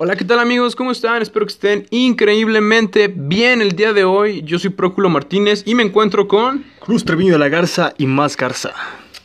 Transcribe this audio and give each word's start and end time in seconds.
Hola, 0.00 0.14
¿qué 0.14 0.24
tal 0.24 0.38
amigos? 0.38 0.76
¿Cómo 0.76 0.92
están? 0.92 1.22
Espero 1.22 1.44
que 1.44 1.52
estén 1.52 1.86
increíblemente 1.90 3.12
bien 3.12 3.60
el 3.60 3.72
día 3.72 3.92
de 3.92 4.04
hoy. 4.04 4.42
Yo 4.44 4.60
soy 4.60 4.70
Próculo 4.70 5.08
Martínez 5.08 5.64
y 5.66 5.74
me 5.74 5.82
encuentro 5.82 6.28
con... 6.28 6.64
Cruz 6.78 7.04
Treviño 7.04 7.32
de 7.32 7.40
la 7.40 7.48
Garza 7.48 7.92
y 7.98 8.06
más 8.06 8.36
Garza. 8.36 8.72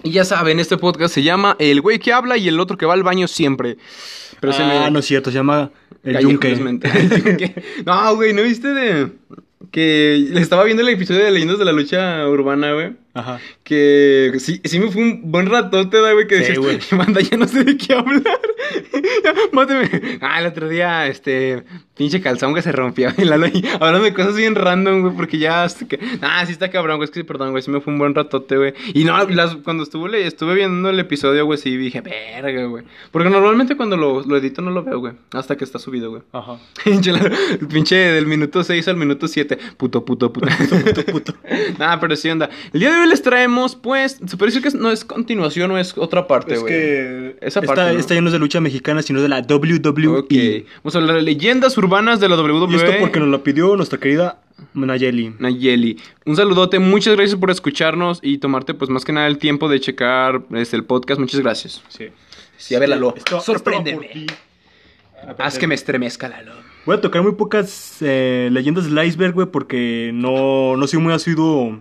Y 0.01 0.09
ya 0.09 0.25
saben, 0.25 0.59
este 0.59 0.77
podcast 0.77 1.13
se 1.13 1.21
llama 1.21 1.55
El 1.59 1.79
güey 1.81 1.99
que 1.99 2.11
habla 2.11 2.37
y 2.37 2.47
el 2.47 2.59
otro 2.59 2.75
que 2.75 2.87
va 2.87 2.95
al 2.95 3.03
baño 3.03 3.27
siempre. 3.27 3.77
Pero 4.39 4.51
se 4.51 4.65
me... 4.65 4.89
no 4.89 4.97
es 4.97 5.05
cierto, 5.05 5.29
se 5.29 5.35
llama 5.35 5.69
El 6.03 6.17
Yunque. 6.17 7.53
no, 7.85 8.15
güey, 8.15 8.33
¿no 8.33 8.41
viste 8.41 8.69
de...? 8.69 9.11
Que 9.69 10.25
le 10.27 10.41
estaba 10.41 10.63
viendo 10.63 10.81
el 10.81 10.89
episodio 10.89 11.23
de 11.23 11.29
Leyendas 11.29 11.59
de 11.59 11.65
la 11.65 11.71
Lucha 11.71 12.27
Urbana, 12.27 12.73
güey. 12.73 12.93
Ajá. 13.13 13.39
Que 13.63 14.33
sí, 14.39 14.59
sí 14.63 14.79
me 14.79 14.89
fue 14.91 15.01
un 15.01 15.31
buen 15.31 15.45
ratote, 15.47 16.01
da, 16.01 16.13
güey, 16.13 16.27
que 16.27 16.43
Sí, 16.43 16.55
güey. 16.55 16.79
manda, 16.91 17.21
ya 17.21 17.37
no 17.37 17.47
sé 17.47 17.63
de 17.63 17.77
qué 17.77 17.93
hablar. 17.93 18.23
Máteme. 19.51 20.17
Ah, 20.21 20.39
el 20.39 20.47
otro 20.47 20.67
día, 20.67 21.07
este, 21.07 21.63
pinche 21.95 22.21
calzón 22.21 22.53
que 22.55 22.61
se 22.61 22.71
rompió. 22.71 23.09
Y 23.17 23.25
Lalo 23.25 23.45
ahí, 23.45 23.63
hablando 23.75 24.01
de 24.03 24.13
cosas 24.13 24.35
bien 24.35 24.55
random, 24.55 25.01
güey, 25.01 25.15
porque 25.15 25.37
ya, 25.37 25.63
hasta 25.63 25.87
que, 25.87 25.99
ah, 26.21 26.43
sí 26.45 26.51
está 26.53 26.69
cabrón, 26.71 26.97
güey, 26.97 27.05
es 27.05 27.11
que, 27.11 27.23
perdón, 27.23 27.51
güey, 27.51 27.61
sí 27.61 27.69
me 27.71 27.81
fue 27.81 27.93
un 27.93 27.99
buen 27.99 28.15
ratote, 28.15 28.57
güey. 28.57 28.73
Y 28.93 29.03
no, 29.05 29.23
las, 29.29 29.55
cuando 29.57 29.83
estuve, 29.83 30.25
estuve 30.25 30.55
viendo 30.55 30.89
el 30.89 30.99
episodio, 30.99 31.45
güey, 31.45 31.57
sí 31.59 31.75
dije, 31.77 32.01
verga, 32.01 32.65
güey. 32.65 32.83
Porque 33.11 33.29
normalmente 33.29 33.77
cuando 33.77 33.95
lo, 33.97 34.21
lo 34.23 34.37
edito 34.37 34.61
no 34.61 34.71
lo 34.71 34.83
veo, 34.83 34.99
güey, 34.99 35.13
hasta 35.33 35.55
que 35.55 35.63
está 35.63 35.77
subido, 35.79 36.09
güey. 36.09 36.23
Ajá. 36.31 36.57
Pinche, 36.83 37.11
el 37.11 37.67
pinche 37.67 37.95
del 37.95 38.25
minuto 38.25 38.63
6 38.63 38.87
al 38.87 38.97
minuto 38.97 39.27
7. 39.27 39.57
Puto, 39.77 40.03
puto, 40.03 40.33
puto. 40.33 40.47
puto, 40.69 41.05
puto. 41.11 41.33
Nah, 41.77 41.97
pero 41.99 42.15
sí, 42.15 42.29
onda. 42.29 42.49
El 42.73 42.79
día 42.79 42.91
de 42.91 42.99
hoy 42.99 43.02
les 43.05 43.21
traemos, 43.21 43.75
pues, 43.75 44.19
se 44.25 44.37
parece 44.37 44.61
que 44.61 44.67
es- 44.67 44.75
no 44.75 44.91
es 44.91 45.03
continuación 45.05 45.71
o 45.71 45.77
es 45.77 45.97
otra 45.97 46.27
parte, 46.27 46.55
Es 46.55 46.61
güey. 46.61 46.73
que 46.73 47.35
Esa 47.41 47.59
esta, 47.59 47.73
parte, 47.73 47.93
¿no? 47.93 47.99
esta 47.99 48.13
ya 48.15 48.21
no 48.21 48.27
es 48.27 48.33
de 48.33 48.39
lucha 48.39 48.59
mexicana, 48.61 49.01
sino 49.01 49.21
de 49.21 49.29
la 49.29 49.41
WWE. 49.41 50.07
Ok. 50.07 50.33
Vamos 50.83 50.95
a 50.95 50.99
hablar 50.99 51.15
de 51.17 51.21
leyendas 51.21 51.77
urbanas 51.77 52.19
de 52.19 52.29
la 52.29 52.35
WWE. 52.35 52.71
Y 52.73 52.75
esto 52.75 52.91
porque 52.99 53.19
nos 53.19 53.29
lo 53.29 53.43
pidió 53.43 53.75
nuestra 53.75 53.99
querida 53.99 54.41
Nayeli. 54.73 55.33
Nayeli. 55.39 55.99
Un 56.25 56.35
saludote, 56.35 56.79
muchas 56.79 57.15
gracias 57.15 57.39
por 57.39 57.51
escucharnos 57.51 58.19
y 58.21 58.37
tomarte, 58.37 58.73
pues, 58.73 58.89
más 58.89 59.03
que 59.05 59.11
nada 59.13 59.27
el 59.27 59.37
tiempo 59.37 59.69
de 59.69 59.79
checar 59.79 60.43
este, 60.53 60.75
el 60.75 60.83
podcast. 60.85 61.19
Muchas 61.19 61.39
gracias. 61.41 61.83
Sí. 61.89 62.07
Sí, 62.57 62.75
a 62.75 62.79
ver, 62.79 62.89
Lalo, 62.89 63.13
Esto- 63.17 63.41
sorpréndeme. 63.41 64.05
esto 64.05 64.19
ti. 64.19 64.25
Haz 65.39 65.57
que 65.57 65.67
me 65.67 65.75
estremezca, 65.75 66.29
Lalo. 66.29 66.53
Voy 66.85 66.97
a 66.97 67.01
tocar 67.01 67.23
muy 67.23 67.31
pocas 67.33 67.97
eh, 68.01 68.49
leyendas 68.51 68.85
del 68.91 69.05
iceberg, 69.05 69.33
güey, 69.33 69.47
porque 69.47 70.11
no, 70.13 70.75
no 70.75 70.85
soy 70.87 70.99
muy 70.99 71.13
asiduo. 71.13 71.79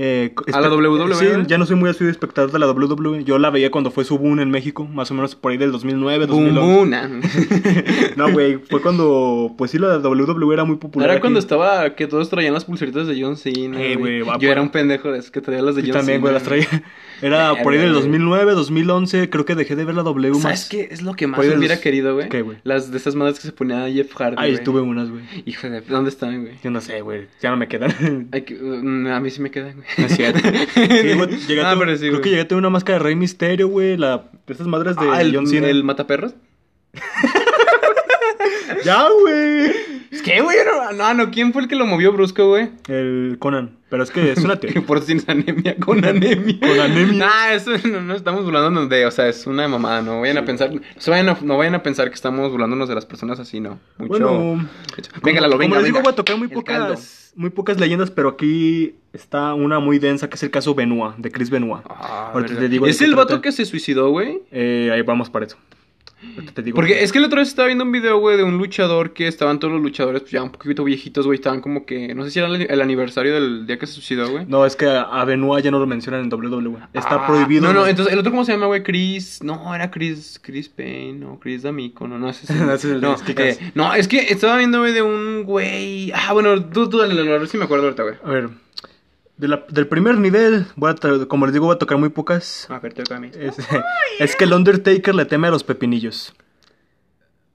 Eh, 0.00 0.32
¿A 0.52 0.60
la 0.60 0.68
WWE, 0.72 1.12
Sí, 1.16 1.26
güey? 1.26 1.46
ya 1.46 1.58
no 1.58 1.66
soy 1.66 1.74
muy 1.74 1.90
asiduo 1.90 2.08
espectador 2.10 2.52
de 2.52 2.58
la 2.60 2.70
WWE. 2.70 3.24
Yo 3.24 3.36
la 3.38 3.50
veía 3.50 3.70
cuando 3.72 3.90
fue 3.90 4.04
su 4.04 4.16
boom 4.16 4.38
en 4.38 4.48
México, 4.48 4.84
más 4.86 5.10
o 5.10 5.14
menos 5.14 5.34
por 5.34 5.50
ahí 5.50 5.58
del 5.58 5.72
2009, 5.72 6.26
Boom, 6.26 6.54
2011. 6.54 6.76
boom. 6.76 6.90
nah. 6.90 7.08
No, 8.16 8.32
güey, 8.32 8.58
fue 8.58 8.80
cuando, 8.80 9.54
pues 9.58 9.72
sí, 9.72 9.78
la 9.78 9.98
WWE 9.98 10.54
era 10.54 10.64
muy 10.64 10.76
popular. 10.76 11.06
Era 11.08 11.14
aquí. 11.14 11.20
cuando 11.22 11.40
estaba 11.40 11.94
que 11.96 12.06
todos 12.06 12.30
traían 12.30 12.54
las 12.54 12.64
pulseritas 12.64 13.08
de 13.08 13.20
John 13.20 13.36
Cena. 13.36 13.82
Eh, 13.82 13.96
güey. 13.96 14.20
güey, 14.20 14.20
va 14.22 14.34
Yo 14.34 14.48
por- 14.48 14.48
era 14.50 14.62
un 14.62 14.70
pendejo 14.70 15.10
de 15.10 15.20
que 15.32 15.40
traía 15.40 15.62
las 15.62 15.74
de 15.74 15.82
John 15.82 15.90
también, 15.92 16.18
Cena. 16.18 16.20
güey, 16.20 16.34
las 16.34 16.42
traía. 16.44 16.66
Era 17.20 17.60
por 17.64 17.72
ahí 17.72 17.78
del 17.80 17.88
Verga, 17.88 18.00
2009, 18.02 18.52
2011, 18.52 19.28
creo 19.30 19.44
que 19.44 19.56
dejé 19.56 19.74
de 19.74 19.84
ver 19.84 19.96
la 19.96 20.04
W 20.04 20.30
más. 20.34 20.42
¿Sabes 20.42 20.68
qué 20.68 20.88
es 20.92 21.02
lo 21.02 21.14
que 21.14 21.26
más 21.26 21.40
hubiera 21.40 21.56
los- 21.74 21.78
querido, 21.78 22.14
güey? 22.14 22.28
¿Qué, 22.28 22.42
güey? 22.42 22.58
Las 22.62 22.92
de 22.92 22.96
esas 22.96 23.16
madres 23.16 23.40
que 23.40 23.46
se 23.48 23.52
ponía 23.52 23.90
Jeff 23.90 24.14
Hardy. 24.14 24.36
Ahí 24.38 24.52
güey. 24.52 24.62
tuve 24.64 24.80
unas, 24.82 25.10
güey. 25.10 25.24
Hijo 25.44 25.68
de. 25.68 25.80
¿Dónde 25.80 26.10
están, 26.10 26.42
güey? 26.42 26.54
Yo 26.62 26.70
no 26.70 26.80
sé, 26.80 27.00
güey, 27.00 27.26
ya 27.40 27.50
no 27.50 27.56
me 27.56 27.66
quedan. 27.66 27.92
Mm, 28.30 29.06
a 29.08 29.18
mí 29.20 29.30
sí 29.30 29.40
me 29.40 29.50
quedan, 29.50 29.74
güey. 29.74 29.87
No 29.96 30.06
es 30.06 30.16
cierto. 30.16 30.40
Sí, 30.74 31.14
güey, 31.14 31.28
llegué 31.48 31.60
a 31.62 31.70
Ah, 31.70 31.76
pero 31.78 31.92
sí, 31.94 32.00
creo 32.00 32.10
güey. 32.12 32.22
que 32.22 32.30
llegué 32.30 32.46
a 32.54 32.56
una 32.56 32.70
máscara 32.70 32.98
de 32.98 33.04
Rey 33.04 33.16
Misterio, 33.16 33.68
güey, 33.68 33.96
la 33.96 34.24
de 34.46 34.52
esas 34.54 34.66
madres 34.66 34.96
de 34.96 35.08
Ah, 35.08 35.20
el, 35.22 35.34
John 35.34 35.46
Cena. 35.46 35.68
el 35.68 35.84
mataperros. 35.84 36.34
Ya, 38.84 39.08
güey. 39.22 39.72
¿Qué, 40.24 40.40
güey? 40.40 40.56
No, 40.64 40.92
no, 40.92 41.14
no, 41.14 41.30
¿quién 41.30 41.52
fue 41.52 41.62
el 41.62 41.68
que 41.68 41.76
lo 41.76 41.86
movió 41.86 42.12
brusco, 42.12 42.48
güey? 42.48 42.70
El 42.88 43.36
Conan, 43.38 43.76
pero 43.90 44.02
es 44.02 44.10
que 44.10 44.32
es 44.32 44.38
una 44.38 44.56
teoría. 44.56 44.82
Por 44.86 45.00
si 45.00 45.06
tienes 45.06 45.28
anemia, 45.28 45.76
con 45.76 46.04
anemia. 46.04 46.58
Con 46.60 46.80
anemia. 46.80 47.26
Nah, 47.26 47.52
eso 47.52 47.72
no, 47.86 48.00
no 48.00 48.14
estamos 48.14 48.44
burlándonos 48.44 48.88
de, 48.88 49.06
o 49.06 49.10
sea, 49.10 49.28
es 49.28 49.46
una 49.46 49.68
mamada, 49.68 50.02
no 50.02 50.20
vayan 50.20 50.38
a 50.38 50.44
pensar, 50.44 50.72
no, 50.72 50.80
vayan 51.06 51.28
a, 51.28 51.38
no 51.42 51.56
vayan 51.58 51.74
a 51.74 51.82
pensar 51.82 52.08
que 52.08 52.14
estamos 52.14 52.50
burlándonos 52.50 52.88
de 52.88 52.94
las 52.94 53.06
personas 53.06 53.38
así, 53.38 53.60
no. 53.60 53.78
Mucho. 53.98 54.28
Bueno, 54.28 54.68
venga, 55.22 55.40
Lalo, 55.40 55.52
como 55.52 55.60
venga, 55.60 55.76
les 55.76 55.84
digo, 55.86 55.98
venga. 55.98 56.04
voy 56.04 56.12
a 56.12 56.16
tocar 56.16 56.36
muy 56.36 56.48
pocas, 56.48 57.32
muy 57.36 57.50
pocas 57.50 57.78
leyendas, 57.78 58.10
pero 58.10 58.30
aquí 58.30 58.96
está 59.12 59.54
una 59.54 59.78
muy 59.78 59.98
densa 59.98 60.28
que 60.28 60.36
es 60.36 60.42
el 60.42 60.50
caso 60.50 60.74
Benoit, 60.74 61.16
de 61.16 61.30
Chris 61.30 61.50
Benoit. 61.50 61.84
Ah, 61.88 62.32
te 62.46 62.68
digo 62.68 62.86
¿Es 62.86 63.00
el 63.02 63.14
vato 63.14 63.40
que 63.40 63.52
se 63.52 63.64
suicidó, 63.64 64.10
güey? 64.10 64.40
Eh, 64.50 64.90
ahí 64.92 65.02
vamos 65.02 65.30
para 65.30 65.46
eso. 65.46 65.56
Ahorita 66.34 66.52
te 66.52 66.62
digo. 66.62 66.74
Porque 66.74 67.02
es 67.02 67.12
que 67.12 67.18
el 67.18 67.24
otro 67.24 67.38
vez 67.38 67.48
estaba 67.48 67.66
viendo 67.66 67.84
un 67.84 67.92
video, 67.92 68.18
güey, 68.18 68.36
de 68.36 68.42
un 68.42 68.58
luchador 68.58 69.12
que 69.12 69.28
estaban 69.28 69.58
todos 69.60 69.72
los 69.74 69.82
luchadores, 69.82 70.22
pues 70.22 70.32
ya 70.32 70.42
un 70.42 70.50
poquito 70.50 70.82
viejitos, 70.82 71.26
güey, 71.26 71.36
estaban 71.36 71.60
como 71.60 71.86
que, 71.86 72.14
no 72.14 72.24
sé 72.24 72.30
si 72.30 72.38
era 72.40 72.48
el, 72.48 72.80
aniversario 72.80 73.34
del 73.34 73.66
día 73.66 73.78
que 73.78 73.86
se 73.86 73.92
suicidó, 73.94 74.28
güey. 74.30 74.44
No, 74.46 74.66
es 74.66 74.74
que 74.74 74.86
a 74.86 75.24
Benoit 75.24 75.64
ya 75.64 75.70
no 75.70 75.78
lo 75.78 75.86
mencionan 75.86 76.22
en 76.24 76.32
WWE. 76.32 76.78
Está 76.92 77.16
Ah, 77.16 77.26
prohibido. 77.26 77.62
No, 77.62 77.72
no, 77.72 77.80
güey. 77.80 77.90
entonces 77.90 78.12
el 78.12 78.18
otro, 78.18 78.32
¿cómo 78.32 78.44
se 78.44 78.52
llama, 78.52 78.66
güey? 78.66 78.82
Chris. 78.82 79.42
No, 79.42 79.74
era 79.74 79.90
Chris. 79.90 80.40
Chris 80.42 80.68
Payne, 80.68 81.14
no, 81.20 81.38
Chris 81.38 81.62
D'Amico, 81.62 82.08
no, 82.08 82.18
no, 82.18 82.28
ese 82.30 82.52
es 82.52 82.60
No, 82.60 82.72
ese 82.74 82.88
no, 82.98 83.14
eh, 83.38 83.72
no, 83.74 83.94
es 83.94 84.08
que 84.08 84.18
estaba 84.32 84.56
viendo, 84.56 84.80
güey, 84.80 84.92
de 84.92 85.02
un 85.02 85.44
güey. 85.44 86.10
Ah, 86.12 86.32
bueno, 86.32 86.62
tú, 86.64 86.88
tú 86.88 86.98
dale, 86.98 87.14
dale, 87.14 87.32
a 87.34 87.38
ver 87.38 87.48
si 87.48 87.56
me 87.58 87.64
acuerdo 87.64 87.84
ahorita, 87.84 88.02
güey. 88.02 88.14
A 88.24 88.30
ver, 88.30 88.48
de 89.38 89.48
la- 89.48 89.64
del 89.68 89.86
primer 89.86 90.18
nivel, 90.18 90.66
voy 90.76 90.90
a 90.90 91.26
como 91.26 91.46
les 91.46 91.52
digo, 91.54 91.66
voy 91.66 91.74
a 91.76 91.78
tocar 91.78 91.96
muy 91.96 92.10
pocas. 92.10 92.66
A 92.68 92.78
ver, 92.80 92.92
te 92.92 93.02
toca 93.02 93.16
a 93.16 93.20
mí. 93.20 93.30
Es, 93.34 93.56
es 94.18 94.36
que 94.36 94.44
el 94.44 94.52
Undertaker 94.52 95.14
le 95.14 95.24
teme 95.24 95.48
a 95.48 95.50
los 95.50 95.64
pepinillos. 95.64 96.34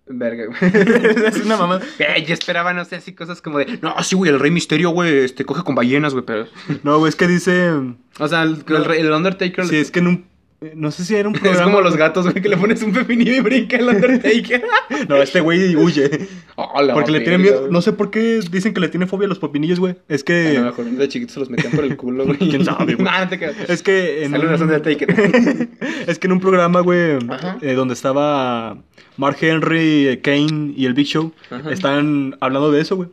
Verga, 0.06 0.46
güey. 0.48 0.58
es 1.28 1.46
una 1.46 1.58
mamá. 1.58 1.80
Eh, 2.00 2.26
yo 2.26 2.34
esperaba, 2.34 2.74
no 2.74 2.84
sé, 2.84 2.98
así 2.98 3.14
cosas 3.14 3.42
como 3.42 3.60
de. 3.60 3.80
No, 3.82 3.96
sí, 4.04 4.16
güey, 4.16 4.32
el 4.32 4.40
Rey 4.40 4.52
Misterio, 4.52 4.90
güey, 4.90 5.20
este, 5.20 5.46
coge 5.46 5.64
con 5.64 5.76
ballenas, 5.76 6.14
güey, 6.14 6.26
pero. 6.26 6.48
No, 6.84 6.98
güey, 7.00 7.10
es 7.10 7.16
que 7.16 7.28
dice. 7.28 7.72
O 8.20 8.28
sea, 8.28 8.44
el, 8.44 8.64
el, 8.68 8.92
el 8.92 9.12
Undertaker. 9.12 9.66
Sí, 9.66 9.78
es 9.78 9.92
que 9.92 10.00
en 10.00 10.08
un. 10.08 10.33
No 10.76 10.92
sé 10.92 11.04
si 11.06 11.16
era 11.16 11.28
un 11.30 11.36
Es 11.36 11.42
programa. 11.42 11.66
como 11.66 11.82
los 11.82 11.96
gatos, 11.98 12.26
güey, 12.30 12.42
que 12.42 12.50
le 12.50 12.58
pones 12.58 12.82
un 12.84 12.94
pepinillo 12.94 13.34
y 13.36 13.40
brinca 13.42 13.78
el 13.78 13.88
Undertaker. 13.90 14.64
No, 15.10 15.16
este 15.18 15.42
güey 15.42 15.76
huye. 15.76 16.28
Oh, 16.56 16.68
Porque 16.94 17.12
le 17.12 17.22
tiene 17.22 17.38
miedo. 17.40 17.62
güey. 17.62 17.72
No 17.72 17.82
sé 17.82 17.94
por 17.94 18.12
qué 18.12 18.40
dicen 18.52 18.74
que 18.74 18.80
le 18.80 18.88
tiene 18.90 19.08
fobia 19.08 19.26
a 19.26 19.30
los 19.30 19.40
pepinillos, 19.40 19.80
güey. 19.80 19.96
Es 20.08 20.22
A 20.22 20.26
que. 20.26 20.54
lo 20.54 20.66
mejor 20.66 20.86
de 20.86 21.08
chiquitos 21.10 21.34
se 21.34 21.40
los 21.40 21.50
metían 21.50 21.72
por 21.74 21.84
el 21.84 21.98
culo, 21.98 22.26
güey. 22.26 22.38
¿Quién 22.38 22.64
sabe, 22.64 22.96
güey? 22.96 22.98
Nah, 23.06 23.24
no 23.24 23.30
te 23.30 23.38
creas. 23.38 23.56
Es 23.68 23.82
que 23.84 24.24
en 24.24 24.32
Saludos 24.32 24.62
un- 24.62 24.68
Undertaker. 24.68 25.70
es 26.08 26.20
que 26.20 26.28
en 26.28 26.34
un 26.34 26.40
programa, 26.40 26.80
güey, 26.82 27.18
eh, 27.62 27.74
donde 27.74 27.94
estaba 27.94 28.78
Mark 29.18 29.38
Henry, 29.42 30.08
eh, 30.08 30.20
Kane 30.22 30.74
y 30.76 30.86
el 30.86 30.94
Big 30.94 31.08
Show, 31.08 31.34
Ajá. 31.50 31.72
están 31.72 32.36
hablando 32.40 32.72
de 32.72 32.82
eso, 32.82 32.96
güey. 32.96 33.10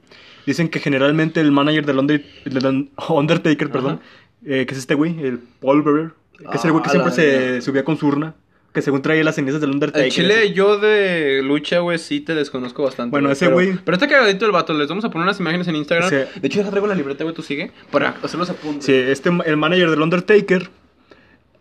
Dicen 0.47 0.69
que 0.69 0.81
generalmente 0.81 1.41
el 1.41 1.51
manager 1.53 1.85
del 1.87 1.99
Under- 1.99 2.25
del 2.45 2.89
Undertaker, 3.09 3.71
perdón, 3.71 4.01
eh, 4.45 4.65
que 4.67 4.75
es 4.75 4.79
este 4.79 4.95
güey, 4.95 5.19
el 5.25 5.39
Paul 5.61 5.83
Bearer, 5.83 6.11
que 6.51 6.57
es 6.57 6.65
el 6.65 6.73
güey 6.73 6.83
que 6.83 6.89
Ah, 6.89 6.93
siempre 6.93 7.13
se 7.13 7.61
subía 7.63 7.85
con 7.85 7.97
su 7.97 8.07
urna, 8.07 8.35
que 8.73 8.83
según 8.83 9.03
traía 9.03 9.25
las 9.25 9.35
cenizas 9.35 9.61
del 9.61 9.71
Undertaker. 9.71 10.05
En 10.05 10.11
Chile, 10.11 10.53
yo 10.53 10.79
de 10.79 11.41
lucha, 11.43 11.81
güey, 11.81 11.99
sí 11.99 12.21
te 12.21 12.35
desconozco 12.35 12.83
bastante. 12.85 13.11
Bueno, 13.11 13.27
güey, 13.29 13.33
ese 13.33 13.47
pero- 13.47 13.57
güey- 13.59 13.79
Pero 13.85 13.95
está 13.97 14.09
cagadito 14.09 14.47
el 14.47 14.53
vato. 14.53 14.73
Les 14.75 14.89
vamos 14.89 15.05
a 15.05 15.11
poner 15.11 15.25
unas 15.25 15.41
imágenes 15.41 15.67
en 15.69 15.77
Instagram. 15.77 16.09
Sí. 16.09 16.17
De 16.41 16.47
hecho, 16.47 16.63
ya 16.63 16.71
traigo 16.71 16.87
la 16.87 16.95
libreta, 16.95 17.25
güey, 17.25 17.35
tú 17.35 17.43
sigue. 17.43 17.73
Para 17.91 18.11
hacer 18.23 18.39
los 18.39 18.49
apuntes. 18.51 18.85
Sí, 18.85 18.93
este, 18.95 19.31
el 19.47 19.57
manager 19.57 19.91
del 19.91 20.01
Undertaker 20.03 20.69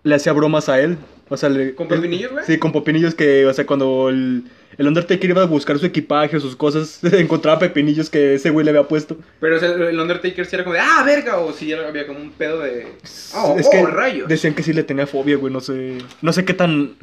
le 0.04 0.16
hacía 0.16 0.34
bromas 0.34 0.70
a 0.70 0.80
él. 0.80 0.98
O 1.30 1.38
sea, 1.38 1.50
le, 1.50 1.76
¿Con 1.76 1.88
pepinillos, 1.88 2.32
güey? 2.32 2.44
Sí, 2.46 2.58
con 2.58 2.72
pepinillos 2.72 3.14
que, 3.14 3.46
o 3.46 3.54
sea, 3.54 3.66
cuando 3.66 4.10
el, 4.10 4.46
el 4.78 4.88
Undertaker 4.88 5.30
iba 5.30 5.44
a 5.44 5.46
buscar 5.46 5.78
su 5.78 5.86
equipaje, 5.86 6.40
sus 6.40 6.56
cosas, 6.56 7.04
encontraba 7.14 7.60
pepinillos 7.60 8.10
que 8.10 8.34
ese 8.36 8.50
güey 8.50 8.66
le 8.66 8.72
había 8.72 8.88
puesto. 8.88 9.18
Pero 9.40 9.58
o 9.58 9.60
sea, 9.60 9.70
el 9.70 10.00
Undertaker 10.00 10.46
sí 10.46 10.56
era 10.56 10.64
como 10.64 10.74
de, 10.74 10.80
ah, 10.80 11.04
verga. 11.06 11.38
O 11.38 11.54
si 11.54 11.72
había 11.72 12.08
como 12.08 12.20
un 12.20 12.32
pedo 12.32 12.60
de. 12.60 12.88
Oh, 13.36 13.56
es 13.60 13.68
oh, 13.68 13.70
que 13.70 13.86
rayos. 13.86 14.28
decían 14.28 14.56
que 14.56 14.64
sí 14.64 14.74
le 14.74 14.84
tenía 14.84 15.06
fobia, 15.06 15.38
güey, 15.38 15.54
no 15.54 15.62
sé. 15.62 16.00
No 16.22 16.34
sé 16.34 16.46
qué 16.46 16.54
tan. 16.54 16.96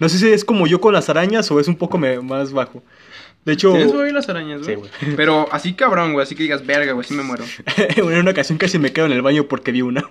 No 0.00 0.08
sé 0.08 0.18
si 0.18 0.28
es 0.28 0.44
como 0.44 0.66
yo 0.66 0.80
con 0.80 0.94
las 0.94 1.08
arañas 1.10 1.50
o 1.50 1.60
es 1.60 1.68
un 1.68 1.76
poco 1.76 1.98
me- 1.98 2.20
más 2.20 2.52
bajo. 2.52 2.82
De 3.44 3.52
hecho, 3.52 3.70
¿Tienes 3.72 3.92
fobia 3.92 4.10
a 4.10 4.14
las 4.14 4.28
arañas, 4.28 4.62
güey? 4.62 4.74
Sí, 4.74 4.80
güey. 4.80 5.16
Pero 5.16 5.46
así 5.52 5.74
cabrón, 5.74 6.12
güey. 6.14 6.24
Así 6.24 6.34
que 6.34 6.42
digas, 6.42 6.66
verga, 6.66 6.92
güey, 6.92 7.06
sí 7.06 7.14
me 7.14 7.22
muero. 7.22 7.44
en 7.96 8.04
una 8.04 8.32
ocasión 8.32 8.58
casi 8.58 8.78
me 8.78 8.92
quedo 8.92 9.06
en 9.06 9.12
el 9.12 9.22
baño 9.22 9.46
porque 9.46 9.70
vi 9.70 9.82
una. 9.82 10.10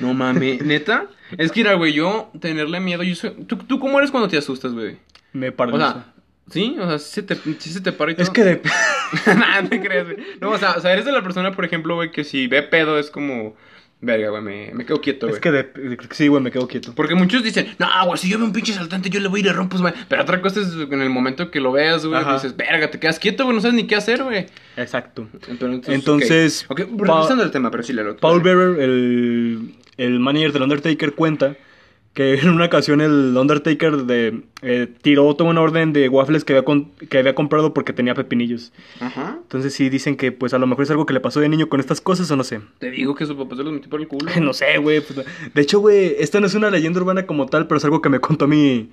No 0.00 0.14
mames, 0.14 0.62
neta. 0.62 1.06
Es 1.38 1.52
que, 1.52 1.60
mira, 1.60 1.74
güey, 1.74 1.92
yo 1.92 2.30
tenerle 2.40 2.80
miedo. 2.80 3.02
Yo 3.02 3.14
soy... 3.14 3.30
¿Tú, 3.46 3.56
¿Tú 3.56 3.78
cómo 3.78 3.98
eres 3.98 4.10
cuando 4.10 4.28
te 4.28 4.38
asustas, 4.38 4.72
güey? 4.72 4.96
Me 5.32 5.48
O 5.50 5.56
paraliza. 5.56 5.92
sea, 5.92 6.06
¿sí? 6.50 6.76
O 6.78 6.86
sea, 6.88 6.98
sí 6.98 7.10
se 7.14 7.22
te, 7.22 7.34
sí 7.58 7.70
se 7.72 7.80
te 7.80 7.92
para 7.92 8.12
y 8.12 8.14
todo. 8.14 8.22
es 8.24 8.30
que 8.30 8.44
de... 8.44 8.62
Nah, 9.36 9.62
no 9.62 9.68
te 9.68 9.80
creas, 9.80 10.04
güey. 10.06 10.16
No, 10.40 10.50
o 10.50 10.58
sea, 10.58 10.72
o 10.72 10.80
sea, 10.80 10.92
eres 10.92 11.04
de 11.04 11.12
la 11.12 11.22
persona, 11.22 11.52
por 11.52 11.64
ejemplo, 11.64 11.94
güey, 11.94 12.10
que 12.10 12.24
si 12.24 12.46
ve 12.48 12.62
pedo 12.62 12.98
es 12.98 13.10
como. 13.10 13.54
Verga, 13.98 14.28
güey, 14.28 14.42
me, 14.42 14.70
me 14.74 14.84
quedo 14.84 15.00
quieto, 15.00 15.26
güey. 15.26 15.36
es 15.36 15.40
que 15.40 15.50
de... 15.50 15.96
Sí, 16.10 16.28
güey, 16.28 16.42
me 16.42 16.50
quedo 16.50 16.68
quieto. 16.68 16.92
Porque 16.94 17.14
muchos 17.14 17.42
dicen, 17.42 17.74
no, 17.78 17.86
güey, 18.04 18.18
si 18.18 18.28
yo 18.28 18.36
veo 18.36 18.46
un 18.46 18.52
pinche 18.52 18.74
saltante, 18.74 19.08
yo 19.08 19.20
le 19.20 19.28
voy 19.28 19.40
a 19.40 19.44
ir 19.44 19.48
a 19.50 19.52
rompos, 19.54 19.80
güey. 19.80 19.94
Pero 20.08 20.20
otra 20.22 20.42
cosa 20.42 20.60
es 20.60 20.74
en 20.74 21.00
el 21.00 21.08
momento 21.08 21.50
que 21.50 21.60
lo 21.60 21.72
veas, 21.72 22.04
güey, 22.04 22.22
dices, 22.34 22.54
verga, 22.56 22.90
te 22.90 23.00
quedas 23.00 23.18
quieto, 23.18 23.44
güey, 23.44 23.56
no 23.56 23.62
sabes 23.62 23.74
ni 23.74 23.86
qué 23.86 23.96
hacer, 23.96 24.22
güey. 24.22 24.46
Exacto. 24.76 25.26
Entonces, 25.48 25.88
Entonces, 25.94 26.66
ok, 26.68 26.82
Pa- 26.82 27.14
regresando 27.14 27.42
al 27.42 27.50
tema, 27.50 27.70
pero 27.70 27.82
sí, 27.84 27.94
le 27.94 28.04
lo 28.04 28.16
Paul 28.18 28.42
Bearer, 28.42 28.80
el, 28.80 29.74
el 29.98 30.20
manager 30.20 30.52
del 30.52 30.62
Undertaker, 30.62 31.14
cuenta 31.14 31.56
que 32.14 32.34
en 32.40 32.48
una 32.48 32.64
ocasión 32.66 33.00
el 33.02 33.36
Undertaker 33.36 34.04
de, 34.04 34.40
eh, 34.62 34.88
tiró 35.02 35.34
toda 35.36 35.50
una 35.50 35.60
orden 35.60 35.92
de 35.92 36.08
waffles 36.08 36.44
que 36.44 36.54
había, 36.54 36.64
con- 36.64 36.90
que 37.10 37.18
había 37.18 37.34
comprado 37.34 37.74
porque 37.74 37.92
tenía 37.92 38.14
pepinillos. 38.14 38.72
Ajá. 39.00 39.36
Entonces 39.42 39.74
sí 39.74 39.90
dicen 39.90 40.16
que 40.16 40.32
pues 40.32 40.54
a 40.54 40.58
lo 40.58 40.66
mejor 40.66 40.84
es 40.84 40.90
algo 40.90 41.04
que 41.04 41.12
le 41.12 41.20
pasó 41.20 41.40
de 41.40 41.48
niño 41.50 41.68
con 41.68 41.78
estas 41.80 42.00
cosas 42.00 42.30
o 42.30 42.36
no 42.36 42.42
sé. 42.44 42.60
Te 42.78 42.90
digo 42.90 43.14
que 43.14 43.26
su 43.26 43.36
papá 43.36 43.54
se 43.56 43.62
los 43.64 43.72
metió 43.72 43.90
por 43.90 44.00
el 44.00 44.08
culo. 44.08 44.30
No 44.40 44.54
sé, 44.54 44.78
güey. 44.78 45.00
pues, 45.02 45.26
de 45.54 45.62
hecho, 45.62 45.80
güey, 45.80 46.16
esto 46.18 46.40
no 46.40 46.46
es 46.46 46.54
una 46.54 46.70
leyenda 46.70 47.00
urbana 47.00 47.26
como 47.26 47.46
tal, 47.46 47.66
pero 47.66 47.76
es 47.78 47.84
algo 47.84 48.00
que 48.00 48.08
me 48.08 48.18
contó 48.20 48.46
mi, 48.48 48.88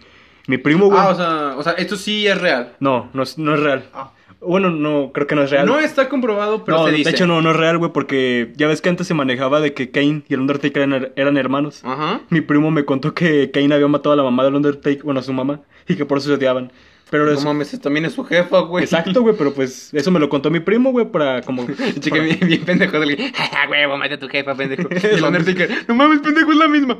mi 0.47 0.57
primo, 0.57 0.87
güey. 0.87 0.99
Ah, 0.99 1.09
o 1.09 1.15
sea, 1.15 1.55
o 1.57 1.63
sea, 1.63 1.73
esto 1.73 1.95
sí 1.95 2.27
es 2.27 2.39
real. 2.41 2.73
No, 2.81 3.09
no 3.13 3.23
es, 3.23 3.37
no 3.37 3.53
es 3.55 3.61
real. 3.61 3.85
Ah. 3.93 4.11
Bueno, 4.45 4.69
no, 4.71 5.11
creo 5.13 5.27
que 5.27 5.35
no 5.35 5.43
es 5.43 5.51
real. 5.51 5.65
No 5.65 5.79
está 5.79 6.09
comprobado, 6.09 6.63
pero 6.65 6.77
No, 6.77 6.85
se 6.85 6.91
de 6.91 6.97
dice. 6.97 7.09
hecho 7.11 7.27
no, 7.27 7.41
no 7.41 7.51
es 7.51 7.55
real, 7.57 7.77
güey, 7.77 7.91
porque 7.91 8.51
ya 8.55 8.67
ves 8.67 8.81
que 8.81 8.89
antes 8.89 9.07
se 9.07 9.13
manejaba 9.13 9.59
de 9.61 9.73
que 9.73 9.91
Kane 9.91 10.23
y 10.27 10.33
el 10.33 10.41
Undertaker 10.41 10.81
eran, 10.83 11.09
eran 11.15 11.37
hermanos. 11.37 11.81
Ajá. 11.83 12.21
Mi 12.29 12.41
primo 12.41 12.69
me 12.71 12.85
contó 12.85 13.13
que 13.13 13.51
Kane 13.51 13.73
había 13.73 13.87
matado 13.87 14.13
a 14.13 14.15
la 14.15 14.23
mamá 14.23 14.43
del 14.43 14.55
Undertaker, 14.55 15.03
bueno, 15.03 15.19
a 15.19 15.23
su 15.23 15.33
mamá, 15.33 15.61
y 15.87 15.95
que 15.95 16.05
por 16.05 16.17
eso 16.17 16.27
se 16.29 16.33
odiaban. 16.35 16.71
Pero 17.09 17.25
No 17.25 17.31
eso... 17.33 17.45
mames, 17.45 17.79
también 17.79 18.05
es 18.05 18.13
su 18.13 18.23
jefa, 18.23 18.59
güey. 18.61 18.83
Exacto, 18.85 19.21
güey, 19.21 19.35
pero 19.37 19.53
pues 19.53 19.93
eso 19.93 20.09
me 20.09 20.19
lo 20.19 20.29
contó 20.29 20.49
mi 20.49 20.59
primo, 20.61 20.91
güey, 20.91 21.05
para 21.05 21.41
como... 21.43 21.65
Chica, 21.99 22.19
bien, 22.19 22.39
bien 22.41 22.65
pendejo. 22.65 22.99
del 22.99 23.15
que, 23.15 23.31
"Ja, 23.33 23.69
huevo, 23.69 23.97
mate 23.97 24.15
a 24.15 24.19
tu 24.19 24.27
jefa, 24.27 24.55
pendejo. 24.55 24.89
Y 25.03 25.15
el 25.17 25.23
Undertaker, 25.23 25.69
no 25.87 25.93
mames, 25.95 26.19
pendejo, 26.21 26.51
es 26.51 26.57
la 26.57 26.67
misma. 26.67 26.97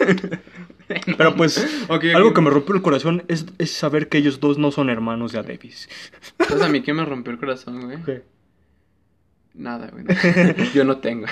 Pero 1.18 1.34
pues, 1.36 1.86
algo 2.14 2.32
que 2.34 2.40
me 2.40 2.50
rompió 2.50 2.74
el 2.74 2.82
corazón 2.82 3.22
es, 3.28 3.46
es 3.58 3.70
saber 3.70 4.08
que 4.08 4.18
ellos 4.18 4.40
dos 4.40 4.58
no 4.58 4.70
son 4.70 4.90
hermanos 4.90 5.32
ya 5.32 5.42
Davis. 5.42 5.88
¿Sabes 6.46 6.62
a 6.62 6.68
mí 6.68 6.82
qué 6.82 6.92
me 6.92 7.04
rompió 7.04 7.32
el 7.32 7.38
corazón, 7.38 7.82
güey? 7.84 7.98
Nada, 9.54 9.90
güey. 9.92 10.04
Yo 10.74 10.84
no 10.84 10.98
tengo. 10.98 11.26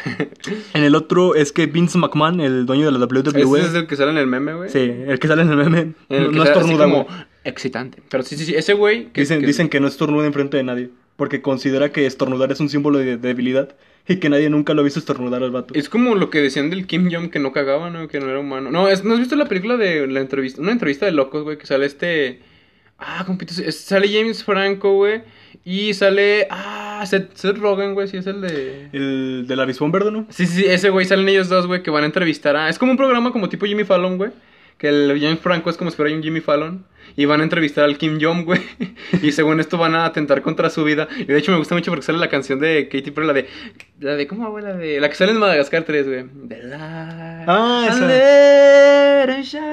En 0.74 0.82
el 0.84 0.94
otro 0.94 1.34
es 1.34 1.52
que 1.52 1.66
Vince 1.66 1.98
McMahon, 1.98 2.40
el 2.40 2.66
dueño 2.66 2.86
de 2.90 2.92
la 2.98 2.98
WWE... 3.04 3.60
Ese 3.60 3.68
es 3.68 3.74
el 3.74 3.86
que 3.86 3.96
sale 3.96 4.10
en 4.10 4.18
el 4.18 4.26
meme, 4.26 4.54
güey. 4.54 4.68
Sí, 4.70 4.78
el 4.80 5.18
que 5.18 5.28
sale 5.28 5.42
en 5.42 5.50
el 5.50 5.56
meme, 5.56 5.78
En 5.80 5.94
el 6.22 6.24
no, 6.32 6.38
no 6.38 6.44
estornuda, 6.44 6.84
como 6.84 7.04
güey. 7.04 7.16
excitante. 7.44 8.02
Pero 8.10 8.22
sí, 8.24 8.36
sí, 8.36 8.44
sí. 8.44 8.54
Ese 8.56 8.74
güey. 8.74 9.06
que- 9.12 9.20
Dicen, 9.20 9.40
que- 9.40 9.46
dicen 9.46 9.68
que 9.68 9.80
no 9.80 9.86
estornuda 9.86 10.26
enfrente 10.26 10.56
de 10.56 10.64
nadie, 10.64 10.90
porque 11.16 11.40
considera 11.42 11.90
que 11.92 12.06
estornudar 12.06 12.50
es 12.52 12.60
un 12.60 12.68
símbolo 12.68 12.98
de 12.98 13.16
debilidad 13.16 13.74
y 14.08 14.16
que 14.16 14.28
nadie 14.28 14.48
nunca 14.50 14.74
lo 14.74 14.80
ha 14.80 14.84
visto 14.84 14.98
estornudar 14.98 15.42
al 15.42 15.50
vato. 15.50 15.74
Es 15.74 15.88
como 15.88 16.14
lo 16.14 16.30
que 16.30 16.40
decían 16.40 16.70
del 16.70 16.86
Kim 16.86 17.10
Jong 17.12 17.30
que 17.30 17.38
no 17.38 17.52
cagaba, 17.52 17.90
¿no? 17.90 18.08
Que 18.08 18.20
no 18.20 18.28
era 18.28 18.38
humano. 18.40 18.70
No, 18.70 18.88
es- 18.88 19.04
¿no 19.04 19.12
has 19.14 19.18
visto 19.20 19.36
la 19.36 19.46
película 19.46 19.76
de 19.76 20.06
la 20.06 20.20
entrevista? 20.20 20.60
Una 20.62 20.72
entrevista 20.72 21.06
de 21.06 21.12
locos, 21.12 21.44
güey, 21.44 21.58
que 21.58 21.66
sale 21.66 21.86
este. 21.86 22.40
Ah, 22.98 23.22
compito, 23.26 23.54
sale 23.70 24.08
James 24.08 24.42
Franco, 24.42 24.94
güey. 24.94 25.22
Y 25.64 25.94
sale. 25.94 26.48
Ah, 26.50 27.04
Seth, 27.06 27.34
Seth 27.36 27.58
Rogen, 27.58 27.94
güey, 27.94 28.08
sí 28.08 28.16
es 28.16 28.26
el 28.26 28.40
de. 28.40 28.88
El 28.92 29.44
del 29.46 29.60
avispón 29.60 29.92
verde, 29.92 30.10
¿no? 30.10 30.26
Sí, 30.30 30.46
sí, 30.46 30.62
sí, 30.62 30.64
ese 30.66 30.90
güey 30.90 31.06
salen 31.06 31.28
ellos 31.28 31.48
dos, 31.48 31.66
güey, 31.66 31.82
que 31.82 31.90
van 31.90 32.02
a 32.02 32.06
entrevistar 32.06 32.56
a. 32.56 32.68
Es 32.68 32.78
como 32.78 32.90
un 32.92 32.96
programa 32.98 33.30
como 33.32 33.48
tipo 33.48 33.66
Jimmy 33.66 33.84
Fallon, 33.84 34.16
güey. 34.16 34.30
Que 34.78 34.88
el 34.88 35.18
James 35.20 35.40
Franco 35.40 35.70
es 35.70 35.76
como 35.76 35.90
si 35.90 35.96
fuera 35.96 36.14
un 36.14 36.22
Jimmy 36.22 36.40
Fallon. 36.40 36.86
Y 37.16 37.24
van 37.24 37.40
a 37.40 37.42
entrevistar 37.42 37.84
al 37.84 37.98
Kim 37.98 38.18
Jong, 38.20 38.44
güey. 38.44 38.60
Y 39.22 39.32
según 39.32 39.58
esto 39.58 39.76
van 39.76 39.94
a 39.94 40.04
atentar 40.04 40.40
contra 40.40 40.70
su 40.70 40.84
vida. 40.84 41.08
Y 41.16 41.24
de 41.24 41.36
hecho 41.36 41.50
me 41.50 41.58
gusta 41.58 41.74
mucho 41.74 41.90
porque 41.90 42.04
sale 42.04 42.18
la 42.18 42.28
canción 42.28 42.60
de 42.60 42.88
Katy 42.88 43.10
Perry, 43.10 43.26
la 43.26 43.32
de. 43.32 43.48
La 43.98 44.14
de. 44.14 44.26
¿Cómo 44.28 44.50
güey? 44.50 44.62
La 44.62 44.74
de. 44.74 45.00
La 45.00 45.08
que 45.08 45.16
sale 45.16 45.32
en 45.32 45.38
Madagascar 45.38 45.82
3, 45.82 46.06
güey. 46.06 46.24
The 46.48 46.62
light. 46.62 47.48
Ah, 47.48 47.86
esa. 49.40 49.66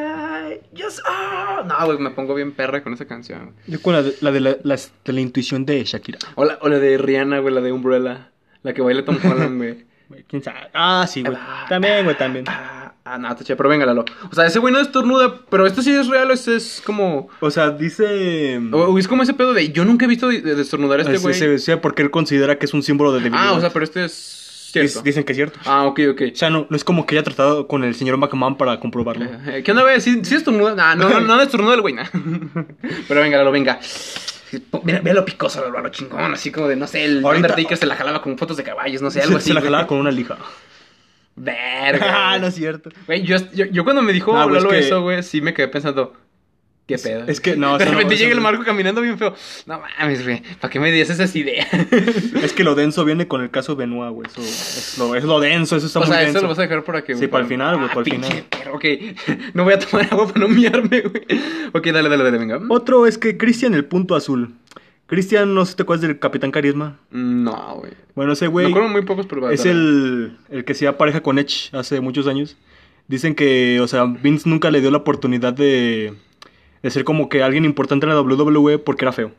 just 0.75 0.99
ah. 1.05 1.63
No, 1.67 1.85
güey, 1.85 1.99
me 1.99 2.09
pongo 2.11 2.33
bien 2.33 2.51
perra 2.53 2.81
con 2.81 2.93
esa 2.93 3.05
canción. 3.05 3.53
Yo 3.67 3.81
con 3.81 3.93
la 3.93 4.01
de 4.01 4.15
la, 4.21 4.31
de 4.31 4.39
la, 4.39 4.55
de 4.55 5.13
la 5.13 5.21
intuición 5.21 5.65
de 5.65 5.83
Shakira. 5.83 6.17
O 6.35 6.45
la, 6.45 6.57
o 6.61 6.69
la 6.69 6.79
de 6.79 6.97
Rihanna, 6.97 7.39
güey, 7.39 7.53
la 7.53 7.61
de 7.61 7.71
Umbrella. 7.71 8.31
La 8.63 8.73
que 8.73 8.81
baila 8.81 9.05
Tom 9.05 9.19
Holland, 9.23 9.57
güey. 9.57 9.85
Güey, 10.07 10.23
¿Quién 10.27 10.43
sabe? 10.43 10.59
Ah, 10.71 11.07
sí, 11.09 11.23
güey. 11.23 11.35
También, 11.67 12.03
güey, 12.03 12.15
también. 12.15 12.45
Ah, 13.07 13.13
ah, 13.13 13.17
no, 13.19 13.35
te 13.35 13.43
eché, 13.43 13.55
pero 13.55 13.69
venga, 13.69 13.85
Lalo. 13.85 14.03
O 14.31 14.33
sea, 14.35 14.47
ese 14.47 14.57
güey 14.59 14.73
no 14.73 14.79
estornuda, 14.79 15.35
pero 15.49 15.67
esto 15.67 15.81
sí 15.83 15.91
es 15.93 16.07
real, 16.07 16.31
este 16.31 16.55
es 16.55 16.81
como... 16.83 17.29
O 17.39 17.51
sea, 17.51 17.69
dice... 17.69 18.59
O, 18.71 18.97
es 18.97 19.07
como 19.07 19.21
ese 19.21 19.33
pedo 19.35 19.53
de, 19.53 19.71
yo 19.71 19.85
nunca 19.85 20.05
he 20.05 20.07
visto 20.07 20.27
de, 20.29 20.41
de 20.41 20.59
estornudar 20.61 20.99
a 20.99 21.03
este 21.03 21.15
es- 21.15 21.21
güey. 21.21 21.35
se- 21.35 21.59
sea 21.59 21.81
porque 21.81 22.01
él 22.01 22.09
considera 22.09 22.57
que 22.57 22.65
es 22.65 22.73
un 22.73 22.81
símbolo 22.81 23.11
de 23.13 23.19
debilidad. 23.19 23.49
Ah, 23.49 23.53
o 23.53 23.59
sea, 23.61 23.69
pero 23.71 23.85
este 23.85 24.05
es 24.05 24.69
cierto. 24.71 24.99
Dic- 24.99 25.03
Dicen 25.03 25.23
que 25.23 25.33
es 25.33 25.37
cierto. 25.37 25.59
Ah, 25.65 25.83
ok, 25.85 25.99
ok. 26.13 26.21
O 26.33 26.35
sea, 26.35 26.49
no, 26.49 26.65
no 26.67 26.75
es 26.75 26.83
como 26.83 27.05
que 27.05 27.15
haya 27.15 27.23
tratado 27.23 27.67
con 27.67 27.83
el 27.83 27.93
señor 27.93 28.17
McMahon 28.17 28.57
para 28.57 28.79
comprobarlo. 28.79 29.25
Eh, 29.47 29.61
¿Qué 29.63 29.69
onda, 29.71 29.83
güey? 29.83 30.01
¿Sí, 30.01 30.21
sí 30.23 30.33
estornuda? 30.35 30.73
Nah, 30.73 30.95
no, 30.95 31.07
no, 31.07 31.19
no 31.21 31.41
estornuda 31.41 31.75
el 31.75 31.81
güey, 31.81 31.93
nah. 31.93 32.05
Pero 33.07 33.21
venga, 33.21 33.37
Lalo, 33.37 33.51
venga. 33.51 33.79
Mira, 34.83 35.01
mira 35.03 35.13
lo 35.13 35.25
picoso, 35.25 35.61
Lalo, 35.61 35.79
lo 35.79 35.89
chingón, 35.89 36.33
así 36.33 36.51
como 36.51 36.67
de, 36.67 36.75
no 36.75 36.87
sé, 36.87 37.05
el 37.05 37.23
Ahorita- 37.23 37.49
Undertaker 37.49 37.77
se 37.77 37.85
la 37.85 37.95
jalaba 37.95 38.21
con 38.23 38.35
fotos 38.37 38.57
de 38.57 38.63
caballos, 38.63 39.01
no 39.03 39.11
sé, 39.11 39.19
Se, 39.21 39.25
algo 39.25 39.37
así. 39.37 39.47
se 39.49 39.53
la 39.53 39.59
güey. 39.59 39.71
jalaba 39.71 39.87
con 39.87 39.99
una 39.99 40.09
lija. 40.11 40.37
Verga. 41.35 41.99
ah, 42.33 42.37
no 42.39 42.47
es 42.47 42.55
cierto. 42.55 42.89
Güey, 43.07 43.23
yo, 43.23 43.37
yo, 43.53 43.65
yo 43.65 43.83
cuando 43.83 44.01
me 44.01 44.13
dijo 44.13 44.31
es 44.41 44.51
Lalo 44.51 44.69
que- 44.69 44.79
eso, 44.79 45.01
güey, 45.01 45.21
sí 45.23 45.41
me 45.41 45.53
quedé 45.53 45.67
pensando, 45.67 46.13
¿qué 46.87 46.97
pedo? 46.97 47.25
es 47.27 47.41
que, 47.41 47.55
no, 47.57 47.77
De 47.77 47.85
no, 47.85 47.91
repente 47.91 48.13
eso 48.13 48.23
llega 48.23 48.31
el 48.35 48.37
no. 48.41 48.43
Marco 48.43 48.63
caminando 48.63 49.01
bien 49.01 49.17
feo. 49.17 49.33
No 49.65 49.81
mames, 49.99 50.23
güey, 50.23 50.41
¿para 50.61 50.71
qué 50.71 50.79
me 50.79 50.91
dices 50.91 51.11
esas 51.19 51.35
ideas? 51.35 51.67
Es 52.43 52.53
que 52.53 52.63
lo 52.63 52.75
denso 52.75 53.03
viene 53.05 53.27
con 53.27 53.41
el 53.41 53.49
caso 53.49 53.75
Benoit, 53.75 54.13
güey. 54.13 54.27
Eso 54.29 54.41
es 54.41 54.95
lo, 54.99 55.15
es 55.15 55.23
lo 55.23 55.39
denso, 55.39 55.75
eso 55.75 55.87
está 55.87 55.99
o 55.99 56.03
muy 56.03 56.11
sea, 56.11 56.19
denso. 56.19 56.37
eso 56.37 56.43
lo 56.43 56.49
vas 56.49 56.59
a 56.59 56.61
dejar 56.61 56.83
por 56.83 56.95
aquí, 56.95 57.15
Sí, 57.15 57.27
para 57.27 57.43
el 57.43 57.49
final, 57.49 57.75
güey, 57.77 57.89
Ah, 57.89 57.93
para 57.93 58.05
el 58.07 58.11
final. 58.11 58.45
perro, 58.49 58.75
ok. 58.75 58.85
No 59.55 59.63
voy 59.63 59.73
a 59.73 59.79
tomar 59.79 60.07
agua 60.11 60.27
para 60.27 60.39
no 60.41 60.47
miarme, 60.47 61.01
güey. 61.01 61.23
Ok, 61.73 61.85
dale, 61.87 62.07
dale, 62.09 62.23
dale, 62.23 62.37
venga. 62.37 62.61
Otro 62.69 63.07
es 63.07 63.17
que 63.17 63.35
Cristian 63.37 63.73
el 63.73 63.85
punto 63.85 64.15
azul. 64.15 64.53
Cristian, 65.07 65.53
no 65.53 65.65
sé 65.65 65.71
si 65.71 65.77
te 65.77 65.83
acuerdas 65.83 66.01
del 66.01 66.19
Capitán 66.19 66.51
Carisma. 66.51 66.99
No, 67.11 67.75
güey. 67.75 67.93
Bueno, 68.15 68.33
ese 68.33 68.45
Me 68.45 68.51
güey 68.51 68.67
acuerdo 68.67 68.89
muy 68.89 69.03
pocos, 69.03 69.27
pero 69.27 69.49
es 69.51 69.65
el, 69.65 70.37
el 70.49 70.65
que 70.65 70.73
se 70.73 70.91
pareja 70.93 71.21
con 71.21 71.37
Edge 71.37 71.69
hace 71.73 72.01
muchos 72.01 72.27
años. 72.27 72.57
Dicen 73.07 73.35
que, 73.35 73.79
o 73.81 73.87
sea, 73.87 74.05
Vince 74.05 74.49
nunca 74.49 74.71
le 74.71 74.81
dio 74.81 74.89
la 74.89 74.97
oportunidad 74.97 75.53
de, 75.53 76.13
de 76.81 76.89
ser 76.89 77.03
como 77.03 77.29
que 77.29 77.43
alguien 77.43 77.65
importante 77.65 78.07
en 78.07 78.13
la 78.13 78.21
WWE 78.21 78.79
porque 78.79 79.05
era 79.05 79.11
feo. 79.11 79.31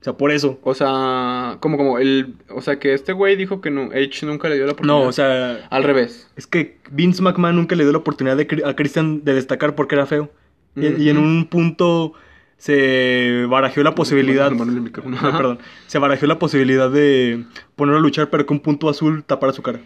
O 0.00 0.04
sea, 0.04 0.12
por 0.14 0.32
eso. 0.32 0.58
O 0.62 0.74
sea, 0.74 1.58
como, 1.60 1.76
como, 1.76 1.98
el... 1.98 2.34
O 2.50 2.60
sea, 2.60 2.78
que 2.80 2.92
este 2.94 3.12
güey 3.12 3.36
dijo 3.36 3.60
que 3.60 3.70
no, 3.70 3.92
Edge 3.92 4.24
nunca 4.26 4.48
le 4.48 4.56
dio 4.56 4.66
la 4.66 4.72
oportunidad. 4.72 5.00
No, 5.00 5.08
o 5.08 5.12
sea, 5.12 5.66
Al 5.70 5.84
revés. 5.84 6.28
es 6.36 6.46
que 6.46 6.78
Vince 6.90 7.22
McMahon 7.22 7.54
nunca 7.56 7.76
le 7.76 7.84
dio 7.84 7.92
la 7.92 7.98
oportunidad 7.98 8.36
de, 8.36 8.62
a 8.64 8.74
Christian 8.74 9.24
de 9.24 9.34
destacar 9.34 9.76
porque 9.76 9.94
era 9.94 10.06
feo. 10.06 10.30
Y, 10.76 10.86
y 11.02 11.08
en 11.08 11.18
un 11.18 11.46
punto 11.46 12.14
se 12.58 13.46
barajó 13.48 13.82
la 13.82 13.94
posibilidad. 13.94 14.52
Ah, 14.52 15.32
perdón. 15.36 15.58
Se 15.86 15.98
barajó 15.98 16.26
la 16.26 16.38
posibilidad 16.38 16.90
de 16.90 17.44
ponerlo 17.76 17.98
a 17.98 18.02
luchar, 18.02 18.28
pero 18.30 18.44
que 18.46 18.52
un 18.52 18.60
punto 18.60 18.88
azul 18.88 19.24
tapara 19.24 19.52
su 19.52 19.62
cara. 19.62 19.80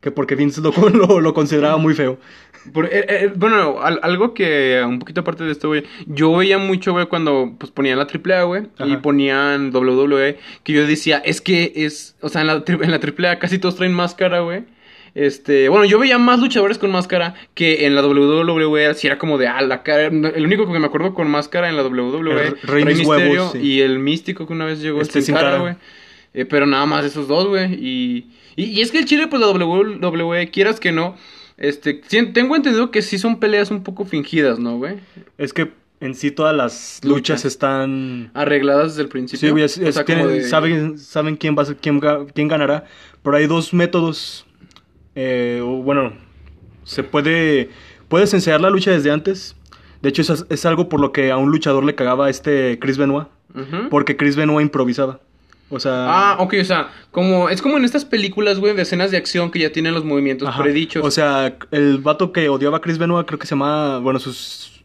Que 0.00 0.10
porque 0.12 0.34
Vince 0.36 0.60
lo, 0.60 0.70
lo, 0.92 1.20
lo 1.20 1.34
consideraba 1.34 1.76
muy 1.76 1.94
feo. 1.94 2.18
Por- 2.72 2.86
eh, 2.86 3.04
eh, 3.08 3.32
bueno, 3.34 3.80
al- 3.80 3.98
algo 4.02 4.34
que 4.34 4.80
un 4.86 4.98
poquito 5.00 5.22
aparte 5.22 5.42
de 5.44 5.50
esto, 5.52 5.68
güey. 5.68 5.84
Yo 6.06 6.36
veía 6.36 6.58
mucho, 6.58 6.92
güey, 6.92 7.06
cuando 7.06 7.54
pues 7.58 7.72
ponían 7.72 7.98
la 7.98 8.06
AAA, 8.06 8.42
güey. 8.44 8.62
Y 8.84 8.96
ponían 8.98 9.74
WWE. 9.74 10.38
Que 10.62 10.72
yo 10.72 10.86
decía, 10.86 11.18
es 11.18 11.40
que 11.40 11.72
es. 11.74 12.16
O 12.20 12.28
sea, 12.28 12.42
en 12.42 12.46
la, 12.48 12.62
en 12.66 12.90
la 12.90 12.98
AAA 13.00 13.38
casi 13.40 13.58
todos 13.58 13.74
traen 13.76 13.92
máscara, 13.92 14.40
güey. 14.40 14.64
Este, 15.14 15.68
bueno, 15.68 15.84
yo 15.84 15.98
veía 15.98 16.18
más 16.18 16.40
luchadores 16.40 16.78
con 16.78 16.90
máscara 16.90 17.34
que 17.54 17.86
en 17.86 17.94
la 17.94 18.06
WWE, 18.06 18.86
así 18.86 19.06
era 19.06 19.18
como 19.18 19.38
de, 19.38 19.48
ah, 19.48 19.60
la 19.62 19.82
cara, 19.82 20.06
el 20.06 20.44
único 20.44 20.70
que 20.70 20.78
me 20.78 20.86
acuerdo 20.86 21.14
con 21.14 21.28
máscara 21.30 21.68
en 21.68 21.76
la 21.76 21.82
WWE, 21.86 22.46
El 22.48 22.58
Rey 22.62 22.84
Mis 22.84 23.06
Huevos, 23.06 23.52
sí. 23.52 23.58
y 23.58 23.80
el 23.80 23.98
místico 23.98 24.46
que 24.46 24.52
una 24.52 24.64
vez 24.64 24.80
llegó 24.80 25.00
Este, 25.00 25.22
sin 25.22 25.34
cara, 25.34 25.58
güey. 25.58 25.74
Eh, 26.34 26.44
pero 26.44 26.66
nada 26.66 26.86
más 26.86 27.04
esos 27.04 27.26
dos, 27.26 27.46
güey. 27.48 27.74
Y, 27.74 28.26
y, 28.54 28.64
y 28.64 28.80
es 28.82 28.90
que 28.92 28.98
el 28.98 29.06
Chile, 29.06 29.26
pues 29.28 29.40
la 29.40 29.48
WWE, 29.48 30.50
quieras 30.50 30.78
que 30.78 30.92
no, 30.92 31.16
este, 31.56 31.94
tengo 32.32 32.54
entendido 32.54 32.90
que 32.90 33.02
sí 33.02 33.18
son 33.18 33.40
peleas 33.40 33.70
un 33.70 33.82
poco 33.82 34.04
fingidas, 34.04 34.58
¿no, 34.58 34.76
güey? 34.76 34.96
Es 35.38 35.52
que 35.52 35.72
en 36.00 36.14
sí 36.14 36.30
todas 36.30 36.54
las 36.54 37.00
Lucha. 37.02 37.14
luchas 37.16 37.44
están... 37.44 38.30
Arregladas 38.34 38.90
desde 38.92 39.02
el 39.02 39.08
principio. 39.08 39.48
Sí, 39.48 39.50
güey, 39.50 39.64
es- 39.64 39.78
O 39.78 39.82
es- 39.88 39.94
sea, 39.96 40.04
tienen- 40.04 40.26
como 40.26 40.36
de- 40.36 40.44
saben, 40.44 40.98
saben 40.98 41.34
quién, 41.36 41.56
va 41.58 41.62
a 41.62 41.66
ser- 41.66 41.76
quién, 41.76 41.98
quién 42.34 42.46
ganará. 42.46 42.84
Pero 43.24 43.36
hay 43.36 43.46
dos 43.48 43.74
métodos. 43.74 44.46
Eh, 45.20 45.60
o 45.62 45.82
bueno, 45.82 46.12
se 46.84 47.02
puede... 47.02 47.70
Puedes 48.08 48.32
ensayar 48.32 48.60
la 48.60 48.70
lucha 48.70 48.92
desde 48.92 49.10
antes. 49.10 49.56
De 50.00 50.10
hecho, 50.10 50.22
eso 50.22 50.32
es, 50.32 50.46
es 50.48 50.64
algo 50.64 50.88
por 50.88 51.00
lo 51.00 51.12
que 51.12 51.32
a 51.32 51.36
un 51.36 51.50
luchador 51.50 51.84
le 51.84 51.96
cagaba 51.96 52.26
a 52.26 52.30
este 52.30 52.78
Chris 52.78 52.98
Benoit. 52.98 53.26
Porque 53.90 54.16
Chris 54.16 54.36
Benoit 54.36 54.64
improvisaba. 54.64 55.20
O 55.70 55.80
sea... 55.80 56.06
Ah, 56.08 56.36
ok, 56.38 56.54
o 56.60 56.64
sea, 56.64 56.90
como, 57.10 57.48
es 57.50 57.60
como 57.60 57.76
en 57.76 57.84
estas 57.84 58.04
películas, 58.04 58.60
güey, 58.60 58.74
de 58.74 58.82
escenas 58.82 59.10
de 59.10 59.16
acción 59.16 59.50
que 59.50 59.58
ya 59.58 59.72
tienen 59.72 59.92
los 59.92 60.04
movimientos 60.04 60.48
ajá. 60.48 60.62
predichos. 60.62 61.04
O 61.04 61.10
sea, 61.10 61.58
el 61.72 61.98
vato 61.98 62.32
que 62.32 62.48
odiaba 62.48 62.76
a 62.76 62.80
Chris 62.80 62.98
Benoit 62.98 63.26
creo 63.26 63.40
que 63.40 63.46
se 63.46 63.50
llama... 63.50 63.98
Bueno, 63.98 64.20
sus... 64.20 64.84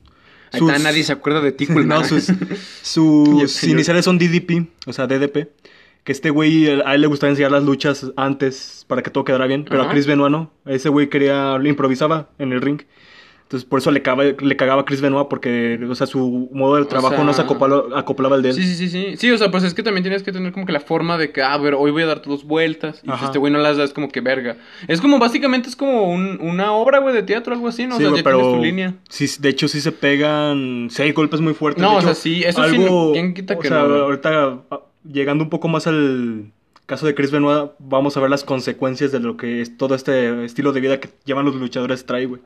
Ahí 0.52 0.62
está, 0.62 0.80
nadie 0.80 1.04
se 1.04 1.14
acuerda 1.14 1.42
de 1.42 1.52
ti, 1.52 1.68
no, 1.70 2.04
sus, 2.04 2.32
sus 2.82 3.64
iniciales 3.64 4.04
son 4.04 4.18
DDP, 4.18 4.68
o 4.88 4.94
sea, 4.94 5.06
DDP. 5.06 5.48
Que 6.04 6.12
este 6.12 6.30
güey, 6.32 6.70
a 6.70 6.96
él 6.96 7.02
le 7.02 7.08
gustaba 7.08 7.30
enseñar 7.30 7.52
las 7.52 7.64
luchas 7.64 8.12
antes 8.18 8.86
para 8.90 9.02
que 9.04 9.10
todo 9.10 9.24
quedara 9.24 9.48
bien, 9.48 9.64
pero 9.68 9.82
Ajá. 9.82 9.90
a 9.90 9.94
Chris 9.94 10.06
Benoit 10.06 10.32
no. 10.32 10.52
Ese 10.66 10.90
güey 10.90 11.08
quería, 11.10 11.58
improvisaba 11.64 12.30
en 12.40 12.52
el 12.52 12.62
ring. 12.62 12.82
Entonces, 13.44 13.70
por 13.70 13.80
eso 13.80 13.92
le 13.92 14.02
cagaba, 14.02 14.24
le 14.24 14.56
cagaba 14.58 14.82
a 14.82 14.86
Chris 14.86 15.00
Benoit, 15.00 15.28
porque, 15.30 15.80
o 15.88 15.94
sea, 15.96 16.08
su 16.08 16.50
modo 16.52 16.76
de 16.78 16.86
trabajo 16.86 17.16
sea- 17.16 17.24
no 17.24 17.34
se 17.34 17.42
acoplaba, 17.44 17.84
acoplaba 18.00 18.36
al 18.36 18.42
de 18.42 18.50
él. 18.50 18.56
Sí, 18.56 18.64
sí, 18.64 18.76
sí, 18.76 18.90
sí. 18.90 19.16
Sí, 19.18 19.32
o 19.32 19.38
sea, 19.38 19.52
pues 19.52 19.64
es 19.64 19.74
que 19.74 19.84
también 19.84 20.04
tienes 20.04 20.24
que 20.24 20.32
tener 20.32 20.52
como 20.54 20.66
que 20.66 20.72
la 20.74 20.80
forma 20.80 21.18
de 21.18 21.32
que, 21.32 21.42
ah, 21.44 21.54
a 21.54 21.58
ver, 21.60 21.76
hoy 21.76 21.92
voy 21.92 22.02
a 22.04 22.08
dar 22.08 22.22
dos 22.24 22.46
vueltas. 22.46 23.02
Y 23.04 23.12
Ajá. 23.12 23.28
este 23.28 23.38
güey 23.40 23.54
no 23.54 23.60
las 23.60 23.78
da, 23.78 23.84
es 23.84 23.94
como 23.94 24.10
que 24.10 24.22
verga. 24.22 24.58
Es 24.88 25.00
como, 25.02 25.20
básicamente, 25.20 25.70
es 25.70 25.76
como 25.76 26.12
un- 26.12 26.40
una 26.42 26.74
obra, 26.74 26.98
güey, 27.00 27.14
de 27.14 27.22
teatro, 27.24 27.54
algo 27.54 27.68
así, 27.68 27.86
¿no? 27.86 27.98
Sí, 27.98 28.04
o 28.06 28.10
sea, 28.10 28.18
ya 28.18 28.24
pero 28.24 28.40
tu 28.42 28.62
línea. 28.64 28.96
sí, 29.08 29.28
de 29.40 29.50
hecho 29.50 29.68
sí 29.68 29.80
se 29.82 29.92
pegan, 29.92 30.88
sí 30.90 31.02
hay 31.04 31.12
golpes 31.12 31.40
muy 31.40 31.54
fuertes. 31.54 31.82
No, 31.82 31.92
de 31.92 31.96
o 31.96 32.00
hecho, 32.00 32.08
sea, 32.08 32.16
sí, 32.16 32.44
eso 32.44 32.64
sí, 32.68 32.76
algo, 32.76 33.12
¿quién 33.14 33.34
quita 33.34 33.54
o 33.54 33.60
que 33.60 33.68
sea, 33.68 33.84
no, 33.84 33.94
ahorita 33.96 34.62
ah, 34.72 34.80
llegando 35.04 35.44
un 35.44 35.50
poco 35.50 35.68
más 35.68 35.88
al 35.88 36.52
caso 36.86 37.06
de 37.06 37.16
Chris 37.16 37.32
Benoit, 37.32 37.72
vamos 37.80 38.18
a 38.18 38.20
ver 38.20 38.30
las 38.30 38.44
consecuencias 38.44 39.12
de 39.12 39.20
lo 39.20 39.38
que 39.38 39.62
es 39.62 39.78
todo 39.78 39.96
este 39.96 40.46
estilo 40.46 40.74
de 40.74 40.82
vida 40.82 41.00
que 41.00 41.10
llevan 41.26 41.46
los 41.46 41.56
luchadores 41.56 42.06
trae, 42.06 42.26
güey. 42.26 42.42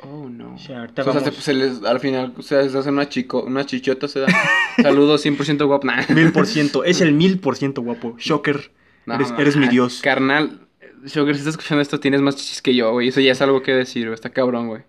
Oh, 0.00 0.28
no. 0.28 0.54
O 0.54 0.58
sea, 0.58 0.88
se, 0.94 1.02
vamos. 1.02 1.22
se 1.34 1.54
les, 1.54 1.82
al 1.82 2.00
final, 2.00 2.34
o 2.36 2.42
sea, 2.42 2.68
se 2.68 2.76
hacen 2.76 2.94
una, 2.94 3.08
chico, 3.08 3.42
una 3.42 3.64
chichota, 3.64 4.08
se 4.08 4.20
da. 4.20 4.26
Saludos 4.82 5.24
100% 5.24 5.66
guapo. 5.66 5.86
Nah. 5.86 6.02
Mil 6.14 6.32
por 6.32 6.46
ciento, 6.46 6.84
es 6.84 7.00
el 7.00 7.12
mil 7.12 7.38
por 7.38 7.56
ciento 7.56 7.80
guapo. 7.80 8.14
Shocker, 8.18 8.70
No, 9.06 9.14
eres, 9.14 9.30
no, 9.32 9.38
eres 9.38 9.56
mi 9.56 9.68
dios. 9.68 10.00
Carnal, 10.02 10.66
Sugar, 11.06 11.34
si 11.34 11.40
estás 11.40 11.54
escuchando 11.54 11.80
esto, 11.80 12.00
tienes 12.00 12.20
más 12.20 12.36
chichis 12.36 12.60
que 12.60 12.74
yo, 12.74 12.92
güey. 12.92 13.08
Eso 13.08 13.20
ya 13.20 13.32
es 13.32 13.40
algo 13.40 13.62
que 13.62 13.72
decir, 13.72 14.04
güey. 14.04 14.14
Está 14.14 14.30
cabrón, 14.30 14.68
güey. 14.68 14.82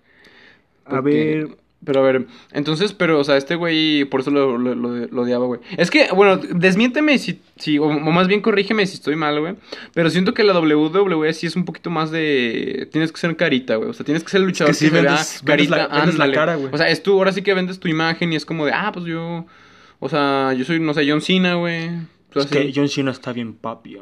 A 0.86 1.02
ver, 1.02 1.58
Pero 1.86 2.00
a 2.00 2.04
ver, 2.04 2.26
entonces, 2.54 2.92
pero, 2.92 3.20
o 3.20 3.24
sea, 3.24 3.38
este 3.38 3.56
güey, 3.56 4.04
por 4.06 4.22
eso 4.22 4.32
lo, 4.32 4.58
lo, 4.58 4.74
lo- 4.74 5.06
lo 5.08 5.22
odiaba, 5.22 5.46
güey. 5.46 5.60
Es 5.78 5.92
que, 5.92 6.08
bueno, 6.14 6.38
desmiénteme 6.38 7.18
si, 7.20 7.40
si, 7.56 7.78
o, 7.78 7.84
o 7.86 7.90
más 8.12 8.28
bien 8.28 8.42
corrígeme 8.42 8.86
si 8.88 8.96
estoy 8.96 9.16
mal, 9.16 9.40
güey. 9.40 9.56
Pero 9.94 10.10
siento 10.10 10.34
que 10.34 10.44
la 10.44 10.60
WWE 10.60 11.34
sí 11.34 11.46
es 11.46 11.56
un 11.56 11.66
poquito 11.66 11.90
más 11.92 12.10
de. 12.10 12.90
Tienes 12.92 13.12
que 13.12 13.20
ser 13.20 13.36
carita, 13.38 13.76
güey. 13.76 13.90
O 13.90 13.94
sea, 13.94 14.04
tienes 14.06 14.24
que 14.24 14.30
ser 14.32 14.42
luchador 14.42 14.74
sí 14.74 14.86
que 14.90 14.92
vea 15.02 15.04
vendes- 15.04 15.42
vendes 15.44 15.70
la- 15.70 15.88
vendes 16.00 16.18
la 16.18 16.26
cara, 16.32 16.56
güey. 16.56 16.70
O 16.74 16.78
sea, 16.78 16.90
es 16.90 17.04
tú, 17.04 17.14
ahora 17.14 17.32
sí 17.32 17.44
que 17.44 17.54
vendes 17.54 17.80
tu 17.80 17.88
imagen 17.88 18.34
y 18.34 18.36
es 18.36 18.46
como 18.46 18.66
de, 18.66 18.74
ah, 18.74 18.92
pues 18.92 19.06
yo. 19.06 19.46
O 20.00 20.10
sea, 20.10 20.54
yo 20.54 20.66
soy, 20.66 20.80
no 20.80 20.94
sé, 20.96 21.10
John 21.10 21.22
Cena, 21.22 21.56
güey. 21.56 21.90
Es 22.36 22.46
que. 22.48 22.72
John 22.76 22.88
Cena 22.90 23.12
está 23.12 23.34
bien 23.34 23.54
papi. 23.54 23.98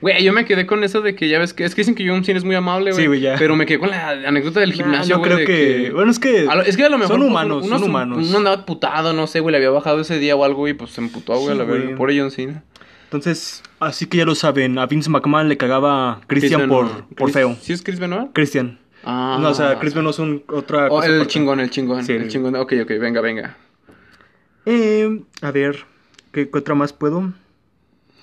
Güey, 0.00 0.22
yo 0.22 0.32
me 0.32 0.44
quedé 0.44 0.66
con 0.66 0.84
eso 0.84 1.00
de 1.00 1.14
que 1.14 1.28
ya 1.28 1.38
ves 1.38 1.54
que 1.54 1.64
es 1.64 1.74
que 1.74 1.80
dicen 1.82 1.94
que 1.94 2.06
John 2.06 2.24
Cena 2.24 2.38
es 2.38 2.44
muy 2.44 2.54
amable, 2.54 2.90
güey. 2.90 3.02
Sí, 3.02 3.06
güey, 3.06 3.20
ya. 3.20 3.36
Pero 3.38 3.56
me 3.56 3.64
quedé 3.66 3.78
con 3.78 3.90
la 3.90 4.10
anécdota 4.10 4.60
del 4.60 4.70
Nah, 4.70 4.76
gimnasio, 4.76 5.18
güey. 5.18 5.30
creo 5.32 5.46
que... 5.46 5.90
Bueno, 5.92 6.10
es 6.10 6.18
que... 6.18 6.42
lo- 6.44 6.62
es 6.62 6.76
que 6.76 6.84
a 6.84 6.88
lo 6.88 6.98
mejor 6.98 7.12
Son 7.14 7.20
pues, 7.20 7.30
humanos, 7.30 7.62
uno, 7.64 7.68
son 7.76 7.78
se- 7.84 7.84
humanos. 7.90 8.28
Uno 8.28 8.38
andaba 8.38 8.66
putado, 8.66 9.12
no 9.12 9.26
sé, 9.26 9.40
güey, 9.40 9.52
le 9.52 9.56
había 9.58 9.70
bajado 9.70 10.00
ese 10.00 10.18
día 10.18 10.36
o 10.36 10.44
algo 10.44 10.68
y 10.68 10.74
pues 10.74 10.90
se 10.90 11.00
emputó, 11.00 11.34
güey, 11.34 11.46
Sí, 11.46 11.52
a 11.52 11.54
la 11.54 11.64
verga. 11.64 11.96
Pobre 11.96 12.18
John 12.18 12.30
Cena. 12.30 12.64
Entonces, 13.04 13.62
así 13.80 14.06
que 14.06 14.18
ya 14.18 14.24
lo 14.24 14.34
saben, 14.34 14.78
a 14.78 14.86
Vince 14.86 15.08
McMahon 15.10 15.48
le 15.48 15.56
cagaba 15.56 16.20
Christian 16.26 16.68
por, 16.68 17.06
por 17.16 17.30
feo. 17.30 17.56
¿Sí 17.60 17.72
es 17.72 17.82
Chris 17.82 17.98
Benoit? 17.98 18.30
Christian. 18.32 18.78
Ah. 19.04 19.38
No, 19.40 19.48
o 19.50 19.54
sea, 19.54 19.78
Chris 19.78 19.94
Benoit 19.94 20.12
es 20.14 20.18
un, 20.18 20.44
otra 20.48 20.86
Oh, 20.86 20.96
cosa 20.96 21.06
el 21.08 21.26
chingón, 21.26 21.58
el 21.60 21.70
chingón. 21.70 22.04
Sí, 22.04 22.12
el 22.12 22.22
el- 22.22 22.28
chingón. 22.28 22.54
Ok, 22.56 22.74
ok, 22.82 22.90
venga, 23.00 23.20
venga. 23.20 23.56
Eh, 24.66 25.22
a 25.40 25.50
ver, 25.50 25.84
¿qué, 26.32 26.48
otra 26.52 26.74
más 26.74 26.92
puedo? 26.92 27.32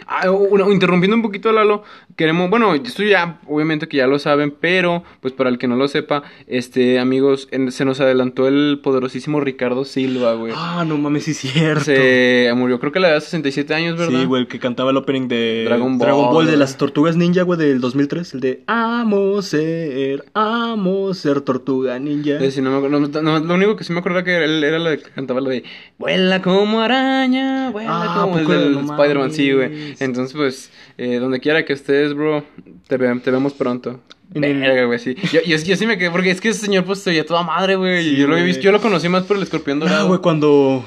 Ah, 0.06 0.30
una- 0.32 0.72
interrumpiendo 0.72 1.16
un 1.16 1.22
poquito, 1.24 1.52
Lalo, 1.52 1.84
queremos, 2.16 2.50
bueno, 2.50 2.74
esto 2.76 3.04
ya, 3.04 3.40
obviamente 3.48 3.88
que 3.88 3.98
ya 3.98 4.08
lo 4.08 4.20
saben, 4.20 4.52
pero, 4.60 5.04
pues 5.22 5.34
para 5.34 5.50
el 5.50 5.58
que 5.58 5.68
no 5.68 5.76
lo 5.76 5.88
sepa, 5.88 6.24
este, 6.48 7.00
amigos, 7.00 7.48
en- 7.52 7.72
se 7.72 7.84
nos 7.86 8.00
adelantó 8.00 8.48
el 8.48 8.80
poderosísimo 8.84 9.40
Ricardo 9.40 9.86
Silva, 9.86 10.34
güey. 10.36 10.54
Ah, 10.56 10.86
no 10.88 10.98
mames, 10.98 11.24
sí 11.26 11.32
es 11.32 11.38
cierto. 11.38 11.84
Se 11.86 12.52
murió, 12.56 12.80
creo 12.80 12.92
que 12.92 13.00
a 13.00 13.02
la 13.02 13.08
edad 13.10 13.16
de 13.16 13.22
67 13.22 13.74
años, 13.74 13.98
¿verdad? 13.98 14.20
Sí, 14.20 14.26
güey, 14.26 14.44
el 14.44 14.48
que 14.48 14.60
cantaba 14.60 14.92
el 14.92 14.98
opening 14.98 15.28
de 15.28 15.64
Dragon 15.66 15.98
Ball, 15.98 16.46
de 16.46 16.58
las 16.58 16.78
Tortugas 16.78 17.16
Ninja, 17.18 17.42
güey, 17.44 17.60
del 17.60 17.80
2003. 17.82 18.34
El 18.36 18.40
de 18.40 18.64
Amo 18.68 19.42
ser, 19.42 20.26
amo 20.34 21.14
ser 21.14 21.42
tortuga 21.42 21.98
ninja. 22.00 22.38
Eh, 22.40 22.52
sí, 22.52 22.62
no 22.62 22.72
me 22.72 22.78
acuerdo, 22.78 23.00
no, 23.00 23.22
no, 23.22 23.40
lo 23.40 23.54
único 23.56 23.76
que 23.76 23.84
sí 23.84 23.94
me 23.94 24.00
acuerdo 24.00 24.24
que 24.24 24.44
él 24.44 24.64
era 24.64 24.80
la 24.80 24.98
que 24.98 25.04
cantaba 25.04 25.42
lo 25.42 25.50
de 25.50 25.64
Vuela 25.98 26.42
como 26.42 26.82
araña, 26.82 27.70
vuela 27.72 27.90
Ah, 27.92 28.18
como 28.22 28.38
el 28.40 28.46
¿a 28.46 28.50
del 28.56 28.78
Spider-Man, 28.78 29.32
sí, 29.32 29.52
güey. 29.52 29.87
Entonces, 30.00 30.36
pues, 30.36 30.72
eh, 30.98 31.16
donde 31.20 31.40
quiera 31.40 31.66
que 31.66 31.74
estés, 31.74 32.14
bro, 32.14 32.44
te, 32.88 32.98
ve- 32.98 33.20
te 33.24 33.32
vemos 33.32 33.54
pronto. 33.54 34.00
Verga, 34.30 34.84
güey, 34.86 35.00
sí. 35.00 35.16
Yo, 35.32 35.40
yo, 35.46 35.56
yo 35.58 35.76
sí 35.78 35.88
me 35.88 35.98
quedé, 35.98 36.12
porque 36.12 36.32
es 36.32 36.42
que 36.42 36.50
ese 36.50 36.60
señor, 36.66 36.84
pues, 36.84 37.00
se 37.00 37.12
veía 37.12 37.26
toda 37.26 37.44
madre, 37.44 37.76
güey. 37.76 38.04
Sí, 38.04 38.10
y 38.12 38.18
yo 38.18 38.28
lo, 38.28 38.38
he 38.38 38.44
visto, 38.44 38.62
yo 38.62 38.72
lo 38.72 38.82
conocí 38.82 39.08
más 39.08 39.24
por 39.24 39.38
el 39.38 39.44
escorpión 39.44 39.78
Ah, 39.84 39.86
dorado. 39.86 40.08
güey, 40.10 40.20
cuando, 40.20 40.86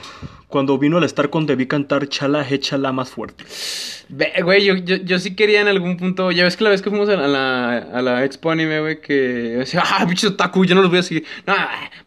cuando 0.50 0.76
vino 0.78 0.98
al 0.98 1.04
estar 1.04 1.30
con 1.30 1.46
debí 1.46 1.66
cantar 1.66 2.08
Chala, 2.08 2.46
échala 2.48 2.92
más 2.92 3.10
fuerte. 3.10 3.44
Ve, 4.08 4.32
güey, 4.42 4.64
yo, 4.64 4.74
yo, 4.74 4.96
yo 4.96 5.20
sí 5.20 5.36
quería 5.36 5.60
en 5.60 5.68
algún 5.68 5.96
punto. 5.96 6.32
Ya 6.32 6.42
ves 6.42 6.56
que 6.56 6.64
la 6.64 6.70
vez 6.70 6.82
que 6.82 6.90
fuimos 6.90 7.08
a 7.08 7.16
la, 7.16 7.78
a 7.78 8.02
la 8.02 8.24
expo 8.24 8.50
anime, 8.50 8.80
güey, 8.80 9.00
que 9.00 9.14
decía, 9.14 9.82
ah, 9.86 10.04
bicho 10.04 10.28
otaku, 10.28 10.64
yo 10.64 10.74
no 10.74 10.82
los 10.82 10.90
voy 10.90 10.98
a 10.98 11.02
seguir. 11.04 11.24
No, 11.46 11.54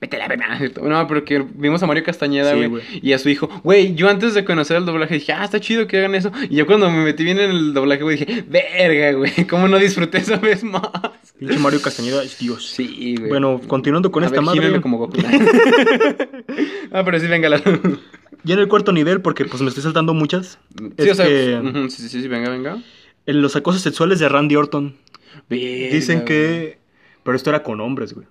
vete 0.01 0.17
la 0.17 0.27
verga. 0.27 0.59
No, 0.81 1.07
pero 1.07 1.23
que 1.23 1.45
vimos 1.55 1.81
a 1.81 1.87
Mario 1.87 2.03
Castañeda, 2.03 2.51
Sí, 2.51 2.57
güey, 2.57 2.67
güey. 2.67 2.83
y 3.01 3.13
a 3.13 3.19
su 3.19 3.29
hijo. 3.29 3.47
Güey, 3.63 3.95
yo 3.95 4.09
antes 4.09 4.33
de 4.33 4.43
conocer 4.43 4.75
el 4.75 4.85
doblaje 4.85 5.13
dije, 5.13 5.31
ah, 5.31 5.45
está 5.45 5.61
chido 5.61 5.87
que 5.87 5.97
hagan 5.99 6.13
eso. 6.13 6.29
Y 6.49 6.57
yo 6.57 6.65
cuando 6.65 6.91
me 6.91 7.03
metí 7.05 7.23
bien 7.23 7.39
en 7.39 7.51
el 7.51 7.73
doblaje, 7.73 8.03
güey, 8.03 8.17
dije, 8.17 8.43
verga, 8.49 9.13
güey, 9.13 9.47
¿cómo 9.49 9.69
no 9.69 9.79
disfruté 9.79 10.17
esa 10.17 10.35
vez 10.35 10.65
más? 10.65 10.81
Pinche 11.39 11.57
Mario 11.59 11.81
Castañeda 11.81 12.21
es 12.21 12.37
Dios. 12.37 12.67
Sí, 12.67 13.15
güey. 13.17 13.29
Bueno, 13.29 13.61
continuando 13.65 14.11
con 14.11 14.23
A 14.23 14.25
esta 14.25 14.41
ver, 14.41 14.45
madre. 14.45 14.81
como 14.81 14.97
Goku. 14.97 15.17
ah, 16.91 17.03
pero 17.05 17.17
sí, 17.19 17.27
venga, 17.27 17.47
la... 17.47 17.61
Ya 18.43 18.55
en 18.55 18.59
el 18.59 18.67
cuarto 18.67 18.91
nivel, 18.91 19.21
porque 19.21 19.45
pues 19.45 19.61
me 19.61 19.69
estoy 19.69 19.83
saltando 19.83 20.13
muchas. 20.13 20.59
Sí, 20.77 20.91
es 20.97 21.11
o 21.11 21.15
sea, 21.15 21.25
que 21.27 21.59
ujú, 21.63 21.89
sí, 21.89 22.09
sí, 22.09 22.21
sí, 22.21 22.27
venga, 22.27 22.49
venga. 22.49 22.81
en 23.25 23.41
los 23.41 23.55
acosos 23.55 23.81
sexuales 23.81 24.19
de 24.19 24.27
Randy 24.29 24.55
Orton. 24.55 24.95
Verga, 25.49 25.65
Dicen 25.95 26.15
güey. 26.19 26.25
que. 26.25 26.77
Pero 27.23 27.35
esto 27.37 27.49
era 27.49 27.63
con 27.63 27.79
hombres, 27.79 28.13
güey. 28.13 28.27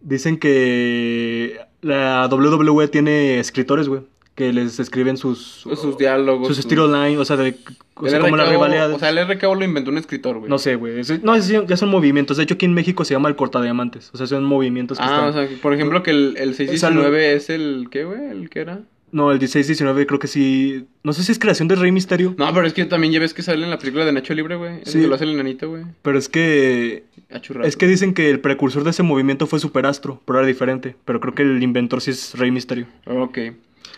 Dicen 0.00 0.38
que 0.38 1.58
la 1.80 2.28
WWE 2.30 2.88
tiene 2.88 3.40
escritores, 3.40 3.88
güey. 3.88 4.02
Que 4.34 4.52
les 4.52 4.80
escriben 4.80 5.16
sus. 5.16 5.38
Sus 5.62 5.96
diálogos. 5.96 6.48
Sus 6.48 6.56
sus- 6.56 6.64
estilos 6.64 6.86
online, 6.90 7.18
o 7.18 7.24
sea, 7.24 7.36
de, 7.36 7.54
o 7.94 8.08
sea 8.08 8.18
como 8.18 8.36
las 8.36 8.46
RKO, 8.48 8.52
rivalidades. 8.52 8.96
O 8.96 8.98
sea, 8.98 9.10
el 9.10 9.18
RKO 9.28 9.54
lo 9.54 9.64
inventó 9.64 9.90
un 9.92 9.98
escritor, 9.98 10.38
güey. 10.38 10.50
No 10.50 10.58
sé, 10.58 10.74
güey. 10.74 11.02
No, 11.22 11.34
es- 11.36 11.46
ya 11.48 11.76
son 11.76 11.88
movimientos. 11.88 12.36
De 12.36 12.42
hecho, 12.42 12.54
aquí 12.54 12.66
en 12.66 12.74
México 12.74 13.04
se 13.04 13.14
llama 13.14 13.28
el 13.28 13.36
cortadiamantes. 13.36 14.10
O 14.12 14.16
sea, 14.16 14.26
son 14.26 14.42
movimientos 14.44 14.98
que 14.98 15.04
Ah, 15.04 15.28
están. 15.28 15.28
o 15.28 15.32
sea, 15.48 15.60
por 15.62 15.72
ejemplo, 15.72 16.02
que 16.02 16.10
el, 16.10 16.34
el 16.36 16.50
O 16.50 16.52
sea, 16.54 16.66
619 16.66 17.34
es 17.34 17.48
el... 17.50 17.86
¿Qué, 17.90 18.04
güey? 18.04 18.24
¿El 18.30 18.50
qué 18.50 18.60
era? 18.60 18.80
No, 19.12 19.30
el 19.30 19.38
16-19 19.38 20.06
creo 20.06 20.18
que 20.18 20.26
sí. 20.26 20.86
No 21.04 21.12
sé 21.12 21.22
si 21.22 21.30
es 21.30 21.38
creación 21.38 21.68
de 21.68 21.76
Rey 21.76 21.92
Misterio. 21.92 22.34
No, 22.36 22.52
pero 22.52 22.66
es 22.66 22.72
que 22.72 22.84
también 22.84 23.12
ya 23.12 23.20
ves 23.20 23.32
que 23.32 23.42
sale 23.42 23.62
en 23.62 23.70
la 23.70 23.78
película 23.78 24.04
de 24.04 24.12
Nacho 24.12 24.34
Libre, 24.34 24.56
güey. 24.56 24.80
Sí. 24.84 25.02
que 25.02 25.06
lo 25.06 25.14
hace 25.14 25.22
el 25.22 25.30
enanito, 25.34 25.68
güey. 25.70 25.84
Pero 26.02 26.18
es 26.18 26.28
que. 26.28 27.04
Achurrado. 27.30 27.68
Es 27.68 27.76
que 27.76 27.86
dicen 27.86 28.12
que 28.12 28.28
el 28.28 28.40
precursor 28.40 28.82
de 28.82 28.90
ese 28.90 29.04
movimiento 29.04 29.46
fue 29.46 29.60
Superastro, 29.60 30.20
pero 30.24 30.40
era 30.40 30.48
diferente. 30.48 30.96
Pero 31.04 31.20
creo 31.20 31.32
que 31.32 31.42
el 31.42 31.62
inventor 31.62 32.00
sí 32.00 32.10
es 32.10 32.36
Rey 32.36 32.50
Misterio. 32.50 32.86
Ok. 33.06 33.38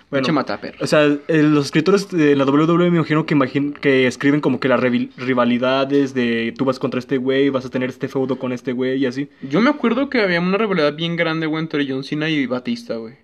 Bueno. 0.09 0.23
Pinche 0.23 0.33
mataper. 0.33 0.77
O 0.81 0.87
sea, 0.87 1.05
eh, 1.05 1.43
los 1.43 1.65
escritores 1.67 2.09
de 2.11 2.37
la 2.37 2.45
WWE 2.45 2.91
me 2.91 2.99
imagino 2.99 3.27
que, 3.27 3.37
que 3.81 4.07
escriben 4.07 4.41
como 4.41 4.61
que 4.61 4.69
las 4.69 4.79
rivalidades 4.81 6.15
de 6.15 6.55
tú 6.57 6.65
vas 6.65 6.79
contra 6.79 7.01
este 7.01 7.17
güey, 7.17 7.49
vas 7.51 7.65
a 7.67 7.71
tener 7.71 7.89
este 7.91 8.07
feudo 8.09 8.39
con 8.39 8.53
este 8.53 8.73
güey 8.73 8.99
y 9.03 9.07
así. 9.07 9.29
Yo 9.43 9.61
me 9.61 9.69
acuerdo 9.71 10.09
que 10.09 10.21
había 10.21 10.41
una 10.41 10.59
rivalidad 10.59 10.95
bien 10.95 11.17
grande, 11.17 11.47
güey, 11.47 11.63
entre 11.63 11.87
John 11.89 12.05
Cena 12.05 12.29
y 12.29 12.47
Batista, 12.47 12.95
güey. 12.97 13.15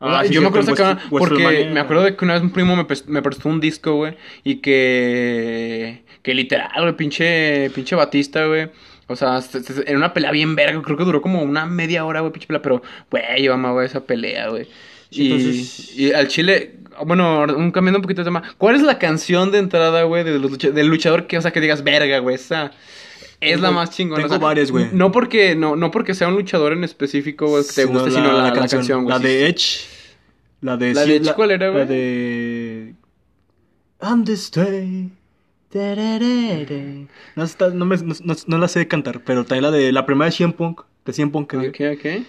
Ah, 0.00 0.18
Ah, 0.20 0.24
sí, 0.26 0.34
yo 0.34 0.40
me 0.42 0.48
acuerdo 0.48 0.74
porque 1.08 1.70
me 1.72 1.80
acuerdo 1.80 2.02
de 2.02 2.16
que 2.16 2.24
una 2.24 2.34
vez 2.34 2.42
un 2.42 2.50
primo 2.50 2.74
me, 2.76 2.86
pres- 2.86 3.06
me 3.06 3.22
prestó 3.22 3.48
un 3.48 3.60
disco, 3.60 3.94
güey, 3.94 4.16
y 4.42 4.56
que 4.56 6.02
que 6.22 6.34
literal, 6.34 6.70
güey, 6.80 6.96
pinche 6.96 7.70
pinche 7.70 7.94
Batista, 7.94 8.44
güey. 8.46 8.68
O 9.06 9.16
sea, 9.16 9.40
se- 9.42 9.62
se- 9.62 9.84
era 9.88 9.96
una 9.96 10.12
pelea 10.14 10.30
bien 10.32 10.56
verga, 10.56 10.80
creo 10.82 10.96
que 10.96 11.04
duró 11.04 11.20
como 11.22 11.42
una 11.42 11.66
media 11.66 12.04
hora, 12.04 12.20
güey, 12.20 12.32
pinche 12.32 12.46
pelea, 12.46 12.62
pero 12.62 12.82
güey, 13.10 13.42
yo 13.42 13.54
amaba 13.54 13.84
esa 13.84 14.04
pelea, 14.04 14.48
güey. 14.48 14.66
Y, 15.16 15.26
entonces- 15.32 15.96
y 15.96 16.12
al 16.12 16.28
Chile, 16.28 16.76
bueno, 17.06 17.44
un, 17.56 17.70
cambiando 17.70 17.98
un 17.98 18.02
poquito 18.02 18.20
de 18.22 18.26
tema, 18.26 18.42
¿cuál 18.58 18.76
es 18.76 18.82
la 18.82 18.98
canción 18.98 19.50
de 19.50 19.58
entrada, 19.58 20.02
güey, 20.04 20.24
de 20.24 20.38
los 20.38 20.50
lucha- 20.50 20.70
del 20.70 20.86
luchador 20.88 21.26
que, 21.26 21.38
o 21.38 21.42
sea, 21.42 21.52
que 21.52 21.60
digas, 21.60 21.82
verga, 21.84 22.18
güey, 22.18 22.36
esa 22.36 22.72
es 23.40 23.60
la 23.60 23.70
más 23.70 23.90
chingona? 23.90 24.22
tengo 24.22 24.34
o 24.34 24.38
sea, 24.38 24.44
varias, 24.46 24.70
güey. 24.70 24.88
No 24.92 25.12
porque, 25.12 25.54
no, 25.54 25.76
no 25.76 25.90
porque 25.90 26.14
sea 26.14 26.28
un 26.28 26.34
luchador 26.34 26.72
en 26.72 26.84
específico, 26.84 27.46
güey, 27.46 27.64
que 27.64 27.72
te 27.72 27.84
guste, 27.84 28.10
sino 28.10 28.32
la, 28.32 28.50
la 28.50 28.52
canción, 28.52 29.04
güey. 29.04 29.16
La 29.16 29.18
de. 29.18 29.46
Edge. 29.48 29.86
La 30.60 30.76
de... 30.78 30.94
¿La 30.94 31.02
sí, 31.04 31.10
de 31.10 31.16
Edge 31.16 31.34
cuál 31.34 31.50
era, 31.50 31.68
güey? 31.68 31.80
La 31.80 31.86
de... 31.86 32.94
I'm 34.00 34.24
the 34.24 34.32
stay. 34.32 35.10
No, 37.34 37.42
está- 37.44 37.70
no, 37.70 37.84
me- 37.84 37.96
no- 38.46 38.58
la 38.58 38.68
sé 38.68 38.86
cantar, 38.86 39.22
pero 39.24 39.44
también 39.44 39.64
la 39.64 39.70
de 39.72 39.90
la 39.90 40.06
primera 40.06 40.30
de 40.30 40.36
CM 40.36 40.52
Punk, 40.52 40.82
de 41.04 41.26
Punk 41.26 41.50
que. 41.50 41.56
Ok, 41.68 41.98
ok. 41.98 42.26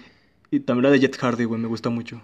Y 0.52 0.60
también 0.62 0.84
la 0.84 0.90
de 0.90 1.00
Jet 1.00 1.16
Hardy, 1.18 1.44
güey, 1.44 1.62
me 1.62 1.68
gusta 1.68 1.90
mucho. 1.90 2.22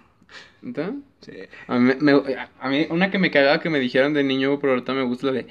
¿Está? 0.66 0.92
Sí. 1.20 1.32
A 1.68 1.78
mí, 1.78 1.92
me- 2.00 2.22
a 2.60 2.68
mí, 2.68 2.86
una 2.90 3.10
que 3.10 3.18
me 3.18 3.30
cagaba 3.30 3.60
que 3.60 3.70
me 3.70 3.80
dijeran 3.80 4.14
de 4.14 4.22
niño, 4.24 4.58
pero 4.60 4.72
ahorita 4.74 4.92
me 4.92 5.02
gusta 5.02 5.26
la 5.28 5.32
de 5.32 5.46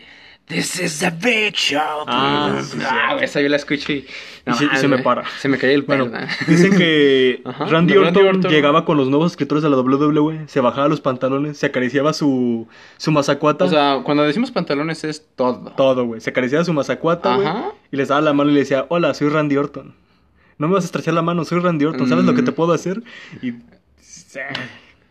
This 0.47 0.81
is 0.81 1.03
a 1.03 1.11
big 1.11 1.53
show. 1.53 2.03
Ah, 2.07 2.49
please". 2.53 2.71
sí, 2.71 2.77
sí. 2.79 2.85
Ah, 2.89 3.13
güey, 3.13 3.23
esa 3.25 3.39
yo 3.41 3.47
la 3.47 3.55
escucho 3.57 3.93
y. 3.93 4.05
Y 4.47 4.53
se- 4.53 4.65
y 4.65 4.75
se 4.77 4.87
me 4.87 4.97
para. 4.97 5.23
Se 5.39 5.47
me 5.47 5.57
cae 5.57 5.73
el 5.73 5.85
pelo. 5.85 6.09
Bueno, 6.09 6.27
dicen 6.47 6.75
que 6.77 7.41
Ajá, 7.45 7.65
Randy, 7.65 7.95
Orton 7.95 8.15
Randy 8.15 8.29
Orton. 8.37 8.51
llegaba 8.51 8.83
con 8.83 8.97
los 8.97 9.07
nuevos 9.07 9.31
escritores 9.31 9.63
de 9.63 9.69
la 9.69 9.77
WWE, 9.77 10.47
se 10.47 10.59
bajaba 10.59 10.87
los 10.89 10.99
pantalones, 10.99 11.57
se 11.57 11.67
acariciaba 11.67 12.11
su, 12.11 12.67
su 12.97 13.11
mazacuata. 13.11 13.65
O 13.65 13.69
sea, 13.69 14.01
cuando 14.03 14.23
decimos 14.23 14.51
pantalones 14.51 15.03
es 15.03 15.25
todo. 15.35 15.71
todo, 15.77 16.05
güey. 16.05 16.19
Se 16.21 16.31
acariciaba 16.31 16.65
su 16.65 16.73
mazacuata, 16.73 17.35
güey. 17.35 17.47
Y 17.91 17.97
les 17.97 18.07
daba 18.09 18.21
la 18.21 18.33
mano 18.33 18.49
y 18.49 18.53
le 18.53 18.61
decía, 18.61 18.87
hola, 18.89 19.13
soy 19.13 19.29
Randy 19.29 19.55
Orton. 19.57 19.93
no 20.57 20.67
me 20.67 20.73
vas 20.73 20.83
a 20.83 20.87
estrechar 20.87 21.13
la 21.13 21.21
mano, 21.21 21.45
soy 21.45 21.59
Randy 21.59 21.85
Orton, 21.85 22.09
¿sabes 22.09 22.25
lo 22.25 22.33
que 22.33 22.41
Mm. 22.41 22.45
te 22.45 22.51
puedo 22.51 22.73
hacer? 22.73 23.01
Y... 23.41 23.53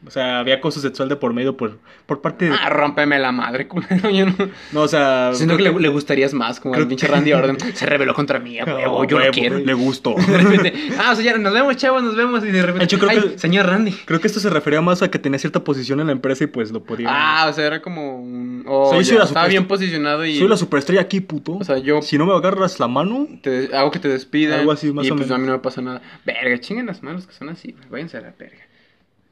O 0.07 0.11
sea, 0.11 0.39
había 0.39 0.55
acoso 0.55 0.81
sexual 0.81 1.11
de 1.11 1.17
por 1.17 1.35
medio 1.35 1.59
por, 1.59 1.79
por 2.07 2.23
parte 2.23 2.47
de... 2.47 2.57
Ah, 2.59 2.71
rómpeme 2.71 3.19
la 3.19 3.33
madre, 3.33 3.69
culero. 3.69 4.09
Yo 4.09 4.25
no. 4.25 4.35
No, 4.73 4.81
o 4.81 4.89
sea... 4.89 5.33
Siento 5.35 5.59
que 5.59 5.63
le, 5.65 5.79
le 5.79 5.89
gustarías 5.89 6.33
más, 6.33 6.59
como 6.59 6.75
el 6.75 6.89
pinche 6.89 7.07
que- 7.07 7.13
Randy 7.13 7.33
Orton. 7.35 7.59
Se 7.75 7.85
rebeló 7.85 8.15
contra 8.15 8.39
mí, 8.39 8.59
a 8.59 8.65
huevo, 8.65 9.05
yo 9.05 9.19
lo 9.19 9.31
quiero. 9.31 9.59
Le 9.59 9.75
gustó. 9.75 10.15
De 10.27 10.39
repente, 10.39 10.73
ah, 10.99 11.11
o 11.13 11.15
sea, 11.17 11.25
ya 11.25 11.37
nos 11.37 11.53
vemos, 11.53 11.77
chavos, 11.77 12.03
nos 12.03 12.17
vemos. 12.17 12.43
Y 12.45 12.51
de 12.51 12.63
repente, 12.63 12.87
Yo 12.87 12.99
creo 12.99 13.11
ay, 13.11 13.21
que- 13.33 13.39
señor 13.39 13.67
Randy. 13.67 13.93
Creo 14.07 14.21
que 14.21 14.27
esto 14.27 14.41
se 14.41 14.49
refería 14.49 14.81
más 14.81 15.03
a 15.03 15.11
que 15.11 15.19
tenía 15.19 15.39
cierta 15.39 15.63
posición 15.65 16.01
en 16.01 16.07
la 16.07 16.13
empresa 16.13 16.45
y 16.45 16.47
pues 16.47 16.71
lo 16.73 16.83
podía... 16.83 17.09
Ah, 17.11 17.47
o 17.51 17.53
sea, 17.53 17.67
era 17.67 17.83
como 17.83 18.17
un. 18.23 18.65
Oh, 18.67 18.89
O 18.97 19.03
sea, 19.03 19.19
ya, 19.19 19.25
estaba 19.25 19.49
bien 19.49 19.67
posicionado 19.69 20.25
y. 20.25 20.39
Soy 20.39 20.49
la 20.49 20.57
superestrella 20.57 21.03
aquí, 21.03 21.21
puto. 21.21 21.57
O 21.59 21.65
sea, 21.65 21.77
yo- 21.77 22.01
Si 22.01 22.17
no 22.17 22.25
me 22.25 22.33
agarras 22.35 22.81
la 22.81 22.89
mano... 22.89 23.29
te- 23.43 23.69
hago 23.77 23.91
que 23.91 23.99
te 23.99 24.09
despidan. 24.09 24.61
Algo 24.61 24.73
así, 24.73 24.91
más 24.93 25.05
y 25.07 25.11
o 25.11 25.15
pues 25.17 25.27
menos. 25.29 25.37
a 25.37 25.39
mí 25.39 25.47
no 25.47 25.53
me 25.53 25.59
pasa 25.59 25.83
nada. 25.83 26.01
Verga, 26.25 26.59
chinguen 26.59 26.87
las 26.87 27.03
manos 27.03 27.27
que 27.27 27.35
son 27.35 27.51
así. 27.51 27.77
Váyanse 27.91 28.17
a 28.17 28.23
la 28.23 28.33
verga. 28.39 28.65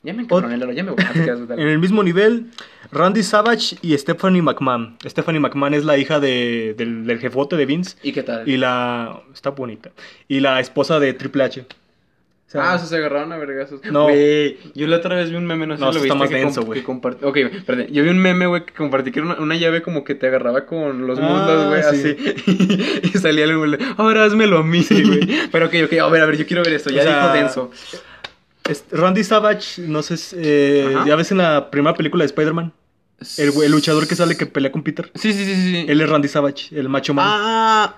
Ya 0.03 0.13
me 0.15 0.25
Lalo, 0.29 0.73
ya 0.73 0.85
me 0.85 0.93
voy 0.93 1.05
a 1.05 1.13
quedar, 1.13 1.47
dale. 1.47 1.61
En 1.63 1.69
el 1.69 1.79
mismo 1.79 2.03
nivel, 2.03 2.47
Randy 2.93 3.23
Savage 3.23 3.77
y 3.83 3.97
Stephanie 3.99 4.43
McMahon. 4.43 4.97
Stephanie 5.05 5.41
McMahon 5.41 5.75
es 5.75 5.85
la 5.85 5.99
hija 5.99 6.21
de, 6.21 6.75
del, 6.79 7.05
del 7.07 7.19
jefote 7.19 7.57
de 7.57 7.67
Vince. 7.67 7.97
¿Y 8.03 8.13
qué 8.13 8.23
tal? 8.23 8.49
Y 8.49 8.57
la... 8.57 9.21
Está 9.35 9.51
bonita. 9.51 9.91
Y 10.29 10.41
la 10.41 10.61
esposa 10.61 11.01
de 11.01 11.13
Triple 11.15 11.45
H. 11.45 11.61
O 11.61 12.51
sea, 12.51 12.73
Ah, 12.73 12.79
se 12.79 12.97
agarraron 12.97 13.31
a 13.33 13.37
vergazos. 13.37 13.83
No. 13.91 14.05
Güey, 14.05 14.57
yo 14.75 14.87
la 14.87 14.97
otra 14.97 15.17
vez 15.17 15.29
vi 15.31 15.37
un 15.37 15.45
meme, 15.47 15.67
no 15.67 15.77
sé 15.77 15.81
No, 15.85 15.93
si 15.93 15.99
lo 15.99 16.03
viste. 16.05 16.07
está 16.07 16.15
más 16.15 16.31
que 16.31 16.37
denso, 16.37 16.63
güey. 16.63 16.81
que 16.81 16.87
compartí. 16.87 17.23
Ok, 17.27 17.37
perdón. 17.67 17.89
Yo 17.91 18.03
vi 18.05 18.09
un 18.09 18.19
meme, 18.19 18.47
güey, 18.47 18.65
que 18.65 18.73
compartí 18.73 19.11
que 19.13 19.19
era 19.19 19.27
una, 19.29 19.39
una 19.41 19.57
llave 19.57 19.83
como 19.83 20.03
que 20.03 20.15
te 20.15 20.29
agarraba 20.29 20.65
con 20.65 21.07
los 21.07 21.19
Ah, 21.21 21.23
muslos, 21.23 21.67
güey, 21.67 21.83
sí. 21.83 22.17
así. 22.17 23.01
y 23.15 23.19
salía 23.19 23.45
el 23.45 23.59
güey, 23.59 23.77
ahora 23.99 24.25
házmelo 24.25 24.59
a 24.59 24.63
mí, 24.63 24.83
güey. 24.89 25.29
Pero 25.53 25.67
ok, 25.67 25.75
ok, 25.85 25.93
a 25.99 26.09
ver, 26.09 26.23
a 26.23 26.27
ver, 26.27 26.39
yo 26.39 26.47
quiero 26.47 26.63
ver 26.63 26.73
esto. 26.73 26.89
Ya 26.89 27.01
O 27.01 27.05
sea, 27.05 27.23
dijo 27.25 27.35
denso. 27.35 27.71
Es- 28.69 28.85
Randy 28.91 29.25
Savage, 29.25 29.83
no 29.83 30.03
sé, 30.03 30.17
eh, 30.37 30.97
ya 31.07 31.17
ves 31.17 31.31
en 31.33 31.39
la 31.39 31.71
primera 31.71 31.95
película 31.95 32.23
de 32.23 32.27
Spider-Man, 32.27 32.73
el, 33.39 33.71
luchador 33.73 34.07
que 34.07 34.15
sale 34.15 34.37
que 34.37 34.47
pelea 34.47 34.71
con 34.71 34.83
Peter. 34.83 35.11
Sí, 35.15 35.33
sí, 35.33 35.45
sí, 35.45 35.55
sí. 35.55 35.87
Él 35.89 36.01
es 36.01 36.09
Randy 36.09 36.29
Savage, 36.29 36.79
el 36.79 36.89
macho 36.89 37.15
man. 37.15 37.27
Ah, 37.29 37.97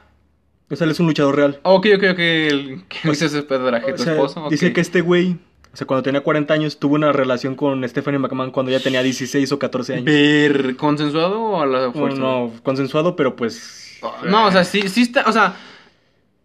O 0.71 0.77
sea, 0.77 0.85
él 0.87 0.91
es 0.93 1.01
un 1.01 1.07
luchador 1.07 1.37
real. 1.37 1.59
ok, 1.63 1.87
ok, 1.97 2.05
ok. 2.13 2.19
El, 2.19 2.85
ese 3.05 3.43
pedoraje, 3.43 3.93
O 3.93 3.97
tu 3.97 4.03
sea, 4.03 4.13
esposo. 4.15 4.45
ok. 4.45 4.51
Dice 4.51 4.73
que 4.73 4.81
este 4.81 5.01
güey, 5.03 5.37
o 5.73 5.77
sea, 5.77 5.87
cuando 5.87 6.03
tenía 6.03 6.23
40 6.23 6.55
años, 6.55 6.79
tuvo 6.79 6.95
una 6.95 7.13
relación 7.13 7.55
con 7.55 7.87
Stephanie 7.89 8.19
McMahon 8.19 8.51
cuando 8.51 8.73
ya 8.73 8.81
tenía 8.81 9.03
16 9.03 9.51
o 9.53 9.59
14 9.59 9.95
años. 9.95 10.05
Ver, 10.05 10.77
¿consensuado 10.77 11.41
o 11.41 11.61
a 11.63 11.67
la 11.67 11.87
No, 11.87 11.93
fuerza? 11.93 12.19
no, 12.19 12.53
consensuado, 12.63 13.15
pero 13.17 13.37
pues... 13.37 13.99
No, 14.25 14.47
o 14.47 14.51
sea, 14.53 14.65
sí, 14.65 14.89
sí 14.89 15.03
está, 15.03 15.25
o 15.27 15.33
sea, 15.33 15.55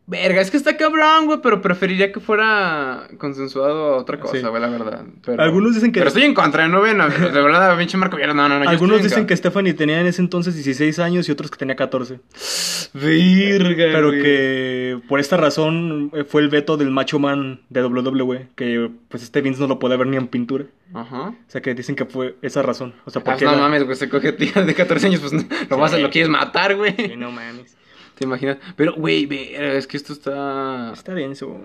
verga, 0.07 0.41
es 0.41 0.51
que 0.51 0.57
está 0.57 0.77
cabrón, 0.77 1.25
güey, 1.25 1.39
pero 1.41 1.61
preferiría 1.61 2.11
que 2.11 2.19
fuera 2.19 3.07
consensuado 3.17 3.95
a 3.95 3.97
otra 3.97 4.19
cosa, 4.19 4.37
Sí. 4.37 4.43
güey, 4.45 4.61
la 4.61 4.67
verdad. 4.69 5.03
Pero, 5.25 5.41
Algunos 5.41 5.73
dicen 5.73 5.91
que- 5.91 5.99
Pero 5.99 6.09
estoy 6.09 6.23
en 6.23 6.33
contra, 6.33 6.67
no 6.67 6.81
ven, 6.81 6.97
de 7.33 7.41
verdad, 7.41 7.77
pinche 7.77 7.97
Marco 7.97 8.17
Villar, 8.17 8.35
no, 8.35 8.47
no, 8.47 8.59
no. 8.59 8.69
Algunos 8.69 9.01
dicen 9.01 9.25
que 9.25 9.35
Stephanie 9.35 9.73
tenía 9.73 9.99
en 10.01 10.07
ese 10.07 10.21
entonces 10.21 10.53
16 10.55 10.99
años 10.99 11.27
y 11.27 11.31
otros 11.31 11.49
que 11.49 11.57
tenía 11.57 11.75
14. 11.75 12.19
contra. 12.19 12.85
Verga, 12.93 13.75
Pero 13.91 14.07
güey. 14.09 14.21
que 14.21 14.99
por 15.09 15.19
esta 15.19 15.37
razón 15.37 16.11
eh, 16.13 16.23
fue 16.23 16.41
el 16.41 16.49
veto 16.49 16.77
del 16.77 16.91
macho 16.91 17.19
man 17.19 17.61
de 17.69 17.81
WWE, 17.83 18.47
que 18.55 18.89
pues 19.09 19.23
este 19.23 19.41
Vince 19.41 19.59
no 19.59 19.67
lo 19.67 19.79
puede 19.79 19.97
ver 19.97 20.07
ni 20.07 20.17
en 20.17 20.27
pintura. 20.27 20.65
Ajá. 20.93 21.29
O 21.29 21.35
sea 21.47 21.61
que 21.61 21.73
dicen 21.73 21.95
que 21.95 22.05
fue 22.05 22.35
esa 22.41 22.61
razón. 22.61 22.93
O 23.05 23.09
sea, 23.11 23.21
Ah, 23.21 23.25
porque... 23.25 23.45
no 23.45 23.51
era- 23.51 23.61
mames, 23.61 23.83
güey, 23.83 23.95
se 23.97 24.07
coge 24.07 24.31
tía 24.33 24.63
de 24.63 24.73
14 24.73 25.07
años, 25.07 25.19
pues 25.19 25.33
no, 25.33 25.43
lo 25.69 25.77
vas 25.77 25.93
a, 25.93 25.97
lo 25.97 26.09
quieres 26.09 26.29
matar, 26.29 26.75
güey. 26.75 26.95
Sí, 26.95 27.13
no 27.17 27.31
mames. 27.31 27.75
¿Te 28.15 28.23
imaginas? 28.23 28.57
Pero, 28.75 28.93
güey, 28.95 29.27
es 29.55 29.87
que 29.87 29.97
esto 29.97 30.13
está... 30.13 30.91
Está 30.93 31.13
denso. 31.13 31.59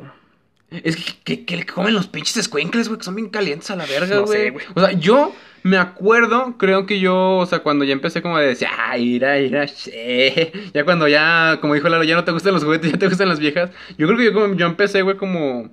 Es 0.71 0.97
que, 0.97 1.13
que, 1.25 1.45
que 1.45 1.57
le 1.57 1.67
comen 1.67 1.95
los 1.95 2.07
pinches 2.07 2.37
escuincles, 2.37 2.89
güey, 2.89 2.99
que 2.99 3.05
son 3.05 3.17
bien 3.17 3.29
calientes 3.29 3.71
a 3.71 3.77
la 3.77 3.87
verga, 3.87 4.17
No 4.17 4.25
güey. 4.27 4.51
güey. 4.51 4.65
o 4.75 4.81
sea, 4.81 4.93
yo 4.93 5.35
me 5.65 5.79
acuerdo, 5.79 6.57
creo 6.59 6.87
que 6.87 7.01
yo, 7.01 7.39
o 7.39 7.47
sea, 7.47 7.59
cuando 7.61 7.85
ya 7.85 7.93
empecé 7.93 8.23
como 8.23 8.37
a 8.37 8.41
decir, 8.41 8.69
ah, 8.79 8.97
ira, 8.97 9.39
ira, 9.41 9.67
che. 9.67 10.53
Ya 10.75 10.85
cuando 10.85 11.09
ya, 11.09 11.59
como 11.61 11.75
dijo 11.75 11.89
Lalo, 11.89 12.05
ya 12.05 12.15
no 12.15 12.23
te 12.25 12.31
gustan 12.33 12.55
los 12.55 12.63
juguetes, 12.65 12.93
ya 12.93 12.99
te 12.99 13.09
gustan 13.09 13.29
las 13.29 13.41
viejas. 13.41 13.71
Yo 13.99 14.07
creo 14.07 14.19
que 14.19 14.25
yo, 14.27 14.33
como- 14.33 14.55
yo 14.55 14.67
empecé, 14.67 15.03
güey, 15.03 15.17
como... 15.17 15.71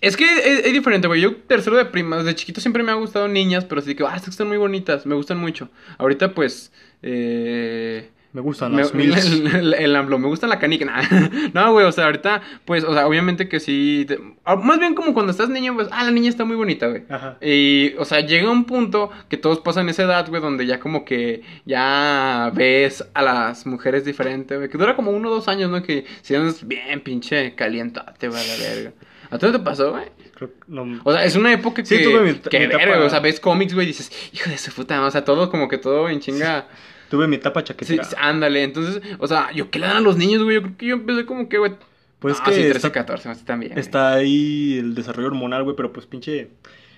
Es 0.00 0.16
que 0.16 0.24
es, 0.24 0.66
es 0.66 0.72
diferente, 0.72 1.08
güey. 1.08 1.20
Yo 1.22 1.36
tercero 1.36 1.76
de 1.76 1.84
primas, 1.86 2.24
de 2.26 2.34
chiquito 2.34 2.60
siempre 2.60 2.82
me 2.82 2.92
ha 2.92 2.96
gustado 2.96 3.26
niñas, 3.28 3.64
pero 3.64 3.80
así 3.80 3.94
que, 3.94 4.02
ah, 4.04 4.14
estas 4.16 4.30
están 4.30 4.48
muy 4.48 4.56
bonitas, 4.58 5.06
me 5.06 5.14
gustan 5.14 5.38
mucho. 5.38 5.70
Ahorita, 5.98 6.32
pues, 6.34 6.72
eh... 7.02 8.10
Me 8.34 8.40
gustan 8.40 8.72
Me- 8.74 8.82
las 8.82 8.92
milfs. 8.92 9.24
el, 9.32 9.46
el, 9.46 9.74
el 9.74 9.96
AMLO, 9.96 10.18
me 10.18 10.26
gusta 10.26 10.46
la 10.48 10.58
canica. 10.58 10.84
nah. 10.84 11.02
No, 11.54 11.72
güey, 11.72 11.86
o 11.86 11.92
sea, 11.92 12.04
ahorita, 12.06 12.42
pues, 12.64 12.82
o 12.84 12.92
sea, 12.92 13.06
obviamente 13.06 13.48
que 13.48 13.60
sí. 13.60 14.04
te- 14.08 14.18
más 14.62 14.78
bien 14.80 14.94
como 14.96 15.14
cuando 15.14 15.30
estás 15.30 15.48
niño, 15.48 15.74
pues, 15.74 15.88
ah, 15.92 16.02
la 16.04 16.10
niña 16.10 16.28
está 16.28 16.44
muy 16.44 16.56
bonita, 16.56 16.88
güey. 16.88 17.04
Ajá. 17.08 17.38
Y, 17.40 17.94
o 17.96 18.04
sea, 18.04 18.20
llega 18.20 18.50
un 18.50 18.64
punto 18.64 19.10
que 19.28 19.36
todos 19.36 19.60
pasan 19.60 19.88
esa 19.88 20.02
edad, 20.02 20.28
güey, 20.28 20.42
donde 20.42 20.66
ya 20.66 20.80
como 20.80 21.04
que 21.04 21.42
ya 21.64 22.50
ves 22.54 23.04
a 23.14 23.22
las 23.22 23.66
mujeres 23.66 24.04
diferente, 24.04 24.56
güey. 24.56 24.68
Que 24.68 24.78
dura 24.78 24.96
como 24.96 25.12
uno 25.12 25.30
o 25.30 25.34
dos 25.36 25.46
años, 25.48 25.70
¿no? 25.70 25.82
Que 25.82 26.04
si 26.22 26.34
andas 26.34 26.66
bien 26.66 27.00
pinche 27.02 27.54
calientate, 27.54 28.28
güey, 28.28 28.42
a 28.42 28.56
la 28.56 28.62
verga. 28.74 28.92
¿A 29.30 29.38
ti 29.38 29.46
no 29.46 29.52
te 29.52 29.58
pasó, 29.60 29.92
güey? 29.92 30.04
Creo 30.34 30.50
que 30.50 30.56
no- 30.66 31.00
O 31.04 31.12
sea, 31.12 31.24
es 31.24 31.36
una 31.36 31.52
época 31.52 31.82
que, 31.82 31.86
Sí, 31.88 32.02
tuve 32.02 32.20
mi- 32.20 32.34
que 32.34 32.58
mi 32.60 32.66
verga, 32.66 32.98
o 33.04 33.08
sea, 33.10 33.20
ves 33.20 33.38
cómics, 33.38 33.74
güey, 33.74 33.86
y 33.86 33.88
dices, 33.88 34.10
hijo 34.32 34.50
de 34.50 34.58
su 34.58 34.72
puta, 34.72 35.00
o 35.04 35.10
sea, 35.10 35.24
todo 35.24 35.50
como 35.50 35.68
que 35.68 35.78
todo 35.78 36.08
en 36.08 36.18
chinga. 36.18 36.66
Tuve 37.10 37.26
mi 37.28 37.36
etapa 37.36 37.62
chaquetera. 37.64 38.04
sí, 38.04 38.14
ándale, 38.18 38.62
entonces, 38.64 39.00
o 39.18 39.26
sea, 39.26 39.52
yo 39.52 39.70
qué 39.70 39.78
le 39.78 39.86
dan 39.86 39.98
a 39.98 40.00
los 40.00 40.16
niños, 40.16 40.42
güey, 40.42 40.56
yo 40.56 40.62
creo 40.62 40.76
que 40.76 40.86
yo 40.86 40.94
empecé 40.94 41.26
como 41.26 41.48
que, 41.48 41.58
güey. 41.58 41.72
Pues 42.18 42.38
ah, 42.40 42.44
que 42.46 42.52
sí, 42.52 42.60
13, 42.62 42.76
está- 42.78 42.92
14, 42.92 43.28
así 43.28 43.44
también. 43.44 43.72
güey. 43.72 43.80
Está 43.80 44.14
ahí 44.14 44.78
el 44.78 44.94
desarrollo 44.94 45.28
hormonal, 45.28 45.62
güey, 45.64 45.76
pero 45.76 45.92
pues 45.92 46.06
pinche... 46.06 46.50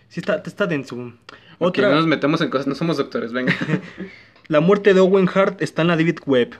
Sí 0.09 0.21
está, 0.21 0.41
está 0.47 0.67
denso. 0.67 0.95
Ok, 0.97 1.13
Otra... 1.59 1.89
no 1.91 1.97
nos 1.97 2.07
metemos 2.07 2.41
en 2.43 2.49
cosas, 2.51 2.67
no 2.69 2.75
somos 2.77 2.97
doctores, 2.97 3.33
venga. 3.33 3.53
La 4.49 4.61
muerte 4.61 4.95
de 4.95 5.01
Owen 5.01 5.29
Hart 5.35 5.61
está 5.63 5.83
en 5.83 5.89
la 5.89 5.97
David 5.97 6.19
Webb. 6.27 6.51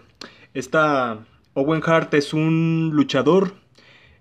Esta 0.55 1.19
Owen 1.55 1.83
Hart 1.85 2.13
es 2.15 2.33
un 2.35 2.91
luchador. 2.93 3.53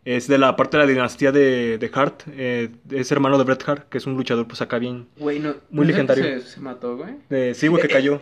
Es 0.03 0.27
de 0.27 0.37
la 0.37 0.55
parte 0.55 0.77
de 0.77 0.83
la 0.83 0.89
dinastía 0.91 1.31
de, 1.31 1.79
de 1.79 1.91
Hart. 1.91 2.21
eh, 2.33 2.69
es 2.91 3.11
hermano 3.11 3.39
de 3.39 3.43
Bret 3.43 3.67
Hart, 3.67 3.89
que 3.89 3.97
es 3.97 4.05
un 4.05 4.15
luchador, 4.15 4.47
pues 4.47 4.61
acá 4.61 4.77
bien. 4.77 5.07
Güey, 5.17 5.39
no. 5.39 5.55
Muy 5.71 5.87
¿no 5.87 5.93
es 5.93 5.97
el 5.99 6.05
que 6.05 6.13
legendario. 6.13 6.41
Se, 6.41 6.47
se 6.47 6.59
mató, 6.59 6.95
güey. 6.97 7.15
eh, 7.31 7.53
sí, 7.55 7.67
güey, 7.67 7.81
que 7.81 7.87
Eh, 7.87 7.91
cayó. 7.91 8.21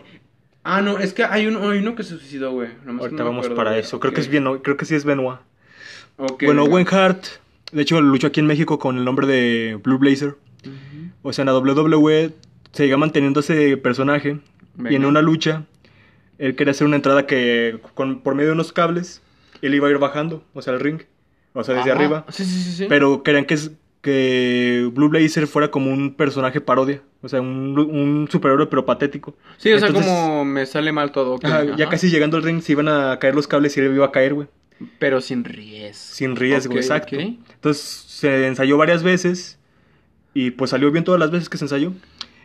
Ah, 0.64 0.80
no, 0.80 0.98
es 0.98 1.12
que 1.12 1.24
hay 1.24 1.46
uno, 1.46 1.68
hay 1.70 1.78
uno 1.78 1.94
que 1.94 2.02
se 2.02 2.16
suicidó, 2.18 2.52
güey. 2.52 2.70
Ahorita 2.86 3.18
no 3.22 3.24
vamos 3.26 3.48
para 3.50 3.76
eso. 3.78 4.00
Creo 4.00 4.12
que 4.14 4.20
es 4.22 4.28
bien, 4.28 4.44
creo 4.60 4.76
que 4.76 4.86
sí 4.86 4.94
es 4.94 5.04
Benoit. 5.04 5.38
Bueno. 6.40 6.64
Owen 6.64 6.86
Hart, 6.90 7.24
de 7.72 7.82
hecho, 7.82 8.00
luchó 8.00 8.28
aquí 8.28 8.40
en 8.40 8.46
México 8.46 8.78
con 8.78 8.96
el 8.96 9.04
nombre 9.04 9.26
de 9.26 9.78
Blue 9.82 9.98
Blazer. 9.98 10.36
O 11.22 11.32
sea, 11.32 11.42
en 11.42 11.46
la 11.46 11.58
WWE 11.58 12.32
seguía 12.72 12.96
manteniendo 12.96 13.40
ese 13.40 13.76
personaje. 13.76 14.38
Y 14.90 14.94
en 14.96 15.04
una 15.04 15.22
lucha, 15.22 15.64
él 16.38 16.56
quería 16.56 16.72
hacer 16.72 16.86
una 16.86 16.96
entrada 16.96 17.26
que, 17.26 17.78
con, 17.94 18.20
por 18.22 18.34
medio 18.34 18.48
de 18.48 18.54
unos 18.54 18.72
cables, 18.72 19.22
él 19.62 19.74
iba 19.74 19.86
a 19.86 19.90
ir 19.90 19.98
bajando, 19.98 20.44
o 20.52 20.62
sea, 20.62 20.72
el 20.74 20.80
ring. 20.80 21.02
O 21.52 21.62
sea, 21.62 21.76
desde 21.76 21.92
Ajá. 21.92 22.00
arriba. 22.00 22.24
Sí, 22.30 22.44
sí, 22.44 22.62
sí, 22.62 22.72
sí. 22.72 22.86
Pero 22.88 23.22
querían 23.22 23.44
que, 23.44 23.54
es- 23.54 23.70
que 24.04 24.88
Blue 24.92 25.08
Blazer 25.08 25.46
fuera 25.46 25.70
como 25.70 25.90
un 25.90 26.14
personaje 26.14 26.60
parodia. 26.60 27.00
O 27.22 27.28
sea, 27.28 27.40
un, 27.40 27.76
un 27.78 28.28
superhéroe 28.30 28.66
pero 28.66 28.84
patético. 28.84 29.34
Sí, 29.56 29.72
o 29.72 29.78
sea, 29.78 29.88
Entonces, 29.88 30.12
como 30.12 30.44
me 30.44 30.66
sale 30.66 30.92
mal 30.92 31.10
todo. 31.10 31.38
ajá, 31.42 31.64
Ya 31.76 31.88
casi 31.88 32.10
llegando 32.10 32.36
al 32.36 32.42
ring 32.42 32.60
se 32.60 32.72
iban 32.72 32.86
a 32.88 33.18
caer 33.18 33.34
los 33.34 33.48
cables 33.48 33.74
y 33.76 33.80
él 33.80 33.94
iba 33.94 34.04
a 34.04 34.12
caer, 34.12 34.34
güey. 34.34 34.46
Pero 34.98 35.22
sin 35.22 35.42
riesgo. 35.42 35.94
Sin 36.14 36.36
riesgo, 36.36 36.74
exacto. 36.76 37.16
Entonces 37.16 37.82
se 37.82 38.46
ensayó 38.46 38.76
varias 38.76 39.02
veces 39.02 39.58
y 40.34 40.50
pues 40.50 40.70
salió 40.72 40.90
bien 40.92 41.04
todas 41.04 41.18
las 41.18 41.30
veces 41.30 41.48
que 41.48 41.56
se 41.56 41.64
ensayó. 41.64 41.92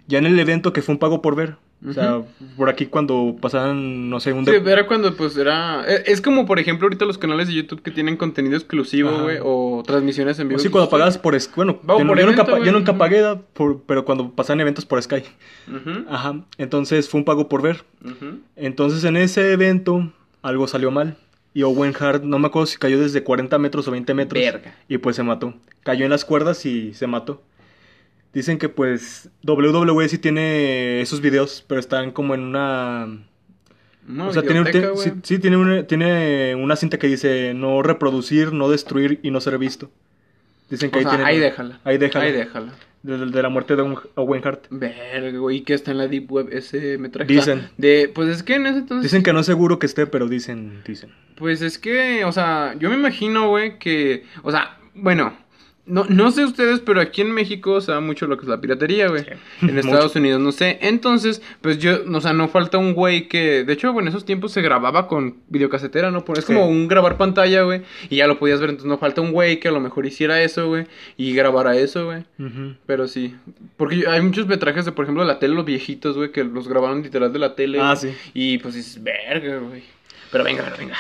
Ya 0.08 0.18
en 0.20 0.26
el 0.26 0.40
evento 0.40 0.72
que 0.72 0.82
fue 0.82 0.94
un 0.94 1.00
pago 1.00 1.22
por 1.22 1.36
ver. 1.36 1.58
O 1.88 1.94
sea, 1.94 2.22
por 2.58 2.68
aquí 2.68 2.88
cuando 2.88 3.38
pasaban, 3.40 4.10
no 4.10 4.20
sé, 4.20 4.34
un... 4.34 4.44
Sí, 4.46 4.52
era 4.66 4.86
cuando 4.86 5.16
pues 5.16 5.38
era... 5.38 5.86
e- 5.88 6.04
Es 6.08 6.20
como 6.20 6.46
por 6.46 6.60
ejemplo 6.60 6.86
ahorita 6.88 7.06
los 7.06 7.18
canales 7.18 7.48
de 7.48 7.54
YouTube 7.54 7.82
que 7.82 7.90
tienen 7.92 8.18
contenido 8.18 8.58
exclusivo, 8.58 9.10
güey, 9.22 9.38
o 9.42 9.82
transmisiones 9.88 10.38
en 10.40 10.50
vivo. 10.50 10.60
Sí, 10.60 10.68
cuando 10.68 10.90
pagabas 10.90 11.18
por... 11.18 11.38
Bueno, 11.56 11.80
yo, 11.88 12.04
no- 12.04 12.08
por 12.08 12.20
yo 12.20 12.26
nunca, 12.26 12.42
evento, 12.42 12.52
güey. 12.58 12.66
yo 12.66 12.72
nunca 12.74 12.98
pagué, 12.98 13.24
por- 13.54 13.82
pero 13.84 14.04
cuando 14.04 14.30
pasaban 14.32 14.60
eventos 14.60 14.86
por 14.86 15.02
Sky. 15.02 15.24
Ujú, 15.68 16.06
Ajá. 16.10 16.42
Entonces 16.58 17.08
fue 17.08 17.20
un 17.20 17.26
pago 17.26 17.48
por 17.48 17.62
ver. 17.62 17.86
Entonces 18.56 19.04
en 19.06 19.16
ese 19.18 19.54
evento 19.54 20.12
algo 20.42 20.68
salió 20.68 20.92
mal. 20.92 21.18
Y 21.54 21.64
Owen 21.64 21.94
Hart, 22.00 22.24
no 22.24 22.38
me 22.40 22.48
acuerdo 22.48 22.68
si 22.68 22.78
cayó 22.78 23.00
desde 23.00 23.24
40 23.24 23.58
metros 23.58 23.88
o 23.88 23.92
20 23.92 24.14
metros. 24.14 24.40
Verga. 24.42 24.76
Y 24.88 24.98
pues 25.00 25.16
se 25.16 25.24
mató. 25.24 25.54
Cayó 25.84 26.06
en 26.06 26.12
las 26.12 26.24
cuerdas 26.24 26.66
y 26.66 26.94
se 26.94 27.08
mató. 27.08 27.42
Dicen 28.34 28.58
que 28.60 28.70
pues 28.70 29.30
WWE 29.44 30.08
sí 30.08 30.18
tiene 30.20 31.02
esos 31.02 31.20
videos, 31.22 31.64
pero 31.68 31.80
están 31.80 32.12
como 32.12 32.36
en 32.36 32.42
una... 32.42 33.08
No, 34.08 34.28
o 34.30 34.34
sea, 34.34 34.42
tiene, 34.42 34.62
un- 34.62 34.98
sí, 34.98 35.12
sí, 35.24 35.40
tiene, 35.40 35.58
una, 35.58 35.84
tiene 35.86 36.56
una 36.56 36.76
cinta 36.76 36.98
que 36.98 37.08
dice 37.08 37.54
no 37.54 37.82
reproducir, 37.84 38.54
no 38.54 38.70
destruir 38.70 39.20
y 39.24 39.30
no 39.32 39.40
ser 39.42 39.58
visto. 39.60 39.92
Dicen 40.70 40.90
que 40.92 40.98
O 40.98 41.00
ahí 41.00 41.04
sea, 41.06 41.12
tienen- 41.12 41.28
ahí 41.28 41.40
déjala. 41.40 41.80
Ahí 41.84 41.98
déjala. 41.98 42.26
Ahí 42.26 42.32
déjala. 42.32 42.74
De, 43.02 43.18
de 43.18 43.42
la 43.44 43.50
muerte 43.50 43.76
de 43.76 43.82
Owen- 43.84 44.00
Owen 44.16 44.42
Hart. 44.46 44.66
Verga, 44.72 45.38
güey, 45.38 45.62
que 45.62 45.74
está 45.74 45.92
en 45.92 46.00
la 46.00 46.08
Deep 46.08 46.32
Web 46.32 46.50
ese 46.52 46.98
metraje. 46.98 47.32
Dicen. 47.32 47.70
de, 47.78 48.12
pues 48.14 48.30
es 48.30 48.44
que 48.44 48.56
en 48.56 48.68
ese 48.68 48.80
entonces... 48.80 49.04
Dicen 49.04 49.24
que 49.24 49.32
no 49.32 49.40
es 49.40 49.46
seguro 49.46 49.80
que 49.80 49.86
esté, 49.86 50.06
pero 50.06 50.28
dicen, 50.28 50.82
dicen. 50.86 51.12
Pues 51.36 51.62
es 51.62 51.78
que, 51.80 52.26
o 52.26 52.32
sea, 52.32 52.76
yo 52.80 52.90
me 52.90 52.96
imagino, 52.96 53.50
güey, 53.50 53.80
que, 53.80 54.26
o 54.44 54.52
sea, 54.52 54.78
bueno, 54.96 55.34
no, 55.90 56.06
no 56.08 56.32
sé 56.32 56.46
ustedes, 56.46 56.80
pero 56.80 57.02
aquí 57.02 57.22
en 57.22 57.32
México 57.32 57.82
se 57.82 57.92
da 57.92 58.00
mucho 58.00 58.28
lo 58.28 58.38
que 58.38 58.44
es 58.44 58.50
la 58.50 58.62
piratería, 58.62 59.08
güey. 59.10 59.26
En. 59.62 59.78
Estados 59.78 60.16
Unidos, 60.16 60.40
no 60.40 60.52
sé. 60.52 60.78
Entonces, 60.82 61.42
pues 61.62 61.80
yo, 61.80 62.00
o 62.14 62.22
sea, 62.22 62.32
no 62.34 62.48
falta 62.48 62.78
un 62.78 62.94
güey 62.94 63.28
que, 63.28 63.64
de 63.64 63.74
hecho, 63.74 63.98
en 64.00 64.08
esos 64.08 64.24
tiempos 64.26 64.52
se 64.52 64.62
grababa 64.62 65.08
con 65.08 65.38
videocasetera, 65.50 66.12
¿no? 66.12 66.24
Es 66.38 66.46
como 66.46 66.66
Sí. 66.66 66.72
un 66.72 66.88
grabar 66.88 67.18
pantalla, 67.18 67.64
güey. 67.64 67.82
Y 68.10 68.18
ya 68.18 68.28
lo 68.28 68.40
podías 68.40 68.60
ver, 68.62 68.70
entonces 68.70 68.90
no 68.90 68.98
falta 68.98 69.22
un 69.22 69.32
güey 69.32 69.60
que 69.60 69.68
a 69.68 69.72
lo 69.72 69.80
mejor 69.80 70.06
hiciera 70.06 70.42
eso, 70.42 70.68
güey. 70.68 70.86
Y 71.18 71.34
grabara 71.34 71.76
eso, 71.76 72.06
güey. 72.06 72.24
Pero 72.86 73.08
sí. 73.08 73.36
Porque 73.76 74.06
hay 74.08 74.22
muchos 74.22 74.48
metrajes 74.48 74.86
de, 74.86 74.92
por 74.92 75.06
ejemplo, 75.06 75.24
de 75.24 75.28
la 75.28 75.40
tele, 75.40 75.56
los 75.56 75.66
viejitos, 75.66 76.16
güey, 76.16 76.32
que 76.32 76.44
los 76.44 76.68
grabaron 76.68 77.02
literal 77.04 77.34
de 77.34 77.40
la 77.40 77.56
tele. 77.56 77.80
Ah, 77.82 77.96
sí. 77.96 78.10
Y 78.34 78.58
pues 78.60 78.76
dices, 78.76 79.02
verga, 79.04 79.58
güey. 79.58 79.84
Pero 80.32 80.44
venga, 80.44 80.64
pero 80.64 80.78
venga. 80.78 80.96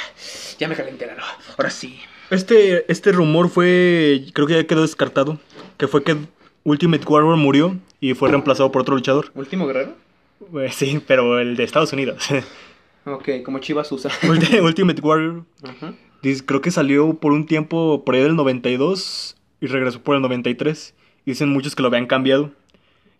Ya 0.60 0.68
me 0.68 0.76
calenté, 0.76 1.06
Lalo. 1.06 1.22
Ahora 1.58 1.70
sí. 1.70 2.00
Este, 2.30 2.92
este 2.92 3.12
rumor 3.12 3.50
fue, 3.50 4.24
creo 4.34 4.48
que 4.48 4.54
ya 4.56 4.64
quedó 4.68 4.82
descartado, 4.84 5.40
que 5.78 5.88
fue 5.88 6.04
que 6.04 6.16
Ultimate 6.64 7.04
Warrior 7.06 7.38
murió 7.38 7.78
y 8.00 8.14
fue 8.14 8.30
reemplazado 8.30 8.72
por 8.72 8.82
otro 8.82 8.96
luchador. 8.96 9.32
¿Último 9.36 9.66
guerrero? 9.68 9.96
Eh, 10.62 10.70
Sí, 10.72 11.02
pero 11.06 11.40
el 11.40 11.56
de 11.56 11.64
Estados 11.64 11.94
Unidos. 11.94 12.28
Ok, 13.06 13.30
como 13.44 13.60
Chivas 13.60 13.92
usa. 13.92 14.12
Ulti- 14.24 14.62
Ultimate 14.62 15.02
Warrior, 15.02 15.44
Ajá. 15.64 15.94
creo 16.46 16.62
que 16.62 16.70
salió 16.70 17.14
por 17.16 17.32
un 17.32 17.46
tiempo 17.48 18.04
por 18.06 18.14
ahí 18.14 18.22
del 18.22 18.36
92 18.36 19.36
y 19.62 19.68
regresó 19.68 20.02
por 20.04 20.16
el 20.16 20.22
93. 20.22 20.94
Y 21.26 21.32
dicen 21.32 21.50
muchos 21.50 21.76
que 21.76 21.82
lo 21.82 21.88
habían 21.88 22.06
cambiado. 22.06 22.52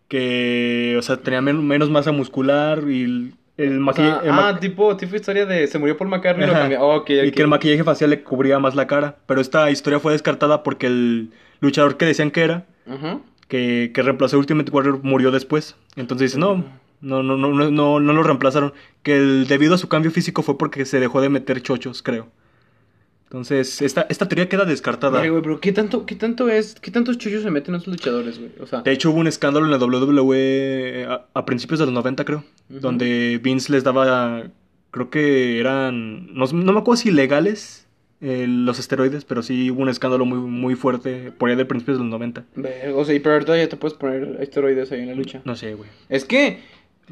Que, 0.10 0.96
o 1.00 1.02
sea, 1.02 1.18
tenía 1.18 1.42
men- 1.42 1.66
menos 1.66 1.90
masa 1.90 2.12
muscular 2.12 2.84
y 2.90 3.34
el, 3.64 3.80
maquillaje... 3.80 4.22
sea, 4.24 4.48
ah, 4.50 4.60
tipo, 4.60 4.96
tipo 4.98 5.16
historia 5.16 5.46
de 5.46 5.68
se 5.68 5.78
murió 5.80 5.98
Paul 5.98 6.10
McCartney 6.10 6.48
y 6.48 6.52
lo. 6.76 6.86
Oh, 6.86 7.04
Y 7.08 7.32
que 7.32 7.42
el 7.42 7.48
maquillaje 7.48 7.84
facial 7.84 8.10
le 8.10 8.24
cubría 8.24 8.60
más 8.60 8.76
la 8.76 8.88
cara. 8.88 9.18
Pero 9.26 9.42
esta 9.42 9.70
historia 9.72 10.00
fue 10.00 10.14
descartada 10.14 10.64
porque 10.64 10.88
el 10.88 11.32
luchador 11.60 11.98
que 11.98 12.06
decían 12.06 12.32
que 12.32 12.42
era, 12.42 12.66
que, 13.48 13.92
que 13.94 14.02
reemplazó 14.02 14.36
a 14.38 14.40
Ultimate 14.40 14.72
Warrior, 14.72 15.00
murió 15.04 15.32
después. 15.32 15.76
Entonces 15.96 16.32
dice, 16.32 16.40
no, 16.40 16.64
no, 17.02 17.24
no, 17.24 17.38
no, 17.38 17.50
no, 17.54 17.72
no, 17.72 18.00
no 18.00 18.14
lo 18.14 18.24
reemplazaron. 18.24 18.74
Que 19.04 19.18
el- 19.18 19.48
debido 19.48 19.76
a 19.76 19.78
su 19.78 19.88
cambio 19.90 20.12
físico 20.12 20.42
fue 20.44 20.58
porque 20.58 20.86
se 20.86 21.00
dejó 21.00 21.22
de 21.22 21.30
meter 21.30 21.62
chochos, 21.62 22.02
creo. 22.04 22.28
Entonces, 23.30 23.80
esta, 23.84 24.08
esta 24.10 24.28
teoría 24.28 24.50
queda 24.50 24.66
descartada. 24.66 25.20
Oye, 25.20 25.30
güey, 25.30 25.44
pero 25.44 25.60
¿qué 25.60 25.72
tanto, 25.72 26.08
qué 26.08 26.16
tanto 26.16 26.50
es, 26.50 26.74
qué 26.82 26.90
tantos 26.90 27.20
chullos 27.20 27.44
se 27.44 27.52
meten 27.52 27.76
a 27.76 27.78
esos 27.78 27.90
luchadores, 27.90 28.40
güey? 28.40 28.52
O 28.60 28.66
sea, 28.66 28.82
De 28.82 28.92
hecho, 28.92 29.12
hubo 29.12 29.20
un 29.20 29.28
escándalo 29.28 29.66
en 29.68 29.72
la 29.72 29.78
WWE 29.78 31.06
a, 31.08 31.28
a 31.36 31.46
principios 31.46 31.80
de 31.80 31.86
los 31.86 31.94
90, 31.94 32.26
creo. 32.26 32.44
Donde 32.70 33.40
Vince 33.44 33.72
les 33.72 33.84
daba, 33.84 34.46
creo 34.90 35.12
que 35.12 35.60
eran, 35.60 36.34
no, 36.34 36.48
no 36.48 36.74
me 36.74 36.80
acuerdo 36.80 37.04
si 37.04 37.12
legales 37.12 37.86
eh, 38.22 38.48
los 38.50 38.80
esteroides, 38.80 39.26
pero 39.26 39.44
sí 39.44 39.70
hubo 39.72 39.84
un 39.84 39.90
escándalo 39.90 40.26
muy, 40.26 40.40
muy 40.40 40.74
fuerte 40.76 41.32
por 41.32 41.52
ahí 41.52 41.56
de 41.56 41.66
principios 41.66 42.00
de 42.00 42.04
los 42.06 42.12
90. 42.12 42.46
verga, 42.56 42.96
o 42.96 43.06
sea, 43.06 43.14
y 43.14 43.20
pero 43.20 43.34
ahorita 43.36 43.56
ya 43.58 43.70
te 43.70 43.78
puedes 43.78 43.96
poner 43.98 44.38
esteroides 44.42 44.92
ahí 44.92 45.02
en 45.02 45.08
la 45.10 45.14
lucha. 45.16 45.42
No 45.46 45.56
sé, 45.56 45.76
güey. 45.76 45.90
Es 46.10 46.26
que, 46.26 46.60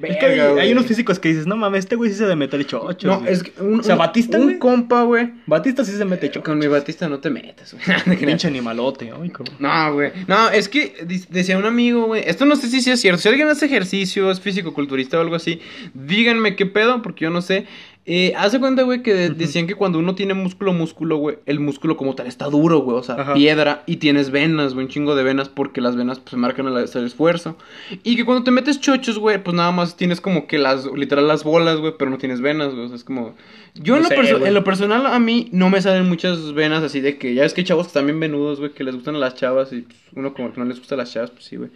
Es 0.01 0.17
que 0.17 0.25
hay, 0.25 0.71
unos 0.71 0.85
físicos 0.85 1.19
que 1.19 1.29
dices, 1.29 1.47
no 1.47 1.55
mames, 1.57 1.79
este 1.79 1.95
güey 1.95 2.11
sí 2.11 2.17
se 2.17 2.23
debe 2.23 2.35
meter 2.35 2.65
chochos. 2.65 3.03
No, 3.03 3.19
güey". 3.21 3.33
es 3.33 3.43
que 3.43 3.61
un, 3.61 3.79
O 3.79 3.83
sea, 3.83 3.95
un- 3.95 3.99
Batista, 3.99 4.37
un 4.37 4.43
güey. 4.45 4.59
compa, 4.59 5.03
güey. 5.03 5.31
Batista 5.45 5.83
sí 5.83 5.91
se 5.93 6.05
mete 6.05 6.27
chochos. 6.29 6.43
Con 6.43 6.59
mi 6.59 6.67
Batista 6.67 7.09
no 7.09 7.19
te 7.19 7.29
metas, 7.29 7.73
güey. 7.73 8.17
Pinche 8.25 8.47
animalote. 8.47 9.11
Ay, 9.21 9.29
cabrón. 9.29 9.55
No, 9.59 9.93
güey. 9.93 10.11
No, 10.27 10.49
es 10.49 10.69
que 10.69 10.93
decía 11.29 11.57
un 11.57 11.65
amigo, 11.65 12.05
güey. 12.07 12.23
Esto 12.25 12.45
no 12.45 12.55
sé 12.55 12.67
si 12.69 12.81
sea 12.81 12.95
cierto. 12.97 13.21
Si 13.21 13.27
alguien 13.29 13.47
hace 13.47 13.65
ejercicio, 13.65 14.29
es 14.29 14.39
físico-culturista 14.39 15.17
o 15.17 15.21
algo 15.21 15.35
así, 15.35 15.59
díganme 15.93 16.55
qué 16.55 16.65
pedo, 16.65 17.01
porque 17.01 17.25
yo 17.25 17.29
no 17.31 17.41
sé. 17.41 17.65
Eh, 18.09 18.33
hace 18.37 18.57
cuenta, 18.57 18.83
güey, 18.83 19.03
que 19.03 19.13
de- 19.13 19.29
decían 19.31 19.67
que 19.67 19.75
cuando 19.75 19.99
uno 19.99 20.15
tiene 20.15 20.33
músculo, 20.33 20.71
músculo, 20.71 21.17
güey, 21.17 21.39
el 21.45 21.59
músculo 21.59 21.97
como 21.97 22.15
tal 22.15 22.25
está 22.27 22.45
duro, 22.45 22.79
güey. 22.79 22.97
O 22.97 23.03
sea, 23.03 23.15
Ajá. 23.15 23.33
piedra. 23.33 23.83
Y 23.85 23.97
tienes 23.97 24.31
venas, 24.31 24.73
güey, 24.73 24.85
un 24.85 24.91
chingo 24.91 25.13
de 25.13 25.23
venas, 25.23 25.49
porque 25.49 25.81
las 25.81 25.97
venas, 25.97 26.19
pues, 26.19 26.33
marcan 26.35 26.67
el, 26.67 26.77
el 26.77 27.05
esfuerzo. 27.05 27.57
Y 28.03 28.15
que 28.15 28.23
cuando 28.23 28.45
te 28.45 28.51
metes 28.51 28.79
chochos, 28.79 29.19
güey, 29.19 29.43
pues 29.43 29.55
nada 29.57 29.73
más 29.73 29.97
tienes 29.97 30.21
como 30.21 30.47
que 30.47 30.57
las, 30.57 30.85
literal, 30.95 31.27
las 31.27 31.43
bolas, 31.43 31.79
güey, 31.79 31.93
pero 31.99 32.09
no 32.09 32.17
tienes 32.17 32.39
venas, 32.39 32.73
güey. 32.73 32.85
O 32.85 32.87
sea, 32.87 32.95
es 32.95 33.03
como. 33.03 33.35
Yo 33.75 33.93
No 33.99 34.07
en, 34.09 34.15
lo 34.17 34.23
sé, 34.39 34.47
en 34.47 34.53
lo 34.53 34.63
personal, 34.63 35.05
a 35.05 35.19
mí 35.19 35.49
no 35.51 35.69
me 35.69 35.81
salen 35.81 36.07
muchas 36.09 36.53
venas 36.53 36.81
así 36.83 36.99
de 37.01 37.17
que 37.17 37.35
ya 37.35 37.43
ves 37.43 37.53
que 37.53 37.61
hay 37.61 37.65
chavos 37.65 37.85
que 37.85 37.89
están 37.89 38.05
bien 38.05 38.19
venudos, 38.19 38.57
güey, 38.59 38.71
que 38.71 38.83
les 38.83 38.95
gustan 38.95 39.19
las 39.19 39.35
chavas 39.35 39.71
y 39.71 39.81
pues, 39.81 39.97
uno 40.15 40.33
como 40.33 40.51
que 40.51 40.59
no 40.59 40.65
les 40.65 40.79
gusta 40.79 40.95
las 40.95 41.13
chavas, 41.13 41.29
pues 41.29 41.43
sí, 41.45 41.57
güey. 41.57 41.69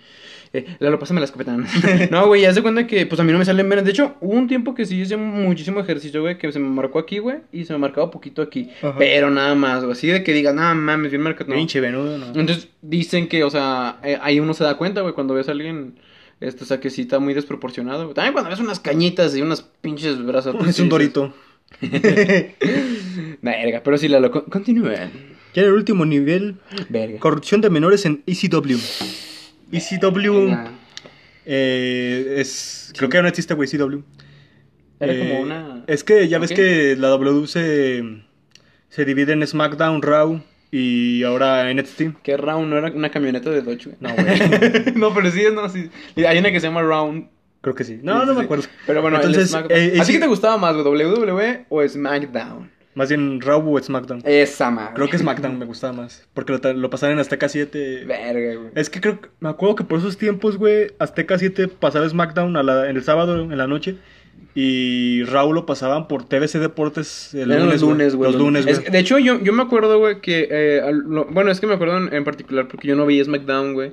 Eh, 0.54 0.65
Lalo, 0.80 0.98
pásame 1.00 1.20
la 1.22 1.26
escopeta. 1.26 1.56
no, 2.12 2.28
güey, 2.28 2.41
ya 2.41 2.54
se 2.54 2.62
cuenta 2.63 2.88
que 2.88 3.06
pues 3.06 3.22
a 3.22 3.24
mí 3.24 3.32
no 3.32 3.38
me 3.38 3.46
salen 3.46 3.70
venas. 3.70 3.86
De 3.86 3.91
hecho, 3.91 4.15
hubo 4.20 4.34
un 4.34 4.48
tiempo 4.48 4.74
que 4.74 4.86
sí 4.86 5.00
hice 5.00 5.15
muchísimo 5.15 5.80
ejercicio, 5.80 6.21
güey, 6.22 6.38
que 6.38 6.52
se 6.52 6.60
me 6.60 6.70
marcó 6.70 7.00
aquí, 7.00 7.20
güey, 7.20 7.38
y 7.52 7.66
se 7.66 7.74
me 7.74 7.80
marcaba 7.80 8.10
poquito 8.12 8.42
aquí. 8.42 8.70
Ajá. 8.82 8.96
Pero 8.98 9.30
nada 9.30 9.54
más, 9.56 9.82
güey, 9.84 9.92
así 9.94 10.08
de 10.08 10.24
que 10.24 10.34
digas, 10.34 10.56
nada 10.56 10.74
mames, 10.74 11.12
bien 11.12 11.22
marcado. 11.22 11.50
No. 11.50 11.56
Pinche 11.58 11.80
venudo, 11.82 12.18
no. 12.18 12.28
Entonces 12.28 12.70
dicen 12.82 13.28
que, 13.28 13.44
o 13.44 13.50
sea, 13.50 14.00
eh, 14.04 14.18
ahí 14.22 14.40
uno 14.40 14.54
se 14.54 14.64
da 14.64 14.78
cuenta, 14.78 15.02
güey, 15.02 15.14
cuando 15.14 15.34
ves 15.34 15.50
a 15.50 15.52
alguien. 15.52 16.00
Este, 16.40 16.64
o 16.64 16.68
sea, 16.68 16.80
que 16.80 16.90
sí 16.90 17.02
está 17.02 17.20
muy 17.20 17.34
desproporcionado. 17.36 18.04
güey. 18.06 18.16
También 18.16 18.34
cuando 18.34 18.50
ves 18.50 18.60
unas 18.60 18.80
cañitas 18.80 19.36
y 19.36 19.42
unos 19.44 19.62
pinches 19.82 20.24
brazos. 20.26 20.56
Es 20.68 20.80
un 20.80 20.90
dorito. 20.90 21.34
Verga, 23.42 23.82
pero 23.84 23.98
sí, 23.98 24.08
Lalo, 24.08 24.32
con- 24.32 24.46
continúen. 24.46 25.12
Ya 25.54 25.62
en 25.64 25.68
el 25.68 25.74
último 25.74 26.06
nivel, 26.06 26.56
Verga. 26.90 27.20
corrupción 27.20 27.62
de 27.62 27.70
menores 27.70 28.06
en 28.06 28.24
ECW. 28.26 28.78
ECW 29.72 30.56
eh, 31.46 32.36
es... 32.38 32.94
Creo 32.98 33.10
que 33.10 33.22
no 33.22 33.28
existe, 33.28 33.54
güey, 33.54 33.70
ECW. 33.72 34.02
Era 35.02 35.14
Eh, 35.14 35.20
como 35.20 35.42
una... 35.42 35.84
Es 35.88 36.04
que 36.04 36.28
ya 36.30 36.40
ves 36.40 36.52
que 36.52 36.96
la 36.98 37.10
W 37.10 37.48
se, 37.48 38.04
se 38.90 39.04
divide 39.06 39.34
en 39.34 39.46
SmackDown, 39.46 40.02
Raw 40.02 40.42
y 40.72 41.24
ahora 41.24 41.74
NXT. 41.74 42.02
¿Qué 42.24 42.38
Round? 42.38 42.70
¿No 42.70 42.78
era 42.78 42.92
una 42.92 43.10
camioneta 43.12 43.50
de 43.50 43.62
Dodge, 43.62 43.86
güey? 43.88 43.98
No, 44.00 44.10
güey. 44.14 44.94
no, 44.96 45.14
pero 45.14 45.30
sí, 45.32 45.44
no, 45.54 45.68
sí. 45.68 45.90
Hay 46.26 46.38
una 46.38 46.52
que 46.52 46.60
se 46.62 46.68
llama 46.68 46.82
Round. 46.82 47.28
Creo 47.62 47.76
que 47.76 47.84
sí. 47.84 48.00
No, 48.02 48.22
Sí, 48.22 48.26
no 48.28 48.32
sí, 48.34 48.40
me 48.40 48.46
acuerdo. 48.46 48.64
Pero 48.88 49.02
bueno, 49.02 49.18
Entonces, 49.18 49.50
SmackDown. 49.50 49.80
eh, 49.80 49.94
¿Así 50.00 50.06
sí- 50.08 50.14
que 50.14 50.24
te 50.24 50.28
gustaba 50.28 50.58
más? 50.58 50.76
¿WWE 50.76 51.66
o 51.70 51.88
SmackDown? 51.88 52.72
Más 52.94 53.08
bien 53.10 53.40
Raw 53.40 53.74
o 53.76 53.80
SmackDown. 53.82 54.22
Esa 54.26 54.70
madre. 54.72 54.94
Creo 54.96 55.10
que 55.10 55.18
SmackDown 55.18 55.58
me 55.60 55.66
gustaba 55.66 55.94
más. 55.94 56.28
Porque 56.34 56.54
lo, 56.58 56.74
lo 56.74 56.90
pasaron 56.90 57.14
en 57.14 57.20
Azteca 57.22 57.48
7. 57.48 58.04
Verga, 58.06 58.56
güey. 58.60 58.72
Es 58.76 58.90
que 58.90 59.00
creo 59.00 59.22
que 59.22 59.30
me 59.40 59.50
acuerdo 59.50 59.76
que 59.76 59.84
por 59.84 60.00
esos 60.00 60.18
tiempos, 60.18 60.58
güey, 60.58 60.88
Azteca 61.00 61.38
7 61.38 61.68
pasaba 61.70 62.08
SmackDown 62.10 62.58
a 62.58 62.64
la- 62.64 62.90
en 62.90 62.98
el 62.98 63.04
sábado 63.04 63.42
en 63.44 63.58
la 63.58 63.68
noche. 63.68 63.96
Y 64.54 65.24
Raúl 65.24 65.56
lo 65.56 65.65
pasaban 65.65 66.10
por 66.10 66.26
TVC 66.26 66.60
Deportes 66.60 67.34
el 67.34 67.48
lunes, 67.48 67.65
los 67.65 67.82
lunes, 67.82 68.15
güey. 68.15 68.32
Los 68.34 68.41
lunes, 68.41 68.65
güey. 68.65 68.74
Es 68.74 68.80
que, 68.82 68.89
de 68.91 69.00
hecho, 69.00 69.17
yo, 69.17 69.39
yo 69.41 69.54
me 69.54 69.63
acuerdo, 69.63 69.98
güey, 69.98 70.20
que... 70.20 70.48
eh, 70.52 70.82
al- 70.84 71.06
lo- 71.08 71.26
bueno, 71.26 71.52
es 71.52 71.62
que 71.62 71.67
me 71.67 71.76
acuerdo 71.76 71.98
en, 71.98 72.13
en 72.13 72.26
particular 72.26 72.67
porque 72.67 72.89
yo 72.89 72.98
no 72.98 73.06
veía 73.06 73.24
SmackDown, 73.24 73.74
güey. 73.74 73.91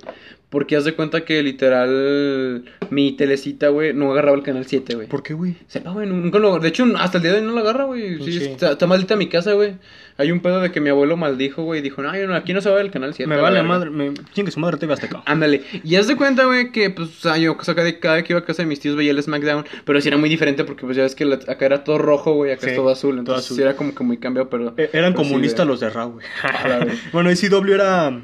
Porque 0.51 0.75
haz 0.77 0.85
de 0.85 0.95
cuenta 0.95 1.25
que 1.25 1.43
literal 1.45 2.65
mi 2.91 3.13
telecita, 3.13 3.69
güey, 3.69 3.93
no 3.93 4.11
agarraba 4.11 4.37
el 4.37 4.43
canal 4.43 4.65
7, 4.67 4.95
güey. 4.97 5.07
¿Por 5.07 5.23
qué, 5.23 5.35
güey? 5.35 5.57
Sepa, 5.69 5.93
güey, 5.93 6.09
nunca 6.09 6.39
lo... 6.39 6.59
De 6.59 6.69
hecho, 6.69 6.85
hasta 6.97 7.19
el 7.19 7.23
día 7.23 7.33
de 7.35 7.39
hoy 7.41 7.45
no 7.47 7.53
lo 7.53 7.61
agarra, 7.61 7.85
güey. 7.85 8.17
Sí, 8.25 8.33
Sí. 8.39 8.45
está, 8.47 8.73
está 8.73 8.87
maldita 8.87 9.15
mi 9.15 9.29
casa, 9.29 9.53
güey. 9.53 9.75
Hay 10.21 10.33
un 10.33 10.41
pedo 10.41 10.61
de 10.61 10.73
que 10.73 10.81
mi 10.81 10.91
abuelo 10.91 11.17
maldijo, 11.17 11.63
güey, 11.63 11.79
y 11.79 11.83
dijo, 11.83 12.03
no, 12.03 12.13
yo 12.17 12.27
no, 12.27 12.35
aquí 12.35 12.53
no 12.53 12.61
se 12.61 12.69
va 12.69 12.81
el 12.81 12.91
canal 12.91 13.15
7. 13.15 13.29
Me 13.29 13.37
vale 13.41 13.59
verga". 13.63 13.69
madre. 13.69 13.91
Me... 13.91 14.13
Chingue 14.35 14.51
su 14.51 14.59
madre 14.59 14.77
TV 14.77 14.93
Azteca. 14.93 15.23
Ándale. 15.25 15.63
Y 15.85 15.95
haz 15.95 16.09
de 16.09 16.17
cuenta, 16.17 16.45
güey, 16.45 16.73
que 16.73 16.91
pues, 16.91 17.09
o 17.09 17.21
sea, 17.21 17.39
yo 17.39 17.57
cada, 17.57 17.99
cada 18.01 18.23
que 18.25 18.33
iba 18.33 18.41
a 18.41 18.45
casa 18.45 18.63
de 18.63 18.69
mis 18.69 18.81
tíos 18.81 18.97
veía 18.97 19.13
el 19.13 19.23
SmackDown, 19.23 19.65
pero 19.85 20.01
sí 20.01 20.09
era 20.09 20.17
muy 20.17 20.29
diferente 20.29 20.65
porque 20.65 20.85
pues 20.85 20.97
ya 20.97 21.05
ves 21.05 21.15
que 21.15 21.25
la- 21.25 21.37
acá 21.37 21.65
era 21.67 21.85
todo 21.85 21.99
rojo, 21.99 22.33
güey, 22.35 22.51
acá 22.51 22.63
Sí, 22.63 22.71
es 22.71 22.77
todo 22.77 22.89
azul, 22.91 23.11
todo 23.13 23.19
entonces 23.21 23.45
azul. 23.47 23.57
sí 23.57 23.63
era 23.63 23.77
como 23.77 23.95
que 23.95 24.03
muy 24.03 24.19
cambiado, 24.19 24.51
pero... 24.51 24.75
Eh, 24.77 24.91
Eran 24.93 25.13
pero 25.15 25.23
comunistas 25.25 25.67
los 25.67 25.79
de 25.81 25.89
Raw, 25.91 26.11
güey. 26.13 26.27
Bueno, 27.13 27.31
ECW 27.31 27.73
era. 27.75 28.21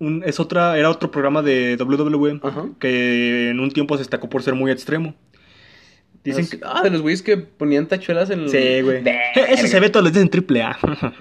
Un, 0.00 0.22
es 0.24 0.38
otra, 0.38 0.78
era 0.78 0.88
otro 0.90 1.10
programa 1.10 1.42
de 1.42 1.76
WWE 1.76 2.38
Ajá. 2.44 2.66
que 2.78 3.50
en 3.50 3.58
un 3.58 3.72
tiempo 3.72 3.96
se 3.96 4.02
destacó 4.02 4.28
por 4.28 4.44
ser 4.44 4.54
muy 4.54 4.70
extremo. 4.70 5.16
Dicen 6.24 6.42
Los- 6.42 6.50
que. 6.50 6.60
Ah, 6.62 6.82
de 6.82 6.90
los 6.90 7.02
güeyes 7.02 7.22
que 7.22 7.36
ponían 7.36 7.86
tachuelas 7.86 8.30
en... 8.30 8.48
Sí, 8.48 8.80
güey. 8.82 9.02
Eso 9.48 9.66
se 9.66 9.80
ve 9.80 9.88
todos 9.90 10.04
los 10.04 10.12
días 10.12 10.22
en 10.24 10.30
triple 10.30 10.62
A. 10.62 10.76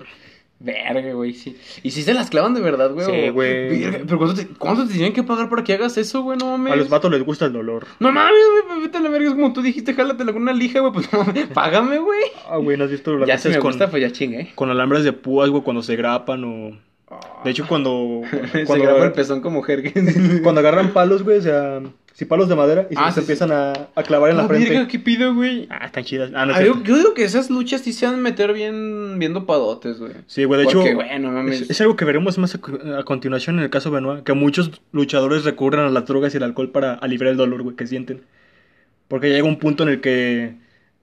Verga, 0.60 1.14
güey, 1.14 1.34
sí. 1.34 1.56
¿Y 1.84 1.92
si 1.92 2.02
se 2.02 2.16
las 2.16 2.32
clavan 2.32 2.56
de 2.56 2.62
verdad, 2.62 2.92
güey? 2.92 3.06
Sí, 3.06 3.30
güey. 3.30 3.92
¿Pero 4.08 4.18
cuánto 4.18 4.34
te, 4.34 4.48
cuánto 4.48 4.88
te 4.88 4.94
tienen 4.94 5.14
que 5.14 5.22
pagar 5.22 5.50
para 5.50 5.64
que 5.64 5.74
hagas 5.74 5.98
eso, 6.00 6.24
güey? 6.24 6.36
No 6.40 6.48
mames. 6.58 6.74
A 6.74 6.76
los 6.78 6.90
vatos 6.90 7.12
les 7.12 7.22
gusta 7.24 7.46
el 7.46 7.54
dolor. 7.54 7.86
No 8.00 8.12
mames, 8.12 8.34
güey, 8.68 8.82
vete 8.82 8.98
a 8.98 9.02
la 9.02 9.10
verga, 9.10 9.28
es 9.30 9.36
como 9.36 9.54
tú 9.54 9.62
dijiste, 9.62 9.94
jálate 9.94 10.24
alguna 10.24 10.54
lija, 10.54 10.80
güey, 10.80 10.92
pues 10.94 11.14
no 11.14 11.24
mames, 11.24 11.46
págame, 11.54 12.00
güey. 12.00 12.22
Ah, 12.50 12.58
güey, 12.58 12.76
¿no 12.76 12.86
has 12.86 12.90
visto 12.92 13.16
las 13.18 13.28
Ya 13.28 13.38
si 13.38 13.50
veces 13.50 13.58
me 13.60 13.62
con, 13.62 13.72
gusta, 13.72 13.92
pues 13.92 14.02
ya 14.02 14.12
chingue. 14.12 14.52
con 14.56 14.72
alambres 14.72 15.04
de 15.04 15.14
púas, 15.14 15.52
güey, 15.52 15.62
cuando 15.62 15.84
se 15.84 15.96
grapan 15.96 16.44
o... 16.44 16.80
De 17.46 17.52
hecho, 17.52 17.68
cuando... 17.68 18.22
Se 18.52 18.66
cuando, 18.66 18.84
graba 18.86 19.06
el 19.06 19.12
pezón 19.12 19.42
como 19.42 19.62
jergen. 19.62 20.40
cuando 20.42 20.60
agarran 20.62 20.92
palos, 20.92 21.22
güey, 21.22 21.38
o 21.38 21.42
sea... 21.42 21.82
Si 22.18 22.26
palos 22.26 22.50
de 22.50 22.56
madera 22.56 22.88
y 22.90 22.96
se 22.96 23.00
Ah, 23.00 23.12
sí, 23.12 23.20
empiezan 23.20 23.52
a, 23.52 23.74
a 23.94 24.02
clavar 24.02 24.32
en 24.32 24.38
la 24.38 24.46
Ah, 24.46 24.48
frente. 24.48 24.70
verga, 24.72 24.88
¿qué 24.88 24.98
pido, 24.98 25.36
güey? 25.36 25.68
Ah, 25.70 25.86
están 25.86 26.04
chidas. 26.04 26.32
Ah, 26.34 26.48
no 26.48 26.52
es 26.54 26.58
Ah, 26.58 26.64
yo, 26.66 26.74
digo 26.98 27.14
que 27.14 27.24
esas 27.24 27.52
luchas 27.52 27.82
sí 27.82 27.94
se 27.94 28.08
han 28.08 28.16
de 28.16 28.22
meter 28.24 28.54
bien 28.54 29.20
viendo 29.20 29.46
padotes, 29.46 30.00
güey. 30.00 30.14
Sí, 30.26 30.44
güey, 30.46 30.62
de 30.62 30.66
Porque, 30.66 30.88
hecho... 30.90 30.96
bueno, 30.96 31.32
mames. 31.32 31.62
Es, 31.62 31.70
es 31.70 31.82
algo 31.82 31.96
que 31.96 32.06
veremos 32.06 32.40
más 32.40 32.56
a, 32.56 32.60
a 33.00 33.04
continuación 33.04 33.60
en 33.60 33.66
el 33.66 33.70
caso 33.70 33.92
Benoit, 33.92 34.24
que 34.24 34.34
muchos 34.34 34.82
luchadores 34.94 35.44
recurren 35.44 35.82
a 35.82 35.90
las 35.92 36.08
drogas 36.08 36.34
y 36.34 36.38
el 36.38 36.44
alcohol 36.44 36.72
para 36.72 36.96
aliviar 36.96 37.30
el 37.30 37.38
dolor, 37.38 37.62
güey, 37.62 37.76
que 37.76 37.86
sienten. 37.86 38.24
Porque 39.08 39.30
llega 39.30 39.44
un 39.48 39.60
punto 39.60 39.84
en 39.84 39.90
el 39.90 40.02
que, 40.02 40.56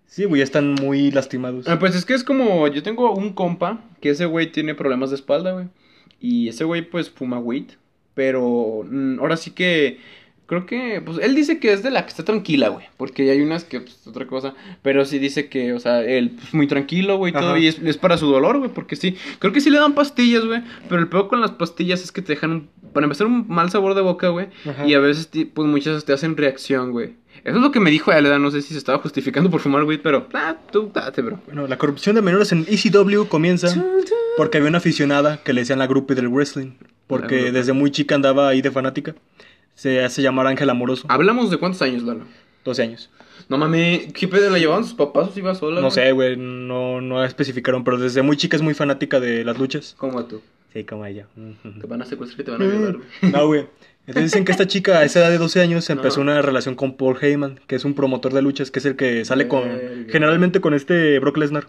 sí, 0.07 0.25
güey, 0.25 0.41
ya 0.41 0.45
están 0.45 0.75
muy 0.75 1.13
lastimados. 1.13 1.69
Ah, 1.69 1.79
pues 1.79 1.95
es 1.95 2.05
que 2.05 2.15
es 2.15 2.25
como, 2.25 2.67
yo 2.67 2.83
tengo 2.83 3.15
un 3.15 3.35
compa 3.35 3.85
que 4.01 4.11
ese 4.11 4.25
güey 4.27 4.51
tiene 4.51 4.75
problemas 4.75 5.11
de 5.11 5.15
espalda, 5.17 5.53
güey. 5.53 5.67
Y 6.21 6.49
ese 6.49 6.65
güey, 6.65 6.83
pues, 6.83 7.09
fuma 7.09 7.39
weed. 7.39 7.67
Pero 8.15 8.83
mm, 8.85 9.21
ahora 9.21 9.37
sí 9.37 9.53
que. 9.53 10.01
Creo 10.47 10.67
que, 10.67 11.01
pues, 11.05 11.19
él 11.23 11.35
dice 11.35 11.59
que 11.59 11.73
es 11.73 11.83
de 11.83 11.91
la 11.91 12.03
que 12.05 12.11
está 12.11 12.23
tranquila, 12.25 12.69
güey. 12.69 12.87
Porque 12.99 13.31
hay 13.31 13.41
unas 13.41 13.65
que, 13.65 13.81
pues, 13.81 14.07
otra 14.07 14.27
cosa. 14.27 14.55
Pero 14.83 15.05
sí 15.07 15.19
dice 15.19 15.49
que, 15.49 15.73
o 15.73 15.81
sea, 15.81 16.03
él, 16.03 16.33
pues, 16.39 16.53
muy 16.53 16.67
tranquilo, 16.67 17.17
güey, 17.17 17.33
todo. 17.33 17.57
Y 17.57 17.67
es, 17.67 17.79
es 17.79 17.97
para 17.97 18.19
su 18.19 18.27
dolor, 18.27 18.59
güey. 18.59 18.71
Porque 18.71 18.95
sí, 18.97 19.17
creo 19.39 19.53
que 19.55 19.61
sí 19.63 19.71
le 19.71 19.79
dan 19.79 19.95
pastillas, 19.95 20.45
güey. 20.45 20.63
Pero 20.89 21.01
el 21.01 21.09
peor 21.09 21.29
con 21.29 21.41
las 21.41 21.53
pastillas 21.53 22.03
es 22.05 22.13
que 22.13 22.21
te 22.21 22.35
dejan, 22.35 22.51
un- 22.51 22.69
para 22.93 23.05
empezar, 23.05 23.27
un 23.27 23.47
mal 23.49 23.71
sabor 23.71 23.95
de 23.95 24.03
boca, 24.03 24.29
güey. 24.29 24.49
Y 24.87 24.93
a 24.95 25.01
veces, 25.01 25.29
pues, 25.55 25.67
muchas 25.69 26.05
te 26.05 26.13
hacen 26.13 26.37
reacción, 26.37 26.93
güey. 26.93 27.15
Eso 27.43 27.57
es 27.57 27.63
lo 27.63 27.73
que 27.73 27.81
me 27.81 27.91
dijo 27.91 28.13
él, 28.13 28.25
¿verdad? 28.25 28.39
No 28.39 28.51
sé 28.51 28.63
si 28.63 28.73
se 28.73 28.79
estaba 28.79 28.99
justificando 28.99 29.51
por 29.51 29.61
fumar 29.61 29.85
weed, 29.85 30.01
pero, 30.03 30.29
ah, 30.35 30.57
tú, 30.71 30.91
date, 30.95 31.21
bro. 31.23 31.41
Bueno, 31.47 31.67
la 31.67 31.77
corrupción 31.79 32.15
de 32.17 32.23
menores 32.23 32.53
en 32.53 32.65
ECW 32.69 33.25
comienza 33.29 33.69
porque 34.37 34.59
había 34.59 34.69
una 34.69 34.79
aficionada 34.79 35.43
que 35.43 35.53
le 35.53 35.61
decían 35.63 35.79
la 35.79 35.87
groupie 35.87 36.15
del 36.17 36.29
wrestling. 36.29 36.73
Porque 37.07 37.53
desde 37.53 37.75
muy 37.75 37.91
chica 37.91 38.15
andaba 38.15 38.49
ahí 38.49 38.63
de 38.63 38.71
fanática. 38.71 39.15
Se 39.75 40.05
hace 40.05 40.23
llamar 40.23 40.47
Ángel 40.47 40.71
Amoroso. 40.71 41.07
Hablamos 41.09 41.51
de 41.51 41.57
cuántos 41.57 41.83
años, 41.83 42.03
Lalo. 42.03 42.25
12 42.65 42.83
años. 42.83 43.11
No 43.49 43.59
mames, 43.59 44.13
¿qué 44.13 44.27
pedo? 44.27 44.49
¿La 44.51 44.59
llevaban 44.59 44.85
sus 44.85 44.95
papás 44.95 45.29
o 45.29 45.33
si 45.33 45.41
iba 45.41 45.55
sola? 45.55 45.77
No 45.77 45.89
güey? 45.89 45.93
sé, 45.93 46.13
güey, 46.13 46.37
no, 46.37 47.01
no 47.01 47.23
especificaron, 47.25 47.85
pero 47.85 47.99
desde 47.99 48.23
muy 48.23 48.37
chica 48.37 48.57
es 48.57 48.63
muy 48.63 48.73
fanática 48.75 49.21
de 49.21 49.45
las 49.45 49.59
luchas. 49.59 49.95
¿Cómo 49.99 50.25
tú? 50.25 50.41
Sí, 50.73 50.85
como 50.85 51.05
ella. 51.05 51.27
Te 51.81 51.87
van 51.87 52.03
a 52.03 52.07
secuestrar 52.07 52.41
y 52.41 52.45
te 52.45 52.51
van 52.51 52.63
a 52.63 52.67
violar, 52.67 52.97
güey. 52.97 53.33
No, 53.33 53.47
güey. 53.47 53.67
Entonces 54.07 54.33
dicen 54.33 54.45
que 54.45 54.53
esta 54.53 54.67
chica 54.67 54.99
a 54.99 55.05
esa 55.05 55.21
edad 55.21 55.31
de 55.31 55.39
12 55.39 55.61
años 55.61 55.89
empezó 55.89 56.21
una 56.21 56.41
relación 56.43 56.75
con 56.75 56.97
Paul 56.97 57.17
Heyman, 57.21 57.61
que 57.67 57.77
es 57.77 57.85
un 57.85 57.95
promotor 57.95 58.33
de 58.33 58.43
luchas, 58.43 58.71
que 58.71 58.79
es 58.79 58.85
el 58.87 58.97
que 58.97 59.25
sale 59.25 59.49
con 59.49 59.63
Verga. 59.63 60.13
generalmente 60.13 60.61
con 60.61 60.75
este 60.75 61.19
Brock 61.21 61.37
Lesnar. 61.39 61.69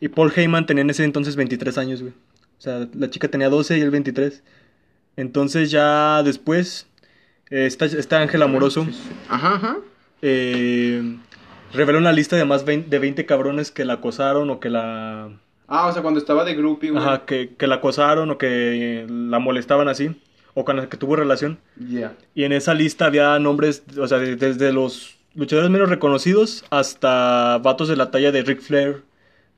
Y 0.00 0.08
Paul 0.08 0.32
Heyman 0.34 0.66
tenía 0.66 0.82
en 0.82 0.90
ese 0.90 1.04
entonces 1.04 1.36
23 1.36 1.76
años, 1.78 2.02
güey. 2.02 2.12
O 2.58 2.60
sea, 2.62 2.88
la 2.94 3.10
chica 3.10 3.28
tenía 3.28 3.48
12 3.48 3.78
y 3.78 3.80
él 3.80 3.90
23. 3.90 4.42
Entonces 5.16 5.70
ya 5.70 6.22
después, 6.22 6.86
eh, 7.50 7.66
esta, 7.66 7.84
esta 7.86 8.20
Ángel 8.20 8.42
Amoroso 8.42 8.86
Ajá, 9.28 9.54
ajá. 9.56 9.76
eh, 10.22 11.16
reveló 11.72 11.98
una 11.98 12.12
lista 12.12 12.36
de 12.36 12.44
más 12.44 12.64
vein- 12.64 12.88
de 12.88 12.98
20 12.98 13.26
cabrones 13.26 13.70
que 13.70 13.84
la 13.84 13.94
acosaron 13.94 14.50
o 14.50 14.60
que 14.60 14.70
la... 14.70 15.30
Ah, 15.68 15.86
o 15.86 15.92
sea, 15.92 16.02
cuando 16.02 16.18
estaba 16.18 16.44
de 16.44 16.54
groupie, 16.54 16.90
güey. 16.90 17.02
Ajá, 17.02 17.24
que, 17.26 17.54
que 17.56 17.66
la 17.68 17.76
acosaron 17.76 18.30
o 18.30 18.38
que 18.38 19.06
la 19.08 19.38
molestaban 19.38 19.86
así, 19.88 20.10
o 20.54 20.64
con 20.64 20.76
la 20.76 20.88
que 20.88 20.96
tuvo 20.96 21.14
relación. 21.14 21.58
Ya. 21.76 22.14
Y 22.34 22.42
en 22.42 22.52
esa 22.52 22.74
lista 22.74 23.06
había 23.06 23.38
nombres, 23.38 23.84
o 23.96 24.08
sea, 24.08 24.18
de- 24.18 24.34
desde 24.34 24.72
los 24.72 25.16
luchadores 25.36 25.70
menos 25.70 25.88
reconocidos 25.88 26.64
hasta 26.70 27.58
vatos 27.58 27.86
de 27.86 27.94
la 27.94 28.10
talla 28.10 28.32
de 28.32 28.42
Ric 28.42 28.60
Flair, 28.62 29.02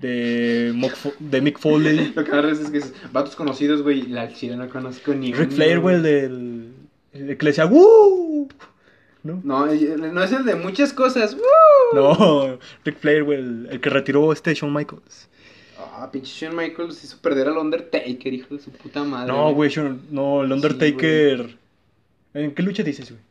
de, 0.00 0.72
Mick 1.40 1.58
Foley. 1.58 2.12
Lo 2.16 2.24
que 2.24 2.50
es 2.50 2.58
que 2.70 2.78
es 2.78 2.92
vatos 3.12 3.34
conocidos, 3.34 3.80
güey. 3.82 4.02
La 4.02 4.30
chile 4.34 4.56
no 4.56 4.68
conozco 4.68 5.14
ni 5.14 5.32
Ric 5.32 5.52
Flair, 5.52 5.80
güey, 5.80 5.96
el 5.96 6.02
del. 6.02 6.71
El 7.12 7.36
que 7.36 7.44
le 7.44 7.50
decía 7.50 7.66
¡Woo! 7.66 8.48
¿No? 9.22 9.40
No, 9.44 9.66
no 9.66 10.22
es 10.22 10.32
el 10.32 10.44
de 10.44 10.54
muchas 10.56 10.92
cosas. 10.92 11.34
¡Woo! 11.34 11.42
No, 11.94 12.58
Ric 12.84 12.98
Flair, 12.98 13.24
güey, 13.24 13.38
el, 13.38 13.68
el 13.70 13.80
que 13.80 13.90
retiró 13.90 14.32
este 14.32 14.54
Shawn 14.54 14.72
Michaels. 14.72 15.28
Ah, 15.78 16.08
pinche 16.10 16.32
Shawn 16.32 16.56
Michaels 16.56 17.02
hizo 17.04 17.18
perder 17.18 17.48
al 17.48 17.58
Undertaker, 17.58 18.32
hijo 18.32 18.54
de 18.54 18.60
su 18.60 18.70
puta 18.70 19.04
madre. 19.04 19.32
No, 19.32 19.52
güey, 19.52 19.70
no, 20.10 20.42
el 20.42 20.52
Undertaker. 20.52 21.56
¿En 22.34 22.54
qué 22.54 22.62
lucha 22.62 22.82
dices, 22.82 23.10
güey? 23.10 23.22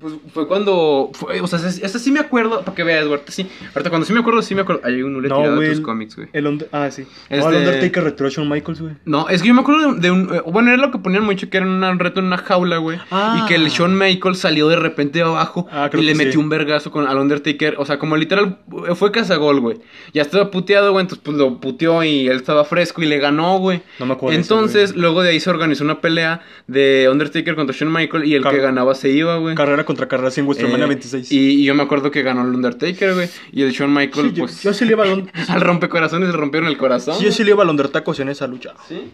Pues 0.00 0.12
fue 0.32 0.48
cuando. 0.48 1.10
Fue, 1.14 1.40
o 1.40 1.46
sea, 1.46 1.60
esa 1.60 1.98
sí 2.00 2.10
me 2.10 2.18
acuerdo. 2.18 2.62
Para 2.64 2.74
que 2.74 2.82
veas, 2.82 3.02
güey. 3.06 3.12
ahorita 3.14 3.30
Sí. 3.30 3.46
Ahorita 3.74 3.90
cuando 3.90 4.04
sí 4.04 4.12
me 4.12 4.18
acuerdo, 4.20 4.42
sí 4.42 4.54
me 4.56 4.62
acuerdo. 4.62 4.80
Hay 4.84 5.00
un 5.02 5.14
hule 5.14 5.28
No, 5.28 5.36
tirado 5.36 5.60
de 5.60 5.70
tus 5.70 5.80
cómics, 5.82 6.16
güey. 6.16 6.28
El 6.32 6.48
Under- 6.48 6.68
ah, 6.72 6.90
sí. 6.90 7.06
Es 7.30 7.38
No, 7.44 7.48
el 7.50 7.54
de- 7.54 7.60
Undertaker 7.68 8.02
retiró 8.02 8.26
a 8.26 8.30
Shawn 8.30 8.48
Michaels, 8.48 8.80
güey. 8.80 8.94
No, 9.04 9.28
es 9.28 9.40
que 9.40 9.46
yo 9.48 9.54
me 9.54 9.60
acuerdo 9.60 9.92
de, 9.94 10.00
de 10.00 10.10
un. 10.10 10.34
eh, 10.34 10.42
Bueno, 10.50 10.70
era 10.72 10.78
lo 10.78 10.90
que 10.90 10.98
ponían 10.98 11.22
mucho, 11.24 11.48
que 11.48 11.58
era 11.58 11.66
un 11.66 11.98
reto 12.00 12.18
en 12.18 12.26
una 12.26 12.38
jaula, 12.38 12.78
güey. 12.78 12.98
Ah. 13.12 13.40
Y 13.40 13.46
que 13.48 13.54
el 13.54 13.68
Shawn 13.68 13.96
Michaels 13.96 14.38
salió 14.40 14.66
de 14.66 14.74
repente 14.76 15.20
de 15.20 15.26
abajo 15.26 15.68
Ah, 15.70 15.88
y 15.92 16.02
le 16.02 16.16
metió 16.16 16.32
sí. 16.32 16.38
un 16.38 16.48
vergazo 16.48 16.90
con, 16.90 17.06
al 17.06 17.16
Undertaker. 17.18 17.76
O 17.78 17.86
sea, 17.86 18.00
como 18.00 18.16
literal, 18.16 18.58
fue 18.96 19.12
cazagol, 19.12 19.60
güey. 19.60 19.78
Ya 20.12 20.22
estaba 20.22 20.50
puteado, 20.50 20.90
güey. 20.90 21.02
Entonces, 21.04 21.22
pues 21.24 21.36
lo 21.36 21.60
puteó 21.60 22.02
y 22.02 22.26
él 22.26 22.36
estaba 22.38 22.64
fresco 22.64 23.00
y 23.00 23.06
le 23.06 23.18
ganó, 23.18 23.58
güey. 23.58 23.80
No 24.00 24.06
me 24.06 24.14
acuerdo 24.14 24.36
eso, 24.36 24.54
Entonces, 24.54 24.96
luego 24.96 25.22
de 25.22 25.30
ahí 25.30 25.38
se 25.38 25.50
organizó 25.50 25.84
una 25.84 26.00
pelea 26.00 26.40
de 26.66 27.08
Undertaker 27.12 27.54
contra 27.54 27.76
Shawn 27.78 27.92
Michaels 27.92 28.26
y 28.26 28.34
el 28.34 28.42
Car- 28.42 28.52
que 28.54 28.58
ganaba 28.60 28.96
se 28.96 29.10
iba, 29.10 29.36
güey. 29.36 29.54
Carrera 29.54 29.83
contra 29.84 30.08
carrera 30.08 30.30
sin 30.30 30.44
WrestleMania 30.46 30.84
Eh, 30.84 30.88
26. 30.88 31.32
Y, 31.32 31.38
y 31.62 31.64
yo 31.64 31.74
me 31.74 31.82
acuerdo 31.82 32.10
que 32.10 32.22
ganó 32.22 32.42
el 32.42 32.54
Undertaker, 32.54 33.14
güey. 33.14 33.28
Y 33.52 33.62
el 33.62 33.72
Shawn 33.72 33.92
Michaels, 33.92 34.30
Sí, 34.30 34.34
yo, 34.36 34.44
pues. 34.44 34.62
yo 34.62 34.72
sí 34.74 34.84
le 34.84 34.92
iba 34.92 35.04
al, 35.04 35.30
Al 35.48 35.60
rompecorazones 35.60 36.28
le 36.28 36.36
rompieron 36.36 36.68
el 36.68 36.76
corazón. 36.76 37.16
sí, 37.18 37.24
yo 37.24 37.32
sí 37.32 37.44
le 37.44 37.50
iba 37.50 37.62
al 37.62 37.70
Undertacos 37.70 38.18
en 38.20 38.28
esa 38.28 38.46
lucha. 38.46 38.74
¿Sí? 38.88 39.10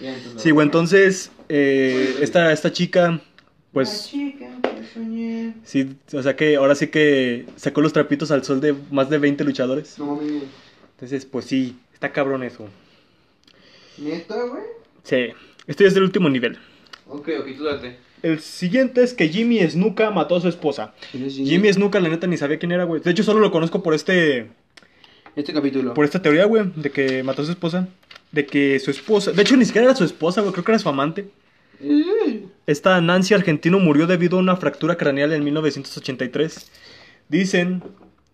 Bien, 0.00 0.14
entonces, 0.14 0.42
Sí, 0.42 0.50
güey, 0.50 0.64
entonces, 0.66 1.30
eh, 1.48 2.16
esta, 2.20 2.52
esta 2.52 2.72
chica, 2.72 3.20
pues, 3.72 4.08
chica 4.10 4.46
que 4.62 4.84
soñé. 4.94 5.54
sí, 5.64 5.94
o 6.14 6.22
sea 6.22 6.34
que 6.36 6.56
ahora 6.56 6.74
sí 6.74 6.86
que 6.88 7.44
sacó 7.56 7.80
los 7.82 7.92
trapitos 7.92 8.30
al 8.30 8.42
sol 8.44 8.60
de 8.60 8.74
más 8.90 9.10
de 9.10 9.18
20 9.18 9.44
luchadores. 9.44 9.98
No 9.98 10.16
mames. 10.16 10.42
Entonces, 10.94 11.26
pues 11.26 11.44
sí, 11.44 11.76
está 11.92 12.12
cabrón 12.12 12.42
eso. 12.42 12.68
¿Neta, 13.98 14.34
güey? 14.44 14.62
Sí, 15.02 15.34
este 15.66 15.86
es 15.86 15.94
el 15.96 16.02
último 16.04 16.28
nivel. 16.30 16.58
Ok, 17.06 17.28
ok, 17.40 17.56
tú 17.56 17.64
date. 17.64 17.98
El 18.22 18.40
siguiente 18.40 19.02
es 19.02 19.14
que 19.14 19.28
Jimmy 19.28 19.60
Snuka 19.68 20.10
mató 20.10 20.36
a 20.36 20.40
su 20.40 20.48
esposa. 20.48 20.92
Jimmy 21.12 21.72
Snuka, 21.72 22.00
la 22.00 22.08
neta, 22.08 22.26
ni 22.26 22.36
sabía 22.36 22.58
quién 22.58 22.72
era, 22.72 22.84
güey. 22.84 23.00
De 23.00 23.10
hecho, 23.10 23.22
solo 23.22 23.40
lo 23.40 23.50
conozco 23.50 23.82
por 23.82 23.94
este, 23.94 24.48
Este 25.36 25.52
capítulo. 25.52 25.94
por 25.94 26.04
esta 26.04 26.20
teoría, 26.20 26.44
güey, 26.44 26.64
de 26.76 26.90
que 26.90 27.22
mató 27.22 27.42
a 27.42 27.44
su 27.46 27.50
esposa. 27.52 27.88
De 28.32 28.46
que 28.46 28.78
su 28.78 28.90
esposa, 28.90 29.32
de 29.32 29.42
hecho, 29.42 29.56
ni 29.56 29.64
siquiera 29.64 29.86
era 29.86 29.96
su 29.96 30.04
esposa, 30.04 30.40
güey, 30.40 30.52
creo 30.52 30.64
que 30.64 30.72
era 30.72 30.78
su 30.78 30.88
amante. 30.88 31.28
Esta 32.66 33.00
Nancy 33.00 33.34
Argentino 33.34 33.78
murió 33.78 34.06
debido 34.06 34.36
a 34.36 34.40
una 34.40 34.56
fractura 34.56 34.96
craneal 34.96 35.32
en 35.32 35.42
1983. 35.44 36.70
Dicen 37.28 37.82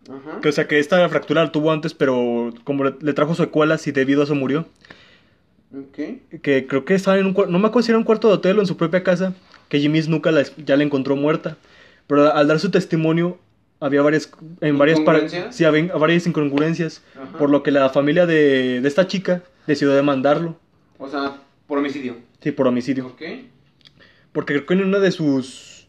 Ajá. 0.09 0.41
que, 0.41 0.49
o 0.49 0.53
sea, 0.53 0.67
que 0.67 0.79
esta 0.79 1.09
fractura 1.09 1.45
la 1.45 1.53
tuvo 1.53 1.71
antes, 1.71 1.95
pero 1.95 2.53
como 2.65 2.85
le, 2.85 2.95
le 3.01 3.13
trajo 3.13 3.35
secuelas 3.35 3.87
y 3.87 3.93
debido 3.93 4.23
a 4.23 4.25
eso 4.25 4.35
murió. 4.35 4.67
Ok. 5.73 6.41
Que 6.43 6.67
creo 6.67 6.85
que 6.85 6.95
estaba 6.95 7.19
en 7.19 7.27
un 7.27 7.33
cuarto, 7.35 7.53
no 7.53 7.59
me 7.59 7.69
acuerdo 7.69 7.87
si 7.87 7.93
era 7.93 7.99
un 7.99 8.05
cuarto 8.05 8.29
de 8.29 8.35
hotel 8.35 8.59
o 8.59 8.63
en 8.63 8.67
su 8.67 8.77
propia 8.77 9.03
casa, 9.03 9.35
que 9.69 9.81
Jimmy 9.81 10.01
Snuka 10.03 10.31
la- 10.33 10.45
ya 10.65 10.77
la 10.77 10.83
encontró 10.85 11.17
muerta. 11.17 11.57
Pero 12.07 12.33
al 12.33 12.47
dar 12.49 12.61
su 12.61 12.71
testimonio, 12.71 13.39
había 13.81 14.01
varias, 14.03 14.31
en 14.61 14.79
varias 14.79 15.01
par- 15.01 15.17
¿Incongruencias? 15.17 15.55
sí, 15.57 15.65
había 15.65 15.93
varias 15.95 16.27
incongruencias, 16.27 17.03
Ajá. 17.15 17.39
por 17.39 17.51
lo 17.51 17.63
que 17.63 17.71
la 17.73 17.89
familia 17.91 18.27
de, 18.27 18.81
de 18.81 18.89
esta 18.89 19.07
chica 19.07 19.43
decidió 19.67 19.93
demandarlo, 19.95 20.57
O 20.99 21.09
sea, 21.09 21.37
por 21.67 21.79
homicidio. 21.79 22.17
sí, 22.41 22.53
por 22.53 22.67
homicidio. 22.69 23.07
Ok. 23.09 23.23
Porque 24.33 24.55
creo 24.55 24.67
que 24.67 24.75
en 24.75 24.85
una 24.85 24.99
de 24.99 25.11
sus 25.13 25.89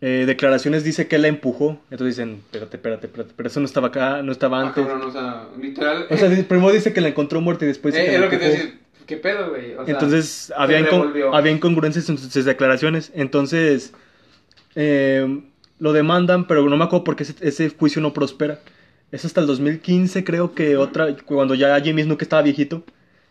eh, 0.00 0.24
declaraciones 0.26 0.84
dice 0.84 1.06
que 1.06 1.16
él 1.16 1.22
la 1.22 1.28
empujó. 1.28 1.78
Entonces 1.90 2.16
dicen, 2.16 2.40
espérate, 2.46 2.76
espérate, 2.76 3.06
espérate, 3.06 3.32
pero 3.36 3.46
eso 3.48 3.60
no 3.60 3.66
estaba 3.66 3.88
acá, 3.88 4.22
no 4.22 4.32
estaba 4.32 4.58
Ah, 4.60 4.66
antes. 4.68 4.84
cabrón, 4.84 5.02
o 5.08 5.12
sea, 5.12 5.48
literal. 5.60 6.06
O 6.10 6.16
sea, 6.16 6.28
primero 6.48 6.72
dice 6.72 6.92
que 6.92 7.00
la 7.00 7.08
encontró 7.08 7.40
muerta 7.40 7.64
y 7.64 7.68
después 7.68 7.94
dice 7.94 8.06
eh, 8.06 8.10
que 8.10 8.14
es 8.16 8.20
la 8.20 8.26
lo 8.26 8.30
que 8.30 8.38
te 8.38 8.48
decía. 8.48 8.78
¿Qué 9.06 9.16
pedo, 9.16 9.50
güey? 9.50 9.74
O 9.74 9.84
sea, 9.84 9.94
Entonces 9.94 10.52
había, 10.56 10.86
había 11.32 11.52
incongruencias 11.52 12.08
en 12.08 12.18
sus, 12.18 12.44
declaraciones. 12.44 13.12
Entonces 13.14 13.92
eh, 14.74 15.42
lo 15.78 15.92
demandan, 15.92 16.46
pero 16.46 16.68
no 16.68 16.76
me 16.76 16.84
acuerdo 16.84 17.04
por 17.04 17.16
qué 17.16 17.24
ese, 17.24 17.34
ese 17.40 17.68
juicio 17.70 18.00
no 18.00 18.12
prospera. 18.12 18.60
Es 19.12 19.24
hasta 19.24 19.40
el 19.40 19.46
2015, 19.46 20.24
creo 20.24 20.54
que 20.54 20.76
otra, 20.76 21.14
cuando 21.24 21.54
ya 21.54 21.80
Jimmy 21.80 22.02
Snuka 22.02 22.24
estaba 22.24 22.42
viejito, 22.42 22.82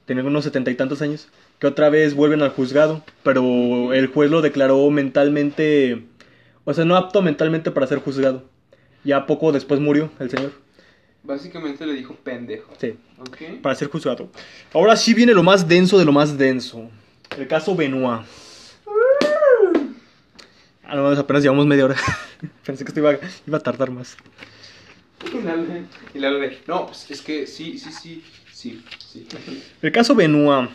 tenía 0.06 0.24
unos 0.24 0.44
setenta 0.46 0.72
y 0.72 0.76
tantos 0.76 1.02
años, 1.02 1.28
que 1.60 1.68
otra 1.68 1.90
vez 1.90 2.14
vuelven 2.14 2.42
al 2.42 2.52
juzgado, 2.52 3.04
pero 3.24 3.94
el 3.94 4.08
juez 4.08 4.32
lo 4.32 4.42
declaró 4.42 4.90
mentalmente, 4.92 6.06
o 6.64 6.74
sea, 6.74 6.86
no 6.86 6.96
apto 6.96 7.22
mentalmente 7.22 7.72
para 7.72 7.88
ser 7.88 8.00
juzgado. 8.00 8.44
Ya 9.04 9.26
poco 9.26 9.52
después 9.52 9.82
murió 9.82 10.10
el 10.20 10.30
señor. 10.30 10.63
Básicamente 11.24 11.86
le 11.86 11.94
dijo 11.94 12.14
pendejo. 12.16 12.74
Sí, 12.80 12.96
Ok. 13.20 13.62
para 13.62 13.76
ser 13.76 13.88
juzgado. 13.90 14.30
Ahora 14.74 14.96
sí 14.98 15.14
viene 15.14 15.34
lo 15.34 15.42
más 15.44 15.68
denso 15.68 15.98
de 15.98 16.06
lo 16.06 16.12
más 16.12 16.38
denso. 16.38 16.90
El 17.38 17.48
caso 17.48 17.76
Benoit. 17.76 18.22
Ah, 20.86 20.96
no, 20.98 21.08
apenas 21.08 21.42
llevamos 21.42 21.66
media 21.66 21.86
hora. 21.86 21.96
Pensé 22.66 22.84
que 22.84 22.90
esto 22.90 23.00
iba, 23.00 23.18
iba 23.48 23.58
a 23.58 23.62
tardar 23.62 23.90
más. 23.90 24.16
Y 26.14 26.20
Lalo 26.20 26.40
de- 26.40 26.60
No, 26.68 26.86
pues 26.88 27.10
es 27.10 27.22
que 27.22 27.48
sí, 27.48 27.80
sí, 27.80 27.92
sí. 27.92 28.24
Sí, 28.52 28.84
sí. 29.00 29.28
El 29.82 29.92
caso 29.92 30.14
Benoit. 30.14 30.70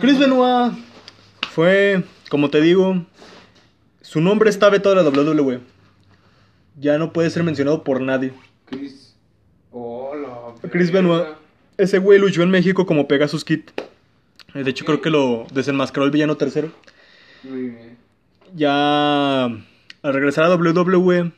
Chris 0.00 0.18
Benoit 0.18 0.72
fue, 1.52 2.02
como 2.30 2.50
te 2.50 2.60
digo, 2.60 3.04
su 4.00 4.20
nombre 4.20 4.50
está 4.50 4.68
vetado 4.68 4.96
de 4.96 5.02
la 5.04 5.10
WWE. 5.10 5.60
Ya 6.78 6.98
no 6.98 7.12
puede 7.12 7.30
ser 7.30 7.42
mencionado 7.42 7.84
por 7.84 8.00
nadie. 8.00 8.32
Chris. 8.66 9.14
Hola. 9.70 10.54
Chris 10.70 10.90
Benoit. 10.90 11.26
Ese 11.78 11.98
güey 11.98 12.18
luchó 12.18 12.42
en 12.42 12.50
México 12.50 12.86
como 12.86 13.08
Pegasus 13.08 13.44
Kid. 13.44 13.60
De 14.54 14.68
hecho, 14.70 14.84
creo 14.84 15.00
que 15.00 15.10
lo 15.10 15.46
desenmascaró 15.52 16.04
el 16.04 16.10
villano 16.10 16.36
tercero. 16.36 16.70
Muy 17.42 17.70
bien. 17.70 17.96
ya 18.54 19.44
al 19.44 20.14
regresar 20.14 20.44
a 20.44 20.54
WWE, 20.54 21.22
de 21.24 21.30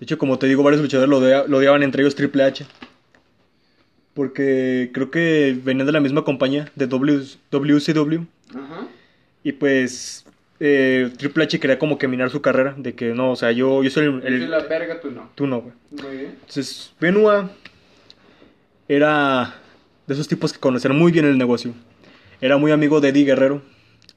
hecho, 0.00 0.16
como 0.18 0.38
te 0.38 0.46
digo, 0.46 0.62
varios 0.62 0.80
luchadores 0.82 1.08
lo, 1.10 1.18
odia- 1.18 1.46
lo 1.46 1.58
odiaban, 1.58 1.82
entre 1.82 2.02
ellos 2.02 2.14
Triple 2.14 2.44
H. 2.44 2.66
Porque 4.14 4.90
creo 4.94 5.10
que 5.10 5.58
venían 5.62 5.86
de 5.86 5.92
la 5.92 6.00
misma 6.00 6.24
compañía, 6.24 6.70
de 6.74 6.86
w, 6.86 7.22
WCW. 7.50 8.24
Ajá. 8.54 8.86
Y 9.42 9.52
pues 9.52 10.24
eh, 10.60 11.10
Triple 11.16 11.44
H 11.44 11.60
quería 11.60 11.78
como 11.78 11.98
que 11.98 12.08
minar 12.08 12.30
su 12.30 12.40
carrera. 12.40 12.74
De 12.76 12.94
que 12.94 13.14
no, 13.14 13.32
o 13.32 13.36
sea, 13.36 13.52
yo, 13.52 13.82
yo 13.82 13.90
soy 13.90 14.06
el... 14.06 14.20
Yo 14.22 14.28
soy 14.38 14.46
la 14.46 14.60
verga, 14.60 15.00
tú 15.00 15.10
no. 15.10 15.30
Tú 15.34 15.46
no, 15.46 15.60
güey. 15.60 15.74
Muy 15.90 16.16
bien. 16.16 16.30
Entonces, 16.40 16.94
Benoit 17.00 17.50
era 18.88 19.54
de 20.06 20.14
esos 20.14 20.28
tipos 20.28 20.52
que 20.52 20.60
conocían 20.60 20.96
muy 20.96 21.12
bien 21.12 21.24
el 21.24 21.38
negocio. 21.38 21.74
Era 22.40 22.56
muy 22.56 22.72
amigo 22.72 23.00
de 23.00 23.08
Eddie 23.08 23.24
Guerrero. 23.24 23.62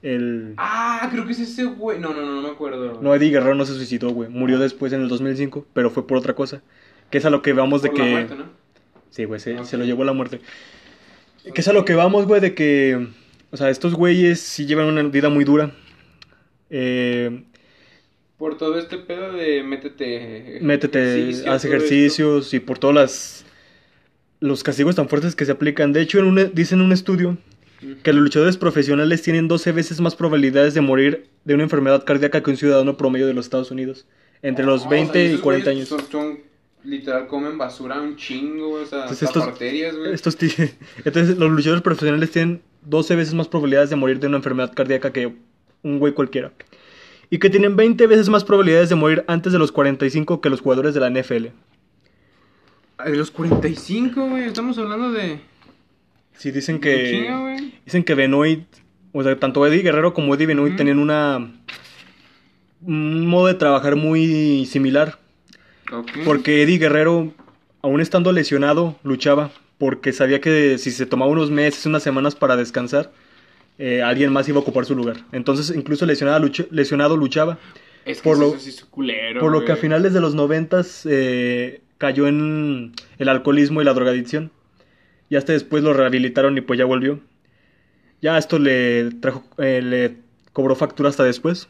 El... 0.02 0.54
Ah, 0.58 1.10
creo 1.12 1.25
que 1.25 1.34
es 1.34 1.39
ese 1.39 1.65
güey. 1.65 1.99
No, 1.99 2.13
no, 2.13 2.21
no, 2.21 2.36
no 2.36 2.41
me 2.41 2.49
acuerdo. 2.49 2.99
No, 3.02 3.13
Eddie 3.15 3.32
Guerrero 3.32 3.56
no 3.56 3.65
se 3.65 3.73
suicidó, 3.73 4.10
güey. 4.12 4.30
Murió 4.30 4.60
después 4.60 4.93
en 4.93 5.02
el 5.02 5.10
2005, 5.10 5.65
pero 5.73 5.89
fue 5.89 6.08
por 6.08 6.17
otra 6.17 6.36
cosa. 6.36 6.62
Que 7.10 7.17
es 7.17 7.25
a 7.25 7.30
lo 7.30 7.41
que 7.41 7.54
vamos 7.54 7.82
de 7.82 7.89
Por 7.89 7.97
que... 7.97 8.04
la 8.04 8.12
muerte, 8.12 8.36
¿no? 8.36 8.45
Sí, 9.10 9.25
güey, 9.25 9.39
se, 9.39 9.63
se 9.65 9.78
lo 9.78 9.86
llevó 9.86 10.04
la 10.04 10.13
muerte. 10.13 10.41
Que 11.54 11.62
es 11.62 11.67
a 11.67 11.73
lo 11.73 11.84
que 11.86 11.95
vamos, 11.95 12.25
güey, 12.28 12.39
de 12.39 12.54
que... 12.54 13.08
O 13.52 13.58
sea, 13.58 13.69
estos 13.69 13.95
güeyes 13.95 14.39
sí 14.39 14.67
llevan 14.67 14.86
una 14.86 15.02
vida 15.04 15.30
muy 15.30 15.43
dura. 15.43 15.71
Eh, 16.70 17.44
Por 18.38 18.58
todo 18.58 18.78
este 18.80 18.98
pedo 18.98 19.34
de 19.34 19.64
métete. 19.64 20.60
métete, 20.62 21.44
haz 21.48 21.66
ejercicios 21.66 22.54
y 22.54 22.60
por 22.60 22.78
todas 22.80 22.96
las... 22.96 23.46
Los 24.42 24.64
castigos 24.64 24.96
tan 24.96 25.10
fuertes 25.10 25.36
que 25.36 25.44
se 25.46 25.52
aplican. 25.52 25.92
De 25.92 26.00
hecho, 26.02 26.20
en 26.20 26.26
un, 26.26 26.52
dicen 26.54 26.80
en 26.80 26.86
un 26.86 26.92
estudio 26.94 27.38
que 28.04 28.14
los 28.14 28.22
luchadores 28.24 28.56
profesionales 28.56 29.22
tienen 29.22 29.48
12 29.50 29.72
veces 29.74 30.00
más 30.00 30.16
probabilidades 30.16 30.74
de 30.74 30.80
morir 30.82 31.28
de 31.44 31.54
una 31.56 31.64
enfermedad 31.64 32.06
cardíaca 32.06 32.42
que 32.42 32.50
un 32.52 32.56
ciudadano 32.58 32.96
promedio 32.96 33.28
de 33.28 33.34
los 33.34 33.46
Estados 33.46 33.70
Unidos. 33.72 34.06
Entre 34.42 34.64
los 34.66 34.86
No, 34.86 34.90
20 34.92 35.10
o 35.10 35.14
sea, 35.14 35.22
y 35.24 35.26
esos 35.28 35.42
40 35.42 35.72
güeyes 35.72 35.92
años. 35.92 36.02
Son, 36.10 36.10
son- 36.12 36.40
literal, 36.86 37.28
comen 37.28 37.58
basura 37.58 38.00
un 38.00 38.16
chingo. 38.16 38.72
O 38.76 38.86
sea, 38.86 39.02
Entonces 39.02 39.24
estos- 39.28 39.44
arterias, 39.44 39.94
güey. 39.98 40.14
Estos 40.14 40.38
ti- 40.38 40.54
Entonces, 41.04 41.38
los 41.38 41.52
luchadores 41.52 41.82
profesionales 41.84 42.32
tienen 42.32 42.62
12 42.86 43.18
veces 43.18 43.34
más 43.34 43.50
probabilidades 43.50 43.90
de 43.90 43.98
morir 43.98 44.20
de 44.22 44.28
una 44.28 44.38
enfermedad 44.38 44.74
cardíaca 44.74 45.12
que 45.12 45.34
un 45.84 46.00
güey 46.00 46.13
cualquiera. 46.13 46.52
Y 47.30 47.38
que 47.38 47.50
tienen 47.50 47.76
20 47.76 48.08
veces 48.08 48.30
más 48.30 48.44
probabilidades 48.44 48.89
de 48.89 48.96
morir 48.96 49.24
antes 49.28 49.54
de 49.54 49.60
los 49.60 49.72
45 49.72 50.42
que 50.42 50.50
los 50.50 50.62
jugadores 50.62 50.94
de 50.94 51.00
la 51.00 51.10
NFL. 51.10 51.48
De 53.06 53.15
los 53.15 53.32
45, 53.32 54.28
güey. 54.28 54.46
Estamos 54.46 54.78
hablando 54.78 55.12
de. 55.12 55.39
Sí, 56.34 56.52
dicen 56.52 56.80
que. 56.80 57.30
güey. 57.39 57.74
Dicen 57.86 58.04
que 58.04 58.15
Benoit. 58.15 58.65
O 59.12 59.24
sea, 59.24 59.39
tanto 59.39 59.65
Eddie 59.65 59.82
Guerrero 59.82 60.13
como 60.13 60.36
Eddie 60.36 60.48
Benoit 60.48 60.72
Ujú. 60.72 60.78
tenían 60.78 61.00
una. 61.00 61.52
Un 62.82 63.28
modo 63.28 63.48
de 63.48 63.54
trabajar 63.56 63.96
muy 63.96 64.65
similar. 64.65 65.20
Porque 66.26 66.62
Eddie 66.63 66.78
Guerrero, 66.78 67.34
aún 67.82 68.02
estando 68.02 68.32
lesionado, 68.32 68.98
luchaba. 69.04 69.52
Porque 69.78 70.12
sabía 70.13 70.42
que 70.42 70.78
si 70.78 70.92
se 70.92 71.06
tomaba 71.06 71.32
unos 71.32 71.52
meses, 71.52 71.86
unas 71.86 72.04
semanas 72.04 72.36
para 72.36 72.58
descansar, 72.58 73.12
eh, 73.80 74.04
alguien 74.04 74.32
más 74.32 74.48
iba 74.48 74.58
a 74.60 74.62
ocupar 74.62 74.86
su 74.86 74.94
lugar. 74.96 75.18
Entonces, 75.32 75.76
incluso 75.76 76.06
lesionado, 76.06 76.46
luch- 76.46 76.68
lesionado 76.70 77.18
luchaba. 77.18 77.58
Es 78.06 78.18
que 78.22 78.24
por 78.30 78.38
eso 78.38 78.54
lo- 78.54 78.60
sí 78.60 78.70
es 78.70 78.84
culero. 78.86 79.39
Por 79.39 79.52
lo 79.52 79.65
que 79.65 79.72
a 79.72 79.76
finales 79.78 80.13
de 80.13 80.22
los 80.22 80.36
noventas 80.36 81.06
eh, 81.10 81.82
cayó 81.98 82.28
en 82.28 82.92
el 83.18 83.30
alcoholismo 83.30 83.82
y 83.82 83.86
la 83.86 83.94
drogadicción. 83.94 84.52
Y 85.30 85.36
hasta 85.36 85.54
después 85.54 85.84
lo 85.84 85.94
rehabilitaron 85.94 86.58
y 86.58 86.62
pues 86.62 86.78
ya 86.78 86.86
volvió. 86.86 87.20
Ya 88.22 88.38
esto 88.38 88.60
le 88.60 89.12
trajo, 89.22 89.44
eh, 89.58 89.82
le 89.82 90.18
cobró 90.54 90.76
factura 90.76 91.10
hasta 91.10 91.24
después. 91.24 91.68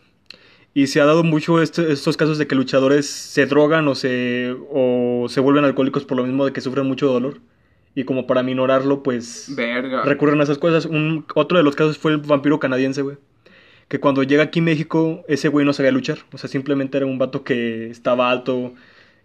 Y 0.74 0.88
se 0.88 1.02
ha 1.02 1.06
dado 1.06 1.24
mucho 1.24 1.62
este- 1.62 1.92
estos 1.92 2.16
casos 2.16 2.38
de 2.38 2.48
que 2.48 2.56
luchadores 2.56 3.08
se 3.08 3.46
drogan 3.48 3.88
o 3.88 3.96
se, 3.96 4.56
o 4.72 5.26
se 5.30 5.40
vuelven 5.42 5.66
alcohólicos 5.66 6.06
por 6.06 6.18
lo 6.18 6.24
mismo 6.24 6.46
de 6.46 6.54
que 6.54 6.62
sufren 6.62 6.86
mucho 6.86 7.08
dolor. 7.08 7.40
Y 8.00 8.06
como 8.06 8.26
para 8.26 8.44
minorarlo, 8.44 9.04
pues 9.04 9.52
Verga. 9.58 10.04
recurren 10.04 10.40
a 10.40 10.44
esas 10.44 10.58
cosas. 10.58 10.86
Un, 10.86 11.26
otro 11.36 11.58
de 11.58 11.66
los 11.66 11.76
casos 11.76 11.98
fue 11.98 12.14
el 12.14 12.20
vampiro 12.20 12.58
canadiense, 12.58 13.02
güey. 13.02 13.18
Que 13.90 14.00
cuando 14.00 14.24
llega 14.24 14.44
aquí 14.44 14.62
a 14.62 14.64
México, 14.64 15.26
ese 15.28 15.50
güey 15.50 15.66
no 15.66 15.74
sabía 15.74 15.92
luchar. 15.92 16.20
O 16.32 16.38
sea, 16.38 16.50
simplemente 16.50 16.96
era 16.96 17.06
un 17.06 17.18
vato 17.18 17.44
que 17.44 17.90
estaba 17.90 18.32
alto, 18.32 18.74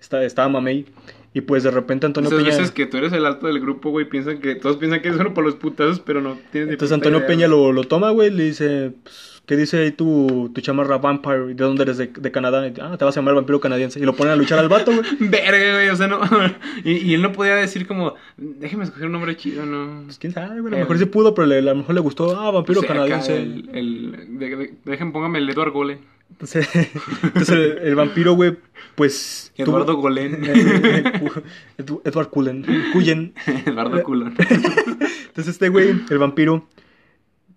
estaba, 0.00 0.24
estaba 0.24 0.48
mamey. 0.48 0.86
Y 1.34 1.42
pues 1.42 1.62
de 1.62 1.70
repente 1.70 2.06
Antonio 2.06 2.30
Esas 2.30 2.42
Peña... 2.42 2.56
veces 2.56 2.72
que 2.72 2.86
tú 2.86 2.96
eres 2.96 3.12
el 3.12 3.24
alto 3.26 3.46
del 3.46 3.60
grupo, 3.60 3.90
güey, 3.90 4.08
piensan 4.08 4.40
que 4.40 4.56
todos 4.56 4.76
piensan 4.76 5.02
que 5.02 5.10
es 5.10 5.16
solo 5.16 5.34
por 5.34 5.44
los 5.44 5.54
putazos, 5.54 6.00
pero 6.00 6.20
no 6.20 6.36
tienes 6.50 6.72
Entonces 6.72 6.92
Antonio 6.92 7.18
idea, 7.18 7.28
Peña 7.28 7.46
lo, 7.46 7.70
lo 7.70 7.84
toma, 7.84 8.10
güey, 8.10 8.30
le 8.30 8.42
dice, 8.42 8.90
pues, 9.04 9.33
¿qué 9.46 9.56
dice 9.56 9.78
ahí 9.78 9.90
tu, 9.92 10.50
tu 10.54 10.60
chamarra 10.60 10.98
Vampire? 10.98 11.46
¿De 11.48 11.54
dónde 11.54 11.82
eres? 11.82 11.98
De, 11.98 12.06
de 12.08 12.30
Canadá. 12.32 12.66
Y, 12.66 12.72
ah, 12.80 12.96
te 12.96 13.04
vas 13.04 13.16
a 13.16 13.20
llamar 13.20 13.34
vampiro 13.34 13.60
canadiense. 13.60 13.98
Y 14.00 14.04
lo 14.04 14.14
ponen 14.14 14.32
a 14.32 14.36
luchar 14.36 14.58
al 14.58 14.68
vato, 14.68 14.92
güey. 14.92 15.04
Verga, 15.30 15.74
güey, 15.74 15.88
o 15.88 15.96
sea, 15.96 16.06
no. 16.06 16.20
y, 16.84 16.92
y 16.92 17.14
él 17.14 17.22
no 17.22 17.32
podía 17.32 17.54
decir 17.56 17.86
como, 17.86 18.14
déjeme 18.36 18.84
escoger 18.84 19.06
un 19.06 19.12
nombre 19.12 19.36
chido, 19.36 19.64
¿no? 19.66 20.02
Pues 20.04 20.18
quién 20.18 20.32
sabe, 20.32 20.60
güey. 20.60 20.66
A 20.68 20.70
lo 20.70 20.76
El- 20.76 20.82
mejor 20.82 20.98
sí 20.98 21.04
pudo, 21.06 21.34
pero 21.34 21.46
le- 21.46 21.58
a 21.58 21.62
lo 21.62 21.74
mejor 21.76 21.94
le 21.94 22.00
gustó. 22.00 22.36
Ah, 22.40 22.50
vampiro 22.50 22.80
Pues, 22.80 22.90
canadiense. 22.92 23.36
El, 23.40 23.68
el, 23.72 24.38
de- 24.38 25.06
póngame 25.12 25.38
el 25.38 25.48
Eduardo 25.50 25.72
Gole. 25.72 25.98
Entonces, 26.30 26.68
entonces 27.22 27.50
el, 27.50 27.78
el 27.86 27.94
vampiro, 27.94 28.32
güey, 28.34 28.56
pues... 28.94 29.52
tuvo- 29.56 29.64
Eduardo 29.66 29.94
Golén. 29.96 30.42
Edu- 30.42 32.00
Edward 32.04 32.28
Cullen. 32.30 32.64
Cullen. 32.92 33.34
Eduardo 33.66 34.02
Culón. 34.02 34.34
Entonces 34.38 35.48
este 35.54 35.68
güey, 35.68 35.94
el 36.10 36.18
vampiro, 36.18 36.66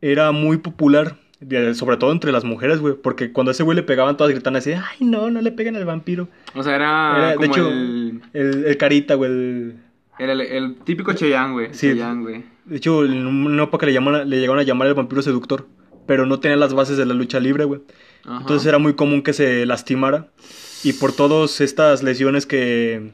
era 0.01 0.31
muy 0.31 0.57
popular, 0.57 1.17
sobre 1.73 1.97
todo 1.97 2.11
entre 2.11 2.31
las 2.31 2.43
mujeres, 2.43 2.79
güey, 2.79 2.95
porque 2.95 3.31
cuando 3.31 3.51
a 3.51 3.53
ese 3.53 3.63
güey 3.63 3.75
le 3.75 3.83
pegaban 3.83 4.17
todas 4.17 4.33
gritaban 4.33 4.55
así, 4.57 4.71
ay, 4.73 5.05
no, 5.05 5.29
no 5.29 5.41
le 5.41 5.51
peguen 5.51 5.75
al 5.75 5.85
vampiro. 5.85 6.27
O 6.55 6.63
sea, 6.63 6.75
era, 6.75 7.17
Era, 7.33 7.35
de 7.37 7.45
hecho, 7.47 7.69
el, 7.69 8.21
el, 8.33 8.65
el 8.65 8.77
carita, 8.77 9.15
güey, 9.15 9.29
el... 9.31 9.75
era 10.19 10.33
el, 10.33 10.41
el 10.41 10.75
típico 10.83 11.13
Cheyenne, 11.13 11.51
güey. 11.53 11.67
Sí. 11.73 11.89
Cheyenne, 11.89 12.21
güey. 12.23 12.43
De 12.65 12.77
hecho, 12.77 13.05
en 13.05 13.25
una 13.27 13.63
época 13.63 13.85
le, 13.85 13.93
llaman, 13.93 14.29
le 14.29 14.39
llegaron 14.39 14.59
a 14.59 14.63
llamar 14.63 14.87
el 14.87 14.93
vampiro 14.95 15.21
seductor, 15.21 15.67
pero 16.05 16.25
no 16.25 16.39
tenía 16.39 16.57
las 16.57 16.73
bases 16.73 16.97
de 16.97 17.05
la 17.05 17.13
lucha 17.13 17.39
libre, 17.39 17.63
güey. 17.65 17.81
Entonces 18.25 18.65
era 18.67 18.77
muy 18.77 18.93
común 18.93 19.21
que 19.21 19.31
se 19.31 19.65
lastimara. 19.65 20.27
Y 20.83 20.93
por 20.93 21.13
todas 21.13 21.61
estas 21.61 22.03
lesiones 22.03 22.45
que, 22.45 23.11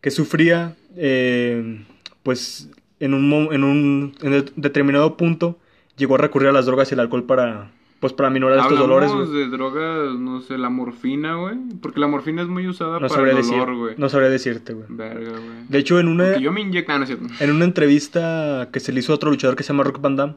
que 0.00 0.10
sufría, 0.12 0.76
eh, 0.96 1.82
pues 2.22 2.70
en 3.00 3.14
un, 3.14 3.48
en 3.52 3.64
un 3.64 4.14
en 4.22 4.30
de- 4.30 4.52
determinado 4.54 5.16
punto 5.16 5.58
llegó 5.96 6.14
a 6.14 6.18
recurrir 6.18 6.48
a 6.48 6.52
las 6.52 6.66
drogas 6.66 6.90
y 6.90 6.94
el 6.94 7.00
alcohol 7.00 7.24
para, 7.24 7.70
pues, 8.00 8.12
para 8.12 8.30
minorar 8.30 8.58
estos 8.58 8.78
dolores. 8.78 9.10
Hablamos 9.10 9.30
güey. 9.32 9.44
de 9.44 9.50
drogas, 9.50 10.18
no 10.18 10.40
sé, 10.40 10.58
la 10.58 10.68
morfina, 10.70 11.36
güey. 11.36 11.56
Porque 11.80 12.00
la 12.00 12.06
morfina 12.08 12.42
es 12.42 12.48
muy 12.48 12.66
usada 12.68 12.98
No 13.00 13.08
para 13.08 13.30
el 13.30 13.42
dolor, 13.46 13.76
güey. 13.76 13.94
no 13.98 14.08
sabría 14.08 14.28
decirte, 14.30 14.72
güey. 14.72 14.86
Verga, 14.88 15.30
güey. 15.30 15.66
De 15.68 15.78
hecho, 15.78 15.98
en 16.00 16.08
una, 16.08 16.24
Porque 16.24 16.40
yo 16.42 16.52
me 16.52 16.60
inyecto, 16.60 16.98
no 16.98 17.06
cierto. 17.06 17.26
en 17.40 17.50
una 17.50 17.64
entrevista 17.64 18.68
que 18.72 18.80
se 18.80 18.92
le 18.92 19.00
hizo 19.00 19.12
a 19.12 19.16
otro 19.16 19.30
luchador 19.30 19.56
que 19.56 19.62
se 19.62 19.68
llama 19.72 19.84
Rock 19.84 20.00
Van 20.00 20.16
Damme, 20.16 20.34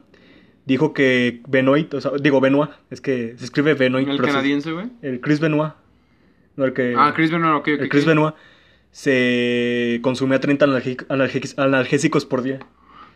dijo 0.64 0.92
que 0.92 1.42
Benoit, 1.48 1.92
o 1.94 2.00
sea, 2.00 2.12
digo 2.20 2.40
Benoit, 2.40 2.70
es 2.90 3.00
que 3.00 3.34
se 3.38 3.44
escribe 3.44 3.74
Benoit. 3.74 4.08
El 4.08 4.20
canadiense, 4.20 4.72
güey. 4.72 4.86
el 5.02 5.20
Chris 5.20 5.40
Benoit. 5.40 5.72
No, 6.56 6.64
el 6.64 6.72
que... 6.72 6.94
Ah, 6.96 7.12
Chris 7.14 7.30
Benoit, 7.30 7.54
ok, 7.54 7.68
ok. 7.76 7.80
El 7.82 7.88
Chris 7.88 8.02
ok. 8.04 8.08
Benoit 8.08 8.34
se 8.90 10.00
consumía 10.02 10.40
30 10.40 10.66
analgi- 10.66 11.06
analgi- 11.08 11.54
analgésicos 11.58 12.24
por 12.24 12.42
día. 12.42 12.60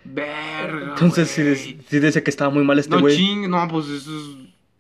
Verga. 0.05 0.91
Entonces 0.95 1.29
sí, 1.31 1.43
güey. 1.43 1.55
des- 1.55 1.77
sí 1.89 1.99
decía 1.99 2.25
que 2.25 2.31
estaba 2.31 2.51
muy 2.51 2.65
mal 2.65 2.79
este 2.79 2.95
No, 2.95 3.01
güey. 3.01 3.17
ching, 3.17 3.49
no, 3.51 3.67
pues 3.69 3.89
eso 3.89 4.11
es. 4.17 4.25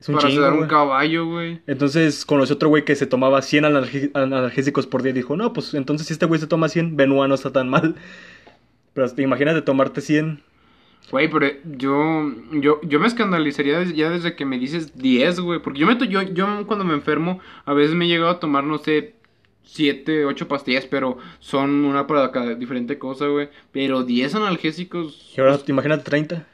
Es 0.00 0.08
un 0.08 0.14
para 0.16 0.28
chingo, 0.28 0.48
un 0.48 0.66
caballo, 0.66 1.26
güey. 1.26 1.60
Entonces 1.66 2.24
conoció 2.24 2.54
otro 2.56 2.70
güey 2.70 2.86
que 2.86 2.96
se 2.96 3.06
tomaba 3.06 3.42
100 3.42 3.64
analgi- 3.64 4.10
analgésicos 4.14 4.86
por 4.86 5.02
día 5.02 5.10
y 5.10 5.14
dijo, 5.14 5.36
no, 5.36 5.52
pues 5.52 5.74
entonces 5.74 6.06
si 6.06 6.14
este 6.14 6.24
güey 6.24 6.40
se 6.40 6.46
toma 6.46 6.70
100, 6.70 6.96
Benoit 6.96 7.28
no 7.28 7.34
está 7.34 7.52
tan 7.52 7.68
mal. 7.68 7.94
Pero 8.94 9.08
te 9.12 9.22
imagínate 9.22 9.60
tomarte 9.62 10.00
100. 10.00 10.42
Güey, 11.10 11.28
pero 11.28 11.46
yo, 11.76 12.32
yo, 12.52 12.80
yo 12.82 13.00
me 13.00 13.06
escandalizaría 13.08 13.82
ya 13.84 14.10
desde 14.10 14.36
que 14.36 14.44
me 14.44 14.58
dices 14.58 14.96
10, 14.96 15.40
güey. 15.40 15.60
Porque 15.60 15.80
yo, 15.80 15.86
me 15.86 15.96
yo, 16.08 16.22
yo 16.22 16.66
cuando 16.66 16.84
me 16.84 16.94
enfermo, 16.94 17.40
a 17.64 17.72
veces 17.74 17.94
me 17.96 18.04
he 18.04 18.08
llegado 18.08 18.30
a 18.30 18.38
tomar, 18.40 18.62
no 18.64 18.78
sé, 18.78 19.14
7, 19.72 20.24
8 20.24 20.48
pastillas, 20.48 20.86
pero 20.86 21.18
son 21.38 21.84
una 21.84 22.06
para 22.06 22.30
cada 22.32 22.54
diferente 22.54 22.98
cosa, 22.98 23.26
güey. 23.28 23.48
Pero 23.72 24.02
10 24.02 24.34
analgésicos. 24.34 25.32
Y 25.36 25.40
ahora 25.40 25.58
te 25.58 25.70
imagínate 25.72 26.02
30. 26.04 26.46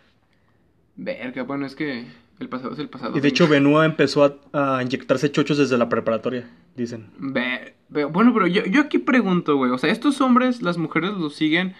Verga, 0.96 1.42
bueno, 1.42 1.66
es 1.66 1.74
que 1.74 2.05
el 2.38 2.48
pasado 2.48 2.72
es 2.72 2.79
el 2.79 2.88
pasado. 2.88 3.16
Y 3.16 3.20
de 3.20 3.29
hecho 3.29 3.48
Benoit 3.48 3.87
empezó 3.90 4.24
a, 4.52 4.76
a 4.79 4.83
inyectarse 4.83 5.31
chochos 5.33 5.59
desde 5.59 5.79
la 5.79 5.88
preparatoria, 5.88 6.48
dicen. 6.74 7.09
Ve- 7.18 7.74
ve- 7.88 8.05
bueno, 8.05 8.33
pero 8.35 8.46
yo, 8.46 8.64
yo 8.66 8.83
aquí 8.83 8.98
pregunto, 8.98 9.57
güey. 9.57 9.70
O 9.70 9.79
sea, 9.79 9.90
estos 9.90 10.20
hombres, 10.20 10.62
las 10.62 10.79
mujeres 10.79 11.12
los 11.12 11.35
siguen 11.35 11.74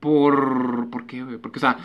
por. 0.00 0.88
¿Por 0.90 1.06
qué, 1.06 1.22
güey? 1.24 1.38
Porque, 1.38 1.58
o 1.58 1.60
sea. 1.60 1.78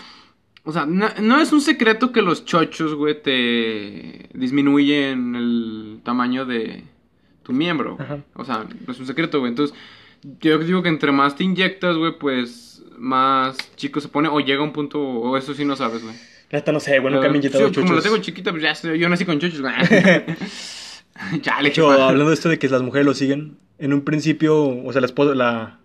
O 0.63 0.71
sea, 0.71 0.85
no, 0.85 1.07
no 1.23 1.39
es 1.41 1.51
un 1.53 1.61
secreto 1.61 2.11
que 2.11 2.21
los 2.21 2.45
chochos, 2.45 2.93
güey, 2.93 3.19
te 3.23 4.29
disminuyen 4.35 5.35
el 5.35 6.01
tamaño 6.03 6.45
de 6.45 6.83
tu 7.43 7.53
miembro. 7.53 7.97
Ajá. 7.99 8.19
O 8.35 8.45
sea, 8.45 8.65
no 8.85 8.91
es 8.93 8.99
un 8.99 9.07
secreto, 9.07 9.39
güey. 9.39 9.49
Entonces, 9.49 9.75
yo 10.39 10.57
digo 10.59 10.83
que 10.83 10.89
entre 10.89 11.11
más 11.11 11.35
te 11.35 11.43
inyectas, 11.43 11.97
güey, 11.97 12.17
pues 12.19 12.83
más 12.97 13.57
chico 13.75 13.99
se 13.99 14.07
pone 14.07 14.27
o 14.29 14.39
llega 14.39 14.61
a 14.61 14.63
un 14.63 14.73
punto, 14.73 14.99
o 15.01 15.37
eso 15.37 15.53
sí 15.53 15.65
no 15.65 15.75
sabes, 15.75 16.03
güey. 16.03 16.15
Neta 16.51 16.71
no 16.71 16.79
sé, 16.79 16.99
güey, 16.99 17.13
nunca 17.13 17.29
me 17.29 17.37
he 17.37 17.41
Sí, 17.41 17.47
inyectado 17.47 17.71
Como 17.73 17.93
la 17.93 18.01
tengo 18.01 18.17
chiquita, 18.17 18.51
pues 18.51 18.61
ya 18.61 18.75
sé, 18.75 18.97
yo 18.99 19.07
nací 19.09 19.23
con 19.25 19.39
chochos, 19.39 19.61
güey. 19.61 19.73
ya, 21.41 21.61
De 21.61 21.69
hecho, 21.69 21.89
hablando 21.91 22.27
de 22.29 22.33
esto 22.33 22.49
de 22.49 22.59
que 22.59 22.67
las 22.69 22.81
mujeres 22.81 23.05
lo 23.05 23.13
siguen, 23.13 23.57
en 23.79 23.93
un 23.93 24.01
principio, 24.01 24.63
o 24.67 24.91
sea, 24.91 25.01
la 25.01 25.07
esposa, 25.07 25.33
la, 25.35 25.79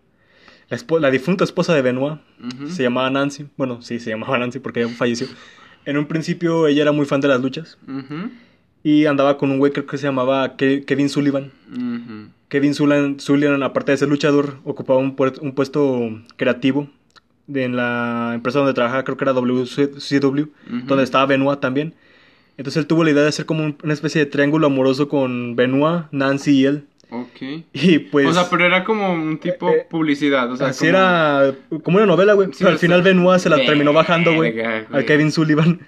la, 0.68 0.76
espo- 0.76 1.00
la 1.00 1.10
difunta 1.10 1.44
esposa 1.44 1.74
de 1.74 1.82
Benoit 1.82 2.20
Ujú. 2.44 2.68
se 2.68 2.82
llamaba 2.82 3.08
Nancy. 3.10 3.46
Bueno, 3.56 3.80
sí, 3.82 4.00
se 4.00 4.10
llamaba 4.10 4.38
Nancy 4.38 4.58
porque 4.58 4.80
ya 4.80 4.88
falleció. 4.88 5.26
En 5.84 5.96
un 5.96 6.06
principio 6.06 6.66
ella 6.66 6.82
era 6.82 6.92
muy 6.92 7.06
fan 7.06 7.20
de 7.20 7.28
las 7.28 7.40
luchas 7.40 7.78
Ujú. 7.86 8.30
Y 8.82 9.06
andaba 9.06 9.36
con 9.38 9.50
un 9.50 9.58
güey 9.58 9.72
creo 9.72 9.86
que 9.86 9.98
se 9.98 10.04
llamaba 10.06 10.56
Ke- 10.56 10.84
Kevin 10.84 11.08
Sullivan. 11.08 11.50
Kevin 12.48 12.74
Sullivan, 12.74 13.18
Sullivan, 13.18 13.62
aparte 13.62 13.92
de 13.92 13.98
ser 13.98 14.08
luchador, 14.08 14.58
ocupaba 14.64 15.00
un, 15.00 15.16
un 15.40 15.52
puesto 15.52 16.10
creativo 16.36 16.88
de- 17.48 17.64
en 17.64 17.76
la 17.76 18.32
empresa 18.34 18.60
donde 18.60 18.74
trabajaba, 18.74 19.02
creo 19.04 19.16
que 19.16 19.24
era 19.24 19.32
WCW, 19.32 20.46
donde 20.86 21.04
estaba 21.04 21.26
Benoit 21.26 21.60
también. 21.60 21.94
Entonces 22.56 22.80
él 22.80 22.86
tuvo 22.86 23.04
la 23.04 23.10
idea 23.10 23.22
de 23.22 23.28
hacer 23.28 23.44
como 23.46 23.64
un- 23.64 23.76
una 23.82 23.92
especie 23.92 24.20
de 24.24 24.26
triángulo 24.30 24.68
amoroso 24.68 25.08
con 25.08 25.56
Benoit, 25.56 26.04
Nancy 26.12 26.52
y 26.60 26.64
él. 26.66 26.84
Ok. 27.10 27.64
Y 27.72 27.98
pues... 27.98 28.26
o 28.28 28.32
sea, 28.32 28.48
pero 28.50 28.64
era 28.64 28.82
como 28.84 29.12
un 29.12 29.38
tipo 29.38 29.68
eh, 29.70 29.86
publicidad. 29.90 30.50
O 30.50 30.56
sea, 30.56 30.68
Así 30.68 30.86
como- 30.86 30.88
era 30.98 31.54
como 31.82 31.96
una 31.98 32.06
novela, 32.06 32.32
güey. 32.34 32.48
Sí, 32.48 32.58
Pero 32.60 32.70
al 32.70 32.78
final 32.78 33.02
Benoit 33.02 33.40
se 33.40 33.48
la 33.50 33.56
terminó 33.64 33.92
bajando, 33.92 34.34
güey. 34.34 34.58
Al 34.60 35.04
Kevin 35.04 35.30
Sullivan. 35.32 35.80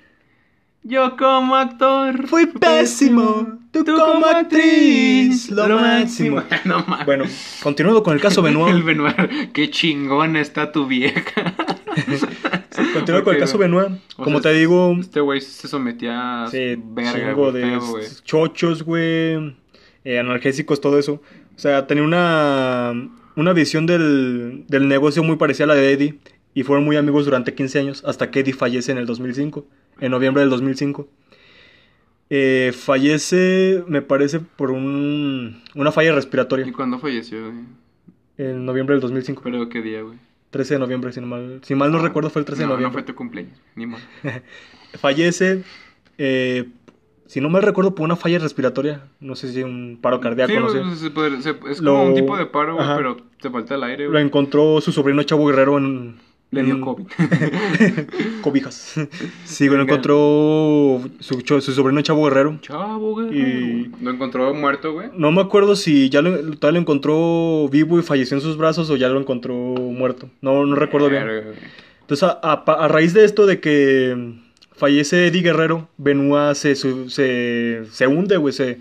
Yo 0.83 1.17
como 1.17 1.55
actor. 1.57 2.27
Fui 2.29 2.47
pésimo. 2.47 3.59
Tú 3.73 3.85
como 3.85 4.25
actriz. 4.27 5.51
Lo 5.51 5.69
máximo. 5.79 6.43
no. 6.65 6.85
Bueno, 7.05 7.25
continuando 7.63 8.03
con 8.03 8.15
el 8.15 8.21
caso 8.21 8.41
El 8.47 8.55
Benoit. 8.55 8.85
Benoit. 8.85 9.53
Qué 9.53 9.71
chingón 9.71 10.37
está 10.37 10.73
tu 10.73 10.87
vieja. 10.87 11.55
Continuando 12.95 13.25
con 13.25 13.35
el 13.35 13.41
caso. 13.41 13.59
Benoit. 13.59 13.89
Como 14.17 14.41
sea, 14.41 14.53
te 14.53 14.59
digo, 14.59 14.97
Este 15.01 15.21
güey 15.21 15.41
se 15.41 15.69
sometía 15.69 16.45
a 16.45 16.47
sí, 16.49 16.77
verga, 16.83 17.13
chingo 17.13 17.51
güey, 17.51 17.53
de 17.53 17.81
feo, 17.81 17.99
chochos, 18.25 18.83
güey. 18.83 19.57
eh, 20.05 20.19
analgésicos, 20.19 20.81
todo 20.81 20.99
eso. 20.99 21.15
O 21.57 21.59
sea, 21.59 21.87
tenía 21.87 22.05
una, 22.05 22.93
una 23.37 23.53
visión 23.53 23.85
del, 23.87 24.65
del 24.69 24.89
negocio 24.89 25.23
muy 25.25 25.37
parecida 25.37 25.65
a 25.65 25.69
la 25.69 25.75
de 25.75 25.93
Eddie. 25.93 26.19
Y 26.55 26.63
fueron 26.63 26.85
muy 26.85 26.97
amigos 26.97 27.25
durante 27.25 27.55
15 27.55 27.79
años 27.79 28.03
hasta 28.07 28.31
que 28.31 28.41
Eddie 28.41 28.53
fallece 28.55 28.91
en 28.93 28.99
el 28.99 29.07
2005. 29.07 29.67
En 30.01 30.11
noviembre 30.11 30.43
del 30.43 30.51
2005. 30.51 31.09
Eh, 32.31 32.73
fallece, 32.77 33.83
me 33.87 34.03
parece, 34.03 34.41
por 34.41 34.71
un, 34.71 35.63
una 35.75 35.93
falla 35.93 36.11
¿Y 36.11 36.15
respiratoria. 36.15 36.71
cuándo 36.75 36.99
falleció, 36.99 37.41
güey? 37.51 37.65
En 38.37 38.67
noviembre 38.67 38.95
del 38.95 39.01
2005. 39.01 39.41
¿Pero 39.43 39.69
qué 39.69 39.81
día, 39.83 40.03
güey? 40.03 40.19
13 40.51 40.75
de 40.75 40.81
noviembre, 40.81 41.13
si, 41.13 41.21
no 41.21 41.27
mal, 41.27 41.61
si 41.63 41.75
mal 41.75 41.91
no, 41.93 41.99
recuerdo, 42.01 42.31
fue 42.31 42.41
el 42.41 42.47
13 42.47 42.63
no, 42.63 42.69
de 42.69 42.69
No 42.69 42.75
noviembre. 42.77 43.03
fue 43.03 43.13
tu 43.13 43.15
cumpleaños, 43.17 43.59
ni 43.75 43.87
modo. 43.87 44.01
Fallece, 44.99 45.63
eh, 46.19 46.69
si 47.27 47.41
no 47.41 47.51
mal 47.51 47.63
recuerdo, 47.63 47.95
por 47.95 48.05
una 48.05 48.17
falla 48.17 48.39
respiratoria. 48.39 49.03
No 49.21 49.35
sé 49.35 49.53
si 49.53 49.63
un 49.63 49.99
paro 50.01 50.21
cardíaco, 50.21 50.53
Sí, 50.53 50.59
no 50.59 50.69
sé. 50.95 50.97
se 50.97 51.11
puede- 51.11 51.43
se- 51.43 51.57
es 51.71 51.81
Lo- 51.81 51.93
como 51.95 52.09
un 52.09 52.15
tipo 52.15 52.37
de 52.37 52.47
paro, 52.47 52.77
güey, 52.77 52.87
pero 52.97 53.17
te 53.41 53.51
falta 53.51 53.75
el 53.75 53.83
aire, 53.85 54.05
Lo 54.05 54.13
güey. 54.13 54.25
encontró 54.25 54.81
su 54.81 54.93
sobrino 54.93 55.23
Chavo 55.23 55.47
Guerrero 55.47 55.77
en. 55.79 56.17
Le 56.51 56.63
dio 56.63 56.81
COVID. 56.81 57.05
Cobijas. 58.43 58.95
Sí, 59.45 59.67
güey, 59.69 59.79
lo 59.79 59.85
Venga. 59.85 59.95
encontró 59.95 61.01
su, 61.21 61.41
sobrino 61.61 62.01
Chavo 62.01 62.25
Guerrero. 62.25 62.59
Chavo, 62.63 63.13
güey. 63.13 63.39
Y- 63.39 63.91
Lo 64.01 64.11
encontró 64.11 64.55
muerto, 64.55 64.93
güey. 64.95 65.11
No 65.15 65.31
me 65.31 65.41
acuerdo 65.43 65.77
si 65.77 66.09
ya 66.09 66.23
lo, 66.23 66.31
todavía 66.57 66.79
lo 66.79 66.83
encontró 66.83 67.69
vivo 67.71 67.99
y 67.99 68.03
falleció 68.03 68.37
en 68.37 68.41
sus 68.43 68.57
brazos 68.57 68.89
o 68.91 68.97
ya 68.97 69.09
lo 69.09 69.21
encontró 69.21 69.55
muerto. 69.55 70.31
No, 70.41 70.65
no 70.65 70.75
recuerdo 70.75 71.11
bien. 71.11 71.25
Entonces, 72.01 72.23
a, 72.23 72.39
a- 72.43 72.85
a 72.85 72.89
raíz 72.89 73.13
de 73.13 73.25
esto 73.25 73.45
de 73.47 73.61
que 73.61 74.35
fallece 74.75 75.27
Eddie 75.27 75.43
Guerrero, 75.43 75.89
Benoit 75.99 76.55
se, 76.55 76.75
su- 76.77 77.11
se, 77.11 77.83
se 77.91 78.07
hunde, 78.07 78.37
güey, 78.39 78.55
se... 78.55 78.79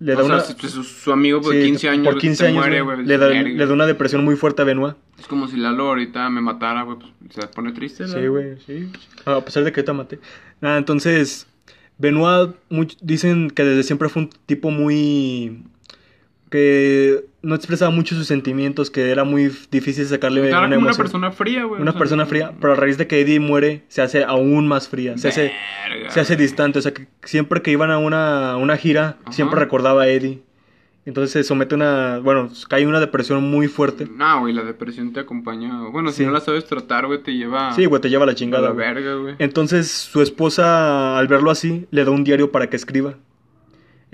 Le 0.00 0.14
da 0.14 0.22
o 0.22 0.26
una... 0.26 0.40
su, 0.40 0.82
su 0.82 1.12
amigo 1.12 1.40
por 1.40 1.54
sí, 1.54 1.62
15 1.62 1.88
años 1.88 2.04
por 2.04 2.14
güey, 2.14 2.20
15 2.22 2.36
se 2.36 2.46
años, 2.46 2.56
muere, 2.58 2.80
güey, 2.82 3.04
le, 3.04 3.18
da, 3.18 3.28
le 3.28 3.66
da 3.66 3.72
una 3.72 3.86
depresión 3.86 4.24
muy 4.24 4.36
fuerte 4.36 4.62
a 4.62 4.64
Benoit. 4.64 4.96
Es 5.18 5.26
como 5.26 5.46
si 5.48 5.56
Lalo 5.56 5.88
ahorita 5.88 6.28
me 6.30 6.40
matara, 6.40 6.82
güey. 6.82 6.98
Pues, 6.98 7.12
se 7.34 7.46
pone 7.48 7.72
triste, 7.72 8.06
Sí, 8.08 8.26
güey, 8.26 8.58
sí. 8.66 8.90
A 9.24 9.40
pesar 9.40 9.64
de 9.64 9.72
que 9.72 9.82
te 9.82 9.92
maté. 9.92 10.18
Nada, 10.60 10.78
entonces, 10.78 11.46
Benoit 11.98 12.54
much- 12.70 12.98
dicen 13.00 13.50
que 13.50 13.64
desde 13.64 13.82
siempre 13.84 14.08
fue 14.08 14.22
un 14.22 14.30
tipo 14.46 14.70
muy... 14.70 15.62
que 16.50 17.24
no 17.44 17.54
expresaba 17.54 17.90
mucho 17.90 18.14
sus 18.14 18.26
sentimientos, 18.26 18.90
que 18.90 19.10
era 19.10 19.24
muy 19.24 19.50
difícil 19.70 20.04
sacarle 20.06 20.40
Era 20.48 20.58
una 20.58 20.66
como 20.66 20.66
una 20.66 20.74
emoción. 20.86 20.96
persona 20.96 21.30
fría, 21.30 21.64
güey. 21.64 21.80
Una 21.80 21.90
o 21.90 21.94
sea, 21.94 21.98
persona 21.98 22.26
fría, 22.26 22.52
pero 22.60 22.72
a 22.72 22.76
raíz 22.76 22.98
de 22.98 23.06
que 23.06 23.20
Eddie 23.20 23.38
muere, 23.40 23.84
se 23.88 24.02
hace 24.02 24.24
aún 24.24 24.66
más 24.66 24.88
fría, 24.88 25.16
se 25.18 25.28
hace, 25.28 25.52
se 26.08 26.20
hace 26.20 26.36
distante, 26.36 26.78
o 26.78 26.82
sea, 26.82 26.92
que 26.94 27.06
siempre 27.22 27.62
que 27.62 27.70
iban 27.70 27.90
a 27.90 27.98
una, 27.98 28.52
a 28.52 28.56
una 28.56 28.76
gira, 28.76 29.18
Ajá. 29.22 29.32
siempre 29.32 29.60
recordaba 29.60 30.02
a 30.02 30.08
Eddie. 30.08 30.42
Entonces 31.06 31.32
se 31.32 31.44
somete 31.44 31.74
a 31.74 31.76
una, 31.76 32.18
bueno, 32.20 32.48
cae 32.66 32.86
una 32.86 32.98
depresión 32.98 33.42
muy 33.44 33.68
fuerte. 33.68 34.08
No, 34.10 34.40
güey, 34.40 34.54
la 34.54 34.62
depresión 34.62 35.12
te 35.12 35.20
acompaña. 35.20 35.82
Bueno, 35.90 36.10
si 36.12 36.24
no 36.24 36.32
la 36.32 36.40
sabes 36.40 36.64
tratar, 36.64 37.04
güey, 37.06 37.22
te 37.22 37.34
lleva 37.34 37.74
Sí, 37.74 37.84
güey, 37.84 38.00
te 38.00 38.08
lleva 38.08 38.22
a 38.22 38.26
la 38.26 38.32
a 38.32 38.34
chingada. 38.34 38.68
la 38.68 38.70
güey. 38.74 38.86
verga, 38.86 39.14
güey. 39.16 39.34
Entonces 39.38 39.90
su 39.90 40.22
esposa, 40.22 41.18
al 41.18 41.28
verlo 41.28 41.50
así, 41.50 41.86
le 41.90 42.06
da 42.06 42.10
un 42.10 42.24
diario 42.24 42.50
para 42.52 42.70
que 42.70 42.76
escriba. 42.76 43.16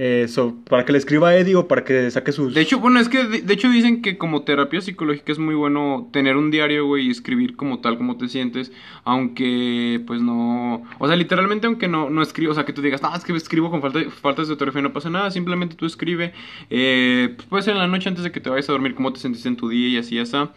Eh, 0.02 0.28
so- 0.28 0.56
para 0.64 0.86
que 0.86 0.92
le 0.92 0.98
escriba 0.98 1.28
a 1.28 1.36
Eddie 1.36 1.56
o 1.56 1.68
para 1.68 1.84
que 1.84 2.10
saque 2.10 2.32
sus... 2.32 2.54
De 2.54 2.62
hecho, 2.62 2.78
bueno, 2.80 3.00
es 3.00 3.10
que 3.10 3.22
de, 3.24 3.52
hecho 3.52 3.68
dicen 3.68 4.00
que 4.00 4.16
como 4.16 4.44
terapia 4.44 4.80
psicológica 4.80 5.30
es 5.30 5.38
muy 5.38 5.54
bueno 5.54 6.08
tener 6.10 6.38
un 6.38 6.50
diario, 6.50 6.86
güey, 6.86 7.08
y 7.08 7.10
escribir 7.10 7.54
como 7.54 7.80
tal, 7.80 7.98
como 7.98 8.16
te 8.16 8.26
sientes, 8.26 8.72
aunque 9.04 10.02
pues 10.06 10.22
no, 10.22 10.84
o 10.98 11.06
sea, 11.06 11.16
literalmente 11.16 11.66
aunque 11.66 11.86
no, 11.86 12.08
no 12.08 12.22
escribo, 12.22 12.52
o 12.52 12.54
sea, 12.54 12.64
que 12.64 12.72
tú 12.72 12.80
digas, 12.80 13.02
no, 13.02 13.14
es 13.14 13.24
que 13.24 13.34
escribo 13.34 13.70
con 13.70 13.82
falta, 13.82 14.00
faltas 14.10 14.46
de 14.48 14.54
ortografía, 14.54 14.80
no 14.80 14.94
pasa 14.94 15.10
nada, 15.10 15.30
simplemente 15.30 15.76
tú 15.76 15.84
escribe, 15.84 16.32
eh, 16.70 17.34
pues 17.36 17.46
puede 17.48 17.62
ser 17.64 17.74
en 17.74 17.80
la 17.80 17.86
noche 17.86 18.08
antes 18.08 18.24
de 18.24 18.32
que 18.32 18.40
te 18.40 18.48
vayas 18.48 18.70
a 18.70 18.72
dormir, 18.72 18.94
cómo 18.94 19.12
te 19.12 19.20
sentiste 19.20 19.48
en 19.50 19.56
tu 19.56 19.68
día 19.68 19.88
y 19.88 19.96
así, 19.98 20.14
ya 20.14 20.22
está. 20.22 20.50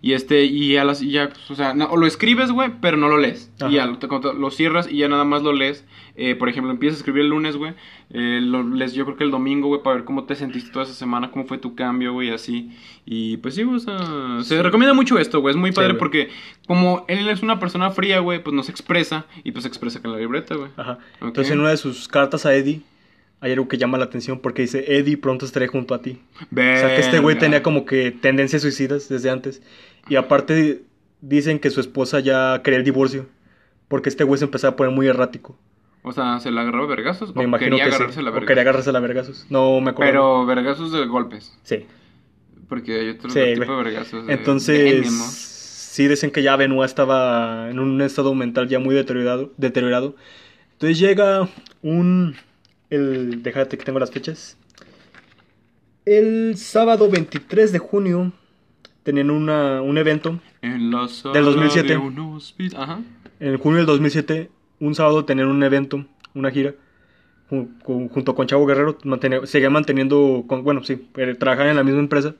Y 0.00 0.12
este, 0.12 0.44
y 0.44 0.72
ya, 0.72 0.84
las, 0.84 1.02
y 1.02 1.10
ya 1.10 1.28
pues, 1.30 1.50
o 1.50 1.54
sea, 1.54 1.74
no, 1.74 1.86
o 1.86 1.96
lo 1.96 2.06
escribes, 2.06 2.50
güey, 2.52 2.70
pero 2.80 2.96
no 2.96 3.08
lo 3.08 3.18
lees. 3.18 3.50
Ajá. 3.60 3.70
Y 3.70 3.74
ya 3.74 3.86
lo, 3.86 3.98
te- 3.98 4.08
lo 4.08 4.50
cierras 4.50 4.88
y 4.90 4.98
ya 4.98 5.08
nada 5.08 5.24
más 5.24 5.42
lo 5.42 5.52
lees. 5.52 5.84
Eh, 6.20 6.34
por 6.34 6.48
ejemplo, 6.48 6.72
empiezas 6.72 6.98
a 6.98 7.00
escribir 7.00 7.22
el 7.22 7.28
lunes, 7.30 7.56
güey. 7.56 7.74
eh, 8.10 8.40
lo 8.42 8.62
lees 8.62 8.92
yo 8.94 9.04
creo 9.04 9.16
que 9.16 9.24
el 9.24 9.30
domingo, 9.30 9.68
güey, 9.68 9.82
para 9.82 9.96
ver 9.96 10.04
cómo 10.04 10.24
te 10.24 10.34
sentiste 10.34 10.70
toda 10.72 10.84
esa 10.84 10.94
semana, 10.94 11.30
cómo 11.30 11.44
fue 11.46 11.58
tu 11.58 11.74
cambio, 11.76 12.12
güey, 12.12 12.30
así. 12.30 12.70
Y 13.06 13.36
pues 13.38 13.54
sí, 13.54 13.62
güey, 13.62 13.76
o 13.76 13.80
sea, 13.80 13.98
se 14.42 14.62
recomienda 14.62 14.94
mucho 14.94 15.18
esto, 15.18 15.40
güey. 15.40 15.52
Es 15.54 15.56
muy 15.60 15.70
padre 15.72 15.94
porque 15.94 16.28
como 16.66 17.04
él 17.08 17.28
es 17.28 17.42
una 17.42 17.58
persona 17.60 17.90
fría, 17.90 18.18
güey, 18.20 18.42
pues 18.42 18.54
no 18.54 18.62
se 18.64 18.72
expresa 18.72 19.26
y 19.44 19.52
pues 19.52 19.62
se 19.62 19.68
expresa 19.68 20.00
con 20.02 20.12
la 20.12 20.18
libreta, 20.18 20.54
güey. 20.56 20.70
Ajá. 20.76 20.98
Entonces 21.20 21.52
en 21.52 21.60
una 21.60 21.70
de 21.70 21.76
sus 21.76 22.08
cartas 22.08 22.44
a 22.46 22.54
Eddie 22.54 22.80
hay 23.40 23.52
algo 23.52 23.68
que 23.68 23.78
llama 23.78 23.98
la 23.98 24.04
atención 24.04 24.40
porque 24.40 24.62
dice, 24.62 24.84
Eddie, 24.98 25.16
pronto 25.16 25.46
estaré 25.46 25.68
junto 25.68 25.94
a 25.94 26.02
ti. 26.02 26.20
O 26.52 26.56
sea 26.56 26.94
que 26.94 27.00
este 27.00 27.18
güey 27.20 27.38
tenía 27.38 27.62
como 27.62 27.84
que 27.84 28.10
tendencias 28.10 28.62
suicidas 28.62 29.08
desde 29.08 29.30
antes. 29.30 29.62
Y 30.08 30.16
aparte 30.16 30.82
dicen 31.20 31.58
que 31.58 31.70
su 31.70 31.80
esposa 31.80 32.20
ya 32.20 32.60
quería 32.62 32.78
el 32.78 32.84
divorcio. 32.84 33.26
Porque 33.88 34.08
este 34.08 34.24
güey 34.24 34.38
se 34.38 34.44
empezaba 34.44 34.72
a 34.72 34.76
poner 34.76 34.92
muy 34.92 35.06
errático. 35.06 35.56
O 36.02 36.12
sea, 36.12 36.40
¿se 36.40 36.50
la 36.50 36.60
agarraba 36.62 36.84
a 36.84 36.88
vergazos? 36.88 37.34
Me 37.34 37.42
o 37.42 37.44
imagino 37.44 37.70
quería 37.76 37.84
que 37.84 37.90
sí. 37.90 37.96
agarrarse 37.96 38.22
la 38.22 38.30
O 38.30 38.32
verga. 38.34 38.46
quería 38.46 38.62
agarrarse 38.62 38.92
la 38.92 39.00
vergazos. 39.00 39.46
No 39.50 39.80
me 39.80 39.90
acuerdo. 39.90 40.10
Pero 40.12 40.46
vergazos 40.46 40.92
de 40.92 41.06
golpes. 41.06 41.56
Sí. 41.62 41.86
Porque 42.68 43.00
hay 43.00 43.08
otro 43.10 43.30
Sí, 43.30 43.40
tipo 43.54 43.76
de 43.76 43.82
vergazos. 43.84 44.26
de 44.26 44.32
Entonces, 44.32 44.78
veneno. 45.00 45.24
sí 45.30 46.06
dicen 46.06 46.30
que 46.30 46.42
ya 46.42 46.56
Benoit 46.56 46.86
estaba 46.86 47.70
en 47.70 47.78
un 47.78 48.00
estado 48.02 48.34
mental 48.34 48.68
ya 48.68 48.78
muy 48.78 48.94
deteriorado. 48.94 49.52
deteriorado. 49.56 50.16
Entonces 50.72 50.98
llega 50.98 51.48
un... 51.82 52.36
El, 52.90 53.42
déjate 53.42 53.76
que 53.78 53.84
tengo 53.84 53.98
las 53.98 54.10
fechas. 54.10 54.56
El 56.04 56.56
sábado 56.56 57.10
23 57.10 57.72
de 57.72 57.78
junio 57.78 58.32
tenían 59.02 59.30
una, 59.30 59.82
un 59.82 59.98
evento. 59.98 60.40
En 60.62 60.90
la 60.90 61.08
sala 61.08 61.34
Del 61.34 61.44
2007. 61.44 61.88
de 61.88 61.96
un 61.98 62.16
hospi- 62.16 62.74
Ajá. 62.76 63.00
En 63.40 63.58
junio 63.58 63.78
del 63.78 63.86
2007, 63.86 64.50
un 64.80 64.94
sábado 64.94 65.24
tenían 65.24 65.48
un 65.48 65.62
evento, 65.62 66.04
una 66.34 66.50
gira. 66.50 66.74
ju- 67.50 67.66
ju- 67.82 68.10
junto 68.10 68.34
con 68.34 68.46
Chavo 68.46 68.66
Guerrero, 68.66 68.98
mantenía- 69.04 69.46
seguían 69.46 69.72
manteniendo, 69.72 70.44
con, 70.46 70.64
bueno, 70.64 70.84
sí, 70.84 71.08
eh, 71.16 71.34
trabajaban 71.34 71.70
en 71.70 71.76
la 71.76 71.82
misma 71.84 72.00
empresa. 72.00 72.34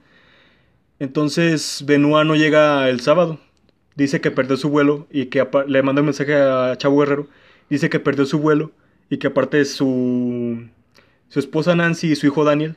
Entonces, 0.99 1.82
Benoit 1.86 2.26
no 2.26 2.36
llega 2.36 2.88
el 2.90 3.01
sábado. 3.01 3.38
Dice 3.96 4.20
que 4.20 4.30
perdió 4.30 4.57
su 4.59 4.68
vuelo 4.68 5.07
y 5.11 5.26
que 5.26 5.46
le 5.66 5.82
manda 5.82 6.03
un 6.03 6.07
mensaje 6.07 6.34
a 6.34 6.76
Chavo 6.76 6.99
Guerrero. 7.01 7.26
Dice 7.70 7.88
que 7.88 8.01
perdió 8.01 8.26
su 8.26 8.38
vuelo 8.38 8.70
y 9.11 9.18
que 9.18 9.26
aparte 9.28 9.64
su, 9.64 10.64
su 11.28 11.38
esposa 11.38 11.74
Nancy 11.74 12.12
y 12.12 12.16
su 12.16 12.26
hijo 12.26 12.44
Daniel, 12.44 12.76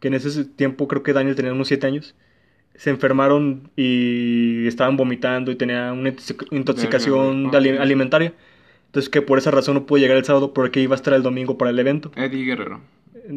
que 0.00 0.08
en 0.08 0.14
ese 0.14 0.44
tiempo 0.44 0.88
creo 0.88 1.02
que 1.02 1.12
Daniel 1.12 1.36
tenía 1.36 1.52
unos 1.52 1.68
7 1.68 1.86
años, 1.86 2.14
se 2.74 2.90
enfermaron 2.90 3.70
y 3.76 4.66
estaban 4.66 4.96
vomitando 4.96 5.50
y 5.52 5.56
tenía 5.56 5.92
una 5.92 6.10
intoxic- 6.10 6.48
intoxicación 6.50 7.50
de 7.50 7.78
alimentaria. 7.78 8.32
Entonces 8.86 9.08
que 9.08 9.22
por 9.22 9.38
esa 9.38 9.50
razón 9.50 9.74
no 9.74 9.86
pudo 9.86 10.00
llegar 10.00 10.16
el 10.16 10.24
sábado 10.24 10.52
porque 10.52 10.80
iba 10.80 10.94
a 10.94 10.96
estar 10.96 11.14
el 11.14 11.22
domingo 11.22 11.56
para 11.58 11.70
el 11.70 11.78
evento. 11.78 12.10
Eddie 12.16 12.44
Guerrero. 12.44 12.80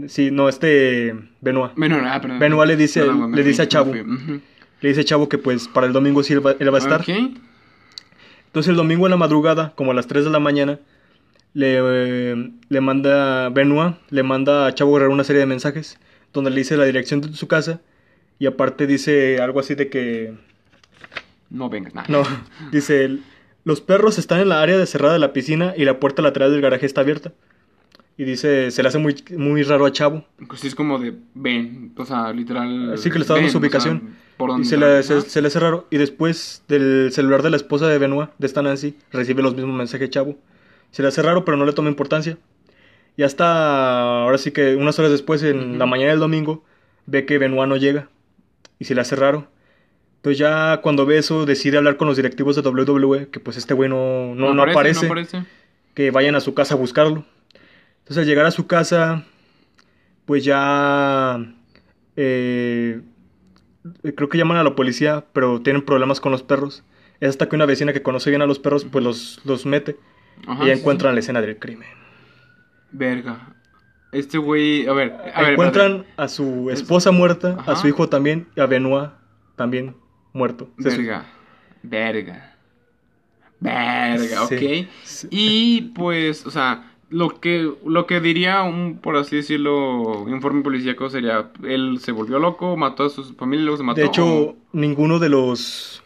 Sí, 0.07 0.32
no, 0.32 0.49
este 0.49 1.13
Benoit. 1.41 1.73
Bueno, 1.76 2.01
ah, 2.05 2.19
perdón. 2.19 2.39
Benoit 2.39 2.67
le 2.67 2.76
dice- 2.76 3.01
Perdón, 3.01 3.32
le 3.32 3.41
fui, 3.43 3.51
dice 3.51 3.61
a 3.61 3.67
Chavo. 3.67 3.93
Le 3.93 4.89
dice 4.89 5.05
Chavo 5.05 5.30
que 5.30 5.38
pues 5.38 5.67
para 5.67 5.86
el 5.88 5.93
domingo 5.93 6.23
sí 6.23 6.34
él 6.34 6.45
va, 6.45 6.55
él 6.59 6.73
va 6.73 6.78
a 6.78 6.82
estar. 6.82 7.01
Ok. 7.01 7.09
Entonces 8.47 8.69
el 8.69 8.76
domingo 8.76 9.05
en 9.05 9.11
la 9.11 9.17
madrugada, 9.17 9.73
como 9.76 9.91
a 9.91 9.93
las 9.93 10.07
3 10.07 10.23
de 10.26 10.32
la 10.32 10.39
mañana, 10.39 10.80
le, 11.56 11.80
eh, 11.80 12.51
le 12.68 12.82
manda 12.82 13.49
Benoit, 13.49 13.95
le 14.10 14.24
manda 14.24 14.68
a 14.68 14.76
Chavo 14.76 14.93
Guerrero 14.93 15.12
una 15.12 15.24
serie 15.24 15.39
de 15.39 15.45
mensajes 15.45 15.97
donde 16.34 16.51
le 16.51 16.58
dice 16.58 16.76
la 16.76 16.84
dirección 16.84 17.22
de 17.22 17.34
su 17.34 17.47
casa 17.47 17.80
y 18.38 18.45
aparte 18.45 18.86
dice 18.86 19.41
algo 19.41 19.62
así 19.62 19.74
de 19.74 19.89
que 19.89 20.34
no 21.49 21.70
vengas. 21.70 21.95
Nah. 21.95 22.03
No, 22.10 22.24
dice 22.72 23.20
los 23.64 23.80
perros 23.80 24.20
están 24.20 24.41
en 24.41 24.49
la 24.49 24.62
área 24.62 24.78
de 24.78 24.86
cerrada 24.86 25.14
de 25.14 25.20
la 25.20 25.32
piscina 25.32 25.74
y 25.76 25.86
la 25.86 25.99
puerta 25.99 26.22
lateral 26.22 26.51
del 26.51 26.62
garaje 26.62 26.86
está 26.86 27.01
abierta. 27.01 27.32
Y 28.18 28.24
dice, 28.24 28.70
se 28.72 28.82
le 28.82 28.89
hace 28.89 28.97
muy, 28.97 29.16
muy 29.38 29.64
raro 29.64 29.86
a 29.86 29.91
Chavo. 29.91 30.24
Pues 30.47 30.62
sí, 30.62 30.68
es 30.68 30.76
como 30.76 30.99
de 30.99 31.16
ven, 31.34 31.93
o 31.97 32.06
sea, 32.06 32.32
literal. 32.32 32.93
Así 32.93 33.10
que 33.10 33.18
le 33.18 33.24
está 33.24 33.34
dando 33.34 33.49
su 33.49 33.58
o 33.58 33.60
sea, 33.60 33.68
ubicación. 33.68 34.16
por 34.38 34.49
Y 34.49 34.53
dónde 34.53 34.68
se 34.68 34.76
está, 34.76 34.88
le, 34.88 35.03
se, 35.03 35.30
se 35.30 35.41
le 35.41 35.47
hace 35.47 35.60
raro. 35.60 35.88
Y 35.89 35.97
después 35.97 36.64
del 36.68 37.12
celular 37.12 37.43
de 37.43 37.49
la 37.49 37.58
esposa 37.58 37.88
de 37.88 37.97
Benoit, 37.97 38.30
de 38.38 38.47
esta 38.47 38.62
Nancy, 38.62 38.95
recibe 39.12 39.41
los 39.41 39.56
mismos 39.56 39.76
mensajes 39.76 40.10
Chavo. 40.10 40.38
Se 40.96 41.02
le 41.02 41.10
hace 41.10 41.22
raro, 41.22 41.43
pero 41.43 41.58
no 41.58 41.66
le 41.66 41.74
toma 41.74 41.89
importancia. 41.89 42.38
Y 43.18 43.24
hasta 43.24 44.22
ahora 44.24 44.38
sí 44.38 44.52
que 44.52 44.76
unas 44.78 44.98
horas 44.98 45.12
después, 45.12 45.43
en 45.43 45.78
la 45.78 45.86
mañana 45.86 46.12
del 46.12 46.22
domingo, 46.22 46.64
ve 47.06 47.26
que 47.26 47.38
Benoit 47.38 47.68
no 47.68 47.76
llega. 47.76 48.08
Y 48.80 48.86
se 48.86 48.96
le 48.96 49.02
hace 49.02 49.18
raro. 49.18 49.50
Entonces 50.18 50.38
ya 50.38 50.80
cuando 50.82 51.06
ve 51.06 51.18
eso, 51.18 51.46
decide 51.46 51.76
hablar 51.78 51.98
con 51.98 52.08
los 52.08 52.16
directivos 52.16 52.56
de 52.56 52.62
WWE, 52.62 53.28
que 53.28 53.41
pues 53.41 53.58
este 53.58 53.74
güey 53.74 53.89
no, 53.89 54.36
no, 54.36 54.54
no 54.54 54.64
aparece, 54.64 55.02
No 55.02 55.08
aparece. 55.08 55.43
que 55.96 56.12
vayan 56.12 56.36
a 56.36 56.39
su 56.39 56.54
casa 56.54 56.76
a 56.76 56.78
buscarlo. 56.78 57.26
Entonces 58.00 58.20
al 58.20 58.26
llegar 58.26 58.46
a 58.46 58.52
su 58.52 58.66
casa, 58.66 59.26
pues 60.26 60.46
ya... 60.46 61.54
eh, 62.16 63.02
creo 64.16 64.30
que 64.30 64.38
llaman 64.38 64.58
a 64.58 64.64
la 64.64 64.76
policía, 64.76 65.26
pero 65.34 65.62
tienen 65.62 65.84
problemas 65.84 66.22
con 66.22 66.32
los 66.32 66.41
perros. 66.43 66.84
Es 67.20 67.30
hasta 67.30 67.50
que 67.50 67.56
una 67.58 67.66
vecina 67.66 67.91
que 67.91 68.02
conoce 68.02 68.30
bien 68.30 68.41
a 68.41 68.46
los 68.46 68.60
perros, 68.60 68.86
pues 68.86 69.04
los, 69.04 69.41
los 69.46 69.66
mete. 69.66 69.98
Ajá, 70.47 70.63
y 70.63 70.67
ya 70.67 70.73
sí, 70.75 70.79
encuentran 70.79 71.13
la 71.15 71.19
escena 71.19 71.41
del 71.41 71.57
crimen. 71.57 71.88
Verga. 72.91 73.53
Este 74.11 74.38
güey, 74.38 74.88
a 74.88 74.93
ver, 74.93 75.11
a 75.33 75.41
ver. 75.41 75.51
encuentran 75.53 75.91
espérate. 75.97 76.13
a 76.21 76.27
su 76.29 76.69
esposa 76.71 77.11
muerta, 77.11 77.55
a 77.57 77.61
Ajá. 77.61 77.75
su 77.75 77.88
hijo 77.88 78.07
también, 78.07 78.47
y 78.55 78.61
a 78.61 78.65
Benoit 78.65 79.09
también 79.55 79.95
muerto. 80.33 80.69
Verga. 80.77 81.25
Verga. 81.83 82.55
Verga, 83.59 84.45
Sí. 84.47 84.55
ok. 84.55 84.88
Sí. 85.03 85.27
Y 85.31 85.81
pues, 85.93 86.45
o 86.45 86.51
sea, 86.51 86.91
lo 87.09 87.39
que, 87.39 87.71
lo 87.86 88.05
que 88.05 88.19
diría 88.21 88.63
un, 88.63 88.99
por 88.99 89.15
así 89.17 89.38
decirlo, 89.38 90.25
informe 90.29 90.61
policíaco 90.61 91.09
sería, 91.09 91.51
él 91.63 91.97
se 91.99 92.11
volvió 92.11 92.39
loco, 92.39 92.77
mató 92.77 93.05
a 93.05 93.09
su 93.09 93.23
familia, 93.36 93.65
luego 93.65 93.77
se 93.77 93.83
mató. 93.83 93.99
De 94.01 94.07
hecho, 94.07 94.55
ninguno 94.71 95.19
de 95.19 95.29
los... 95.29 96.03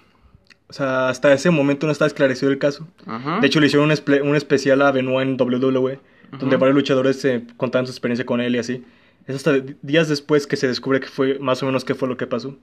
O 0.69 0.73
sea, 0.73 1.09
hasta 1.09 1.33
ese 1.33 1.49
momento 1.49 1.87
no 1.87 1.91
está 1.91 2.05
esclarecido 2.05 2.51
el 2.51 2.59
caso. 2.59 2.87
Ajá. 3.07 3.39
De 3.39 3.47
hecho, 3.47 3.59
le 3.59 3.67
hicieron 3.67 3.89
un, 3.89 4.35
especial 4.35 4.81
a 4.83 4.91
Benoit 4.91 5.27
en 5.27 5.41
WWE, 5.41 5.99
donde 6.39 6.57
varios 6.57 6.75
luchadores 6.75 7.19
se 7.19 7.43
contaban 7.57 7.87
su 7.87 7.91
experiencia 7.91 8.25
con 8.25 8.39
él 8.39 8.55
y 8.55 8.59
así. 8.59 8.83
Es 9.25 9.35
hasta 9.35 9.53
días 9.81 10.07
después 10.09 10.45
que 10.45 10.57
se 10.57 10.67
descubre 10.67 10.99
que 10.99 11.07
fue 11.07 11.39
más 11.39 11.61
o 11.63 11.65
menos 11.65 11.85
qué 11.85 11.95
fue 11.95 12.07
lo 12.07 12.17
que 12.17 12.27
pasó. 12.27 12.55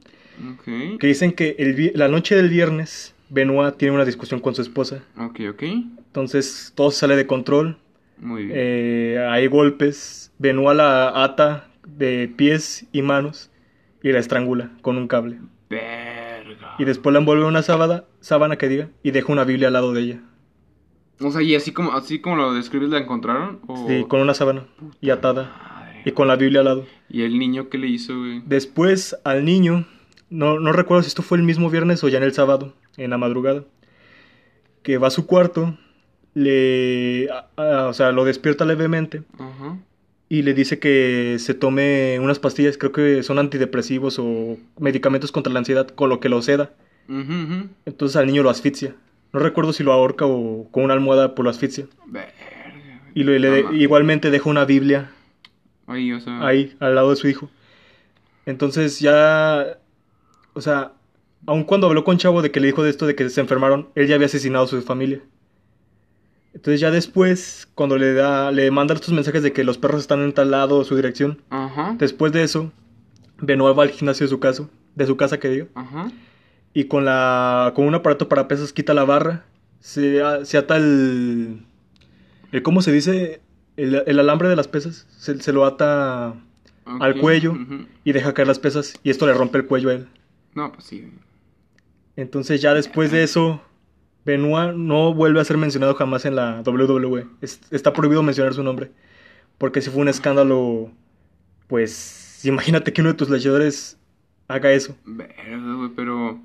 Que 0.65 1.07
dicen 1.07 1.33
que 1.33 1.57
el 1.59 1.93
la 1.95 2.09
noche 2.09 2.37
del 2.37 2.49
viernes, 2.49 3.15
Benoit 3.29 3.77
tiene 3.77 3.95
una 3.95 4.05
discusión 4.05 4.41
con 4.41 4.55
su 4.55 4.63
esposa. 4.63 5.03
Ok, 5.19 5.41
ok. 5.51 5.63
Entonces, 5.63 6.73
todo 6.77 6.93
sale 6.93 7.17
de 7.17 7.27
control. 7.27 7.77
Muy 8.19 8.47
bien. 8.47 8.57
Eh, 8.57 9.27
hay 9.29 9.49
golpes. 9.49 10.33
Benoit 10.39 10.77
la 10.77 11.25
ata 11.25 11.69
de 11.87 12.33
pies 12.37 12.87
y 12.93 13.03
manos 13.03 13.51
y 14.03 14.13
la 14.13 14.21
estrangula 14.21 14.71
con 14.83 14.97
un 14.97 15.09
cable. 15.09 15.39
Y 16.79 16.85
después 16.85 17.13
la 17.13 17.21
envuelve 17.21 17.43
en 17.45 17.49
una 17.49 17.63
sábana, 17.63 18.05
sábana 18.21 18.57
que 18.57 18.69
diga 18.69 18.89
y 19.03 19.11
deja 19.11 19.33
una 19.33 19.45
Biblia 19.45 19.69
al 19.69 19.73
lado 19.75 19.93
de 19.93 20.01
ella. 20.03 20.21
O 21.21 21.31
sea, 21.31 21.41
y 21.43 21.55
así 21.55 21.73
como, 21.73 21.93
así 21.93 22.21
como 22.21 22.37
lo 22.37 22.53
describes, 22.53 22.91
¿la 22.91 22.99
encontraron? 22.99 23.61
O... 23.67 23.89
Sí, 23.89 24.05
con 24.09 24.21
una 24.21 24.35
sábana 24.35 24.67
y 25.01 25.09
atada 25.11 25.55
Madre. 25.79 26.03
y 26.05 26.13
con 26.13 26.29
la 26.29 26.37
Biblia 26.37 26.61
al 26.61 26.67
lado. 26.67 26.87
¿Y 27.09 27.23
el 27.23 27.39
niño 27.39 27.69
qué 27.71 27.79
le 27.79 27.87
hizo, 27.87 28.19
güey? 28.19 28.43
Después 28.45 29.17
al 29.25 29.45
niño, 29.47 29.87
no, 30.29 30.61
no 30.61 30.73
recuerdo 30.73 31.03
si 31.03 31.09
esto 31.09 31.23
fue 31.23 31.39
el 31.39 31.45
mismo 31.45 31.71
viernes 31.71 32.05
o 32.05 32.09
ya 32.09 32.19
en 32.19 32.25
el 32.25 32.35
sábado, 32.35 32.75
en 32.99 33.09
la 33.11 33.17
madrugada, 33.19 33.65
que 34.83 34.99
va 34.99 35.07
a 35.09 35.11
su 35.11 35.27
cuarto, 35.27 35.79
le, 36.35 37.31
a- 37.31 37.47
a- 37.57 37.89
o 37.89 37.95
sea, 37.95 38.13
lo 38.13 38.25
despierta 38.27 38.67
levemente 38.67 39.23
Ajá. 39.39 39.79
Y 40.29 40.43
le 40.43 40.55
dice 40.55 40.79
que 40.79 41.37
se 41.39 41.55
tome 41.55 42.19
unas 42.21 42.39
pastillas, 42.39 42.77
creo 42.79 42.93
que 42.93 43.23
son 43.23 43.39
antidepresivos 43.39 44.19
o 44.19 44.57
medicamentos 44.79 45.31
contra 45.33 45.53
la 45.53 45.61
ansiedad, 45.61 45.87
con 45.89 46.09
lo 46.09 46.19
que 46.21 46.29
lo 46.29 46.43
seda. 46.43 46.71
Entonces 47.87 48.17
al 48.17 48.27
niño 48.27 48.43
lo 48.43 48.51
asfixia. 48.51 48.95
No 49.33 49.41
recuerdo 49.41 49.73
si 49.73 49.85
lo 49.85 49.93
ahorca 49.93 50.25
o 50.27 50.69
con 50.71 50.85
una 50.85 50.95
almohada 50.95 51.35
por 51.35 51.45
lo 51.45 51.51
asfixia. 51.51 51.87
Verga. 52.07 52.33
Y 53.15 53.23
le- 53.25 53.65
igualmente 53.77 54.31
deja 54.31 54.51
una 54.51 54.65
Biblia 54.65 55.11
Ahí, 55.87 56.13
o 56.13 56.21
sea. 56.21 56.45
ahí, 56.47 56.75
al 56.81 56.95
lado 56.97 57.11
de 57.11 57.17
su 57.17 57.29
hijo. 57.29 57.49
Entonces 58.45 59.01
ya, 59.01 59.79
o 60.53 60.61
sea, 60.61 60.93
aun 61.47 61.65
cuando 61.65 61.87
habló 61.87 62.05
con 62.05 62.19
Chavo 62.19 62.43
de 62.43 62.51
que 62.51 62.61
le 62.61 62.67
dijo 62.69 62.83
de 62.83 62.91
esto, 62.91 63.07
de 63.07 63.15
que 63.15 63.29
se 63.31 63.41
enfermaron, 63.41 63.89
él 63.95 64.07
ya 64.07 64.17
había 64.17 64.27
asesinado 64.27 64.65
a 64.65 64.69
su 64.69 64.83
familia. 64.83 65.21
Entonces 66.57 66.81
ya 66.81 66.91
después, 66.91 67.69
cuando 67.75 67.99
le 67.99 68.15
da, 68.15 68.51
le 68.51 68.71
manda 68.71 68.95
estos 68.95 69.13
mensajes 69.13 69.43
de 69.43 69.53
que 69.53 69.63
los 69.63 69.77
perros 69.77 70.01
están 70.01 70.23
en 70.23 70.33
tal 70.33 70.51
lado, 70.51 70.83
su 70.85 70.97
dirección, 70.97 71.43
Ajá. 71.51 71.95
después 71.99 72.33
de 72.33 72.43
eso, 72.45 72.73
Benoit 73.39 73.79
va 73.79 73.83
al 73.83 73.91
gimnasio 73.91 74.25
de 74.25 74.31
su 74.31 74.41
casa, 74.41 74.67
de 74.95 75.05
su 75.07 75.19
casa 75.19 75.39
que 75.39 75.51
diga, 75.51 75.67
Ajá. 75.75 76.11
y 76.73 76.85
con 76.85 77.05
la, 77.05 77.73
con 77.77 77.85
un 77.87 77.95
aparato 77.95 78.31
para 78.31 78.49
pesas 78.49 78.73
quita 78.73 78.95
la 78.95 79.05
barra, 79.05 79.45
se, 79.81 80.23
se 80.45 80.57
ata 80.57 80.79
el, 80.79 81.61
el, 82.53 82.63
¿cómo 82.63 82.81
se 82.81 82.91
dice? 82.91 83.43
El, 83.77 84.03
el 84.07 84.19
alambre 84.19 84.49
de 84.49 84.57
las 84.57 84.67
pesas, 84.67 85.07
se, 85.19 85.39
se 85.43 85.53
lo 85.53 85.67
ata 85.67 86.35
al 86.87 87.21
cuello 87.21 87.55
y 88.03 88.13
deja 88.13 88.33
caer 88.33 88.49
las 88.49 88.59
pesas 88.59 88.99
y 89.05 89.11
esto 89.11 89.27
le 89.27 89.35
rompe 89.35 89.59
el 89.59 89.67
cuello 89.67 89.91
a 89.91 89.93
él. 89.93 90.09
No, 90.55 90.73
pues 90.73 90.85
sí. 90.87 91.13
Entonces 92.17 92.63
ya 92.63 92.73
después 92.73 93.11
de 93.11 93.23
eso, 93.25 93.61
Benoit 94.27 94.75
no 94.75 95.15
vuelve 95.15 95.41
a 95.41 95.45
ser 95.45 95.57
mencionado 95.57 95.95
jamás 95.95 96.25
en 96.27 96.35
la 96.37 96.63
WWE. 96.67 97.27
Es- 97.41 97.61
está 97.71 97.93
prohibido 97.93 98.23
mencionar 98.23 98.53
su 98.53 98.63
nombre. 98.63 98.91
Porque 99.57 99.81
si 99.81 99.89
fue 99.89 100.03
un 100.03 100.09
escándalo, 100.09 100.91
pues 101.69 102.41
imagínate 102.45 102.93
que 102.93 103.01
uno 103.01 103.11
de 103.13 103.17
tus 103.17 103.31
luchadores 103.31 103.99
haga 104.49 104.73
eso. 104.73 104.97
Verga, 105.05 105.75
güey, 105.77 105.91
pero. 105.97 106.39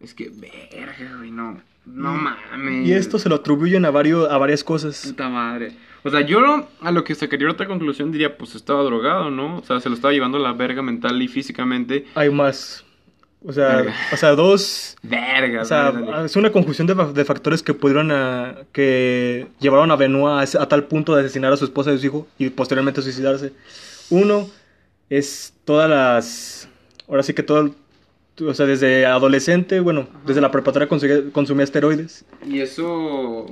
Es 0.00 0.12
que, 0.12 0.30
verga, 0.30 1.16
güey, 1.16 1.30
no. 1.30 1.58
No 1.86 2.14
mames. 2.14 2.82
Mm. 2.82 2.86
Y 2.86 2.92
esto 2.92 3.18
se 3.18 3.28
lo 3.28 3.36
atribuyen 3.36 3.84
a, 3.84 3.90
varios, 3.90 4.28
a 4.28 4.36
varias 4.38 4.64
cosas. 4.64 5.06
Puta 5.06 5.28
madre. 5.28 5.72
O 6.02 6.10
sea, 6.10 6.20
yo 6.20 6.68
a 6.80 6.90
lo 6.92 7.04
que 7.04 7.14
sacaría 7.14 7.50
otra 7.50 7.66
conclusión 7.66 8.10
diría, 8.12 8.36
pues 8.36 8.54
estaba 8.56 8.82
drogado, 8.82 9.30
¿no? 9.30 9.58
O 9.58 9.62
sea, 9.62 9.80
se 9.80 9.88
lo 9.88 9.94
estaba 9.94 10.12
llevando 10.12 10.38
la 10.38 10.52
verga 10.52 10.82
mental 10.82 11.20
y 11.22 11.28
físicamente. 11.28 12.04
Hay 12.14 12.30
más. 12.30 12.84
O 13.48 13.52
sea, 13.52 13.76
Verga. 13.76 13.94
o 14.12 14.16
sea 14.16 14.30
dos... 14.32 14.96
Verga, 15.02 15.62
O 15.62 15.64
sea, 15.64 15.92
es 16.24 16.34
una 16.34 16.50
conjunción 16.50 16.86
de, 16.88 16.96
fa- 16.96 17.12
de 17.12 17.24
factores 17.24 17.62
que 17.62 17.74
pudieron 17.74 18.10
a- 18.10 18.56
que 18.72 19.46
llevaron 19.60 19.90
a 19.92 19.96
Benoit 19.96 20.54
a 20.56 20.66
tal 20.68 20.84
punto 20.84 21.14
de 21.14 21.20
asesinar 21.22 21.52
a 21.52 21.56
su 21.56 21.64
esposa 21.64 21.92
y 21.92 21.94
a 21.94 21.98
su 21.98 22.06
hijo 22.06 22.26
y 22.38 22.50
posteriormente 22.50 23.02
suicidarse. 23.02 23.52
Uno 24.10 24.48
es 25.10 25.54
todas 25.64 25.88
las, 25.88 26.68
ahora 27.08 27.22
sí 27.22 27.34
que 27.34 27.44
todo, 27.44 27.72
o 28.40 28.54
sea, 28.54 28.66
desde 28.66 29.06
adolescente, 29.06 29.78
bueno, 29.78 30.08
desde 30.26 30.40
la 30.40 30.50
preparatoria 30.50 30.88
consumía, 30.88 31.18
consumía 31.30 31.62
esteroides. 31.64 32.24
¿Y 32.44 32.58
eso 32.60 33.46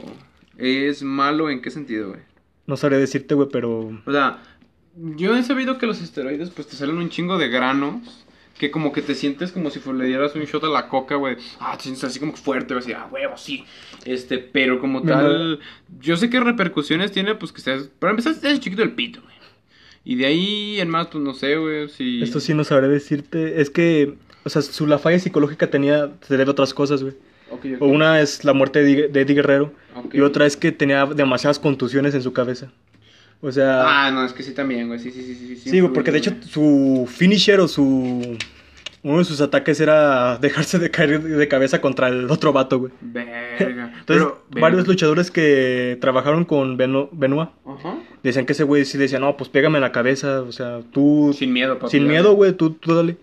es 0.59 1.03
malo 1.05 1.51
en 1.51 1.63
qué 1.63 1.71
sentido, 1.71 2.09
güey? 2.09 2.21
No 2.67 2.77
sabría 2.77 2.99
decirte, 2.99 3.35
güey, 3.37 3.49
pero 3.53 3.93
O 4.07 4.11
sea, 4.13 4.43
yo 4.97 5.37
he 5.37 5.43
sabido 5.45 5.79
que 5.79 5.87
los 5.87 6.01
esteroides 6.03 6.51
pues 6.51 6.67
te 6.67 6.75
salen 6.77 6.97
un 6.99 7.11
chingo 7.11 7.39
de 7.39 7.49
granos. 7.49 8.24
Que 8.59 8.71
como 8.71 8.93
que 8.93 9.03
te 9.03 9.15
sientes 9.15 9.51
como 9.51 9.71
si 9.71 9.81
le 9.93 10.05
dieras 10.07 10.35
un 10.37 10.43
shot 10.45 10.63
a 10.65 10.69
la 10.69 10.89
coca, 10.89 11.17
güey. 11.17 11.37
Ah, 11.59 11.77
te 11.77 11.85
sientes 11.85 12.05
así 12.05 12.21
como 12.21 12.35
fuerte, 12.37 12.75
güey. 12.75 12.85
Así, 12.85 12.93
ah, 12.93 13.09
huevo, 13.11 13.37
sí. 13.37 13.65
Este, 14.05 14.39
pero 14.39 14.79
como 14.79 15.03
tal... 15.03 15.59
Yo 16.01 16.17
sé 16.17 16.31
qué 16.31 16.39
repercusiones 16.41 17.11
tiene, 17.11 17.35
pues 17.35 17.51
que 17.53 17.61
seas... 17.61 17.89
Para 17.99 18.11
empezar, 18.13 18.33
estás 18.33 18.61
chiquito 18.61 18.83
el 18.83 18.93
pito, 18.93 19.21
güey. 19.23 19.35
Y 20.05 20.17
de 20.17 20.27
ahí 20.27 20.81
en 20.81 20.89
más, 20.91 21.07
pues 21.09 21.25
no 21.25 21.33
sé, 21.35 21.57
güey, 21.57 21.89
si... 21.89 22.23
esto 22.23 22.39
sí 22.39 22.53
no 22.55 22.63
sabré 22.63 22.89
decirte. 22.89 23.61
Es 23.61 23.71
que, 23.71 24.15
o 24.45 24.51
sea, 24.51 24.61
su, 24.63 24.87
la 24.87 24.99
falla 24.99 25.19
psicológica 25.19 25.69
tenía, 25.71 26.11
se 26.21 26.37
debe 26.37 26.51
a 26.51 26.53
otras 26.53 26.75
cosas, 26.75 27.03
güey. 27.03 27.15
Ok, 27.51 27.65
ok. 27.77 27.83
O 27.83 27.87
Una 27.87 28.21
es 28.21 28.45
la 28.45 28.53
muerte 28.53 28.83
de, 28.83 29.11
Eddie- 29.11 29.35
Guerrero 29.35 29.73
y 30.13 30.21
otra 30.21 30.45
es 30.47 30.57
que 30.57 30.73
tenía 30.73 31.07
demasiadas 31.07 31.59
contusiones 31.59 32.15
en 32.15 32.23
su 32.23 32.33
cabeza. 32.33 32.71
O 33.41 33.53
sea, 33.53 34.07
Ah, 34.07 34.11
no, 34.11 34.25
es 34.25 34.33
que 34.33 34.43
sí 34.43 34.53
también, 34.53 34.89
güey. 34.89 34.99
Sí, 35.01 35.11
sí, 35.11 35.23
sí, 35.23 35.57
sí. 35.57 35.71
sí, 35.71 35.81
güey, 35.81 35.93
porque 35.93 36.11
de 36.11 36.19
hecho 36.19 36.33
su 36.49 37.09
finisher 37.11 37.61
o 37.61 37.69
su 37.69 38.37
uno 39.03 39.19
de 39.19 39.25
sus 39.27 39.43
ataques 39.43 39.81
era 39.81 40.39
dejarse 40.41 40.79
de 40.79 40.91
caer 40.91 41.23
de 41.23 41.49
cabeza 41.49 41.81
contra 41.83 42.09
el 42.09 42.31
otro 42.31 42.53
vato, 42.55 42.79
güey. 42.79 42.93
Verga. 43.03 43.53
Entonces, 43.59 44.05
Pero, 44.07 44.45
varios 44.51 44.79
verga. 44.83 44.93
luchadores 44.93 45.31
que 45.31 45.99
trabajaron 46.01 46.45
con 46.47 46.79
Beno- 46.79 47.11
Benoit 47.13 47.51
Ajá. 47.67 47.99
decían 48.23 48.47
que 48.47 48.53
ese 48.55 48.65
güey 48.65 48.85
sí 48.87 48.97
decía, 48.97 49.19
"No, 49.19 49.37
pues 49.37 49.51
pégame 49.51 49.77
en 49.77 49.83
la 49.83 49.93
cabeza", 49.93 50.41
o 50.41 50.53
sea, 50.53 50.81
tú 50.93 51.35
Sin 51.39 51.53
miedo, 51.53 51.79
papi. 51.79 51.91
sin 51.91 52.07
miedo, 52.09 52.33
güey, 52.35 52.53
tú, 52.55 52.71
tú 52.71 52.95
dale. 52.95 53.17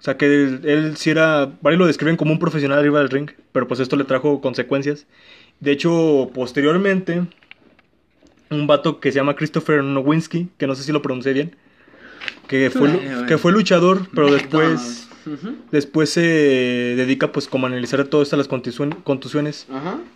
O 0.00 0.02
sea, 0.02 0.16
que 0.16 0.26
él, 0.26 0.60
él 0.64 0.96
sí 0.96 1.10
era. 1.10 1.50
Varios 1.60 1.80
lo 1.80 1.86
describen 1.86 2.16
como 2.16 2.30
un 2.32 2.38
profesional 2.38 2.78
arriba 2.78 3.00
del 3.00 3.10
ring, 3.10 3.30
pero 3.52 3.66
pues 3.68 3.80
esto 3.80 3.96
le 3.96 4.04
trajo 4.04 4.40
consecuencias. 4.40 5.06
De 5.60 5.72
hecho, 5.72 6.30
posteriormente, 6.32 7.22
un 8.50 8.66
vato 8.66 9.00
que 9.00 9.12
se 9.12 9.16
llama 9.16 9.36
Christopher 9.36 9.82
Nowinski, 9.82 10.48
que 10.58 10.66
no 10.66 10.74
sé 10.74 10.82
si 10.82 10.92
lo 10.92 11.02
pronuncié 11.02 11.32
bien, 11.32 11.54
que 12.48 12.70
fue, 12.70 12.88
güey. 12.90 13.26
que 13.26 13.38
fue 13.38 13.52
luchador, 13.52 14.06
pero 14.14 14.30
después. 14.32 15.04
Después 15.70 16.08
se 16.08 16.22
dedica 16.22 17.32
pues 17.32 17.48
como 17.48 17.66
a 17.66 17.68
analizar 17.68 18.02
todo 18.06 18.22
esto, 18.22 18.36
las 18.38 18.48
contusiones. 18.48 19.66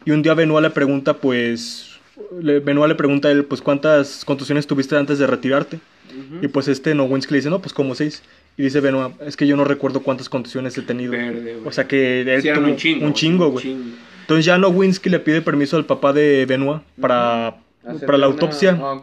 Y 0.07 0.11
un 0.11 0.22
día 0.22 0.33
Benoit 0.33 0.62
le 0.62 0.70
pregunta 0.70 1.14
pues... 1.14 1.99
Benoit 2.30 2.89
le 2.89 2.95
pregunta 2.95 3.28
a 3.28 3.30
él 3.30 3.45
pues 3.45 3.61
cuántas 3.61 4.24
contusiones 4.24 4.66
tuviste 4.66 4.97
antes 4.97 5.18
de 5.18 5.26
retirarte. 5.26 5.80
Y 6.41 6.49
pues 6.49 6.68
este 6.68 6.95
Nowinski 6.95 7.33
le 7.33 7.39
dice, 7.39 7.51
no, 7.51 7.61
pues 7.61 7.74
como 7.74 7.95
seis. 7.95 8.22
Y 8.57 8.62
dice 8.62 8.80
Benoit, 8.80 9.12
es 9.20 9.37
que 9.37 9.47
yo 9.47 9.55
no 9.57 9.64
recuerdo 9.64 10.01
cuántas 10.01 10.30
contusiones 10.30 10.76
he 10.78 10.83
tenido. 10.83 11.12
Verde, 11.12 11.59
o 11.64 11.72
sea 11.72 11.87
que 11.87 12.22
él 12.22 12.41
Sí, 12.43 12.49
eran 12.49 12.61
tuvo 12.62 12.70
un 13.07 13.12
chingo. 13.14 13.51
güey. 13.51 13.76
Entonces 14.22 14.47
ya 14.47 14.57
Nowinski 14.57 15.11
le 15.11 15.18
pide 15.18 15.43
permiso 15.43 15.76
al 15.76 15.85
papá 15.85 16.14
de 16.14 16.47
Benoit 16.47 16.80
para, 17.01 17.57
para 17.85 18.18
la 18.18 18.26
una- 18.28 18.35
autopsia. 18.35 18.78
Ah. 18.80 19.01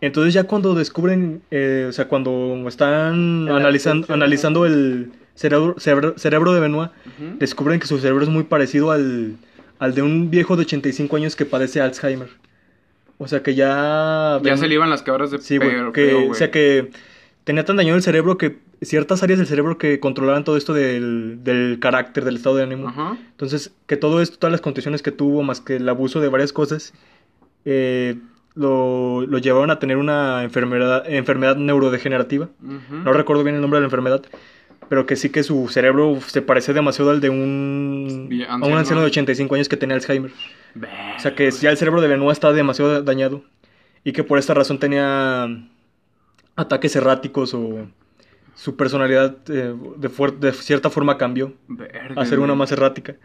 Entonces 0.00 0.34
ya 0.34 0.44
cuando 0.44 0.74
descubren, 0.74 1.40
eh, 1.50 1.86
o 1.88 1.92
sea, 1.92 2.08
cuando 2.08 2.62
están 2.68 3.48
analizando, 3.48 4.66
el 4.66 5.12
cerebro, 5.34 5.74
cerebro, 5.78 6.14
cerebro 6.18 6.52
de 6.52 6.60
Benoit, 6.60 6.90
descubren 7.38 7.80
que 7.80 7.86
su 7.86 7.98
cerebro 7.98 8.22
es 8.24 8.28
muy 8.28 8.44
parecido 8.44 8.90
al, 8.90 9.36
al 9.78 9.94
de 9.94 10.02
un 10.02 10.30
viejo 10.30 10.56
de 10.56 10.62
85 10.62 11.16
años 11.16 11.36
que 11.36 11.46
padece 11.46 11.80
Alzheimer. 11.80 12.28
O 13.16 13.28
sea 13.28 13.42
que 13.42 13.54
ya... 13.54 14.38
Ya 14.42 14.50
Ben- 14.52 14.58
se 14.58 14.68
le 14.68 14.74
iban 14.74 14.90
las 14.90 15.02
cabras 15.02 15.30
de 15.30 15.38
Sí, 15.40 15.56
güey. 15.56 15.70
pero, 15.70 15.92
que- 15.92 16.06
pero, 16.06 16.30
o 16.30 16.34
sea 16.34 16.50
que 16.50 16.90
tenía 17.44 17.64
tan 17.64 17.76
dañado 17.76 17.96
el 17.96 18.02
cerebro 18.02 18.36
que 18.36 18.58
ciertas 18.82 19.22
áreas 19.22 19.38
del 19.38 19.46
cerebro 19.48 19.78
que 19.78 20.00
controlaban 20.00 20.44
todo 20.44 20.56
esto 20.58 20.74
del, 20.74 21.38
del 21.44 21.78
carácter, 21.80 22.24
del 22.24 22.36
estado 22.36 22.56
de 22.56 22.64
ánimo. 22.64 22.88
Ajá. 22.88 23.16
Entonces, 23.30 23.72
que 23.86 23.96
todo 23.96 24.20
esto, 24.20 24.36
todas 24.38 24.50
las 24.52 24.60
condiciones 24.60 25.00
que 25.00 25.12
tuvo, 25.12 25.42
más 25.42 25.60
que 25.60 25.76
el 25.76 25.88
abuso 25.88 26.20
de 26.20 26.28
varias 26.28 26.52
cosas, 26.52 26.92
eh, 27.64 28.16
lo, 28.54 29.26
lo 29.26 29.38
llevaron 29.38 29.70
a 29.70 29.78
tener 29.78 29.96
una 29.96 30.42
enfermedad, 30.44 31.04
enfermedad 31.10 31.56
neurodegenerativa. 31.56 32.48
No 32.90 33.12
recuerdo 33.12 33.42
bien 33.42 33.56
el 33.56 33.60
nombre 33.60 33.78
de 33.78 33.82
la 33.82 33.86
enfermedad, 33.86 34.22
pero 34.88 35.06
que 35.06 35.16
sí 35.16 35.30
que 35.30 35.42
su 35.42 35.68
cerebro 35.68 36.18
se 36.26 36.42
parece 36.42 36.72
demasiado 36.72 37.10
al 37.10 37.20
de 37.20 37.30
un, 37.30 38.44
a 38.48 38.56
un 38.56 38.74
anciano. 38.74 39.00
de 39.00 39.08
85 39.08 39.54
años 39.54 39.68
que 39.68 39.76
tenía 39.76 39.96
Alzheimer. 39.96 40.32
O 41.16 41.20
sea 41.20 41.34
que 41.34 41.50
ya 41.50 41.70
el 41.70 41.76
cerebro 41.76 42.00
de 42.00 42.08
Benoit 42.08 42.32
está 42.32 42.52
demasiado 42.52 43.02
dañado 43.02 43.42
y 44.04 44.12
que 44.12 44.24
por 44.24 44.38
esta 44.38 44.54
razón 44.54 44.78
tenía 44.78 45.48
ataques 46.56 46.94
erráticos 46.96 47.54
o 47.54 47.86
su 48.54 48.76
personalidad 48.76 49.36
eh, 49.48 49.74
de, 49.96 50.32
de 50.38 50.52
cierta 50.52 50.90
forma 50.90 51.18
cambió 51.18 51.54
a 52.14 52.24
ser 52.24 52.38
una 52.38 52.54
más 52.54 52.70
errática 52.70 53.16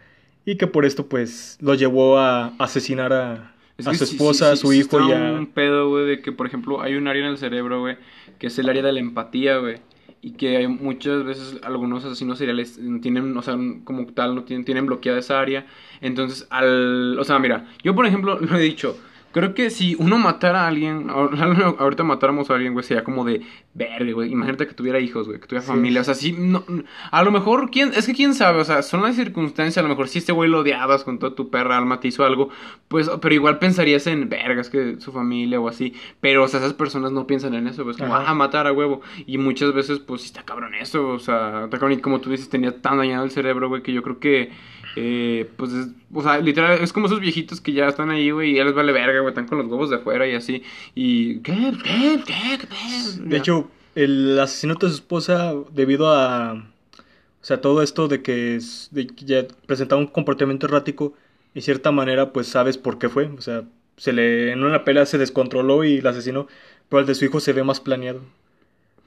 y 0.44 0.56
que 0.56 0.66
por 0.66 0.84
esto 0.84 1.06
pues 1.06 1.56
lo 1.60 1.74
llevó 1.74 2.18
a 2.18 2.52
asesinar 2.58 3.12
a, 3.12 3.54
Es 3.80 3.86
a 3.86 3.94
su 3.94 4.04
esposa, 4.04 4.46
sí, 4.46 4.52
a 4.52 4.56
sí, 4.56 4.62
su 4.62 4.72
sí 4.72 4.78
hijo 4.78 5.08
y 5.08 5.12
a... 5.12 5.32
un 5.32 5.46
pedo, 5.46 5.88
güey, 5.88 6.06
de 6.06 6.22
que, 6.22 6.32
por 6.32 6.46
ejemplo, 6.46 6.80
hay 6.80 6.94
un 6.94 7.08
área 7.08 7.24
en 7.24 7.30
el 7.30 7.38
cerebro, 7.38 7.80
güey, 7.80 7.96
que 8.38 8.48
es 8.48 8.58
el 8.58 8.68
área 8.68 8.82
de 8.82 8.92
la 8.92 9.00
empatía, 9.00 9.58
güey. 9.58 9.78
Y 10.22 10.32
que 10.32 10.58
hay 10.58 10.68
muchas 10.68 11.24
veces 11.24 11.58
algunos 11.62 12.04
asesinos 12.04 12.36
seriales 12.36 12.78
tienen, 13.00 13.34
o 13.34 13.42
sea, 13.42 13.56
como 13.84 14.06
tal, 14.12 14.34
no 14.34 14.44
tienen, 14.44 14.66
tienen 14.66 14.84
bloqueada 14.84 15.18
esa 15.18 15.40
área. 15.40 15.66
Entonces, 16.02 16.46
al. 16.50 17.18
O 17.18 17.24
sea, 17.24 17.38
mira, 17.38 17.66
yo, 17.82 17.94
por 17.94 18.06
ejemplo, 18.06 18.38
lo 18.40 18.56
he 18.56 18.60
dicho. 18.60 18.98
Creo 19.32 19.54
que 19.54 19.70
si 19.70 19.94
uno 19.98 20.18
matara 20.18 20.64
a 20.64 20.66
alguien, 20.68 21.08
ahor- 21.08 21.30
ahorita 21.78 22.02
matáramos 22.02 22.50
a 22.50 22.54
alguien, 22.54 22.72
güey, 22.72 22.84
sería 22.84 23.04
como 23.04 23.24
de 23.24 23.42
verga, 23.74 24.12
güey. 24.12 24.32
Imagínate 24.32 24.66
que 24.66 24.74
tuviera 24.74 24.98
hijos, 24.98 25.26
güey, 25.28 25.38
que 25.38 25.46
tuviera 25.46 25.62
Sí. 25.64 25.68
familia. 25.72 26.00
O 26.00 26.04
sea, 26.04 26.14
sí, 26.14 26.32
no, 26.36 26.64
a 27.12 27.22
lo 27.22 27.30
mejor, 27.30 27.70
¿quién, 27.70 27.92
es 27.94 28.06
que 28.06 28.12
quién 28.14 28.34
sabe, 28.34 28.60
o 28.60 28.64
sea, 28.64 28.82
son 28.82 29.02
las 29.02 29.14
circunstancias. 29.14 29.78
A 29.78 29.82
lo 29.82 29.88
mejor 29.88 30.08
si 30.08 30.18
este 30.18 30.32
güey 30.32 30.50
lo 30.50 30.60
odiabas 30.60 31.04
con 31.04 31.18
toda 31.18 31.34
tu 31.36 31.48
perra 31.50 31.78
alma, 31.78 32.00
te 32.00 32.08
hizo 32.08 32.24
algo, 32.24 32.48
pues, 32.88 33.08
pero 33.22 33.34
igual 33.34 33.58
pensarías 33.60 34.06
en 34.08 34.28
vergas 34.28 34.68
que 34.68 34.96
su 35.00 35.12
familia 35.12 35.60
o 35.60 35.68
así. 35.68 35.94
Pero, 36.20 36.42
o 36.44 36.48
sea, 36.48 36.58
esas 36.60 36.74
personas 36.74 37.12
no 37.12 37.26
piensan 37.28 37.54
en 37.54 37.68
eso, 37.68 37.84
pues, 37.84 37.96
como, 37.96 38.14
Ajá. 38.16 38.24
ah, 38.30 38.34
matar 38.34 38.66
a 38.66 38.72
huevo. 38.72 39.00
Y 39.26 39.38
muchas 39.38 39.72
veces, 39.72 40.00
pues, 40.00 40.22
sí 40.22 40.26
está 40.26 40.42
cabrón 40.42 40.74
eso, 40.74 41.06
o 41.08 41.18
sea, 41.20 41.64
está 41.64 41.78
cabrón. 41.78 41.98
Y 41.98 42.02
como 42.02 42.20
tú 42.20 42.30
dices, 42.30 42.48
tenía 42.48 42.80
tan 42.82 42.98
dañado 42.98 43.24
el 43.24 43.30
cerebro, 43.30 43.68
güey, 43.68 43.82
que 43.82 43.92
yo 43.92 44.02
creo 44.02 44.18
que, 44.18 44.50
eh, 44.96 45.48
pues, 45.56 45.72
es- 45.72 45.88
o 46.12 46.22
sea, 46.22 46.38
literal, 46.38 46.78
es 46.82 46.92
como 46.92 47.06
esos 47.06 47.20
viejitos 47.20 47.60
que 47.60 47.72
ya 47.72 47.88
están 47.88 48.10
ahí, 48.10 48.30
güey, 48.30 48.52
y 48.52 48.54
ya 48.56 48.64
les 48.64 48.74
vale 48.74 48.92
verga, 48.92 49.20
güey, 49.20 49.30
están 49.30 49.46
con 49.46 49.58
los 49.58 49.66
huevos 49.68 49.90
de 49.90 49.96
afuera 49.96 50.26
y 50.26 50.34
así. 50.34 50.62
Y, 50.94 51.38
¿qué? 51.40 51.72
¿Qué? 51.84 52.20
¿Qué? 52.26 52.58
¿Qué? 52.58 53.22
De 53.22 53.36
hecho, 53.36 53.70
el 53.94 54.38
asesinato 54.38 54.86
de 54.86 54.92
su 54.92 54.96
esposa 54.98 55.54
debido 55.72 56.12
a... 56.12 56.54
O 56.54 57.44
sea, 57.44 57.60
todo 57.60 57.82
esto 57.82 58.08
de 58.08 58.20
que, 58.22 58.56
es- 58.56 58.88
de 58.90 59.06
que 59.06 59.24
ya 59.24 59.46
presentaba 59.66 60.00
un 60.00 60.08
comportamiento 60.08 60.66
errático, 60.66 61.14
y 61.54 61.62
cierta 61.62 61.90
manera, 61.90 62.32
pues 62.32 62.46
sabes 62.46 62.78
por 62.78 62.98
qué 62.98 63.08
fue. 63.08 63.26
O 63.36 63.40
sea, 63.40 63.64
se 63.96 64.12
le, 64.12 64.52
en 64.52 64.62
una 64.62 64.84
pelea 64.84 65.04
se 65.06 65.18
descontroló 65.18 65.82
y 65.84 66.00
la 66.00 66.10
asesinó, 66.10 66.46
pero 66.88 67.00
el 67.00 67.06
de 67.06 67.14
su 67.14 67.24
hijo 67.24 67.40
se 67.40 67.52
ve 67.52 67.64
más 67.64 67.80
planeado. 67.80 68.20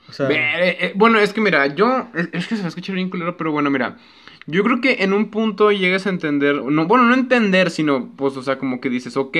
O 0.09 0.11
sea, 0.11 0.29
eh, 0.29 0.77
eh, 0.79 0.93
bueno, 0.95 1.19
es 1.19 1.31
que 1.31 1.39
mira, 1.39 1.67
yo. 1.73 2.09
Es, 2.13 2.27
es 2.34 2.47
que 2.47 2.55
se 2.55 2.61
va 2.61 2.65
a 2.65 2.69
escuchar 2.69 2.95
bien 2.95 3.09
culero, 3.09 3.38
pero 3.38 3.51
bueno, 3.53 3.69
mira. 3.69 3.97
Yo 4.45 4.63
creo 4.63 4.81
que 4.81 5.03
en 5.03 5.13
un 5.13 5.29
punto 5.31 5.71
llegas 5.71 6.05
a 6.07 6.09
entender. 6.09 6.55
No, 6.63 6.85
bueno, 6.87 7.05
no 7.05 7.13
entender, 7.13 7.69
sino, 7.69 8.11
pues, 8.15 8.35
o 8.37 8.43
sea, 8.43 8.57
como 8.57 8.81
que 8.81 8.89
dices, 8.89 9.15
ok, 9.17 9.37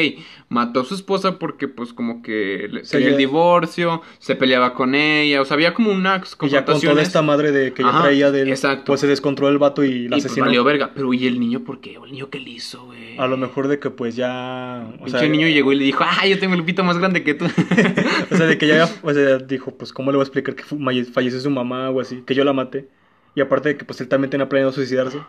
mató 0.50 0.82
a 0.82 0.86
su 0.86 0.96
esposa 0.96 1.40
porque, 1.40 1.68
pues, 1.68 1.94
como 1.94 2.22
que 2.22 2.68
le- 2.72 2.86
Sí, 2.86 2.92
quería 2.94 3.10
el 3.10 3.18
divorcio, 3.18 4.02
se 4.20 4.36
peleaba 4.36 4.74
con 4.74 4.96
ella, 4.96 5.42
o 5.42 5.46
sea, 5.46 5.56
había 5.56 5.74
como 5.74 5.92
y 5.94 6.50
ya 6.50 6.66
con 6.66 6.80
toda 6.80 7.02
esta 7.02 7.22
madre 7.22 7.52
de 7.52 7.74
que 7.74 7.84
ya 7.84 8.02
traía 8.02 8.32
del... 8.32 8.50
exacto. 8.50 8.86
Pues 8.86 9.02
se 9.02 9.08
descontroló 9.08 9.52
el 9.52 9.58
vato 9.58 9.84
y 9.84 10.08
la 10.08 10.18
y 10.18 10.22
pues 10.22 10.26
asesinó. 10.26 10.46
valió 10.46 10.64
verga. 10.64 10.92
Pero, 10.94 11.14
¿y 11.14 11.28
el 11.28 11.40
niño 11.40 11.64
por 11.64 11.80
qué? 11.82 11.98
¿O 11.98 12.06
el 12.06 12.12
niño 12.12 12.30
qué 12.30 12.40
le 12.40 12.50
hizo, 12.52 12.86
güey? 12.86 13.18
A 13.18 13.28
lo 13.28 13.38
mejor 13.38 13.68
de 13.68 13.80
que 13.80 13.90
pues 13.90 14.16
ya... 14.16 14.88
O 15.00 15.08
sea, 15.08 15.28
niño 15.28 15.48
llegó 15.48 15.72
y 15.72 15.76
le 15.76 15.84
dijo, 15.86 16.04
ah, 16.06 16.26
yo 16.28 16.40
tengo 16.40 16.56
el 16.56 16.64
pito 16.64 16.84
más 16.84 16.98
grande 16.98 17.24
que 17.24 17.34
tú. 17.34 17.46
O 18.32 18.36
sea, 18.36 18.46
de 18.46 18.58
que 18.58 18.68
ya, 18.68 18.90
o 19.04 19.14
sea, 19.14 19.38
dijo, 19.38 19.72
pues, 19.78 19.94
¿cómo 19.94 20.12
le 20.12 20.18
voy 20.18 20.24
a 20.24 20.28
explicar 20.28 20.56
que 20.56 20.64
falleció 20.64 21.40
su 21.40 21.50
mamá 21.50 21.90
o 21.90 22.00
así? 22.02 22.24
Que 22.26 22.34
yo 22.36 22.44
la 22.44 22.54
maté. 22.54 22.88
Y 23.36 23.42
aparte 23.42 23.70
de 23.70 23.78
que, 23.78 23.86
pues, 23.86 24.00
él 24.02 24.08
también 24.08 24.30
tenía 24.30 24.48
planeado 24.50 24.72
suicidarse. 24.72 25.20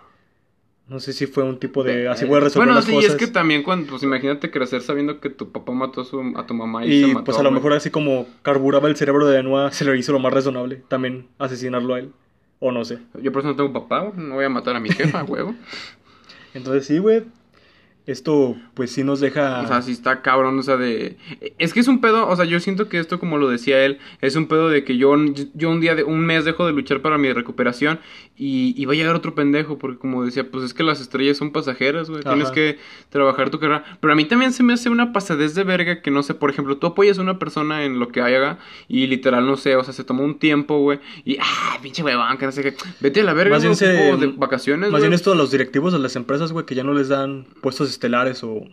No 0.87 1.01
sé 1.01 1.15
si 1.15 1.27
fue 1.27 1.43
un 1.45 1.59
tipo 1.59 1.83
de, 1.83 2.09
así 2.09 2.27
voy 2.27 2.37
a 2.37 2.41
resolver 2.41 2.67
bueno, 2.67 2.75
las 2.75 2.85
sí, 2.85 2.93
cosas. 2.93 3.13
es 3.13 3.17
que 3.17 3.27
también 3.27 3.63
cuando, 3.63 3.89
pues 3.89 4.03
imagínate 4.03 4.51
crecer 4.51 4.83
sabiendo 4.83 5.19
que 5.19 5.31
tu 5.31 5.51
papá 5.51 5.73
mató 5.73 6.03
a, 6.03 6.05
su, 6.05 6.21
a 6.37 6.45
tu 6.45 6.53
mamá 6.53 6.85
y, 6.85 7.01
se 7.01 7.09
Y 7.09 7.15
mató. 7.15 7.25
pues 7.25 7.39
a 7.39 7.43
lo 7.43 7.51
mejor 7.51 7.73
así 7.73 7.89
como 7.91 8.27
carburaba 8.43 8.87
el 8.89 8.97
cerebro 8.97 9.27
de 9.27 9.37
Benoit, 9.37 9.73
se 9.73 9.87
le 9.87 9.97
hizo 9.97 10.13
lo 10.13 10.19
más 10.19 10.35
razonable 10.35 10.83
también 10.89 11.29
asesinarlo 11.39 11.95
a 11.95 12.01
él. 12.01 12.13
O 12.61 12.71
no 12.71 12.85
sé. 12.85 12.99
Yo 13.23 13.33
por 13.33 13.41
eso 13.41 13.49
no 13.49 13.57
tengo 13.57 13.73
papá, 13.73 14.13
no 14.15 14.35
voy 14.35 14.45
a 14.45 14.51
matar 14.51 14.77
a 14.77 14.81
mi 14.81 14.91
jefa, 14.91 15.25
huevo. 15.29 15.55
Entonces 16.53 16.87
sí, 16.87 16.99
güey. 16.99 17.25
Esto 18.07 18.57
pues 18.75 18.91
sí 18.91 19.03
nos 19.03 19.21
deja... 19.21 19.63
O 19.63 19.67
sea, 19.67 19.81
sí 19.83 19.93
está 19.93 20.21
cabrón, 20.21 20.59
o 20.59 20.63
sea, 20.63 20.77
de... 20.77 21.17
Es 21.59 21.73
que 21.73 21.81
es 21.81 21.89
un 21.89 22.01
pedo, 22.01 22.29
o 22.29 22.37
sea, 22.37 22.45
yo 22.45 22.61
siento 22.61 22.89
que 22.89 22.99
esto, 22.99 23.19
como 23.19 23.39
lo 23.39 23.49
decía 23.49 23.85
él, 23.85 23.99
es 24.21 24.37
un 24.37 24.47
pedo 24.47 24.69
de 24.69 24.85
que 24.85 24.97
yo, 24.97 25.15
yo 25.55 25.71
un 25.71 25.81
día, 25.81 25.95
de, 25.95 26.05
un 26.05 26.21
mes 26.21 26.45
dejo 26.45 26.67
de 26.67 26.73
luchar 26.73 27.01
para 27.01 27.17
mi 27.17 27.33
recuperación 27.33 28.01
y, 28.37 28.75
y 28.77 28.85
va 28.85 28.95
a 28.95 28.97
llegar 28.97 29.15
otro 29.15 29.35
pendejo, 29.35 29.79
porque 29.79 29.99
como 29.99 30.25
decía, 30.25 30.51
pues 30.51 30.65
es 30.65 30.75
que 30.75 30.83
las 30.83 31.01
estrellas 31.01 31.37
son 31.37 31.53
pasajeras, 31.53 32.11
güey, 32.11 32.23
tienes 32.23 32.51
que 32.51 32.79
trabajar 33.09 33.51
tu 33.51 33.61
carrera. 33.61 33.85
Pero 34.01 34.13
a 34.13 34.17
mí 34.17 34.25
también 34.25 34.53
se 34.53 34.63
me 34.65 34.73
hace 34.73 34.91
una 34.91 35.13
pasadez 35.13 35.55
de 35.55 35.63
verga 35.63 36.03
que, 36.03 36.11
no 36.11 36.23
sé, 36.25 36.35
por 36.35 36.51
ejemplo, 36.51 36.77
tú 36.79 36.89
apoyas 36.89 37.19
a 37.19 37.23
una 37.23 37.39
persona 37.39 37.85
en 37.85 38.01
lo 38.01 38.09
que 38.09 38.21
haga 38.21 38.59
y 38.89 39.07
literal, 39.07 39.47
no 39.47 39.57
sé, 39.57 39.77
o 39.77 39.85
sea, 39.85 39.95
se 39.95 40.03
tomó 40.03 40.25
un 40.25 40.39
tiempo, 40.39 40.79
güey, 40.81 40.99
y, 41.25 41.37
ah, 41.41 41.79
pinche 41.81 42.03
huevón, 42.03 42.37
que 42.39 42.47
no 42.47 42.53
sé 42.53 42.63
qué, 42.63 42.75
vete 43.01 43.21
a 43.21 43.25
la 43.25 43.35
verga, 43.35 43.55
Más 43.55 43.63
bien 43.63 43.77
se- 43.77 43.87
de 43.87 44.27
vacaciones, 44.37 44.91
Más 44.91 45.01
bien 45.01 45.13
esto 45.13 45.33
a 45.33 45.37
los 45.37 45.51
directivos 45.53 45.93
de 45.93 46.01
las 46.01 46.17
empresas, 46.17 46.51
güey, 46.53 46.67
que 46.67 46.75
ya 46.75 46.83
no 46.83 46.93
les 46.93 47.09
dan 47.09 47.47
puestos 47.61 47.89
estelares 47.89 48.43
o 48.43 48.65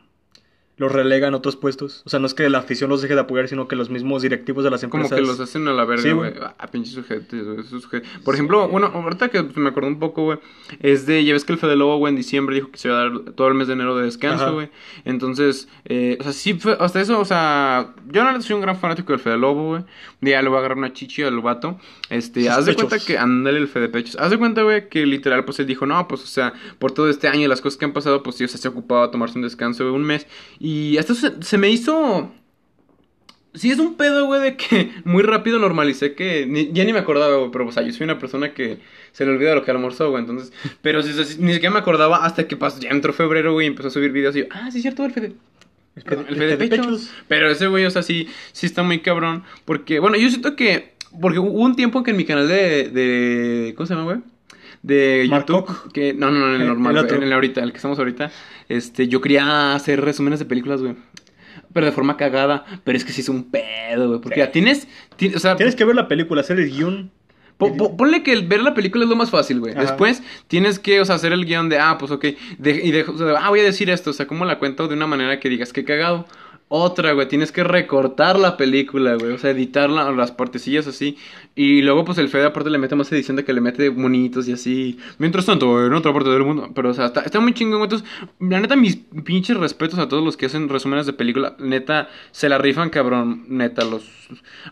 los 0.81 0.91
relegan 0.91 1.35
a 1.35 1.37
otros 1.37 1.55
puestos. 1.57 2.01
O 2.07 2.09
sea, 2.09 2.19
no 2.19 2.25
es 2.25 2.33
que 2.33 2.49
la 2.49 2.57
afición 2.57 2.89
los 2.89 3.03
deje 3.03 3.13
de 3.13 3.21
apoyar, 3.21 3.47
sino 3.47 3.67
que 3.67 3.75
los 3.75 3.91
mismos 3.91 4.23
directivos 4.23 4.63
de 4.63 4.71
las 4.71 4.81
Como 4.81 5.03
empresas... 5.03 5.19
que 5.19 5.21
los 5.23 5.39
hacen 5.39 5.67
a 5.67 5.73
la 5.73 5.85
verga, 5.85 6.01
Sí, 6.01 6.09
güey. 6.09 6.31
güey. 6.31 6.43
a 6.57 6.67
pinches 6.71 6.95
sujetos, 6.95 7.39
güey. 7.47 7.63
sujetos. 7.63 8.09
Por 8.25 8.33
ejemplo, 8.33 8.67
bueno, 8.67 8.87
ahorita 8.91 9.29
que 9.29 9.43
me 9.43 9.69
acordé 9.69 9.89
un 9.89 9.99
poco, 9.99 10.23
güey. 10.23 10.39
Es 10.79 11.05
de, 11.05 11.23
ya 11.23 11.33
ves 11.33 11.45
que 11.45 11.53
el 11.53 11.59
Fede 11.59 11.75
Lobo, 11.75 11.97
güey, 11.97 12.09
en 12.09 12.17
diciembre 12.17 12.55
dijo 12.55 12.71
que 12.71 12.79
se 12.79 12.87
iba 12.87 12.99
a 12.99 13.09
dar 13.09 13.19
todo 13.35 13.47
el 13.47 13.53
mes 13.53 13.67
de 13.67 13.73
enero 13.73 13.95
de 13.95 14.05
descanso, 14.05 14.55
güey. 14.55 14.69
Entonces, 15.05 15.67
eh, 15.85 16.17
o 16.19 16.23
sea, 16.23 16.33
sí, 16.33 16.55
fue, 16.55 16.75
hasta 16.79 16.99
eso, 16.99 17.19
o 17.19 17.25
sea, 17.25 17.93
yo 18.11 18.23
no 18.23 18.41
soy 18.41 18.55
un 18.55 18.61
gran 18.61 18.75
fanático 18.75 19.13
del 19.13 19.19
Fede 19.19 19.37
Lobo, 19.37 19.67
güey. 19.69 19.83
Día 20.19 20.41
le 20.41 20.49
voy 20.49 20.55
a 20.55 20.59
agarrar 20.61 20.79
una 20.79 20.93
chichi 20.93 21.21
al 21.21 21.39
vato. 21.41 21.79
Este, 22.09 22.41
Sus 22.41 22.49
haz 22.49 22.65
de 22.65 22.73
cuenta 22.73 22.97
que, 22.97 23.19
ándale 23.19 23.59
el 23.59 23.67
Fede 23.67 23.87
Pechos. 23.87 24.15
Haz 24.19 24.31
de 24.31 24.37
cuenta, 24.39 24.63
güey, 24.63 24.89
que 24.89 25.05
literal, 25.05 25.45
pues 25.45 25.59
él 25.59 25.67
dijo, 25.67 25.85
no, 25.85 26.07
pues, 26.07 26.23
o 26.23 26.27
sea, 26.27 26.53
por 26.79 26.91
todo 26.91 27.07
este 27.07 27.27
año 27.27 27.41
y 27.41 27.47
las 27.47 27.61
cosas 27.61 27.77
que 27.77 27.85
han 27.85 27.93
pasado, 27.93 28.23
pues 28.23 28.35
sí, 28.37 28.45
o 28.45 28.47
sea, 28.47 28.57
se 28.59 28.67
ha 28.67 28.71
ocupado 28.71 29.03
a 29.03 29.11
tomarse 29.11 29.37
un 29.37 29.43
descanso 29.43 29.83
de 29.83 29.91
un 29.91 30.03
mes. 30.03 30.25
Y 30.59 30.70
hasta 30.97 31.13
se, 31.15 31.31
se 31.41 31.57
me 31.57 31.69
hizo. 31.69 32.31
Sí, 33.53 33.69
es 33.69 33.79
un 33.79 33.95
pedo, 33.95 34.27
güey, 34.27 34.41
de 34.41 34.55
que 34.55 34.91
muy 35.03 35.23
rápido 35.23 35.59
normalicé 35.59 36.13
que. 36.15 36.45
ni- 36.45 36.71
ya 36.71 36.85
ni 36.85 36.93
me 36.93 36.99
acordaba, 36.99 37.35
güey, 37.37 37.51
pero, 37.51 37.67
o 37.67 37.71
sea, 37.71 37.83
yo 37.83 37.91
soy 37.91 38.05
una 38.05 38.17
persona 38.19 38.53
que 38.53 38.77
se 39.11 39.25
le 39.25 39.31
olvida 39.31 39.53
lo 39.55 39.63
que 39.63 39.71
almorzó, 39.71 40.09
güey, 40.09 40.21
entonces. 40.21 40.53
Pero 40.81 41.03
sí, 41.03 41.11
sí, 41.25 41.37
ni 41.39 41.53
siquiera 41.53 41.73
me 41.73 41.79
acordaba 41.79 42.23
hasta 42.25 42.47
que 42.47 42.55
pasó, 42.55 42.79
ya 42.79 42.89
entró 42.91 43.11
febrero, 43.11 43.51
güey, 43.53 43.67
y 43.67 43.69
empezó 43.69 43.89
a 43.89 43.91
subir 43.91 44.11
videos 44.11 44.35
y 44.35 44.39
yo, 44.39 44.45
ah, 44.51 44.69
sí, 44.71 44.77
es 44.77 44.83
cierto, 44.83 45.03
el 45.03 45.11
Fede. 45.11 45.33
Perdón, 46.05 46.25
el 46.29 46.35
Fede 46.37 46.57
Pechos. 46.57 47.11
Pero 47.27 47.49
ese 47.49 47.67
güey, 47.67 47.83
o 47.85 47.91
sea, 47.91 48.03
sí, 48.03 48.27
sí 48.53 48.65
está 48.65 48.83
muy 48.83 48.99
cabrón. 48.99 49.43
Porque, 49.65 49.99
bueno, 49.99 50.15
yo 50.17 50.29
siento 50.29 50.55
que. 50.55 50.93
Porque 51.19 51.39
hubo 51.39 51.49
un 51.51 51.75
tiempo 51.75 52.03
que 52.03 52.11
en 52.11 52.17
mi 52.17 52.23
canal 52.23 52.47
de. 52.47 52.87
de 52.87 53.73
¿Cómo 53.75 53.85
se 53.85 53.93
llama, 53.95 54.05
güey? 54.05 54.19
De 54.83 55.27
YouTube. 55.29 55.91
Que, 55.93 56.13
no, 56.13 56.31
no, 56.31 56.39
no, 56.39 56.55
en 56.55 56.61
el 56.61 56.67
normal, 56.67 56.97
el 56.97 57.13
en 57.15 57.23
el 57.23 57.33
ahorita, 57.33 57.61
el 57.61 57.71
que 57.71 57.77
estamos 57.77 57.99
ahorita. 57.99 58.31
Este, 58.69 59.07
yo 59.07 59.21
quería 59.21 59.75
hacer 59.75 60.01
resúmenes 60.01 60.39
de 60.39 60.45
películas, 60.45 60.81
güey. 60.81 60.95
Pero 61.73 61.85
de 61.85 61.91
forma 61.91 62.17
cagada. 62.17 62.65
Pero 62.83 62.97
es 62.97 63.05
que 63.05 63.11
sí 63.13 63.21
es 63.21 63.29
un 63.29 63.51
pedo, 63.51 64.07
güey. 64.07 64.21
Porque 64.21 64.35
Sí. 64.35 64.45
ya 64.45 64.51
tienes. 64.51 64.87
ti- 65.17 65.33
o 65.35 65.39
sea, 65.39 65.55
Tienes 65.55 65.75
que 65.75 65.85
ver 65.85 65.95
la 65.95 66.07
película, 66.07 66.41
hacer 66.41 66.59
el 66.59 66.69
guion. 66.71 67.11
Po- 67.57 67.77
po- 67.77 67.95
ponle 67.95 68.23
que 68.23 68.33
el 68.33 68.47
ver 68.47 68.61
la 68.63 68.73
película 68.73 69.03
es 69.03 69.09
lo 69.09 69.15
más 69.15 69.29
fácil, 69.29 69.59
güey. 69.59 69.75
Después 69.75 70.23
tienes 70.47 70.79
que, 70.79 70.99
o 70.99 71.05
sea, 71.05 71.15
hacer 71.15 71.31
el 71.31 71.45
guion 71.45 71.69
de, 71.69 71.77
ah, 71.77 71.97
pues 71.99 72.11
ok, 72.11 72.25
de- 72.57 72.81
y 72.83 72.89
de, 72.91 73.03
o 73.03 73.15
sea, 73.17 73.35
ah, 73.39 73.49
voy 73.49 73.59
a 73.59 73.63
decir 73.63 73.91
esto, 73.91 74.09
o 74.09 74.13
sea, 74.13 74.25
¿cómo 74.25 74.45
la 74.45 74.57
cuento 74.57 74.87
de 74.87 74.95
una 74.95 75.05
manera 75.05 75.39
que 75.39 75.47
digas 75.47 75.71
que 75.71 75.83
cagado? 75.85 76.25
Otra, 76.73 77.11
güey, 77.11 77.27
tienes 77.27 77.51
que 77.51 77.65
recortar 77.65 78.39
la 78.39 78.55
película, 78.55 79.15
güey, 79.15 79.33
o 79.33 79.37
sea, 79.37 79.49
editarla, 79.49 80.09
las 80.13 80.31
partecillas 80.31 80.87
así. 80.87 81.17
Y 81.53 81.81
luego, 81.81 82.05
pues 82.05 82.17
el 82.17 82.29
Fede 82.29 82.45
aparte 82.45 82.69
le 82.69 82.77
mete 82.77 82.95
más 82.95 83.11
edición 83.11 83.35
de 83.35 83.43
que 83.43 83.51
le 83.51 83.59
mete 83.59 83.91
monitos 83.91 84.47
y 84.47 84.53
así. 84.53 84.97
Mientras 85.17 85.45
tanto, 85.45 85.85
en 85.85 85.91
otra 85.93 86.13
parte 86.13 86.29
del 86.29 86.43
mundo. 86.45 86.69
Pero, 86.73 86.91
o 86.91 86.93
sea, 86.93 87.07
está, 87.07 87.21
está 87.23 87.41
muy 87.41 87.53
chingón, 87.53 87.79
güey. 87.79 87.89
Entonces, 87.91 88.07
la 88.39 88.61
neta, 88.61 88.77
mis 88.77 88.95
pinches 89.25 89.57
respetos 89.57 89.99
a 89.99 90.07
todos 90.07 90.23
los 90.23 90.37
que 90.37 90.45
hacen 90.45 90.69
resúmenes 90.69 91.05
de 91.05 91.11
película. 91.11 91.57
Neta, 91.59 92.07
se 92.31 92.47
la 92.47 92.57
rifan, 92.57 92.89
cabrón. 92.89 93.43
Neta, 93.49 93.83
los. 93.83 94.03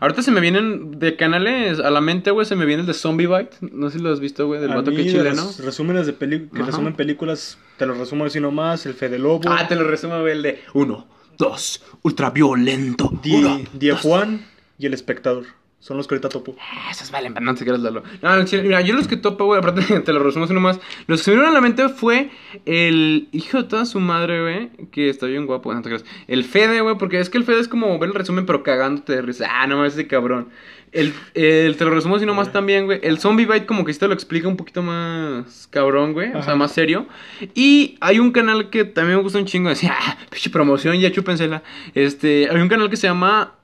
Ahorita 0.00 0.22
se 0.22 0.30
me 0.30 0.40
vienen 0.40 0.98
de 0.98 1.16
canales 1.16 1.80
a 1.80 1.90
la 1.90 2.00
mente, 2.00 2.30
güey. 2.30 2.46
Se 2.46 2.56
me 2.56 2.64
viene 2.64 2.80
el 2.80 2.86
de 2.86 2.94
Zombie 2.94 3.26
Bite. 3.26 3.56
No 3.72 3.90
sé 3.90 3.98
si 3.98 4.02
lo 4.02 4.10
has 4.10 4.20
visto, 4.20 4.46
güey, 4.46 4.58
del 4.58 4.72
A 4.72 4.76
vato 4.76 4.90
que 4.90 5.02
es 5.02 5.12
chileno. 5.12 5.34
los 5.44 5.62
resúmenes 5.62 6.06
de 6.06 6.14
películas, 6.14 6.52
que 6.54 6.62
Ajá. 6.62 6.70
resumen 6.70 6.94
películas, 6.94 7.58
te 7.76 7.84
lo 7.84 7.92
resumo 7.92 8.24
así 8.24 8.40
nomás, 8.40 8.86
el 8.86 8.94
Fede 8.94 9.18
Lobo, 9.18 9.42
Ah, 9.50 9.68
te 9.68 9.76
lo 9.76 9.84
resumo, 9.84 10.18
güey, 10.20 10.32
el 10.32 10.42
de 10.42 10.60
uno, 10.72 11.06
dos, 11.40 11.82
ultraviolento. 12.02 13.10
Die, 13.22 13.66
Die 13.72 13.90
dos. 13.90 14.00
Juan 14.02 14.46
y 14.78 14.86
El 14.86 14.94
Espectador. 14.94 15.46
Son 15.80 15.96
los 15.96 16.06
que 16.06 16.14
ahorita 16.14 16.28
topo. 16.28 16.54
Ah, 16.60 16.90
Esas 16.90 17.10
valen, 17.10 17.34
no 17.40 17.54
te 17.54 17.64
quieras 17.64 17.82
darlo. 17.82 18.02
No, 18.20 18.30
mira, 18.62 18.82
yo 18.82 18.94
los 18.94 19.08
que 19.08 19.16
topo, 19.16 19.46
güey, 19.46 19.58
aparte 19.60 20.00
te 20.04 20.12
lo 20.12 20.22
resumo 20.22 20.44
así 20.44 20.52
nomás. 20.52 20.78
Los 21.06 21.20
que 21.20 21.24
se 21.24 21.30
me 21.30 21.36
vinieron 21.36 21.56
a 21.56 21.58
la 21.58 21.62
mente 21.62 21.88
fue 21.88 22.30
el 22.66 23.30
hijo 23.32 23.62
de 23.62 23.64
toda 23.64 23.86
su 23.86 23.98
madre, 23.98 24.42
güey, 24.42 24.88
que 24.90 25.08
está 25.08 25.24
bien 25.24 25.46
guapo, 25.46 25.72
no 25.72 25.80
te 25.80 25.88
creas. 25.88 26.04
El 26.28 26.44
Fede, 26.44 26.82
güey, 26.82 26.98
porque 26.98 27.18
es 27.18 27.30
que 27.30 27.38
el 27.38 27.44
Fede 27.44 27.60
es 27.60 27.68
como 27.68 27.98
ver 27.98 28.10
el 28.10 28.14
resumen, 28.14 28.44
pero 28.44 28.62
cagándote 28.62 29.14
de 29.14 29.22
risa. 29.22 29.48
Ah, 29.50 29.66
no, 29.66 29.86
ese 29.86 30.06
cabrón. 30.06 30.50
El, 30.92 31.14
el, 31.34 31.76
te 31.76 31.84
lo 31.84 31.90
resumo 31.90 32.16
así 32.16 32.26
nomás 32.26 32.52
también, 32.52 32.86
güey. 32.86 32.98
El 33.02 33.18
Zombie 33.18 33.46
Bite 33.46 33.66
como 33.66 33.84
que 33.84 33.92
sí 33.92 34.00
te 34.00 34.08
lo 34.08 34.14
explica 34.14 34.48
un 34.48 34.56
poquito 34.56 34.82
más 34.82 35.68
cabrón, 35.70 36.12
güey. 36.12 36.32
O 36.32 36.42
sea, 36.42 36.56
más 36.56 36.72
serio. 36.72 37.06
Y 37.54 37.96
hay 38.00 38.18
un 38.18 38.32
canal 38.32 38.70
que 38.70 38.84
también 38.84 39.18
me 39.18 39.22
gusta 39.22 39.38
un 39.38 39.46
chingo. 39.46 39.68
Decía, 39.70 39.94
ah, 39.98 40.18
pinche 40.30 40.50
promoción, 40.50 40.98
ya 40.98 41.12
chúpensela. 41.12 41.62
Este, 41.94 42.48
hay 42.50 42.60
un 42.60 42.68
canal 42.68 42.90
que 42.90 42.96
se 42.96 43.06
llama 43.06 43.54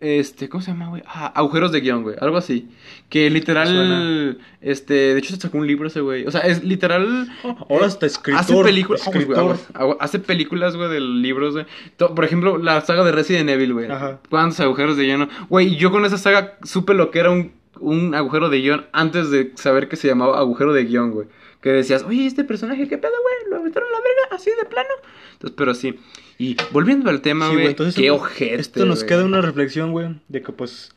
este, 0.00 0.48
¿cómo 0.48 0.62
se 0.62 0.70
llama, 0.70 0.88
güey? 0.88 1.02
Ah, 1.06 1.32
agujeros 1.34 1.72
de 1.72 1.80
guion, 1.80 2.02
güey. 2.02 2.16
Algo 2.20 2.38
así. 2.38 2.68
Que 3.08 3.28
literal, 3.28 3.68
suena. 3.68 4.36
este, 4.60 4.94
de 4.94 5.18
hecho 5.18 5.34
se 5.34 5.40
sacó 5.40 5.58
un 5.58 5.66
libro 5.66 5.88
ese, 5.88 6.00
güey. 6.00 6.26
O 6.26 6.30
sea, 6.30 6.40
es 6.40 6.64
literal. 6.64 7.28
Ahora 7.68 7.84
eh, 7.84 7.88
hasta 7.88 8.06
escritor. 8.06 8.40
Hace 8.40 8.62
películas. 8.62 9.06
aguas, 9.06 9.68
aguas, 9.74 9.96
hace 10.00 10.18
películas, 10.18 10.76
güey, 10.76 10.90
de 10.90 11.00
libros, 11.00 11.54
güey. 11.54 11.66
Por 11.96 12.24
ejemplo, 12.24 12.56
la 12.56 12.80
saga 12.80 13.04
de 13.04 13.12
Resident 13.12 13.50
Evil, 13.50 13.74
güey. 13.74 13.88
¿Cuántos 14.30 14.60
agujeros 14.60 14.96
de 14.96 15.04
guion? 15.04 15.28
Güey, 15.48 15.76
yo 15.76 15.90
con 15.90 16.04
esa 16.04 16.18
saga 16.18 16.56
supe 16.62 16.94
lo 16.94 17.10
que 17.10 17.18
era 17.18 17.30
un, 17.30 17.52
un 17.78 18.14
agujero 18.14 18.48
de 18.48 18.60
guion 18.60 18.86
antes 18.92 19.30
de 19.30 19.52
saber 19.56 19.88
que 19.88 19.96
se 19.96 20.08
llamaba 20.08 20.38
agujero 20.38 20.72
de 20.72 20.84
guion, 20.84 21.10
güey. 21.12 21.28
Que 21.60 21.70
decías, 21.72 22.02
oye, 22.04 22.26
este 22.26 22.42
personaje, 22.44 22.88
¿qué 22.88 22.96
pedo, 22.98 23.12
güey? 23.22 23.50
¿Lo 23.50 23.56
aventaron 23.58 23.88
a 23.88 23.92
la 23.92 23.98
verga? 23.98 24.36
Así 24.36 24.50
de 24.50 24.66
plano. 24.68 24.88
Entonces, 25.32 25.54
pero 25.56 25.74
sí. 25.74 25.98
Y 26.38 26.56
volviendo 26.72 27.10
al 27.10 27.20
tema, 27.20 27.48
Sí, 27.48 27.54
güey. 27.54 27.66
entonces 27.66 27.94
qué 27.94 28.10
ojete. 28.10 28.54
Esto 28.60 28.86
nos 28.86 29.04
queda 29.04 29.24
una 29.24 29.42
reflexión, 29.42 29.92
güey, 29.92 30.08
de 30.28 30.40
que 30.42 30.52
pues 30.52 30.92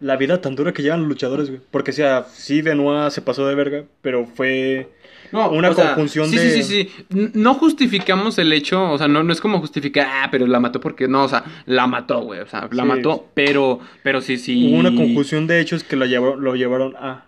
la 0.00 0.16
vida 0.16 0.40
tan 0.40 0.56
dura 0.56 0.72
que 0.72 0.82
llevan 0.82 1.00
los 1.00 1.08
luchadores, 1.10 1.48
güey. 1.50 1.60
Porque 1.70 1.90
o 1.90 1.94
sea, 1.94 2.24
sí, 2.32 2.62
Benoit 2.62 3.10
se 3.12 3.20
pasó 3.20 3.46
de 3.46 3.54
verga, 3.54 3.84
pero 4.00 4.26
fue 4.26 4.88
No, 5.30 5.50
una 5.50 5.70
o 5.70 5.74
sea, 5.74 5.88
conjunción 5.94 6.28
sí, 6.30 6.36
de... 6.38 6.50
Sí, 6.50 6.62
sí, 6.62 6.90
sí. 7.10 7.28
No 7.34 7.52
justificamos 7.54 8.38
el 8.38 8.52
hecho, 8.52 8.90
o 8.90 8.96
sea, 8.98 9.08
no, 9.08 9.22
no 9.22 9.32
es 9.32 9.40
como 9.42 9.60
justificar, 9.60 10.06
ah, 10.10 10.28
pero 10.30 10.46
la 10.46 10.58
mató 10.58 10.80
porque 10.80 11.06
no, 11.06 11.24
o 11.24 11.28
sea, 11.28 11.44
la 11.66 11.86
mató, 11.86 12.20
güey, 12.22 12.40
o 12.40 12.46
sea, 12.46 12.66
la 12.72 12.82
Sí. 12.82 12.88
mató, 12.88 13.28
pero, 13.34 13.78
pero 14.02 14.20
sí, 14.22 14.38
sí. 14.38 14.70
Hubo 14.70 14.78
una 14.80 14.94
conjunción 14.94 15.46
de 15.46 15.60
hechos 15.60 15.84
que 15.84 15.96
lo 15.96 16.06
llevaron, 16.06 16.42
lo 16.42 16.56
llevaron 16.56 16.96
a... 16.96 17.26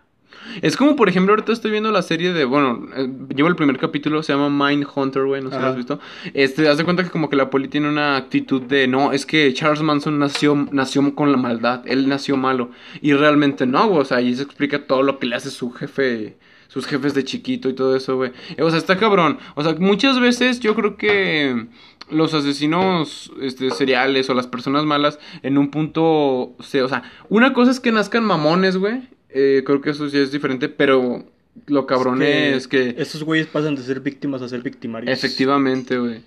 Es 0.62 0.76
como, 0.76 0.96
por 0.96 1.08
ejemplo, 1.08 1.32
ahorita 1.32 1.52
estoy 1.52 1.70
viendo 1.70 1.90
la 1.90 2.02
serie 2.02 2.32
de, 2.32 2.44
bueno, 2.44 2.86
eh, 2.96 3.08
llevo 3.34 3.48
el 3.48 3.56
primer 3.56 3.78
capítulo, 3.78 4.22
se 4.22 4.32
llama 4.32 4.68
Mind 4.68 4.86
Hunter, 4.94 5.24
güey, 5.24 5.42
no 5.42 5.50
sé 5.50 5.56
si 5.56 5.62
lo 5.62 5.68
has 5.68 5.76
visto. 5.76 6.00
Este, 6.32 6.68
haz 6.68 6.78
de 6.78 6.84
cuenta 6.84 7.02
que 7.02 7.10
como 7.10 7.28
que 7.28 7.36
la 7.36 7.50
poli 7.50 7.68
tiene 7.68 7.88
una 7.88 8.16
actitud 8.16 8.62
de, 8.62 8.86
no, 8.86 9.12
es 9.12 9.26
que 9.26 9.52
Charles 9.54 9.82
Manson 9.82 10.18
nació, 10.18 10.68
nació 10.72 11.14
con 11.14 11.32
la 11.32 11.38
maldad, 11.38 11.82
él 11.86 12.08
nació 12.08 12.36
malo. 12.36 12.70
Y 13.00 13.12
realmente 13.14 13.66
no, 13.66 13.88
güey, 13.88 14.00
o 14.00 14.04
sea, 14.04 14.18
ahí 14.18 14.34
se 14.34 14.42
explica 14.42 14.86
todo 14.86 15.02
lo 15.02 15.18
que 15.18 15.26
le 15.26 15.36
hace 15.36 15.50
su 15.50 15.70
jefe, 15.72 16.36
sus 16.68 16.86
jefes 16.86 17.14
de 17.14 17.24
chiquito 17.24 17.68
y 17.68 17.74
todo 17.74 17.94
eso, 17.96 18.16
güey. 18.16 18.32
Eh, 18.56 18.62
O 18.62 18.70
sea, 18.70 18.78
está 18.78 18.96
cabrón. 18.96 19.38
O 19.54 19.62
sea, 19.62 19.74
muchas 19.78 20.18
veces 20.20 20.60
yo 20.60 20.74
creo 20.74 20.96
que 20.96 21.66
los 22.10 22.34
asesinos 22.34 23.32
este, 23.40 23.70
seriales 23.70 24.28
o 24.28 24.34
las 24.34 24.46
personas 24.46 24.84
malas 24.84 25.18
en 25.42 25.58
un 25.58 25.70
punto, 25.70 26.54
se, 26.60 26.82
o 26.82 26.88
sea, 26.88 27.02
una 27.28 27.52
cosa 27.54 27.70
es 27.70 27.80
que 27.80 27.92
nazcan 27.92 28.24
mamones, 28.24 28.76
güey. 28.76 29.02
Eh, 29.34 29.62
creo 29.66 29.80
que 29.80 29.90
eso 29.90 30.08
sí 30.08 30.16
es 30.16 30.30
diferente, 30.32 30.68
pero 30.68 31.26
lo 31.66 31.86
cabrón 31.86 32.22
es 32.22 32.68
que... 32.68 32.94
Estos 32.98 33.24
güeyes 33.24 33.46
pasan 33.48 33.74
de 33.74 33.82
ser 33.82 34.00
víctimas 34.00 34.40
a 34.42 34.48
ser 34.48 34.62
victimarios. 34.62 35.12
Efectivamente, 35.16 35.98
güey. 35.98 36.20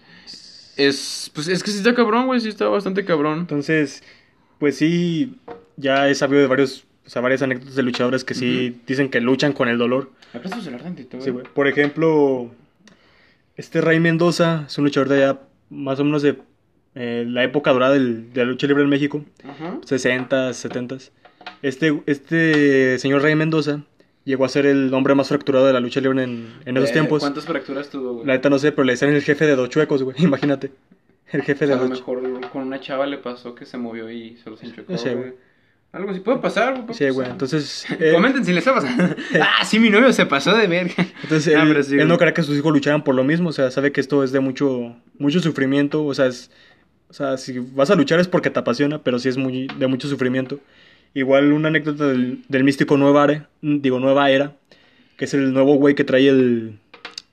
Es, 0.76 1.32
pues 1.34 1.48
es 1.48 1.64
que 1.64 1.72
sí 1.72 1.78
está 1.78 1.96
cabrón, 1.96 2.28
güey, 2.28 2.40
sí 2.40 2.50
está 2.50 2.68
bastante 2.68 3.04
cabrón. 3.06 3.40
Entonces, 3.40 4.04
pues 4.60 4.76
sí, 4.78 5.36
ya 5.78 6.08
he 6.10 6.14
sabido 6.16 6.42
de 6.42 6.48
varios, 6.48 6.86
o 7.06 7.10
sea, 7.10 7.22
varias 7.22 7.42
anécdotas 7.42 7.76
de 7.76 7.84
luchadores 7.84 8.24
que 8.24 8.34
sí 8.36 8.80
dicen 8.86 9.10
que 9.10 9.22
luchan 9.22 9.54
con 9.54 9.70
el 9.70 9.78
dolor. 9.78 10.12
¿Me 10.34 10.40
prestas 10.40 10.60
el 10.60 10.66
celular 10.66 10.84
tantito, 10.84 11.20
Sí, 11.22 11.30
güey. 11.32 11.46
Por 11.54 11.68
ejemplo, 11.68 12.52
este 13.56 13.82
Rey 13.82 14.00
Mendoza 14.00 14.66
es 14.68 14.78
un 14.78 14.84
luchador 14.84 15.10
de 15.10 15.24
allá, 15.24 15.40
más 15.70 16.00
o 16.00 16.04
menos 16.04 16.22
de 16.22 16.38
eh, 16.96 17.26
la 17.28 17.44
época 17.44 17.72
dorada 17.72 17.94
del- 17.94 18.32
de 18.34 18.46
la 18.46 18.52
lucha 18.52 18.68
libre 18.68 18.84
en 18.84 18.90
México, 18.90 19.24
Ajá. 19.44 19.80
60, 19.86 20.54
70. 20.54 20.98
Este, 21.62 22.02
este 22.06 23.00
señor 23.00 23.22
Rey 23.22 23.36
Mendoza 23.36 23.82
llegó 24.24 24.46
a 24.46 24.50
ser 24.50 24.66
el 24.66 24.94
hombre 24.94 25.16
más 25.16 25.30
fracturado 25.30 25.66
de 25.68 25.74
la 25.74 25.80
lucha 25.80 26.02
libre 26.02 26.24
en, 26.24 26.54
en 26.66 26.78
esos 26.78 26.90
Eh, 26.90 26.94
tiempos. 26.94 27.22
¿Cuántas 27.22 27.46
fracturas 27.46 27.90
tuvo, 27.90 28.14
güey? 28.16 28.28
La 28.28 28.34
neta 28.34 28.50
no 28.50 28.60
sé, 28.60 28.72
pero 28.72 28.84
le 28.84 28.94
decían 28.94 29.14
el 29.14 29.22
jefe 29.22 29.46
de 29.46 29.56
dos 29.56 29.70
chuecos, 29.70 30.04
güey. 30.04 30.16
Imagínate. 30.24 30.72
El 31.32 31.42
jefe 31.44 31.66
a 31.66 31.68
de 31.70 31.76
lo 31.76 31.82
dos 31.82 31.90
mejor 31.90 32.50
con 32.52 32.64
una 32.64 32.80
chava 32.80 33.06
le 33.06 33.18
pasó 33.18 33.54
que 33.54 33.66
se 33.66 33.78
movió 33.78 34.10
y 34.10 34.38
se 34.44 34.50
los 34.50 34.64
enchocó, 34.64 34.94
No 34.94 34.98
sé, 34.98 35.16
güey. 35.16 35.34
Algo 35.94 36.12
así 36.12 36.20
puede 36.20 36.40
pasar, 36.40 36.82
güey. 36.84 36.94
Sí, 36.98 37.10
güey. 37.10 37.30
Entonces, 37.30 37.86
eh, 38.00 38.12
Comenten 38.14 38.44
si 38.46 38.52
les 38.54 38.60
está 38.68 38.74
pasando. 38.76 39.16
ah, 39.42 39.64
sí, 39.66 39.80
mi 39.80 39.90
novio 39.90 40.12
se 40.14 40.26
pasó 40.26 40.56
de 40.56 40.68
verga. 40.68 40.94
Entonces, 41.24 41.54
Ah, 41.56 41.64
él, 41.64 41.84
sí, 41.84 41.96
no 41.96 42.18
cree 42.18 42.34
que 42.34 42.44
sus 42.44 42.58
hijos 42.58 42.72
lucharan 42.72 43.04
por 43.04 43.16
lo 43.16 43.24
mismo, 43.24 43.50
o 43.50 43.54
sea, 43.54 43.72
sabe 43.72 43.92
que 43.92 44.02
esto 44.02 44.24
es 44.24 44.32
de 44.32 44.40
mucho, 44.42 44.96
mucho 45.18 45.40
sufrimiento, 45.40 46.06
o 46.06 46.14
sea, 46.14 46.28
es, 46.28 46.52
o 47.10 47.14
sea, 47.14 47.38
si 47.38 47.60
vas 47.60 47.90
a 47.90 47.96
luchar 47.96 48.20
es 48.20 48.28
porque 48.28 48.50
te 48.50 48.60
apasiona, 48.60 49.02
pero 49.02 49.18
sí 49.18 49.30
es 49.30 49.38
muy, 49.38 49.68
de 49.80 49.88
mucho 49.88 50.08
sufrimiento. 50.10 50.60
Igual 51.18 51.52
una 51.52 51.70
anécdota 51.70 52.08
del, 52.08 52.44
del 52.48 52.64
místico 52.64 52.96
Nueva 52.98 53.24
Era, 53.26 53.50
digo, 53.62 54.00
Nueva 54.00 54.30
Era, 54.30 54.56
que 55.18 55.26
es 55.26 55.34
el 55.34 55.52
nuevo 55.52 55.74
güey 55.76 55.96
que 55.96 56.04
trae 56.04 56.28
el, 56.30 56.78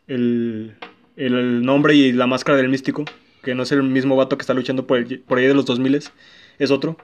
el, 0.07 0.75
el 1.17 1.63
nombre 1.63 1.95
y 1.95 2.13
la 2.13 2.27
máscara 2.27 2.57
del 2.57 2.71
místico, 2.71 3.05
que 3.43 3.55
no 3.55 3.63
es 3.65 3.73
el 3.73 3.83
mismo 3.83 4.17
vato 4.17 4.39
que 4.39 4.43
está 4.43 4.55
luchando 4.55 4.87
por, 4.87 4.99
el- 4.99 5.21
por 5.21 5.37
ahí 5.39 5.47
de 5.47 5.53
los 5.55 5.67
2000 5.67 5.97
es 6.59 6.71
otro. 6.71 6.97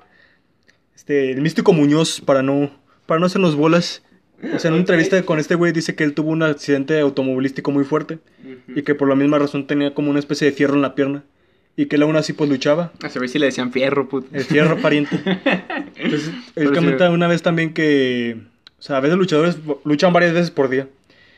Este, 0.97 1.33
el 1.33 1.43
místico 1.43 1.73
Muñoz, 1.75 2.21
para 2.23 2.43
no, 2.43 2.71
para 3.07 3.21
no 3.21 3.27
hacernos 3.27 3.57
bolas, 3.57 4.03
o 4.55 4.59
sea, 4.59 4.69
en 4.69 4.75
una 4.75 4.81
entrevista 4.81 5.23
con 5.25 5.39
este 5.39 5.55
güey 5.57 5.73
dice 5.73 5.95
que 5.95 6.05
él 6.05 6.15
tuvo 6.15 6.31
un 6.31 6.43
accidente 6.43 6.99
automovilístico 6.99 7.71
muy 7.73 7.85
fuerte 7.85 8.21
y 8.75 8.83
que 8.83 8.95
por 8.95 9.07
la 9.09 9.15
misma 9.17 9.39
razón 9.39 9.67
tenía 9.67 9.93
como 9.93 10.09
una 10.09 10.19
especie 10.19 10.47
de 10.51 10.57
fierro 10.57 10.75
en 10.77 10.83
la 10.83 10.95
pierna 10.95 11.25
y 11.77 11.87
que 11.87 11.97
él 11.97 12.03
aún 12.03 12.17
así 12.17 12.33
pues 12.33 12.51
luchaba. 12.51 12.93
A 13.03 13.09
saber 13.09 13.29
si 13.29 13.39
le 13.39 13.47
decían 13.47 13.73
fierro, 13.73 14.09
puto. 14.09 14.29
El 14.33 14.45
fierro 14.45 14.79
pariente. 14.79 15.21
Entonces, 15.97 16.29
él 16.29 16.43
Pero 16.55 16.71
sí. 16.71 16.75
comenta 16.75 17.11
una 17.11 17.27
vez 17.27 17.43
también 17.43 17.73
que, 17.73 18.39
o 18.79 18.83
sea, 18.83 18.99
a 18.99 19.01
veces 19.01 19.17
luchadores 19.17 19.59
luchan 19.85 20.13
varias 20.13 20.33
veces 20.33 20.51
por 20.51 20.69
día. 20.69 20.89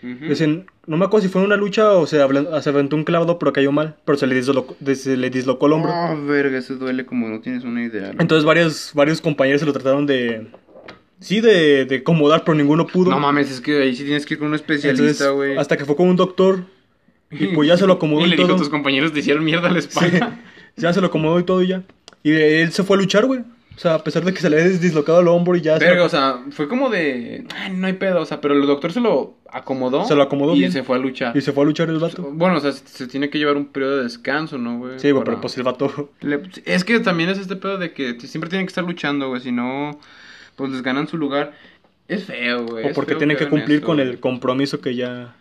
Dicen, 0.03 0.67
no 0.89 0.97
me 0.97 1.05
acuerdo 1.05 1.27
si 1.27 1.33
fue 1.33 1.45
una 1.45 1.57
lucha 1.57 1.93
o 1.93 2.09
se, 2.09 2.21
aventó 2.21 2.97
un 2.97 3.05
clavado 3.05 3.39
pero 3.39 3.53
cayó 3.53 3.71
mal, 3.71 3.95
pero 4.05 4.19
se 4.19 4.27
le 4.27 4.35
dislocó, 4.35 4.77
se 4.97 5.17
le 5.17 5.31
dislocó 5.31 5.67
el 5.67 5.75
hombro. 5.75 5.93
Oh, 5.93 6.27
verga, 6.27 6.59
eso 6.59 6.75
duele 6.75 7.07
como 7.07 7.29
no 7.29 7.41
tienes 7.41 7.63
una 7.63 7.85
idea. 7.85 8.13
¿no? 8.13 8.21
Entonces 8.21 8.45
varios, 8.45 8.91
varios 8.95 9.21
compañeros 9.21 9.61
se 9.61 9.67
lo 9.67 9.73
trataron 9.73 10.07
de... 10.07 10.49
Sí, 11.21 11.41
de, 11.41 11.85
de 11.85 11.99
acomodar, 11.99 12.43
pero 12.45 12.57
ninguno 12.57 12.85
pudo. 12.85 13.13
No 13.13 13.21
mames, 13.21 13.49
es 13.49 13.61
que 13.61 13.81
ahí 13.81 13.95
sí 13.95 14.03
tienes 14.03 14.27
que 14.27 14.35
ir 14.35 14.41
con 14.41 14.49
un 14.49 14.57
especialista, 14.57 15.31
güey. 15.31 15.57
hasta 15.57 15.77
que 15.77 15.85
fue 15.85 15.95
con 15.95 16.09
un 16.09 16.17
doctor 16.17 16.65
y 17.33 17.47
pues 17.49 17.69
ya 17.69 17.77
se 17.77 17.87
lo 17.87 17.95
acomodó 17.95 18.21
Y 18.25 18.25
y, 18.27 18.31
le 18.31 18.37
dijo 18.37 18.49
todo. 18.49 18.57
a 18.57 18.61
tus 18.61 18.69
compañeros 18.69 19.13
te 19.13 19.21
hicieron 19.21 19.45
mierda 19.45 19.69
la 19.71 19.81
Sí, 19.81 19.89
espalda. 19.89 20.41
ya 20.77 20.93
se 20.93 21.01
lo 21.01 21.09
acomodó 21.09 21.39
y 21.41 21.45
todo 21.45 21.63
y 21.63 21.69
ya. 21.69 21.83
Y 22.23 22.33
él 22.33 22.73
se 22.73 22.83
fue 22.85 22.97
a 22.97 23.01
luchar, 23.01 23.27
güey. 23.27 23.41
O 23.75 23.79
sea, 23.79 23.95
a 23.95 24.05
pesar 24.05 24.23
de 24.25 24.35
que 24.35 24.41
se 24.41 24.51
le 24.51 24.61
había 24.61 24.79
dislocado 24.79 25.21
el 25.21 25.29
hombro 25.29 25.57
y 25.57 25.63
ya 25.63 25.79
se 25.79 25.85
Verga, 25.85 26.01
lo- 26.01 26.07
o 26.07 26.09
sea, 26.11 26.41
fue 26.51 26.69
como 26.69 26.91
de. 26.91 27.45
Ay, 27.57 27.73
no 27.75 27.87
hay 27.87 27.95
pedo, 27.95 28.21
o 28.21 28.27
sea, 28.27 28.41
pero 28.41 28.53
el 28.55 28.67
doctor 28.67 28.93
se 28.93 29.01
lo 29.01 29.35
acomodó. 29.51 30.05
Se 30.05 30.15
lo 30.15 30.23
acomodó 30.23 30.55
Y 30.55 30.59
bien. 30.61 30.73
se 30.73 30.83
fue 30.83 30.97
a 30.97 30.99
luchar. 30.99 31.35
y 31.37 31.41
se 31.41 31.53
fue 31.53 31.65
a 31.65 31.67
luchar 31.67 31.89
el 31.89 31.99
vato. 31.99 32.23
Bueno, 32.33 32.59
o 32.59 32.61
sea, 32.61 32.73
se, 32.73 32.87
se 32.87 33.07
tiene 33.07 33.31
que 33.31 33.39
llevar 33.39 33.57
un 33.57 33.65
periodo 33.67 33.97
de 33.97 34.03
descanso, 34.05 34.59
¿no, 34.59 34.79
güey? 34.79 34.99
Sí, 35.01 35.11
güey, 35.11 35.25
Para- 35.25 35.37
pero 35.37 35.41
pues 35.41 35.57
el 35.57 35.63
vato... 35.63 36.11
Le- 36.21 36.43
es 36.67 36.85
que 36.85 37.01
también 37.01 37.31
es 37.31 37.39
este 37.39 37.57
pedo 37.57 37.79
de 37.79 37.93
que 37.93 38.21
siempre 38.21 38.51
tienen 38.51 38.67
que 38.67 38.71
estar 38.71 38.85
luchando, 38.85 39.29
güey. 39.31 39.41
Si 39.41 39.53
no, 39.53 39.99
pues 40.57 40.71
les 40.71 40.83
ganan 40.83 41.09
su 41.09 41.17
lugar. 41.17 41.55
Es 42.09 42.25
feo, 42.25 42.67
güey. 42.67 42.91
O 42.91 42.93
porque 42.93 43.13
feo 43.13 43.19
tiene 43.19 43.37
que 43.37 43.49
cumplir 43.49 43.81
con 43.81 44.01
el 44.01 44.21
compromiso 44.21 44.81
que 44.83 44.95
ya 44.95 45.35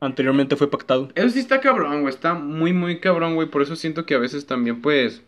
anteriormente 0.00 0.56
fue 0.56 0.70
pactado. 0.70 1.08
Eso 1.14 1.30
sí 1.30 1.38
está 1.40 1.60
cabrón, 1.60 2.02
güey. 2.02 2.12
Está 2.14 2.34
muy, 2.34 2.72
muy 2.72 2.98
cabrón, 3.00 3.34
güey. 3.34 3.48
Por 3.48 3.62
eso 3.62 3.76
siento 3.76 4.06
que 4.06 4.14
a 4.14 4.18
veces 4.18 4.46
también, 4.46 4.80
pues. 4.82 5.22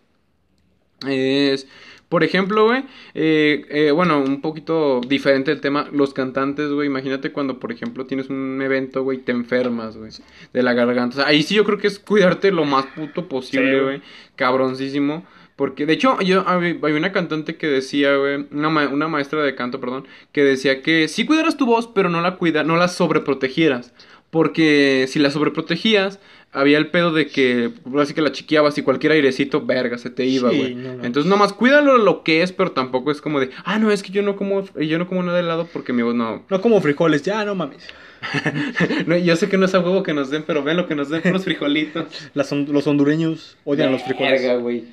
Es. 1.07 1.67
Por 2.09 2.25
ejemplo, 2.25 2.65
güey, 2.65 2.83
eh, 3.15 3.65
eh, 3.71 3.91
bueno, 3.93 4.21
un 4.21 4.41
poquito 4.41 5.01
diferente 5.07 5.53
el 5.53 5.61
tema, 5.61 5.87
los 5.93 6.13
cantantes, 6.13 6.69
güey, 6.73 6.89
imagínate 6.89 7.31
cuando, 7.31 7.61
por 7.61 7.71
ejemplo, 7.71 8.05
tienes 8.05 8.29
un 8.31 8.61
evento, 8.61 9.05
güey, 9.05 9.19
te 9.19 9.31
enfermas, 9.31 9.97
güey, 9.97 10.11
de 10.53 10.63
la 10.65 10.73
garganta. 10.73 11.15
O 11.15 11.21
sea, 11.21 11.29
ahí 11.29 11.45
sí 11.45 11.55
yo 11.55 11.63
creo 11.65 11.79
que 11.79 11.87
es 11.87 12.01
cuidarte 12.01 12.51
lo 12.51 12.65
más 12.65 12.87
puto 12.87 13.29
posible, 13.29 13.79
Sí. 13.79 13.85
güey, 13.85 14.03
cabroncísimo. 14.35 15.25
Porque, 15.55 15.87
de 15.87 15.93
hecho, 15.93 16.19
yo 16.23 16.43
había 16.49 16.97
una 16.97 17.13
cantante 17.13 17.55
que 17.57 17.69
decía, 17.69 18.17
güey, 18.17 18.47
una, 18.51 18.71
ma- 18.71 18.89
una 18.89 19.07
maestra 19.07 19.43
de 19.45 19.55
canto, 19.55 19.79
perdón, 19.79 20.09
que 20.33 20.43
decía 20.43 20.83
que 20.83 21.07
sí 21.07 21.25
cuidaras 21.27 21.57
tu 21.59 21.65
voz, 21.67 21.87
pero 21.87 22.09
no 22.09 22.21
la 22.23 22.37
cuida, 22.39 22.65
no 22.65 22.77
la 22.77 22.89
sobreprotegieras. 22.89 23.93
Porque 24.31 25.07
si 25.09 25.19
la 25.19 25.31
sobreprotegías, 25.31 26.21
había 26.53 26.79
el 26.79 26.89
pedo 26.89 27.13
de 27.13 27.27
que, 27.27 27.71
así 27.99 28.15
que 28.15 28.23
la 28.23 28.33
chiqueabas 28.33 28.77
y 28.79 28.83
cualquier 28.83 29.13
airecito, 29.13 29.65
verga, 29.65 29.99
se 29.99 30.11
te 30.11 30.25
iba, 30.25 30.51
Sí, 30.51 30.59
güey. 30.59 30.75
no, 30.75 30.95
no. 30.95 31.05
Entonces, 31.05 31.29
nomás 31.29 31.53
cuídalo 31.53 31.99
lo 31.99 32.23
que 32.23 32.43
es, 32.43 32.53
pero 32.53 32.73
tampoco 32.73 33.11
es 33.11 33.21
como 33.21 33.41
de, 33.41 33.51
ah, 33.65 33.79
no, 33.79 33.91
es 33.91 34.03
que 34.03 34.13
yo 34.13 34.23
no 34.23 34.37
como, 34.37 34.65
yo 34.77 34.99
no 34.99 35.07
como 35.09 35.23
nada 35.23 35.39
de 35.39 35.45
helado 35.45 35.69
porque 35.73 35.93
mi 35.93 36.03
voz 36.03 36.15
no. 36.15 36.45
No 36.49 36.61
como 36.61 36.81
frijoles, 36.81 37.23
ya 37.23 37.45
no 37.45 37.55
mames. 37.55 37.87
no 39.07 39.17
yo 39.17 39.35
sé 39.37 39.49
que 39.49 39.57
no 39.57 39.65
es 39.65 39.75
a 39.75 39.81
huevo 39.81 40.03
que 40.03 40.13
nos 40.13 40.31
den, 40.31 40.45
pero 40.47 40.63
ven 40.63 40.77
lo 40.77 40.87
que 40.87 40.95
nos 40.95 41.09
den, 41.09 41.23
unos 41.25 41.45
frijolitos. 41.45 42.07
Las 42.35 42.53
los 42.53 42.87
hondureños 42.87 43.57
odian 43.65 43.93
los 43.93 44.03
frijoles. 44.03 44.43
Verga, 44.43 44.57
güey. 44.57 44.85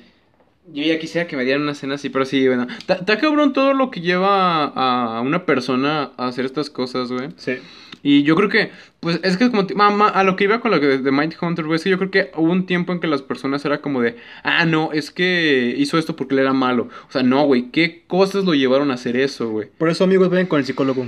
Yo 0.72 0.82
ya 0.82 0.98
quisiera 0.98 1.26
que 1.26 1.36
me 1.36 1.44
dieran 1.44 1.62
una 1.62 1.74
cena 1.74 1.94
así, 1.94 2.08
pero 2.10 2.24
sí, 2.24 2.46
bueno. 2.46 2.66
Está 2.78 2.94
está 2.94 3.18
cabrón 3.18 3.52
todo 3.52 3.72
lo 3.72 3.90
que 3.90 4.00
lleva 4.00 4.64
a 4.64 5.20
una 5.22 5.46
persona 5.46 6.10
a 6.16 6.28
hacer 6.28 6.44
estas 6.44 6.68
cosas, 6.70 7.10
güey. 7.10 7.28
Sí. 7.36 7.56
Y 8.02 8.22
yo 8.22 8.34
creo 8.36 8.48
que, 8.48 8.70
pues, 9.00 9.20
es 9.22 9.36
que 9.36 9.50
como, 9.50 9.66
ti- 9.66 9.74
ma- 9.74 9.90
ma- 9.90 10.08
a 10.08 10.22
lo 10.24 10.36
que 10.36 10.44
iba 10.44 10.60
con 10.60 10.70
lo 10.70 10.80
que 10.80 10.86
de 10.98 11.12
Mind 11.12 11.34
Hunter, 11.40 11.64
güey, 11.66 11.76
es 11.76 11.84
que 11.84 11.90
yo 11.90 11.98
creo 11.98 12.10
que 12.10 12.30
hubo 12.36 12.50
un 12.52 12.66
tiempo 12.66 12.92
en 12.92 13.00
que 13.00 13.06
las 13.06 13.22
personas 13.22 13.64
era 13.64 13.78
como 13.80 14.00
de, 14.02 14.16
ah, 14.44 14.64
no, 14.64 14.92
es 14.92 15.10
que 15.10 15.74
hizo 15.76 15.98
esto 15.98 16.16
porque 16.16 16.34
él 16.34 16.40
era 16.40 16.52
malo. 16.52 16.88
O 17.08 17.12
sea, 17.12 17.22
no, 17.22 17.44
güey, 17.44 17.70
¿qué 17.70 18.04
cosas 18.06 18.44
lo 18.44 18.54
llevaron 18.54 18.90
a 18.90 18.94
hacer 18.94 19.16
eso, 19.16 19.50
güey? 19.50 19.68
Por 19.78 19.88
eso, 19.90 20.04
amigos, 20.04 20.30
vayan 20.30 20.46
con 20.46 20.58
el 20.60 20.64
psicólogo. 20.66 21.06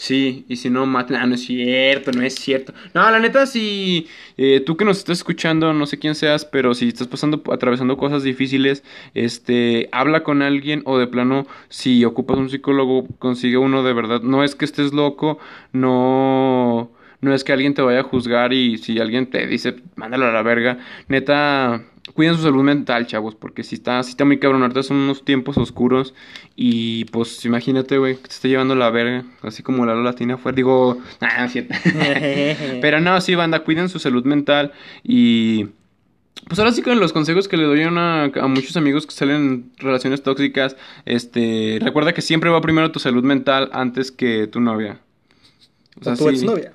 Sí, 0.00 0.46
y 0.48 0.56
si 0.56 0.70
no, 0.70 0.86
maten. 0.86 1.28
No 1.28 1.34
es 1.34 1.44
cierto, 1.44 2.10
no 2.12 2.22
es 2.22 2.34
cierto. 2.34 2.72
No, 2.94 3.02
la 3.10 3.18
neta, 3.20 3.44
si 3.44 4.08
eh, 4.38 4.60
tú 4.64 4.78
que 4.78 4.86
nos 4.86 4.96
estás 4.96 5.18
escuchando, 5.18 5.74
no 5.74 5.84
sé 5.84 5.98
quién 5.98 6.14
seas, 6.14 6.46
pero 6.46 6.72
si 6.72 6.88
estás 6.88 7.06
pasando, 7.06 7.42
atravesando 7.52 7.98
cosas 7.98 8.22
difíciles, 8.22 8.82
este, 9.12 9.90
habla 9.92 10.22
con 10.22 10.40
alguien 10.40 10.80
o 10.86 10.96
de 10.96 11.06
plano, 11.06 11.46
si 11.68 12.02
ocupas 12.06 12.38
un 12.38 12.48
psicólogo, 12.48 13.06
consigue 13.18 13.58
uno 13.58 13.82
de 13.82 13.92
verdad. 13.92 14.22
No 14.22 14.42
es 14.42 14.54
que 14.54 14.64
estés 14.64 14.94
loco, 14.94 15.38
no, 15.72 16.90
no 17.20 17.34
es 17.34 17.44
que 17.44 17.52
alguien 17.52 17.74
te 17.74 17.82
vaya 17.82 18.00
a 18.00 18.04
juzgar 18.04 18.54
y 18.54 18.78
si 18.78 18.98
alguien 19.00 19.28
te 19.28 19.46
dice, 19.46 19.76
mándalo 19.96 20.24
a 20.26 20.32
la 20.32 20.42
verga. 20.42 20.78
Neta, 21.08 21.84
cuiden 22.14 22.36
su 22.36 22.42
salud 22.42 22.62
mental, 22.62 23.06
chavos, 23.06 23.34
porque 23.34 23.62
si 23.62 23.76
está, 23.76 24.02
si 24.02 24.10
está 24.10 24.24
muy 24.24 24.38
cabrón, 24.38 24.62
ahorita 24.62 24.82
son 24.82 24.98
unos 24.98 25.24
tiempos 25.24 25.56
oscuros 25.58 26.14
y 26.56 27.04
pues 27.06 27.44
imagínate, 27.44 27.98
güey, 27.98 28.16
que 28.16 28.28
te 28.28 28.34
está 28.34 28.48
llevando 28.48 28.74
la 28.74 28.90
verga, 28.90 29.24
así 29.42 29.62
como 29.62 29.86
la 29.86 29.94
Lola 29.94 30.14
tiene 30.14 30.34
afuera. 30.34 30.56
Digo, 30.56 30.98
ah, 31.20 31.48
cierto. 31.48 31.74
Pero 32.80 33.00
no, 33.00 33.20
sí, 33.20 33.34
banda, 33.34 33.60
cuiden 33.60 33.88
su 33.88 33.98
salud 33.98 34.24
mental 34.24 34.72
y... 35.02 35.68
Pues 36.48 36.58
ahora 36.58 36.72
sí 36.72 36.80
con 36.80 36.98
los 36.98 37.12
consejos 37.12 37.48
que 37.48 37.58
le 37.58 37.64
doy 37.64 37.82
a, 37.82 38.30
muchos 38.48 38.74
amigos 38.76 39.06
que 39.06 39.12
salen 39.12 39.36
en 39.36 39.72
relaciones 39.76 40.22
tóxicas, 40.22 40.74
este, 41.04 41.78
recuerda 41.82 42.14
que 42.14 42.22
siempre 42.22 42.48
va 42.48 42.62
primero 42.62 42.90
tu 42.90 42.98
salud 42.98 43.22
mental 43.22 43.68
antes 43.74 44.10
que 44.10 44.46
tu 44.46 44.58
novia. 44.58 45.00
O 46.00 46.16
tu 46.16 46.28
exnovia. 46.30 46.72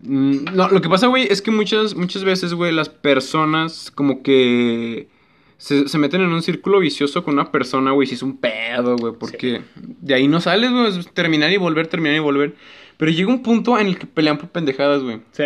Mm, 0.00 0.44
No, 0.54 0.68
lo 0.68 0.80
que 0.80 0.88
pasa, 0.88 1.06
güey, 1.08 1.26
es 1.30 1.42
que 1.42 1.50
muchas, 1.50 1.94
muchas 1.94 2.24
veces, 2.24 2.54
güey, 2.54 2.72
las 2.72 2.88
personas 2.88 3.90
como 3.90 4.22
que 4.22 5.08
se, 5.56 5.88
se 5.88 5.98
meten 5.98 6.20
en 6.20 6.28
un 6.32 6.42
círculo 6.42 6.78
vicioso 6.80 7.24
con 7.24 7.34
una 7.34 7.50
persona, 7.50 7.90
güey, 7.92 8.06
si 8.06 8.14
es 8.14 8.22
un 8.22 8.36
pedo, 8.38 8.96
güey, 8.96 9.14
porque 9.18 9.62
de 9.76 10.14
ahí 10.14 10.28
no 10.28 10.40
sales, 10.40 10.70
güey, 10.70 10.98
es 10.98 11.12
terminar 11.12 11.50
y 11.52 11.56
volver, 11.56 11.86
terminar 11.88 12.16
y 12.16 12.20
volver. 12.20 12.54
Pero 12.96 13.10
llega 13.10 13.28
un 13.28 13.42
punto 13.42 13.78
en 13.78 13.88
el 13.88 13.98
que 13.98 14.06
pelean 14.06 14.38
por 14.38 14.48
pendejadas, 14.50 15.02
güey. 15.02 15.20
Sí. 15.32 15.44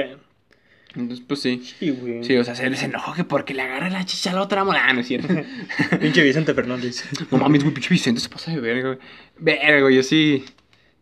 Entonces, 0.95 1.25
pues 1.27 1.41
sí. 1.41 1.63
Sí, 1.79 1.91
güey. 1.91 2.23
Sí, 2.23 2.37
o 2.37 2.45
sea, 2.45 2.55
se 2.55 2.69
les 2.69 2.83
enoja 2.83 3.15
que 3.15 3.25
porque 3.25 3.55
le 3.55 3.63
agarra 3.63 3.89
la 3.89 4.05
chicha 4.05 4.31
a 4.31 4.35
la 4.35 4.43
otra 4.43 4.63
mola, 4.65 4.93
no 4.93 5.01
es 5.01 5.07
cierto. 5.09 5.29
Pinche 6.01 6.23
Vicente 6.23 6.53
Fernández. 6.53 7.05
no 7.31 7.39
mames, 7.39 7.63
güey, 7.63 7.73
pinche 7.75 7.89
Vicente 7.91 8.21
se 8.21 8.29
pasa 8.29 8.51
de 8.53 8.61
verga, 8.61 8.89
güey. 8.89 8.99
Verga, 9.39 9.81
güey, 9.81 9.97
yo 9.97 10.03
sí. 10.03 10.45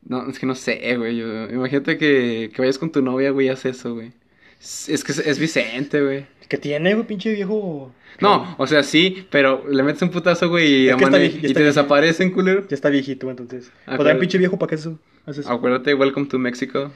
No, 0.05 0.29
es 0.29 0.39
que 0.39 0.47
no 0.47 0.55
sé, 0.55 0.97
güey. 0.97 1.17
yo- 1.17 1.51
Imagínate 1.51 1.99
que, 1.99 2.51
que 2.55 2.63
vayas 2.63 2.79
con 2.79 2.91
tu 2.91 3.03
novia, 3.03 3.31
güey, 3.31 3.47
y 3.47 3.51
haces 3.51 3.77
eso, 3.79 3.95
güey. 3.95 4.13
Es, 4.61 4.89
es 4.89 5.05
que 5.05 5.13
es, 5.13 5.19
es 5.19 5.39
Vicente, 5.39 6.03
güey. 6.03 6.27
¿Qué 6.49 6.59
tiene, 6.59 6.95
güey, 6.95 7.07
pinche 7.07 7.33
viejo? 7.33 7.93
No, 8.21 8.55
o 8.59 8.67
sea, 8.67 8.83
sí, 8.83 9.27
pero 9.31 9.65
le 9.71 9.83
metes 9.83 10.03
un 10.03 10.11
putazo, 10.11 10.49
güey, 10.49 10.67
y, 10.85 10.89
Es 10.89 10.97
que 10.97 11.05
amane- 11.05 11.27
y 11.27 11.41
te 11.53 11.61
vie- 11.61 11.65
desaparecen, 11.65 12.31
culero. 12.33 12.67
Ya 12.69 12.75
está 12.75 12.89
viejito, 12.91 13.31
entonces. 13.31 13.71
Ah, 13.87 13.97
claro. 13.97 14.19
pinche 14.19 14.37
viejo, 14.39 14.59
¿para 14.59 14.71
qué 14.71 14.75
eso? 14.75 14.99
haces 15.27 15.45
eso? 15.45 15.53
Acuérdate, 15.53 15.95
welcome 15.95 16.27
to 16.27 16.39
Mexico. 16.39 16.93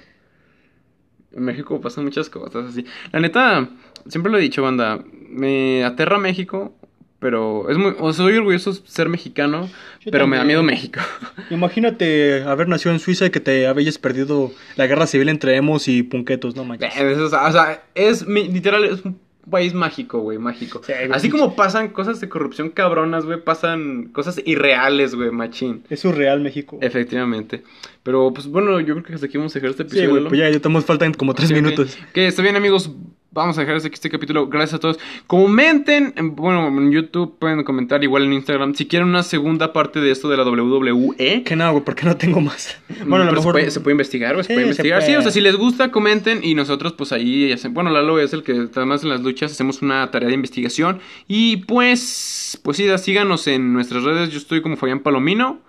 En 1.32 1.42
México 1.44 1.80
pasan 1.80 2.04
muchas 2.04 2.28
cosas 2.30 2.66
así. 2.70 2.84
La 3.12 3.20
neta, 3.20 3.68
siempre 4.08 4.30
lo 4.30 4.38
he 4.38 4.42
dicho, 4.42 4.62
banda. 4.62 5.04
Me 5.28 5.84
aterra 5.84 6.18
México, 6.18 6.76
pero 7.18 7.70
es 7.70 7.78
muy. 7.78 7.94
O 7.98 8.12
soy 8.12 8.36
orgulloso 8.36 8.72
de 8.72 8.80
ser 8.84 9.08
mexicano, 9.08 9.68
Yo 10.04 10.10
pero 10.10 10.26
me 10.26 10.36
da 10.36 10.44
miedo 10.44 10.62
México. 10.62 11.00
Imagínate 11.50 12.42
haber 12.42 12.68
nacido 12.68 12.92
en 12.92 12.98
Suiza 13.00 13.26
y 13.26 13.30
que 13.30 13.40
te 13.40 13.66
habías 13.66 13.98
perdido 13.98 14.52
la 14.76 14.86
guerra 14.86 15.06
civil 15.06 15.28
entre 15.28 15.56
emos 15.56 15.88
y 15.88 16.02
punquetos, 16.02 16.54
no 16.56 16.64
manches. 16.64 16.92
o 17.18 17.28
sea, 17.30 17.46
o 17.48 17.52
sea, 17.52 17.82
es 17.94 18.26
literal, 18.26 18.84
es 18.84 19.04
un 19.04 19.18
país 19.50 19.74
mágico, 19.74 20.20
güey, 20.20 20.38
mágico. 20.38 20.80
Sí, 20.84 20.92
Así 21.12 21.28
como 21.30 21.54
pasan 21.54 21.88
cosas 21.88 22.20
de 22.20 22.28
corrupción 22.28 22.70
cabronas, 22.70 23.26
güey, 23.26 23.42
pasan 23.42 24.04
cosas 24.12 24.40
irreales, 24.44 25.14
güey, 25.14 25.30
machín. 25.30 25.84
Es 25.90 26.00
surreal 26.00 26.40
México. 26.40 26.78
Efectivamente. 26.80 27.62
Pero, 28.02 28.32
pues 28.34 28.46
bueno, 28.46 28.80
yo 28.80 28.94
creo 28.94 29.04
que 29.04 29.14
hasta 29.14 29.26
aquí 29.26 29.36
vamos 29.38 29.54
a 29.54 29.60
dejar 29.60 29.70
este 29.70 29.82
Sí, 29.84 29.88
episodio. 29.88 30.10
güey, 30.10 30.22
¿no? 30.24 30.28
pues 30.30 30.38
ya, 30.40 30.48
ya 30.50 30.56
estamos 30.56 30.84
faltan 30.84 31.12
como 31.14 31.34
tres 31.34 31.52
minutos. 31.52 31.96
Que 32.12 32.26
está 32.26 32.42
bien, 32.42 32.56
amigos. 32.56 32.90
Vamos 33.34 33.58
a 33.58 33.62
dejar 33.62 33.76
este 33.76 34.08
capítulo. 34.10 34.46
Gracias 34.46 34.74
a 34.74 34.78
todos. 34.78 34.98
Comenten, 35.26 36.12
en- 36.16 36.36
bueno, 36.36 36.68
en 36.68 36.92
YouTube 36.92 37.36
pueden 37.38 37.64
comentar, 37.64 38.02
igual 38.04 38.22
en 38.22 38.32
Instagram, 38.32 38.74
si 38.76 38.86
quieren 38.86 39.08
una 39.08 39.24
segunda 39.24 39.72
parte 39.72 40.00
de 40.00 40.12
esto 40.12 40.28
de 40.28 40.36
la 40.36 40.44
WWE. 40.44 41.42
Que 41.44 41.56
no, 41.56 41.72
güey, 41.72 41.84
porque 41.84 42.04
no 42.06 42.16
tengo 42.16 42.40
más. 42.40 42.78
Bueno, 43.06 43.24
a 43.24 43.26
lo 43.26 43.32
mejor. 43.32 43.42
se, 43.42 43.50
puede, 43.52 43.70
se 43.72 43.80
puede 43.80 43.92
investigar, 43.94 44.34
güey, 44.34 44.44
se 44.44 44.48
Sí, 44.48 44.54
puede 44.54 44.64
se 44.66 44.68
investigar. 44.70 45.02
Sí, 45.02 45.16
o 45.16 45.22
sea, 45.22 45.32
si 45.32 45.40
les 45.40 45.56
gusta, 45.56 45.90
comenten 45.90 46.40
y 46.44 46.54
nosotros, 46.54 46.92
pues 46.92 47.10
ahí, 47.12 47.56
sé- 47.58 47.68
bueno, 47.68 47.90
Lalo 47.90 48.20
es 48.20 48.32
el 48.32 48.42
que 48.44 48.68
además 48.74 49.02
en 49.02 49.08
las 49.08 49.20
luchas 49.20 49.50
hacemos 49.52 49.82
una 49.82 50.08
tarea 50.12 50.28
de 50.28 50.34
investigación. 50.36 51.00
Y 51.26 51.58
pues, 51.58 52.60
pues 52.62 52.76
sí, 52.76 52.86
síganos 52.98 53.46
en 53.48 53.72
nuestras 53.72 54.04
redes. 54.04 54.30
Yo 54.30 54.38
estoy 54.38 54.62
como 54.62 54.76
Fabián 54.76 55.00
Palomino. 55.00 55.60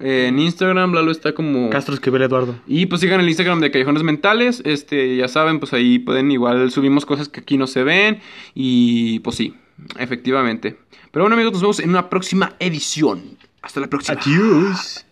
Eh, 0.00 0.26
en 0.28 0.38
Instagram, 0.38 0.92
Lalo 0.92 1.10
está 1.12 1.32
como. 1.34 1.70
Castro 1.70 1.94
Esquivel 1.94 2.22
Eduardo. 2.22 2.56
Y 2.66 2.86
pues 2.86 3.00
sigan 3.00 3.20
el 3.20 3.28
Instagram 3.28 3.60
de 3.60 3.70
Callejones 3.70 4.02
Mentales. 4.02 4.62
Este, 4.64 5.16
ya 5.16 5.28
saben, 5.28 5.60
pues 5.60 5.72
ahí 5.72 5.98
pueden 5.98 6.30
igual 6.32 6.70
subimos 6.70 7.06
cosas 7.06 7.28
que 7.28 7.40
aquí 7.40 7.56
no 7.56 7.66
se 7.66 7.84
ven. 7.84 8.20
Y 8.54 9.20
pues 9.20 9.36
sí, 9.36 9.54
efectivamente. 9.98 10.78
Pero 11.12 11.24
bueno, 11.24 11.34
amigos, 11.34 11.52
nos 11.52 11.62
vemos 11.62 11.80
en 11.80 11.90
una 11.90 12.08
próxima 12.10 12.54
edición. 12.58 13.38
Hasta 13.62 13.80
la 13.80 13.86
próxima. 13.86 14.20
Adiós. 14.20 15.03